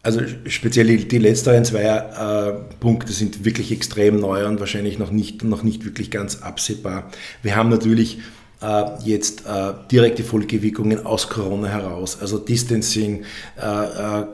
Also 0.00 0.20
speziell 0.46 0.96
die 0.96 1.18
letzteren 1.18 1.64
zwei 1.64 1.82
äh, 1.82 2.52
Punkte 2.78 3.12
sind 3.12 3.44
wirklich 3.44 3.72
extrem 3.72 4.20
neu 4.20 4.46
und 4.46 4.60
wahrscheinlich 4.60 5.00
noch 5.00 5.10
nicht, 5.10 5.42
noch 5.42 5.64
nicht 5.64 5.84
wirklich 5.84 6.12
ganz 6.12 6.40
absehbar. 6.40 7.10
Wir 7.42 7.56
haben 7.56 7.68
natürlich 7.68 8.20
jetzt 9.04 9.46
äh, 9.46 9.72
direkte 9.90 10.24
Folgewirkungen 10.24 11.06
aus 11.06 11.28
Corona 11.28 11.68
heraus, 11.68 12.18
also 12.20 12.38
Distancing, 12.38 13.24
äh, 13.56 14.24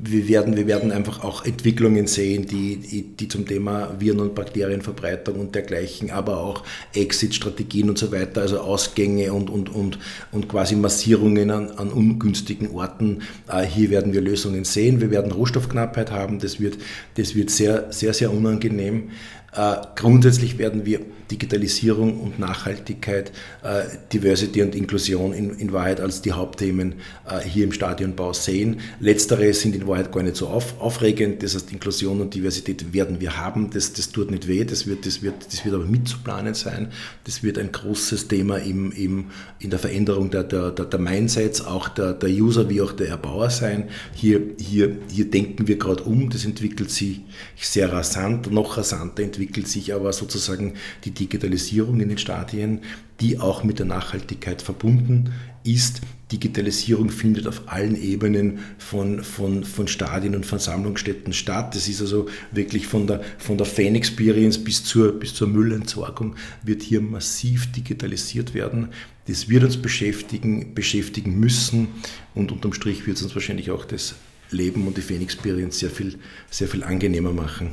wir 0.00 0.28
werden, 0.28 0.56
wir 0.56 0.66
werden 0.66 0.92
einfach 0.92 1.24
auch 1.24 1.44
Entwicklungen 1.44 2.06
sehen, 2.06 2.46
die, 2.46 2.76
die, 3.18 3.28
zum 3.28 3.46
Thema 3.46 3.94
Viren- 3.98 4.20
und 4.20 4.34
Bakterienverbreitung 4.34 5.36
und 5.40 5.54
dergleichen, 5.54 6.10
aber 6.10 6.38
auch 6.38 6.62
Exit-Strategien 6.94 7.88
und 7.88 7.98
so 7.98 8.12
weiter, 8.12 8.42
also 8.42 8.60
Ausgänge 8.60 9.32
und, 9.32 9.50
und, 9.50 9.74
und, 9.74 9.98
und 10.30 10.48
quasi 10.48 10.76
Massierungen 10.76 11.50
an, 11.50 11.70
an 11.72 11.88
ungünstigen 11.88 12.70
Orten. 12.70 13.22
hier 13.68 13.90
werden 13.90 14.12
wir 14.12 14.20
Lösungen 14.20 14.64
sehen. 14.64 15.00
Wir 15.00 15.10
werden 15.10 15.32
Rohstoffknappheit 15.32 16.10
haben. 16.10 16.38
Das 16.38 16.60
wird, 16.60 16.78
das 17.16 17.34
wird 17.34 17.50
sehr, 17.50 17.90
sehr, 17.90 18.14
sehr 18.14 18.32
unangenehm. 18.32 19.10
Äh, 19.54 19.76
grundsätzlich 19.96 20.58
werden 20.58 20.84
wir 20.84 21.00
Digitalisierung 21.30 22.20
und 22.20 22.38
Nachhaltigkeit, 22.38 23.32
äh, 23.62 23.84
Diversity 24.12 24.62
und 24.62 24.74
Inklusion 24.74 25.32
in, 25.32 25.50
in 25.58 25.72
Wahrheit 25.72 26.00
als 26.00 26.22
die 26.22 26.32
Hauptthemen 26.32 26.94
äh, 27.28 27.40
hier 27.40 27.64
im 27.64 27.72
Stadionbau 27.72 28.32
sehen. 28.32 28.80
Letztere 29.00 29.52
sind 29.52 29.74
in 29.74 29.86
Wahrheit 29.86 30.10
gar 30.12 30.22
nicht 30.22 30.36
so 30.36 30.48
auf, 30.48 30.80
aufregend. 30.80 31.42
Das 31.42 31.54
heißt, 31.54 31.70
Inklusion 31.72 32.20
und 32.20 32.34
Diversität 32.34 32.92
werden 32.92 33.20
wir 33.20 33.36
haben. 33.36 33.70
Das, 33.70 33.92
das 33.92 34.10
tut 34.10 34.30
nicht 34.30 34.48
weh. 34.48 34.64
Das 34.64 34.86
wird, 34.86 35.06
das, 35.06 35.22
wird, 35.22 35.34
das 35.52 35.64
wird 35.64 35.74
aber 35.74 35.84
mitzuplanen 35.84 36.54
sein. 36.54 36.88
Das 37.24 37.42
wird 37.42 37.58
ein 37.58 37.72
großes 37.72 38.28
Thema 38.28 38.56
im, 38.56 38.92
im, 38.92 39.26
in 39.58 39.70
der 39.70 39.78
Veränderung 39.78 40.30
der, 40.30 40.44
der, 40.44 40.70
der, 40.70 40.86
der 40.86 40.98
Mindsets, 40.98 41.60
auch 41.60 41.88
der, 41.88 42.14
der 42.14 42.30
User 42.30 42.68
wie 42.70 42.80
auch 42.80 42.92
der 42.92 43.08
Erbauer 43.08 43.50
sein. 43.50 43.88
Hier, 44.14 44.40
hier, 44.58 44.96
hier 45.10 45.30
denken 45.30 45.68
wir 45.68 45.76
gerade 45.76 46.04
um. 46.04 46.30
Das 46.30 46.44
entwickelt 46.44 46.90
sich 46.90 47.20
sehr 47.56 47.92
rasant. 47.92 48.50
Noch 48.50 48.78
rasanter 48.78 49.22
entwickelt 49.22 49.68
sich 49.68 49.94
aber 49.94 50.12
sozusagen 50.12 50.74
die 51.04 51.17
Digitalisierung 51.18 52.00
in 52.00 52.08
den 52.08 52.18
Stadien, 52.18 52.80
die 53.20 53.38
auch 53.38 53.64
mit 53.64 53.78
der 53.78 53.86
Nachhaltigkeit 53.86 54.62
verbunden 54.62 55.32
ist. 55.64 56.00
Digitalisierung 56.30 57.10
findet 57.10 57.46
auf 57.46 57.62
allen 57.66 58.00
Ebenen 58.00 58.58
von, 58.76 59.24
von, 59.24 59.64
von 59.64 59.88
Stadien 59.88 60.34
und 60.34 60.44
Versammlungsstätten 60.44 61.32
statt. 61.32 61.74
Das 61.74 61.88
ist 61.88 62.00
also 62.00 62.28
wirklich 62.52 62.86
von 62.86 63.06
der, 63.06 63.22
von 63.38 63.56
der 63.56 63.66
Fan-Experience 63.66 64.62
bis 64.62 64.84
zur, 64.84 65.18
bis 65.18 65.34
zur 65.34 65.48
Müllentsorgung 65.48 66.36
wird 66.62 66.82
hier 66.82 67.00
massiv 67.00 67.72
digitalisiert 67.72 68.52
werden. 68.52 68.88
Das 69.26 69.48
wird 69.48 69.64
uns 69.64 69.78
beschäftigen, 69.78 70.74
beschäftigen 70.74 71.38
müssen 71.38 71.88
und 72.34 72.52
unterm 72.52 72.72
Strich 72.74 73.06
wird 73.06 73.16
es 73.16 73.22
uns 73.22 73.34
wahrscheinlich 73.34 73.70
auch 73.70 73.84
das 73.84 74.14
Leben 74.50 74.86
und 74.86 74.96
die 74.96 75.02
Fan-Experience 75.02 75.78
sehr 75.78 75.90
viel, 75.90 76.18
sehr 76.50 76.68
viel 76.68 76.84
angenehmer 76.84 77.32
machen. 77.32 77.72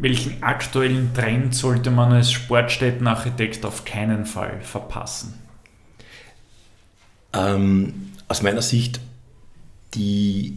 Welchen 0.00 0.44
aktuellen 0.44 1.12
Trend 1.12 1.56
sollte 1.56 1.90
man 1.90 2.12
als 2.12 2.30
Sportstättenarchitekt 2.30 3.64
auf 3.66 3.84
keinen 3.84 4.26
Fall 4.26 4.60
verpassen? 4.60 5.34
Ähm, 7.32 8.12
aus 8.28 8.42
meiner 8.42 8.62
Sicht 8.62 9.00
die 9.94 10.56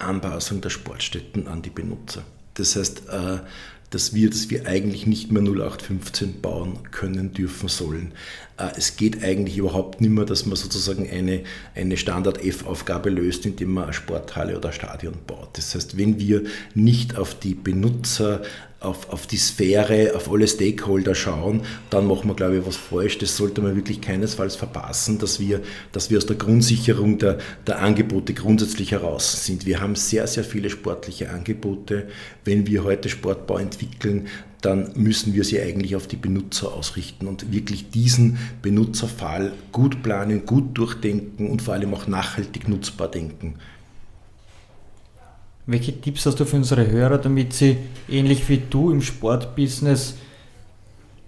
Anpassung 0.00 0.60
der 0.60 0.70
Sportstätten 0.70 1.46
an 1.46 1.62
die 1.62 1.70
Benutzer. 1.70 2.24
Das 2.54 2.74
heißt, 2.74 3.08
äh, 3.08 3.38
dass 3.90 4.14
wir, 4.14 4.30
dass 4.30 4.50
wir 4.50 4.66
eigentlich 4.66 5.06
nicht 5.06 5.30
mehr 5.30 5.42
0815 5.42 6.40
bauen 6.40 6.90
können, 6.90 7.32
dürfen, 7.32 7.68
sollen. 7.68 8.12
Äh, 8.58 8.68
es 8.76 8.96
geht 8.96 9.22
eigentlich 9.22 9.56
überhaupt 9.58 10.00
nicht 10.00 10.10
mehr, 10.10 10.24
dass 10.24 10.46
man 10.46 10.56
sozusagen 10.56 11.08
eine, 11.08 11.42
eine 11.74 11.96
Standard-F-Aufgabe 11.96 13.10
löst, 13.10 13.46
indem 13.46 13.72
man 13.72 13.84
eine 13.84 13.92
Sporthalle 13.92 14.56
oder 14.56 14.68
ein 14.68 14.74
Stadion 14.74 15.14
baut. 15.26 15.50
Das 15.54 15.74
heißt, 15.74 15.96
wenn 15.96 16.18
wir 16.18 16.42
nicht 16.74 17.16
auf 17.16 17.38
die 17.38 17.54
Benutzer 17.54 18.42
auf, 18.82 19.10
auf 19.10 19.26
die 19.26 19.36
Sphäre, 19.36 20.12
auf 20.14 20.30
alle 20.30 20.46
Stakeholder 20.46 21.14
schauen, 21.14 21.62
dann 21.90 22.06
machen 22.06 22.28
wir, 22.28 22.34
glaube 22.34 22.58
ich, 22.58 22.66
was 22.66 22.76
falsch. 22.76 23.18
Das 23.18 23.36
sollte 23.36 23.60
man 23.60 23.76
wirklich 23.76 24.00
keinesfalls 24.00 24.56
verpassen, 24.56 25.18
dass 25.18 25.40
wir, 25.40 25.60
dass 25.92 26.10
wir 26.10 26.18
aus 26.18 26.26
der 26.26 26.36
Grundsicherung 26.36 27.18
der, 27.18 27.38
der 27.66 27.80
Angebote 27.80 28.34
grundsätzlich 28.34 28.92
heraus 28.92 29.44
sind. 29.44 29.66
Wir 29.66 29.80
haben 29.80 29.94
sehr, 29.94 30.26
sehr 30.26 30.44
viele 30.44 30.70
sportliche 30.70 31.30
Angebote. 31.30 32.08
Wenn 32.44 32.66
wir 32.66 32.84
heute 32.84 33.08
Sportbau 33.08 33.58
entwickeln, 33.58 34.26
dann 34.62 34.92
müssen 34.94 35.34
wir 35.34 35.44
sie 35.44 35.60
eigentlich 35.60 35.96
auf 35.96 36.06
die 36.06 36.16
Benutzer 36.16 36.72
ausrichten 36.72 37.26
und 37.26 37.52
wirklich 37.52 37.90
diesen 37.90 38.38
Benutzerfall 38.62 39.52
gut 39.72 40.02
planen, 40.02 40.46
gut 40.46 40.78
durchdenken 40.78 41.50
und 41.50 41.60
vor 41.60 41.74
allem 41.74 41.92
auch 41.92 42.06
nachhaltig 42.06 42.68
nutzbar 42.68 43.08
denken. 43.08 43.56
Welche 45.66 46.00
Tipps 46.00 46.26
hast 46.26 46.40
du 46.40 46.44
für 46.44 46.56
unsere 46.56 46.88
Hörer, 46.90 47.18
damit 47.18 47.52
sie 47.52 47.76
ähnlich 48.08 48.48
wie 48.48 48.62
du 48.68 48.90
im 48.90 49.02
Sportbusiness 49.02 50.14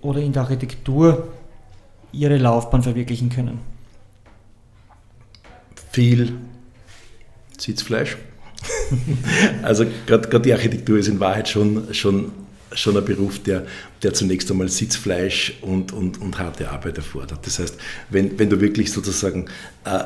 oder 0.00 0.20
in 0.20 0.32
der 0.32 0.42
Architektur 0.42 1.28
ihre 2.12 2.38
Laufbahn 2.38 2.82
verwirklichen 2.82 3.30
können? 3.30 3.58
Viel 5.90 6.34
Sitzfleisch. 7.58 8.16
also 9.62 9.86
gerade 10.06 10.40
die 10.40 10.52
Architektur 10.52 10.98
ist 10.98 11.08
in 11.08 11.20
Wahrheit 11.20 11.48
schon, 11.48 11.92
schon, 11.94 12.32
schon 12.74 12.96
ein 12.96 13.04
Beruf, 13.04 13.38
der, 13.40 13.66
der 14.02 14.12
zunächst 14.12 14.50
einmal 14.50 14.68
Sitzfleisch 14.68 15.54
und, 15.62 15.92
und, 15.92 16.20
und 16.20 16.38
harte 16.38 16.70
Arbeit 16.70 16.98
erfordert. 16.98 17.46
Das 17.46 17.58
heißt, 17.58 17.76
wenn, 18.10 18.38
wenn 18.38 18.50
du 18.50 18.60
wirklich 18.60 18.92
sozusagen 18.92 19.46
äh, 19.84 20.04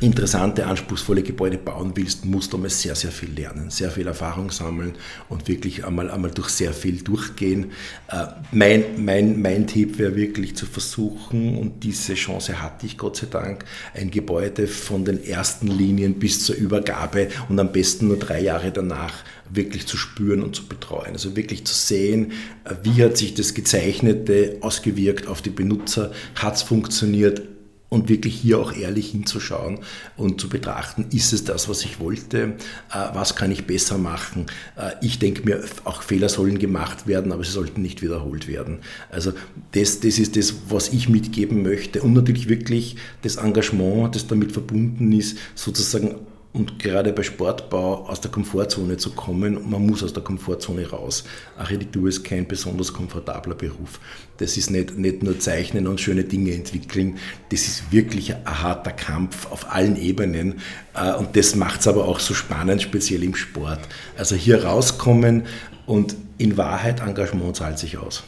interessante, 0.00 0.66
anspruchsvolle 0.66 1.22
Gebäude 1.22 1.58
bauen 1.58 1.92
willst, 1.94 2.24
musst 2.24 2.52
du 2.52 2.56
einmal 2.56 2.70
sehr, 2.70 2.94
sehr 2.94 3.10
viel 3.10 3.30
lernen, 3.30 3.70
sehr 3.70 3.90
viel 3.90 4.06
Erfahrung 4.06 4.50
sammeln 4.50 4.92
und 5.28 5.48
wirklich 5.48 5.84
einmal, 5.84 6.10
einmal 6.10 6.30
durch 6.30 6.50
sehr 6.50 6.72
viel 6.72 7.02
durchgehen. 7.02 7.72
Äh, 8.08 8.26
mein, 8.52 8.84
mein, 9.04 9.40
mein 9.40 9.66
Tipp 9.66 9.98
wäre 9.98 10.14
wirklich 10.14 10.56
zu 10.56 10.66
versuchen, 10.66 11.56
und 11.58 11.82
diese 11.82 12.14
Chance 12.14 12.62
hatte 12.62 12.86
ich 12.86 12.96
Gott 12.96 13.16
sei 13.16 13.26
Dank, 13.26 13.64
ein 13.94 14.10
Gebäude 14.10 14.66
von 14.66 15.04
den 15.04 15.22
ersten 15.22 15.66
Linien 15.68 16.14
bis 16.14 16.44
zur 16.44 16.56
Übergabe 16.56 17.28
und 17.48 17.58
am 17.58 17.72
besten 17.72 18.08
nur 18.08 18.18
drei 18.18 18.40
Jahre 18.40 18.70
danach 18.70 19.14
wirklich 19.50 19.86
zu 19.86 19.96
spüren 19.96 20.42
und 20.42 20.54
zu 20.54 20.66
betreuen. 20.66 21.12
Also 21.12 21.36
wirklich 21.36 21.66
zu 21.66 21.74
sehen, 21.74 22.32
äh, 22.64 22.74
wie 22.82 23.02
hat 23.02 23.16
sich 23.16 23.34
das 23.34 23.54
Gezeichnete 23.54 24.58
ausgewirkt 24.60 25.26
auf 25.26 25.42
die 25.42 25.50
Benutzer, 25.50 26.12
hat 26.36 26.56
es 26.56 26.62
funktioniert, 26.62 27.42
und 27.88 28.08
wirklich 28.08 28.34
hier 28.34 28.58
auch 28.58 28.72
ehrlich 28.72 29.10
hinzuschauen 29.10 29.78
und 30.16 30.40
zu 30.40 30.48
betrachten, 30.48 31.06
ist 31.10 31.32
es 31.32 31.44
das, 31.44 31.68
was 31.68 31.84
ich 31.84 32.00
wollte, 32.00 32.56
äh, 32.92 33.08
was 33.14 33.34
kann 33.34 33.50
ich 33.50 33.66
besser 33.66 33.98
machen. 33.98 34.46
Äh, 34.76 34.92
ich 35.00 35.18
denke 35.18 35.42
mir, 35.44 35.64
auch 35.84 36.02
Fehler 36.02 36.28
sollen 36.28 36.58
gemacht 36.58 37.06
werden, 37.06 37.32
aber 37.32 37.44
sie 37.44 37.52
sollten 37.52 37.80
nicht 37.82 38.02
wiederholt 38.02 38.46
werden. 38.46 38.80
Also 39.10 39.32
das, 39.72 40.00
das 40.00 40.18
ist 40.18 40.36
das, 40.36 40.54
was 40.68 40.92
ich 40.92 41.08
mitgeben 41.08 41.62
möchte 41.62 42.02
und 42.02 42.12
natürlich 42.12 42.48
wirklich 42.48 42.96
das 43.22 43.36
Engagement, 43.36 44.14
das 44.14 44.26
damit 44.26 44.52
verbunden 44.52 45.12
ist, 45.12 45.38
sozusagen 45.54 46.16
und 46.58 46.78
gerade 46.80 47.12
bei 47.12 47.22
Sportbau 47.22 48.06
aus 48.08 48.20
der 48.20 48.32
Komfortzone 48.32 48.96
zu 48.96 49.12
kommen, 49.12 49.70
man 49.70 49.86
muss 49.86 50.02
aus 50.02 50.12
der 50.12 50.24
Komfortzone 50.24 50.90
raus. 50.90 51.24
Architektur 51.56 52.08
ist 52.08 52.24
kein 52.24 52.48
besonders 52.48 52.92
komfortabler 52.92 53.54
Beruf. 53.54 54.00
Das 54.38 54.56
ist 54.56 54.70
nicht, 54.70 54.98
nicht 54.98 55.22
nur 55.22 55.38
Zeichnen 55.38 55.86
und 55.86 56.00
schöne 56.00 56.24
Dinge 56.24 56.52
entwickeln, 56.52 57.18
das 57.50 57.62
ist 57.62 57.92
wirklich 57.92 58.34
ein 58.34 58.62
harter 58.62 58.90
Kampf 58.90 59.50
auf 59.50 59.72
allen 59.72 59.96
Ebenen 59.96 60.60
äh, 60.94 61.14
und 61.14 61.36
das 61.36 61.54
macht 61.54 61.80
es 61.80 61.86
aber 61.86 62.06
auch 62.06 62.18
so 62.18 62.34
spannend, 62.34 62.82
speziell 62.82 63.22
im 63.22 63.36
Sport. 63.36 63.80
Also 64.16 64.34
hier 64.34 64.64
rauskommen 64.64 65.44
und 65.86 66.16
in 66.38 66.56
Wahrheit 66.56 67.00
Engagement 67.00 67.56
zahlt 67.56 67.78
sich 67.78 67.98
aus. 67.98 68.24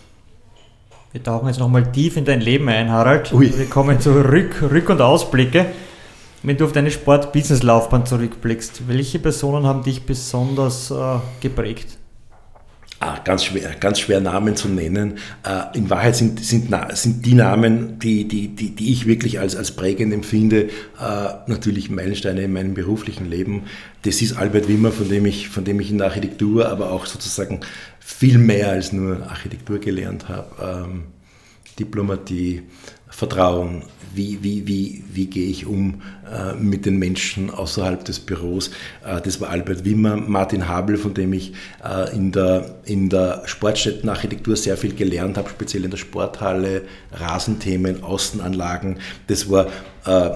Wir 1.13 1.23
tauchen 1.23 1.49
jetzt 1.49 1.59
nochmal 1.59 1.91
tief 1.91 2.17
in 2.17 2.25
dein 2.25 2.41
Leben 2.41 2.69
ein, 2.69 2.91
Harald. 2.91 3.33
Ui. 3.33 3.53
Wir 3.59 3.67
kommen 3.67 3.99
zurück, 3.99 4.63
Rück- 4.63 4.91
und 4.91 5.01
Ausblicke. 5.01 5.67
Wenn 6.43 6.57
du 6.57 6.65
auf 6.65 6.73
deine 6.73 6.91
Sport-Business-Laufbahn 6.91 8.07
zurückblickst, 8.07 8.89
welche 8.89 9.19
Personen 9.19 9.67
haben 9.67 9.83
dich 9.83 10.05
besonders 10.05 10.91
äh, 10.91 11.19
geprägt? 11.43 11.99
Ah, 12.99 13.19
ganz 13.23 13.45
schwer, 13.45 13.75
ganz 13.79 14.01
schwer 14.01 14.21
Namen 14.21 14.57
zu 14.57 14.69
nennen. 14.69 15.19
Äh, 15.43 15.77
in 15.77 15.91
Wahrheit 15.91 16.17
sind, 16.17 16.43
sind, 16.43 16.75
sind 16.93 17.27
die 17.27 17.35
Namen, 17.35 17.99
die, 17.99 18.27
die, 18.27 18.49
die, 18.49 18.75
die 18.75 18.93
ich 18.93 19.07
wirklich 19.07 19.39
als, 19.39 19.55
als 19.55 19.73
prägend 19.73 20.15
empfinde, 20.15 20.65
äh, 20.65 20.69
natürlich 21.47 21.91
Meilensteine 21.91 22.43
in 22.43 22.53
meinem 22.55 22.73
beruflichen 22.73 23.29
Leben. 23.29 23.65
Das 24.03 24.23
ist 24.23 24.39
Albert 24.39 24.67
Wimmer, 24.67 24.93
von 24.93 25.11
dem 25.11 25.27
ich, 25.27 25.51
von 25.51 25.65
dem 25.65 25.79
ich 25.79 25.91
in 25.91 25.99
der 25.99 26.07
Architektur, 26.07 26.71
aber 26.71 26.91
auch 26.91 27.05
sozusagen 27.05 27.61
viel 28.01 28.39
mehr 28.39 28.71
als 28.71 28.93
nur 28.93 29.29
Architektur 29.29 29.79
gelernt 29.79 30.29
habe. 30.31 30.87
Ähm, 30.89 31.03
Diplomatie, 31.79 32.63
Vertrauen, 33.21 33.83
wie, 34.15 34.43
wie, 34.43 34.67
wie, 34.67 35.05
wie 35.13 35.27
gehe 35.27 35.47
ich 35.47 35.67
um 35.67 36.01
äh, 36.25 36.55
mit 36.55 36.87
den 36.87 36.99
Menschen 36.99 37.51
außerhalb 37.51 38.03
des 38.03 38.19
Büros. 38.19 38.71
Äh, 39.05 39.21
das 39.21 39.43
war 39.43 39.51
Albert 39.51 39.85
Wimmer, 39.85 40.17
Martin 40.17 40.67
Habel, 40.67 40.97
von 40.97 41.13
dem 41.13 41.35
ich 41.35 41.53
äh, 41.85 42.17
in 42.17 42.33
der, 42.33 42.77
in 42.87 43.11
der 43.11 43.43
Sportstättenarchitektur 43.45 44.57
sehr 44.57 44.79
viel 44.79 44.95
gelernt 44.95 45.37
habe, 45.37 45.51
speziell 45.51 45.85
in 45.85 45.91
der 45.91 45.99
Sporthalle, 45.99 46.81
Rasenthemen, 47.13 48.03
Außenanlagen. 48.03 49.01
Das 49.27 49.51
war 49.51 49.67
äh, 50.07 50.31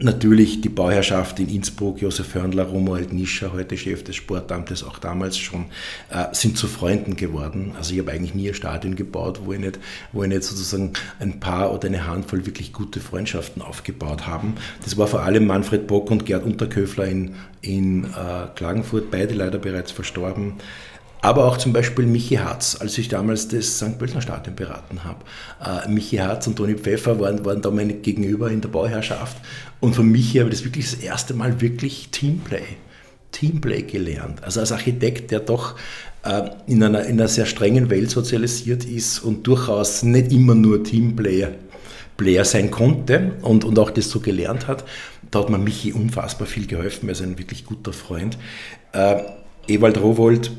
Natürlich 0.00 0.60
die 0.60 0.68
Bauherrschaft 0.68 1.38
in 1.38 1.48
Innsbruck, 1.48 2.02
Josef 2.02 2.34
Hörnler, 2.34 2.64
Romuald 2.64 3.12
Nischer, 3.12 3.52
heute 3.52 3.76
Chef 3.76 4.02
des 4.02 4.16
Sportamtes, 4.16 4.82
auch 4.82 4.98
damals 4.98 5.38
schon, 5.38 5.66
äh, 6.10 6.24
sind 6.32 6.58
zu 6.58 6.66
Freunden 6.66 7.14
geworden. 7.14 7.74
Also 7.78 7.94
ich 7.94 8.00
habe 8.00 8.10
eigentlich 8.10 8.34
nie 8.34 8.48
ein 8.48 8.54
Stadion 8.54 8.96
gebaut, 8.96 9.42
wo 9.44 9.52
ich, 9.52 9.60
nicht, 9.60 9.78
wo 10.12 10.24
ich 10.24 10.28
nicht 10.28 10.42
sozusagen 10.42 10.94
ein 11.20 11.38
paar 11.38 11.72
oder 11.72 11.86
eine 11.86 12.08
Handvoll 12.08 12.44
wirklich 12.44 12.72
gute 12.72 12.98
Freundschaften 12.98 13.62
aufgebaut 13.62 14.26
haben. 14.26 14.56
Das 14.82 14.98
war 14.98 15.06
vor 15.06 15.22
allem 15.22 15.46
Manfred 15.46 15.86
Bock 15.86 16.10
und 16.10 16.26
Gerd 16.26 16.42
Unterköfler 16.42 17.06
in, 17.06 17.36
in 17.60 18.02
äh, 18.04 18.48
Klagenfurt, 18.56 19.12
beide 19.12 19.34
leider 19.34 19.58
bereits 19.58 19.92
verstorben 19.92 20.54
aber 21.24 21.46
auch 21.46 21.56
zum 21.56 21.72
Beispiel 21.72 22.04
Michi 22.04 22.34
Harz, 22.34 22.76
als 22.78 22.98
ich 22.98 23.08
damals 23.08 23.48
das 23.48 23.78
St. 23.78 23.98
Pöltener 23.98 24.20
Stadion 24.20 24.54
beraten 24.54 25.04
habe. 25.04 25.24
Äh, 25.64 25.88
Michi 25.88 26.18
Harz 26.18 26.46
und 26.46 26.56
Toni 26.56 26.74
Pfeffer 26.74 27.18
waren, 27.18 27.42
waren 27.46 27.62
da 27.62 27.70
meine 27.70 27.94
Gegenüber 27.94 28.50
in 28.50 28.60
der 28.60 28.68
Bauherrschaft 28.68 29.38
und 29.80 29.96
von 29.96 30.06
Michi 30.06 30.36
habe 30.36 30.50
ich 30.50 30.56
das 30.56 30.64
wirklich 30.66 30.90
das 30.90 31.00
erste 31.00 31.32
Mal 31.32 31.62
wirklich 31.62 32.10
Teamplay, 32.10 32.64
Teamplay 33.32 33.84
gelernt. 33.84 34.44
Also 34.44 34.60
als 34.60 34.70
Architekt, 34.70 35.30
der 35.30 35.40
doch 35.40 35.76
äh, 36.24 36.50
in, 36.66 36.82
einer, 36.82 37.06
in 37.06 37.18
einer 37.18 37.28
sehr 37.28 37.46
strengen 37.46 37.88
Welt 37.88 38.10
sozialisiert 38.10 38.84
ist 38.84 39.20
und 39.20 39.46
durchaus 39.46 40.02
nicht 40.02 40.30
immer 40.30 40.54
nur 40.54 40.84
Teamplayer 40.84 41.52
Player 42.18 42.44
sein 42.44 42.70
konnte 42.70 43.32
und, 43.40 43.64
und 43.64 43.78
auch 43.78 43.90
das 43.90 44.10
so 44.10 44.20
gelernt 44.20 44.68
hat. 44.68 44.84
Da 45.30 45.38
hat 45.38 45.48
mir 45.48 45.56
Michi 45.56 45.94
unfassbar 45.94 46.46
viel 46.46 46.66
geholfen, 46.66 47.08
er 47.08 47.12
ist 47.12 47.22
ein 47.22 47.38
wirklich 47.38 47.64
guter 47.64 47.94
Freund. 47.94 48.36
Äh, 48.92 49.22
Ewald 49.66 49.98
Rowold 50.00 50.52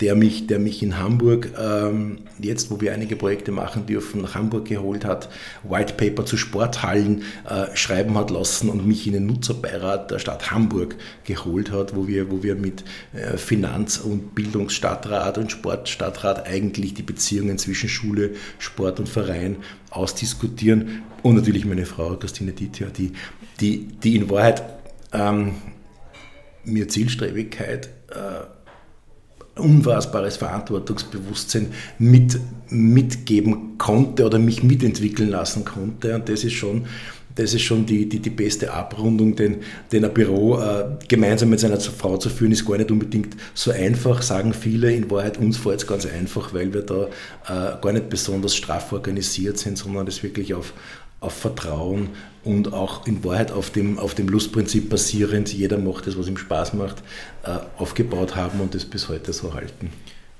der 0.00 0.14
mich, 0.14 0.46
der 0.46 0.58
mich 0.58 0.82
in 0.82 0.98
Hamburg, 0.98 1.52
ähm, 1.58 2.18
jetzt 2.38 2.70
wo 2.70 2.80
wir 2.80 2.92
einige 2.92 3.16
Projekte 3.16 3.50
machen 3.50 3.86
dürfen, 3.86 4.20
nach 4.20 4.34
Hamburg 4.34 4.66
geholt 4.66 5.04
hat, 5.06 5.30
White 5.62 5.94
Paper 5.94 6.26
zu 6.26 6.36
Sporthallen 6.36 7.22
äh, 7.48 7.74
schreiben 7.74 8.16
hat 8.18 8.30
lassen 8.30 8.68
und 8.68 8.86
mich 8.86 9.06
in 9.06 9.14
den 9.14 9.26
Nutzerbeirat 9.26 10.10
der 10.10 10.18
Stadt 10.18 10.50
Hamburg 10.50 10.96
geholt 11.24 11.70
hat, 11.70 11.96
wo 11.96 12.06
wir, 12.06 12.30
wo 12.30 12.42
wir 12.42 12.56
mit 12.56 12.84
äh, 13.14 13.38
Finanz- 13.38 13.98
und 13.98 14.34
Bildungsstadtrat 14.34 15.38
und 15.38 15.50
Sportstadtrat 15.50 16.46
eigentlich 16.46 16.92
die 16.92 17.02
Beziehungen 17.02 17.56
zwischen 17.56 17.88
Schule, 17.88 18.32
Sport 18.58 19.00
und 19.00 19.08
Verein 19.08 19.56
ausdiskutieren. 19.90 21.04
Und 21.22 21.36
natürlich 21.36 21.64
meine 21.64 21.86
Frau, 21.86 22.16
Christine 22.16 22.52
Dietja, 22.52 22.88
die, 22.88 23.12
die, 23.60 23.86
die 23.86 24.16
in 24.16 24.28
Wahrheit 24.28 24.62
ähm, 25.12 25.54
mir 26.64 26.88
Zielstrebigkeit 26.88 27.88
äh, 28.10 28.55
unfassbares 29.58 30.36
Verantwortungsbewusstsein 30.36 31.68
mit, 31.98 32.38
mitgeben 32.68 33.78
konnte 33.78 34.26
oder 34.26 34.38
mich 34.38 34.62
mitentwickeln 34.62 35.30
lassen 35.30 35.64
konnte. 35.64 36.14
Und 36.14 36.28
das 36.28 36.44
ist 36.44 36.52
schon, 36.52 36.86
das 37.36 37.54
ist 37.54 37.62
schon 37.62 37.86
die, 37.86 38.08
die, 38.08 38.18
die 38.18 38.30
beste 38.30 38.72
Abrundung, 38.72 39.36
denn, 39.36 39.58
denn 39.92 40.04
ein 40.04 40.12
Büro 40.12 40.58
äh, 40.58 40.84
gemeinsam 41.08 41.50
mit 41.50 41.60
seiner 41.60 41.80
Frau 41.80 42.16
zu 42.16 42.28
führen, 42.28 42.52
ist 42.52 42.66
gar 42.66 42.78
nicht 42.78 42.90
unbedingt 42.90 43.36
so 43.54 43.70
einfach, 43.70 44.22
sagen 44.22 44.52
viele. 44.52 44.92
In 44.92 45.10
Wahrheit 45.10 45.38
uns 45.38 45.56
fällt 45.56 45.80
es 45.80 45.86
ganz 45.86 46.06
einfach, 46.06 46.52
weil 46.52 46.72
wir 46.72 46.82
da 46.82 47.04
äh, 47.04 47.80
gar 47.80 47.92
nicht 47.92 48.08
besonders 48.08 48.56
straff 48.56 48.92
organisiert 48.92 49.58
sind, 49.58 49.78
sondern 49.78 50.06
das 50.06 50.22
wirklich 50.22 50.54
auf, 50.54 50.72
auf 51.20 51.32
Vertrauen 51.32 52.10
und 52.44 52.72
auch 52.72 53.06
in 53.06 53.24
Wahrheit 53.24 53.50
auf 53.50 53.70
dem, 53.70 53.98
auf 53.98 54.14
dem 54.14 54.28
Lustprinzip 54.28 54.90
basierend, 54.90 55.52
jeder 55.52 55.78
macht 55.78 56.06
das, 56.06 56.18
was 56.18 56.28
ihm 56.28 56.36
Spaß 56.36 56.74
macht, 56.74 57.02
äh, 57.42 57.58
aufgebaut 57.78 58.36
haben 58.36 58.60
und 58.60 58.74
das 58.74 58.84
bis 58.84 59.08
heute 59.08 59.32
so 59.32 59.54
halten. 59.54 59.90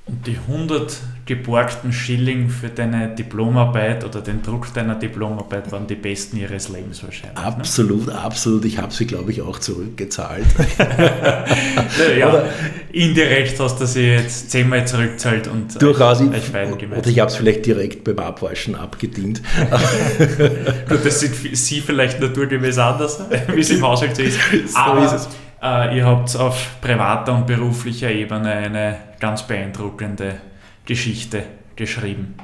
Und 0.06 0.24
die 0.24 0.38
100 0.48 1.00
geborgten 1.26 1.92
Schilling 1.92 2.48
für 2.48 2.68
deine 2.68 3.12
Diplomarbeit 3.12 4.04
oder 4.04 4.20
den 4.20 4.40
Druck 4.40 4.72
deiner 4.72 4.94
Diplomarbeit 4.94 5.72
waren 5.72 5.88
die 5.88 5.96
besten 5.96 6.36
ihres 6.36 6.68
Lebens 6.68 7.02
wahrscheinlich. 7.02 7.36
Ne? 7.36 7.44
Absolut, 7.44 8.06
ne? 8.06 8.14
absolut. 8.16 8.64
Ich 8.64 8.78
habe 8.78 8.92
sie, 8.92 9.06
glaube 9.06 9.32
ich, 9.32 9.42
auch 9.42 9.58
zurückgezahlt. 9.58 10.46
ja, 12.18 12.28
oder, 12.28 12.48
indirekt 12.92 13.58
hast 13.58 13.80
du 13.80 13.86
sie 13.86 14.06
jetzt 14.06 14.52
zehnmal 14.52 14.86
zurückgezahlt 14.86 15.48
und 15.48 15.82
durchaus 15.82 16.20
euch, 16.20 16.54
euch 16.54 16.92
Oder 16.92 17.08
ich 17.08 17.18
habe 17.18 17.30
es 17.32 17.36
vielleicht 17.36 17.66
direkt 17.66 18.04
beim 18.04 18.20
Abwaschen 18.20 18.76
abgedient. 18.76 19.42
Gut, 20.88 21.04
das 21.04 21.18
sind 21.18 21.34
sie 21.34 21.80
vielleicht 21.80 22.20
naturgemäß 22.20 22.78
anders, 22.78 23.18
wie 23.52 23.60
es 23.60 23.70
im 23.70 23.82
Haushalt 23.82 24.14
so 24.14 24.22
ist. 24.22 24.76
Aber 24.76 25.08
so 25.08 25.16
ist 25.16 25.22
es. 25.22 25.45
Äh, 25.62 25.96
ihr 25.96 26.06
habt 26.06 26.36
auf 26.36 26.80
privater 26.80 27.34
und 27.34 27.46
beruflicher 27.46 28.10
Ebene 28.10 28.50
eine 28.50 28.96
ganz 29.20 29.42
beeindruckende 29.42 30.36
Geschichte 30.84 31.44
geschrieben. 31.76 32.34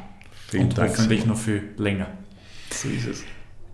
Vielen 0.48 0.64
und 0.64 0.78
Dank 0.78 0.90
hoffentlich 0.90 1.26
noch 1.26 1.36
viel 1.36 1.70
länger. 1.76 2.06
So 2.70 2.88
ist 2.88 3.06
es. 3.06 3.24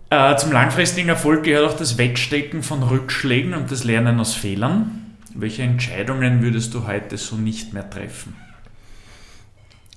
Äh, 0.09 0.35
zum 0.37 0.51
langfristigen 0.51 1.09
Erfolg 1.09 1.43
gehört 1.43 1.71
auch 1.71 1.77
das 1.77 1.97
Wegstecken 1.97 2.63
von 2.63 2.81
Rückschlägen 2.83 3.53
und 3.53 3.71
das 3.71 3.83
Lernen 3.83 4.19
aus 4.19 4.33
Fehlern. 4.33 5.15
Welche 5.35 5.61
Entscheidungen 5.61 6.41
würdest 6.41 6.73
du 6.73 6.87
heute 6.87 7.17
so 7.17 7.35
nicht 7.35 7.73
mehr 7.73 7.87
treffen? 7.89 8.35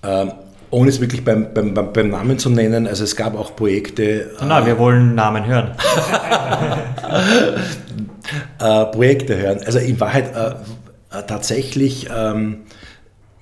Ähm, 0.03 0.33
ohne 0.71 0.91
es 0.91 1.01
wirklich 1.01 1.25
beim, 1.25 1.55
beim, 1.55 1.75
beim, 1.75 2.11
Namen 2.11 2.39
zu 2.39 2.51
nennen, 2.51 2.87
also 2.87 3.05
es 3.05 3.17
gab 3.17 3.35
auch 3.37 3.57
Projekte. 3.57 4.31
Na, 4.41 4.61
äh, 4.61 4.67
wir 4.67 4.79
wollen 4.79 5.15
Namen 5.15 5.47
hören. 5.47 5.73
äh, 8.59 8.85
Projekte 8.87 9.37
hören. 9.37 9.61
Also 9.65 9.79
in 9.79 9.99
Wahrheit 10.01 10.35
äh, 10.35 10.55
äh, 11.19 11.23
tatsächlich, 11.27 12.09
ähm, 12.15 12.63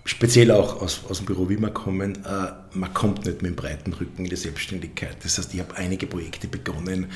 speziell 0.04 0.50
auch 0.50 0.80
aus, 0.82 1.02
aus 1.08 1.18
dem 1.18 1.26
Büro 1.26 1.48
wie 1.48 1.58
wir 1.58 1.70
kommen, 1.70 2.16
äh, 2.24 2.52
man 2.72 2.92
kommt 2.94 3.26
nicht 3.26 3.42
mit 3.42 3.52
dem 3.52 3.56
breiten 3.56 3.92
Rücken 3.92 4.24
in 4.24 4.30
die 4.30 4.36
Selbstständigkeit. 4.36 5.16
Das 5.22 5.38
heißt, 5.38 5.54
ich 5.54 5.60
habe 5.60 5.76
einige 5.76 6.06
Projekte 6.06 6.48
begonnen, 6.48 7.06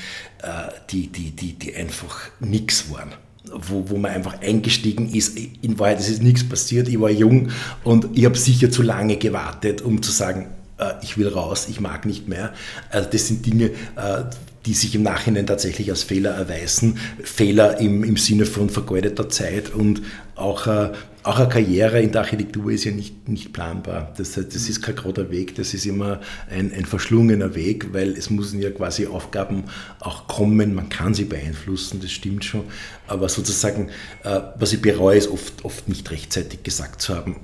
äh, 0.41 0.71
die, 0.89 1.07
die, 1.07 1.31
die, 1.31 1.53
die 1.53 1.75
einfach 1.75 2.29
nichts 2.39 2.91
waren 2.91 3.13
wo, 3.51 3.89
wo 3.89 3.97
man 3.97 4.11
einfach 4.11 4.41
eingestiegen 4.41 5.07
ist. 5.13 5.37
In 5.37 5.77
Wahrheit 5.77 5.99
ist 5.99 6.23
nichts 6.23 6.47
passiert. 6.47 6.87
Ich 6.87 6.99
war 6.99 7.09
jung 7.09 7.49
und 7.83 8.09
ich 8.17 8.25
habe 8.25 8.37
sicher 8.37 8.71
zu 8.71 8.81
lange 8.81 9.17
gewartet, 9.17 9.81
um 9.81 10.01
zu 10.01 10.11
sagen, 10.11 10.47
äh, 10.77 10.93
ich 11.01 11.17
will 11.17 11.27
raus, 11.27 11.67
ich 11.69 11.79
mag 11.79 12.05
nicht 12.05 12.27
mehr. 12.27 12.53
Also 12.89 13.09
das 13.09 13.27
sind 13.27 13.45
Dinge, 13.45 13.65
äh, 13.95 14.23
die 14.65 14.73
sich 14.73 14.95
im 14.95 15.03
Nachhinein 15.03 15.45
tatsächlich 15.45 15.89
als 15.89 16.03
Fehler 16.03 16.31
erweisen. 16.31 16.97
Fehler 17.23 17.79
im, 17.79 18.03
im 18.03 18.17
Sinne 18.17 18.45
von 18.45 18.69
vergeudeter 18.69 19.29
Zeit 19.29 19.73
und 19.73 20.01
auch, 20.35 20.67
äh, 20.67 20.91
auch 21.23 21.39
eine 21.39 21.49
Karriere 21.49 22.01
in 22.01 22.11
der 22.11 22.21
Architektur 22.21 22.71
ist 22.71 22.83
ja 22.83 22.91
nicht, 22.91 23.29
nicht 23.29 23.53
planbar. 23.53 24.13
Das, 24.17 24.33
das 24.33 24.55
ist 24.55 24.81
kein 24.81 24.95
gerader 24.95 25.29
Weg, 25.31 25.55
das 25.55 25.73
ist 25.73 25.85
immer 25.85 26.19
ein, 26.49 26.73
ein 26.73 26.85
verschlungener 26.85 27.55
Weg, 27.55 27.93
weil 27.93 28.11
es 28.13 28.29
müssen 28.29 28.61
ja 28.61 28.71
quasi 28.71 29.07
Aufgaben 29.07 29.65
auch 29.99 30.27
kommen, 30.27 30.73
man 30.73 30.89
kann 30.89 31.13
sie 31.13 31.25
beeinflussen, 31.25 32.01
das 32.01 32.11
stimmt 32.11 32.43
schon. 32.43 32.63
Aber 33.07 33.29
sozusagen, 33.29 33.89
äh, 34.23 34.41
was 34.57 34.73
ich 34.73 34.81
bereue, 34.81 35.17
ist 35.17 35.29
oft, 35.29 35.63
oft 35.63 35.87
nicht 35.87 36.09
rechtzeitig 36.11 36.63
gesagt 36.63 37.01
zu 37.01 37.15
haben, 37.15 37.37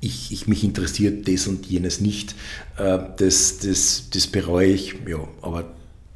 ich, 0.00 0.32
ich, 0.32 0.46
mich 0.46 0.64
interessiert 0.64 1.26
das 1.28 1.46
und 1.46 1.64
jenes 1.66 2.00
nicht. 2.00 2.34
Äh, 2.76 2.98
das, 3.16 3.58
das, 3.58 4.10
das 4.12 4.26
bereue 4.26 4.66
ich, 4.66 4.96
ja, 5.06 5.26
aber 5.40 5.64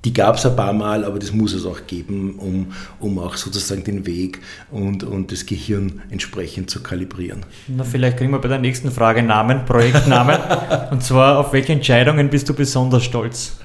die 0.05 0.13
gab 0.15 0.37
es 0.37 0.47
ein 0.47 0.55
paar 0.55 0.73
Mal, 0.73 1.05
aber 1.05 1.19
das 1.19 1.33
muss 1.33 1.53
es 1.53 1.67
auch 1.67 1.87
geben, 1.87 2.37
um, 2.39 2.73
um 3.01 3.19
auch 3.19 3.35
sozusagen 3.37 3.83
den 3.83 4.07
Weg 4.07 4.41
und, 4.71 5.03
und 5.03 5.33
das 5.33 5.45
Gehirn 5.45 6.03
entsprechend 6.11 6.71
zu 6.71 6.83
kalibrieren. 6.83 7.45
Na, 7.67 7.83
vielleicht 7.83 8.19
kriegen 8.19 8.31
wir 8.31 8.39
bei 8.39 8.49
der 8.49 8.59
nächsten 8.59 8.93
Frage 8.93 9.23
Namen, 9.23 9.65
Projektnamen. 9.65 10.39
und 10.93 11.03
zwar, 11.03 11.39
auf 11.39 11.53
welche 11.53 11.73
Entscheidungen 11.73 12.31
bist 12.31 12.49
du 12.49 12.55
besonders 12.55 13.03
stolz? 13.03 13.57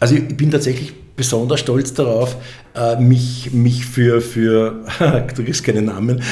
Also 0.00 0.16
ich 0.16 0.36
bin 0.36 0.50
tatsächlich 0.50 0.92
besonders 1.16 1.60
stolz 1.60 1.94
darauf, 1.94 2.36
äh, 2.74 2.96
mich, 2.96 3.52
mich 3.52 3.84
für, 3.84 4.20
für 4.20 4.84
du 5.36 5.44
kriegst 5.44 5.62
keinen 5.64 5.84
Namen, 5.84 6.22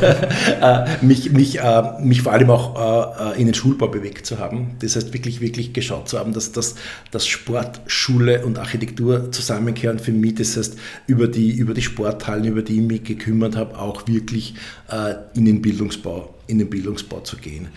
äh, 0.60 0.84
mich, 1.02 1.30
mich, 1.32 1.60
äh, 1.60 1.82
mich 2.00 2.22
vor 2.22 2.32
allem 2.32 2.50
auch 2.50 3.34
in 3.36 3.46
den 3.46 3.54
Schulbau 3.54 3.88
bewegt 3.88 4.26
zu 4.26 4.38
haben. 4.38 4.76
Das 4.80 4.96
heißt, 4.96 5.12
wirklich, 5.12 5.40
wirklich 5.40 5.72
geschaut 5.72 6.08
zu 6.08 6.18
haben, 6.18 6.32
dass, 6.32 6.52
dass, 6.52 6.74
dass 7.10 7.26
Sport, 7.26 7.80
Schule 7.86 8.44
und 8.44 8.58
Architektur 8.58 9.30
zusammenkehren 9.30 9.98
für 9.98 10.12
mich. 10.12 10.34
Das 10.36 10.56
heißt, 10.56 10.76
über 11.06 11.28
die, 11.28 11.52
über 11.52 11.74
die 11.74 11.82
Sporthallen, 11.82 12.44
über 12.44 12.62
die 12.62 12.80
ich 12.80 12.86
mich 12.86 13.04
gekümmert 13.04 13.56
habe, 13.56 13.78
auch 13.78 14.06
wirklich 14.06 14.54
in 15.34 15.44
den 15.44 15.62
Bildungsbau 15.62 16.33
in 16.46 16.58
den 16.58 16.68
Bildungsbau 16.68 17.20
zu 17.20 17.36
gehen. 17.36 17.68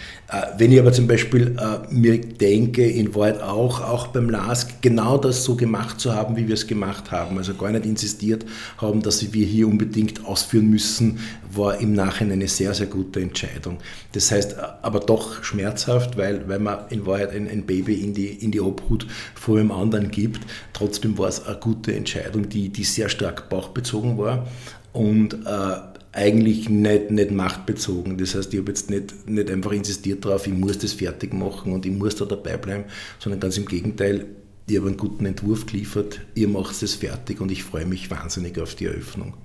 Wenn 0.57 0.71
ich 0.71 0.79
aber 0.79 0.91
zum 0.91 1.07
Beispiel 1.07 1.55
mir 1.89 2.19
denke, 2.19 2.85
in 2.85 3.13
Wahrheit 3.15 3.41
auch, 3.41 3.81
auch 3.81 4.07
beim 4.07 4.29
LASK 4.29 4.81
genau 4.81 5.17
das 5.17 5.43
so 5.43 5.55
gemacht 5.55 5.99
zu 5.99 6.13
haben, 6.13 6.35
wie 6.35 6.47
wir 6.47 6.55
es 6.55 6.67
gemacht 6.67 7.11
haben, 7.11 7.37
also 7.37 7.53
gar 7.53 7.71
nicht 7.71 7.85
ins 7.85 8.03
insistiert 8.07 8.45
haben, 8.77 9.01
dass 9.01 9.33
wir 9.33 9.45
hier 9.45 9.67
unbedingt 9.67 10.25
ausführen 10.25 10.69
müssen, 10.69 11.19
war 11.51 11.79
im 11.79 11.93
Nachhinein 11.93 12.33
eine 12.33 12.47
sehr, 12.47 12.73
sehr 12.73 12.87
gute 12.87 13.21
Entscheidung. 13.21 13.77
Das 14.13 14.31
heißt, 14.31 14.55
aber 14.81 14.99
doch 14.99 15.43
schmerzhaft, 15.43 16.17
weil, 16.17 16.47
weil 16.47 16.59
man 16.59 16.79
in 16.89 17.05
Wahrheit 17.05 17.31
ein, 17.31 17.49
ein 17.49 17.65
Baby 17.65 17.95
in 17.95 18.13
die, 18.13 18.27
in 18.27 18.51
die 18.51 18.61
Obhut 18.61 19.07
vor 19.35 19.57
dem 19.57 19.71
anderen 19.71 20.11
gibt. 20.11 20.41
Trotzdem 20.73 21.17
war 21.17 21.27
es 21.27 21.45
eine 21.45 21.57
gute 21.57 21.95
Entscheidung, 21.95 22.49
die, 22.49 22.69
die 22.69 22.83
sehr 22.83 23.09
stark 23.09 23.49
bauchbezogen 23.49 24.17
war 24.17 24.47
und 24.93 25.33
äh, 25.33 25.96
eigentlich 26.17 26.67
nicht, 26.67 27.11
nicht 27.11 27.31
machtbezogen. 27.31 28.17
Das 28.17 28.35
heißt, 28.35 28.53
ich 28.53 28.59
habe 28.59 28.71
jetzt 28.71 28.89
nicht, 28.89 29.29
nicht 29.29 29.49
einfach 29.49 29.71
insistiert 29.71 30.25
darauf, 30.25 30.47
ich 30.47 30.53
muss 30.53 30.79
das 30.79 30.93
fertig 30.93 31.33
machen 31.33 31.71
und 31.71 31.85
ich 31.85 31.91
muss 31.91 32.15
da 32.15 32.25
dabei 32.25 32.57
bleiben, 32.57 32.85
sondern 33.19 33.39
ganz 33.39 33.57
im 33.57 33.65
Gegenteil, 33.65 34.25
ich 34.67 34.77
habe 34.77 34.87
einen 34.87 34.97
guten 34.97 35.25
Entwurf 35.25 35.65
geliefert, 35.65 36.21
ihr 36.35 36.49
macht 36.49 36.81
es 36.81 36.95
fertig 36.95 37.39
und 37.39 37.51
ich 37.51 37.63
freue 37.63 37.85
mich 37.85 38.11
wahnsinnig 38.11 38.59
auf 38.59 38.75
die 38.75 38.85
Eröffnung. 38.85 39.35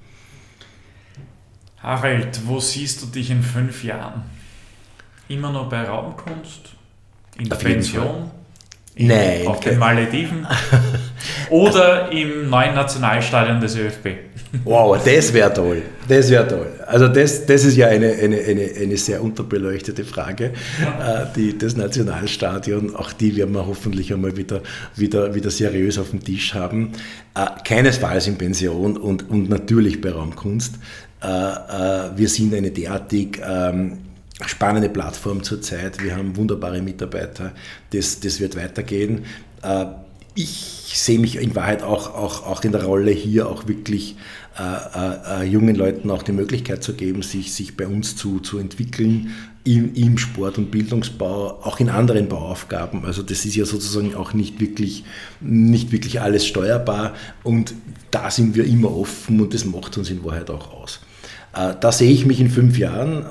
Harald, 1.79 2.41
wo 2.47 2.59
siehst 2.59 3.03
du 3.03 3.07
dich 3.07 3.31
in 3.31 3.43
fünf 3.43 3.85
Jahren? 3.85 4.23
Immer 5.29 5.53
noch 5.53 5.69
bei 5.69 5.83
Raumkunst? 5.83 6.71
In 7.39 7.49
der 7.49 7.57
Pension? 7.57 8.31
In, 8.95 9.09
Nein. 9.09 9.47
Auf 9.47 9.61
den 9.61 9.79
Malediven? 9.79 10.47
Oder 11.51 12.13
im 12.13 12.51
neuen 12.51 12.75
Nationalstadion 12.75 13.59
des 13.59 13.77
ÖFB? 13.77 14.09
Wow, 14.65 15.03
das 15.03 15.33
wäre 15.33 15.53
toll. 15.53 15.81
Das 16.07 16.29
wäre 16.29 16.47
toll. 16.47 16.67
Also 16.87 17.09
das, 17.09 17.47
das 17.47 17.65
ist 17.65 17.77
ja 17.77 17.87
eine, 17.87 18.13
eine, 18.13 18.39
eine, 18.39 18.71
eine 18.79 18.97
sehr 18.99 19.23
unterbeleuchtete 19.23 20.05
Frage. 20.05 20.47
Äh, 20.47 21.25
die, 21.35 21.57
das 21.57 21.75
Nationalstadion, 21.75 22.95
auch 22.95 23.15
die 23.15 23.35
werden 23.37 23.55
wir 23.55 23.67
hoffentlich 23.67 24.13
einmal 24.13 24.37
wieder, 24.37 24.61
wieder, 24.95 25.35
wieder 25.35 25.51
seriös 25.51 25.99
auf 25.99 26.11
dem 26.11 26.23
Tisch 26.23 26.53
haben. 26.53 26.93
Äh, 27.35 27.47
keinesfalls 27.65 28.27
in 28.27 28.37
Pension 28.37 28.99
und, 28.99 29.31
und 29.31 29.49
natürlich 29.49 30.03
bei 30.03 30.11
Raumkunst. 30.11 30.75
Äh, 31.23 31.27
wir 31.27 32.29
sind 32.29 32.55
eine 32.55 32.71
derartig 32.71 33.41
ähm, 33.43 33.99
spannende 34.47 34.89
Plattform 34.89 35.43
zurzeit. 35.43 36.03
Wir 36.03 36.17
haben 36.17 36.37
wunderbare 36.37 36.83
Mitarbeiter. 36.83 37.53
Das, 37.91 38.21
das 38.21 38.41
wird 38.41 38.57
weitergehen. 38.57 39.25
Äh, 39.63 39.87
ich 40.35 40.93
sehe 40.95 41.19
mich 41.19 41.37
in 41.37 41.55
Wahrheit 41.55 41.83
auch, 41.83 42.15
auch, 42.15 42.47
auch 42.47 42.65
in 42.65 42.73
der 42.73 42.85
Rolle 42.85 43.11
hier 43.11 43.49
auch 43.49 43.69
wirklich 43.69 44.17
äh, 44.59 44.63
äh, 44.63 45.43
äh, 45.43 45.45
jungen 45.45 45.75
Leuten 45.75 46.11
auch 46.11 46.23
die 46.23 46.33
Möglichkeit 46.33 46.83
zu 46.83 46.95
geben, 46.95 47.23
sich, 47.23 47.53
sich 47.55 47.77
bei 47.77 47.87
uns 47.87 48.17
zu, 48.17 48.41
zu 48.41 48.59
entwickeln 48.59 49.31
im, 49.65 49.95
im 49.95 50.19
Sport- 50.19 50.59
und 50.59 50.71
Bildungsbau, 50.71 51.61
auch 51.63 51.81
in 51.81 51.89
anderen 51.89 52.29
Bauaufgaben. 52.29 53.05
Also 53.05 53.23
das 53.23 53.45
ist 53.45 53.55
ja 53.55 53.65
sozusagen 53.65 54.15
auch 54.15 54.35
nicht 54.35 54.61
wirklich, 54.61 55.05
nicht 55.41 55.93
wirklich 55.93 56.21
alles 56.21 56.47
steuerbar 56.47 57.15
und 57.43 57.75
da 58.11 58.31
sind 58.31 58.55
wir 58.55 58.65
immer 58.65 58.95
offen 58.95 59.41
und 59.41 59.55
das 59.55 59.65
macht 59.65 59.97
uns 59.97 60.11
in 60.11 60.25
Wahrheit 60.25 60.51
auch 60.51 60.73
aus. 60.73 61.01
Äh, 61.55 61.75
da 61.81 61.93
sehe 61.93 62.11
ich 62.11 62.27
mich 62.27 62.41
in 62.41 62.51
fünf 62.51 62.79
Jahren 62.79 63.25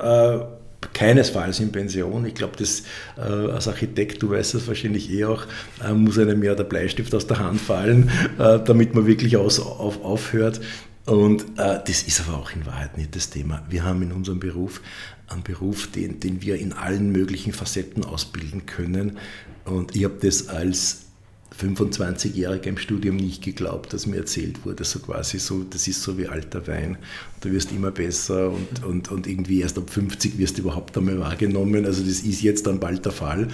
keinesfalls 0.94 1.60
in 1.60 1.72
Pension. 1.72 2.26
Ich 2.26 2.34
glaube, 2.34 2.58
das 2.58 2.84
äh, 3.18 3.22
als 3.22 3.68
Architekt, 3.68 4.22
du 4.24 4.32
weißt 4.32 4.56
es 4.56 4.68
wahrscheinlich 4.68 5.12
eh 5.12 5.26
auch, 5.26 5.46
äh, 5.84 5.94
muss 5.94 6.18
einem 6.18 6.44
ja 6.44 6.56
der 6.56 6.64
Bleistift 6.64 7.14
aus 7.16 7.28
der 7.28 7.40
Hand 7.40 7.62
fallen, 7.62 8.10
äh, 8.40 8.60
damit 8.60 8.96
man 8.96 9.06
wirklich 9.06 9.38
aus, 9.38 9.60
auf, 9.60 10.04
aufhört. 10.04 10.62
Und 11.06 11.44
äh, 11.58 11.80
das 11.86 12.04
ist 12.04 12.22
aber 12.28 12.38
auch 12.38 12.52
in 12.52 12.66
Wahrheit 12.66 12.98
nicht 12.98 13.16
das 13.16 13.30
Thema. 13.30 13.64
Wir 13.70 13.84
haben 13.84 14.02
in 14.02 14.12
unserem 14.12 14.40
Beruf 14.40 14.82
einen 15.28 15.44
Beruf, 15.44 15.88
den, 15.88 16.20
den 16.20 16.42
wir 16.42 16.58
in 16.58 16.74
allen 16.74 17.12
möglichen 17.12 17.54
Facetten 17.54 18.04
ausbilden 18.04 18.66
können. 18.66 19.18
Und 19.66 19.96
ich 19.96 20.04
habe 20.04 20.18
das 20.22 20.48
als 20.50 21.06
25-Jähriger 21.60 22.68
im 22.68 22.78
Studium 22.78 23.18
nicht 23.18 23.44
geglaubt, 23.44 23.94
dass 23.94 24.06
mir 24.06 24.18
erzählt 24.18 24.66
wurde, 24.66 24.84
so 24.84 25.00
quasi 25.00 25.38
so, 25.38 25.64
das 25.64 25.88
ist 25.88 26.02
so 26.02 26.18
wie 26.18 26.28
alter 26.28 26.66
Wein. 26.68 26.98
Du 27.42 27.52
wirst 27.52 27.72
immer 27.72 27.92
besser 27.92 28.52
und, 28.52 28.84
und, 28.86 29.12
und 29.12 29.28
irgendwie 29.28 29.62
erst 29.62 29.78
ab 29.78 29.90
50 29.90 30.38
wirst 30.38 30.58
du 30.58 30.62
überhaupt 30.64 30.98
einmal 30.98 31.20
wahrgenommen. 31.20 31.86
Also 31.86 32.04
das 32.04 32.22
ist 32.22 32.42
jetzt 32.42 32.68
dann 32.68 32.80
bald 32.80 33.06
der 33.06 33.12
Fall. 33.12 33.50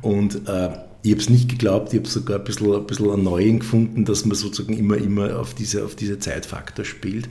Und 0.00 0.48
äh, 0.48 0.70
ich 1.02 1.10
habe 1.12 1.20
es 1.20 1.28
nicht 1.28 1.48
geglaubt, 1.48 1.92
ich 1.92 1.98
habe 1.98 2.08
sogar 2.08 2.38
ein 2.38 2.44
bisschen, 2.44 2.72
ein 2.72 2.86
bisschen 2.86 3.10
erneuend 3.10 3.60
gefunden, 3.60 4.04
dass 4.04 4.24
man 4.24 4.36
sozusagen 4.36 4.76
immer, 4.78 4.96
immer 4.96 5.38
auf 5.38 5.54
diese, 5.54 5.84
auf 5.84 5.94
diese 5.94 6.18
Zeitfaktor 6.18 6.84
spielt. 6.84 7.28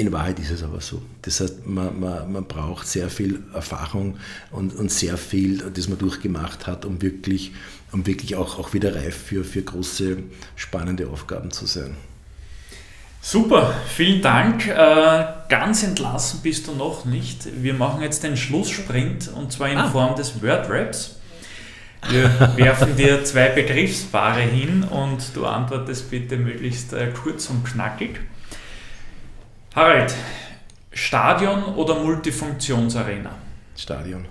In 0.00 0.12
Wahrheit 0.12 0.38
ist 0.38 0.50
es 0.50 0.62
aber 0.62 0.80
so. 0.80 1.02
Das 1.20 1.40
heißt, 1.40 1.66
man, 1.66 2.00
man, 2.00 2.32
man 2.32 2.44
braucht 2.46 2.86
sehr 2.86 3.10
viel 3.10 3.42
Erfahrung 3.52 4.16
und, 4.50 4.74
und 4.74 4.90
sehr 4.90 5.18
viel, 5.18 5.58
das 5.58 5.88
man 5.88 5.98
durchgemacht 5.98 6.66
hat, 6.66 6.86
um 6.86 7.02
wirklich, 7.02 7.52
um 7.92 8.06
wirklich 8.06 8.34
auch, 8.34 8.58
auch 8.58 8.72
wieder 8.72 8.96
reif 8.96 9.14
für, 9.14 9.44
für 9.44 9.60
große, 9.60 10.16
spannende 10.56 11.06
Aufgaben 11.08 11.50
zu 11.50 11.66
sein. 11.66 11.98
Super, 13.20 13.74
vielen 13.94 14.22
Dank. 14.22 14.66
Äh, 14.68 15.26
ganz 15.50 15.82
entlassen 15.82 16.40
bist 16.42 16.68
du 16.68 16.72
noch 16.72 17.04
nicht. 17.04 17.62
Wir 17.62 17.74
machen 17.74 18.00
jetzt 18.00 18.22
den 18.22 18.38
Schlusssprint 18.38 19.28
und 19.28 19.52
zwar 19.52 19.68
in 19.68 19.76
ah. 19.76 19.90
Form 19.90 20.16
des 20.16 20.42
Word-Raps. 20.42 21.16
Wir 22.08 22.30
werfen 22.56 22.96
dir 22.96 23.22
zwei 23.26 23.50
Begriffspaare 23.50 24.40
hin 24.40 24.82
und 24.82 25.36
du 25.36 25.44
antwortest 25.44 26.10
bitte 26.10 26.38
möglichst 26.38 26.94
äh, 26.94 27.08
kurz 27.08 27.50
und 27.50 27.64
knackig. 27.64 28.20
Harald, 29.72 30.12
Stadion 30.90 31.62
oder 31.76 31.94
Multifunktionsarena? 31.94 33.30
Stadion. 33.76 34.26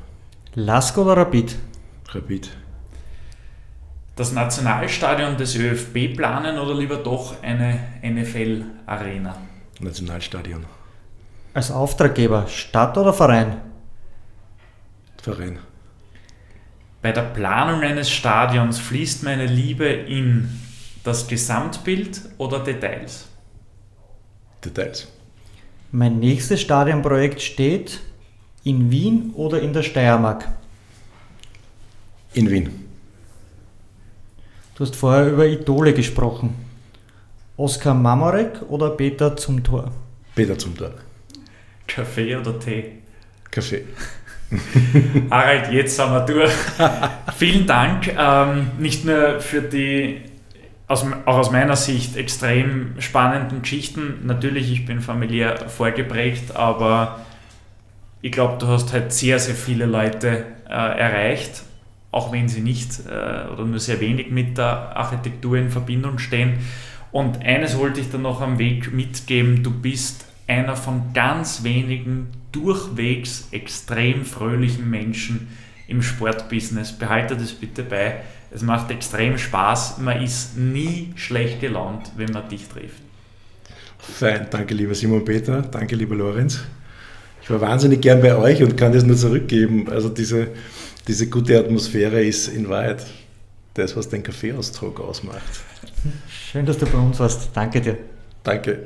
Lask 0.56 0.98
oder 0.98 1.16
Rapid? 1.16 1.56
Rapid. 2.10 2.50
Das 4.18 4.34
Nationalstadion 4.34 5.38
des 5.38 5.56
ÖFB 5.56 6.14
planen 6.18 6.60
oder 6.60 6.76
lieber 6.76 6.98
doch 6.98 7.42
eine 7.42 7.80
NFL-Arena? 8.04 9.38
Nationalstadion. 9.80 10.66
Als 11.54 11.72
Auftraggeber 11.72 12.48
Stadt 12.48 12.98
oder 12.98 13.14
Verein? 13.14 13.62
Verein. 15.22 15.60
Bei 17.02 17.14
der 17.14 17.22
Planung 17.22 17.80
eines 17.80 18.12
Stadions 18.12 18.78
fließt 18.78 19.24
meine 19.24 19.46
Liebe 19.46 19.86
in 19.86 20.50
das 21.06 21.30
Gesamtbild 21.30 22.24
oder 22.38 22.60
Details? 22.60 23.30
Details. 24.66 25.08
Mein 25.92 26.20
nächstes 26.20 26.62
Stadionprojekt 26.62 27.42
steht 27.42 28.00
in 28.64 28.92
Wien 28.92 29.32
oder 29.36 29.60
in 29.60 29.74
der 29.74 29.82
Steiermark? 29.82 30.48
In 32.34 32.52
Wien. 32.52 32.70
Du 34.76 34.86
hast 34.86 34.96
vorher 34.96 35.32
über 35.32 35.48
Idole 35.48 35.94
gesprochen. 35.94 36.54
Oskar 37.58 37.96
Mamorek 37.96 38.62
oder 38.70 38.92
Peter 38.92 39.36
zum 39.36 39.64
Tor? 39.64 39.92
Peter 40.36 40.58
zum 40.58 40.78
Tor. 40.78 40.92
Kaffee 41.88 42.36
oder 42.36 42.60
Tee? 42.60 43.00
Kaffee. 43.50 43.84
Harald, 45.32 45.72
jetzt 45.72 45.96
sind 45.96 46.12
wir 46.12 46.22
durch. 46.22 46.52
Vielen 47.38 47.66
Dank, 47.66 48.16
ähm, 48.16 48.72
nicht 48.78 49.06
nur 49.06 49.40
für 49.40 49.64
die 49.64 50.22
aus, 50.90 51.06
auch 51.26 51.38
aus 51.38 51.52
meiner 51.52 51.76
Sicht 51.76 52.18
extrem 52.18 53.00
spannenden 53.00 53.62
Geschichten. 53.62 54.26
Natürlich, 54.26 54.72
ich 54.72 54.86
bin 54.86 55.02
familiär 55.02 55.70
vorgeprägt, 55.70 56.56
aber 56.56 57.22
ich 58.22 58.32
glaube, 58.32 58.58
du 58.60 58.68
hast 58.68 58.92
halt 58.92 59.14
sehr, 59.14 59.40
sehr 59.40 59.56
viele 59.56 59.86
Leute 59.86 60.46
äh, 60.68 60.72
erreicht, 60.72 61.62
auch 62.12 62.32
wenn 62.32 62.50
sie 62.50 62.62
nicht 62.62 63.06
äh, 63.08 63.52
oder 63.54 63.66
nur 63.66 63.80
sehr 63.80 64.02
wenig 64.02 64.32
mit 64.32 64.58
der 64.58 64.98
Architektur 64.98 65.58
in 65.58 65.70
Verbindung 65.70 66.18
stehen. 66.18 66.58
Und 67.12 67.44
eines 67.44 67.78
wollte 67.78 68.02
ich 68.02 68.10
dann 68.10 68.24
noch 68.24 68.42
am 68.42 68.58
Weg 68.58 68.92
mitgeben, 68.92 69.62
du 69.62 69.72
bist 69.72 70.26
einer 70.48 70.76
von 70.76 71.14
ganz 71.14 71.64
wenigen 71.64 72.30
durchwegs 72.52 73.50
extrem 73.52 74.26
fröhlichen 74.26 74.90
Menschen 74.90 75.50
im 75.88 76.02
Sportbusiness. 76.02 76.94
Behalte 76.98 77.38
das 77.38 77.54
bitte 77.54 77.84
bei. 77.84 78.22
Es 78.52 78.62
macht 78.62 78.90
extrem 78.92 79.38
Spaß. 79.38 80.00
Man 80.00 80.24
ist 80.24 80.58
nie 80.58 81.14
schlecht 81.16 81.62
gelaunt, 81.62 82.12
wenn 82.18 82.32
man 82.32 82.48
dich 82.50 82.68
trifft. 82.68 83.02
Fein, 84.00 84.48
danke 84.50 84.74
lieber 84.74 84.96
Simon 84.96 85.24
Peter, 85.24 85.62
danke 85.62 85.96
lieber 85.96 86.16
Lorenz. 86.16 86.60
Ich 87.42 87.50
war 87.50 87.62
wahnsinnig 87.62 88.02
gern 88.02 88.22
bei 88.22 88.36
euch 88.36 88.64
und 88.64 88.78
kann 88.78 88.92
das 88.92 89.04
nur 89.04 89.18
zurückgeben. 89.18 89.90
Also 89.90 90.10
diese, 90.10 90.48
diese 91.08 91.30
gute 91.30 91.60
Atmosphäre 91.60 92.24
ist 92.24 92.48
in 92.48 92.70
Wahrheit 92.70 93.06
das, 93.74 93.96
was 93.96 94.10
den 94.10 94.24
Kaffeeaustrag 94.24 95.00
ausmacht. 95.00 95.42
Schön, 96.30 96.66
dass 96.66 96.78
du 96.78 96.86
bei 96.86 96.98
uns 96.98 97.20
warst. 97.20 97.50
Danke 97.54 97.82
dir. 97.82 97.98
Danke. 98.44 98.86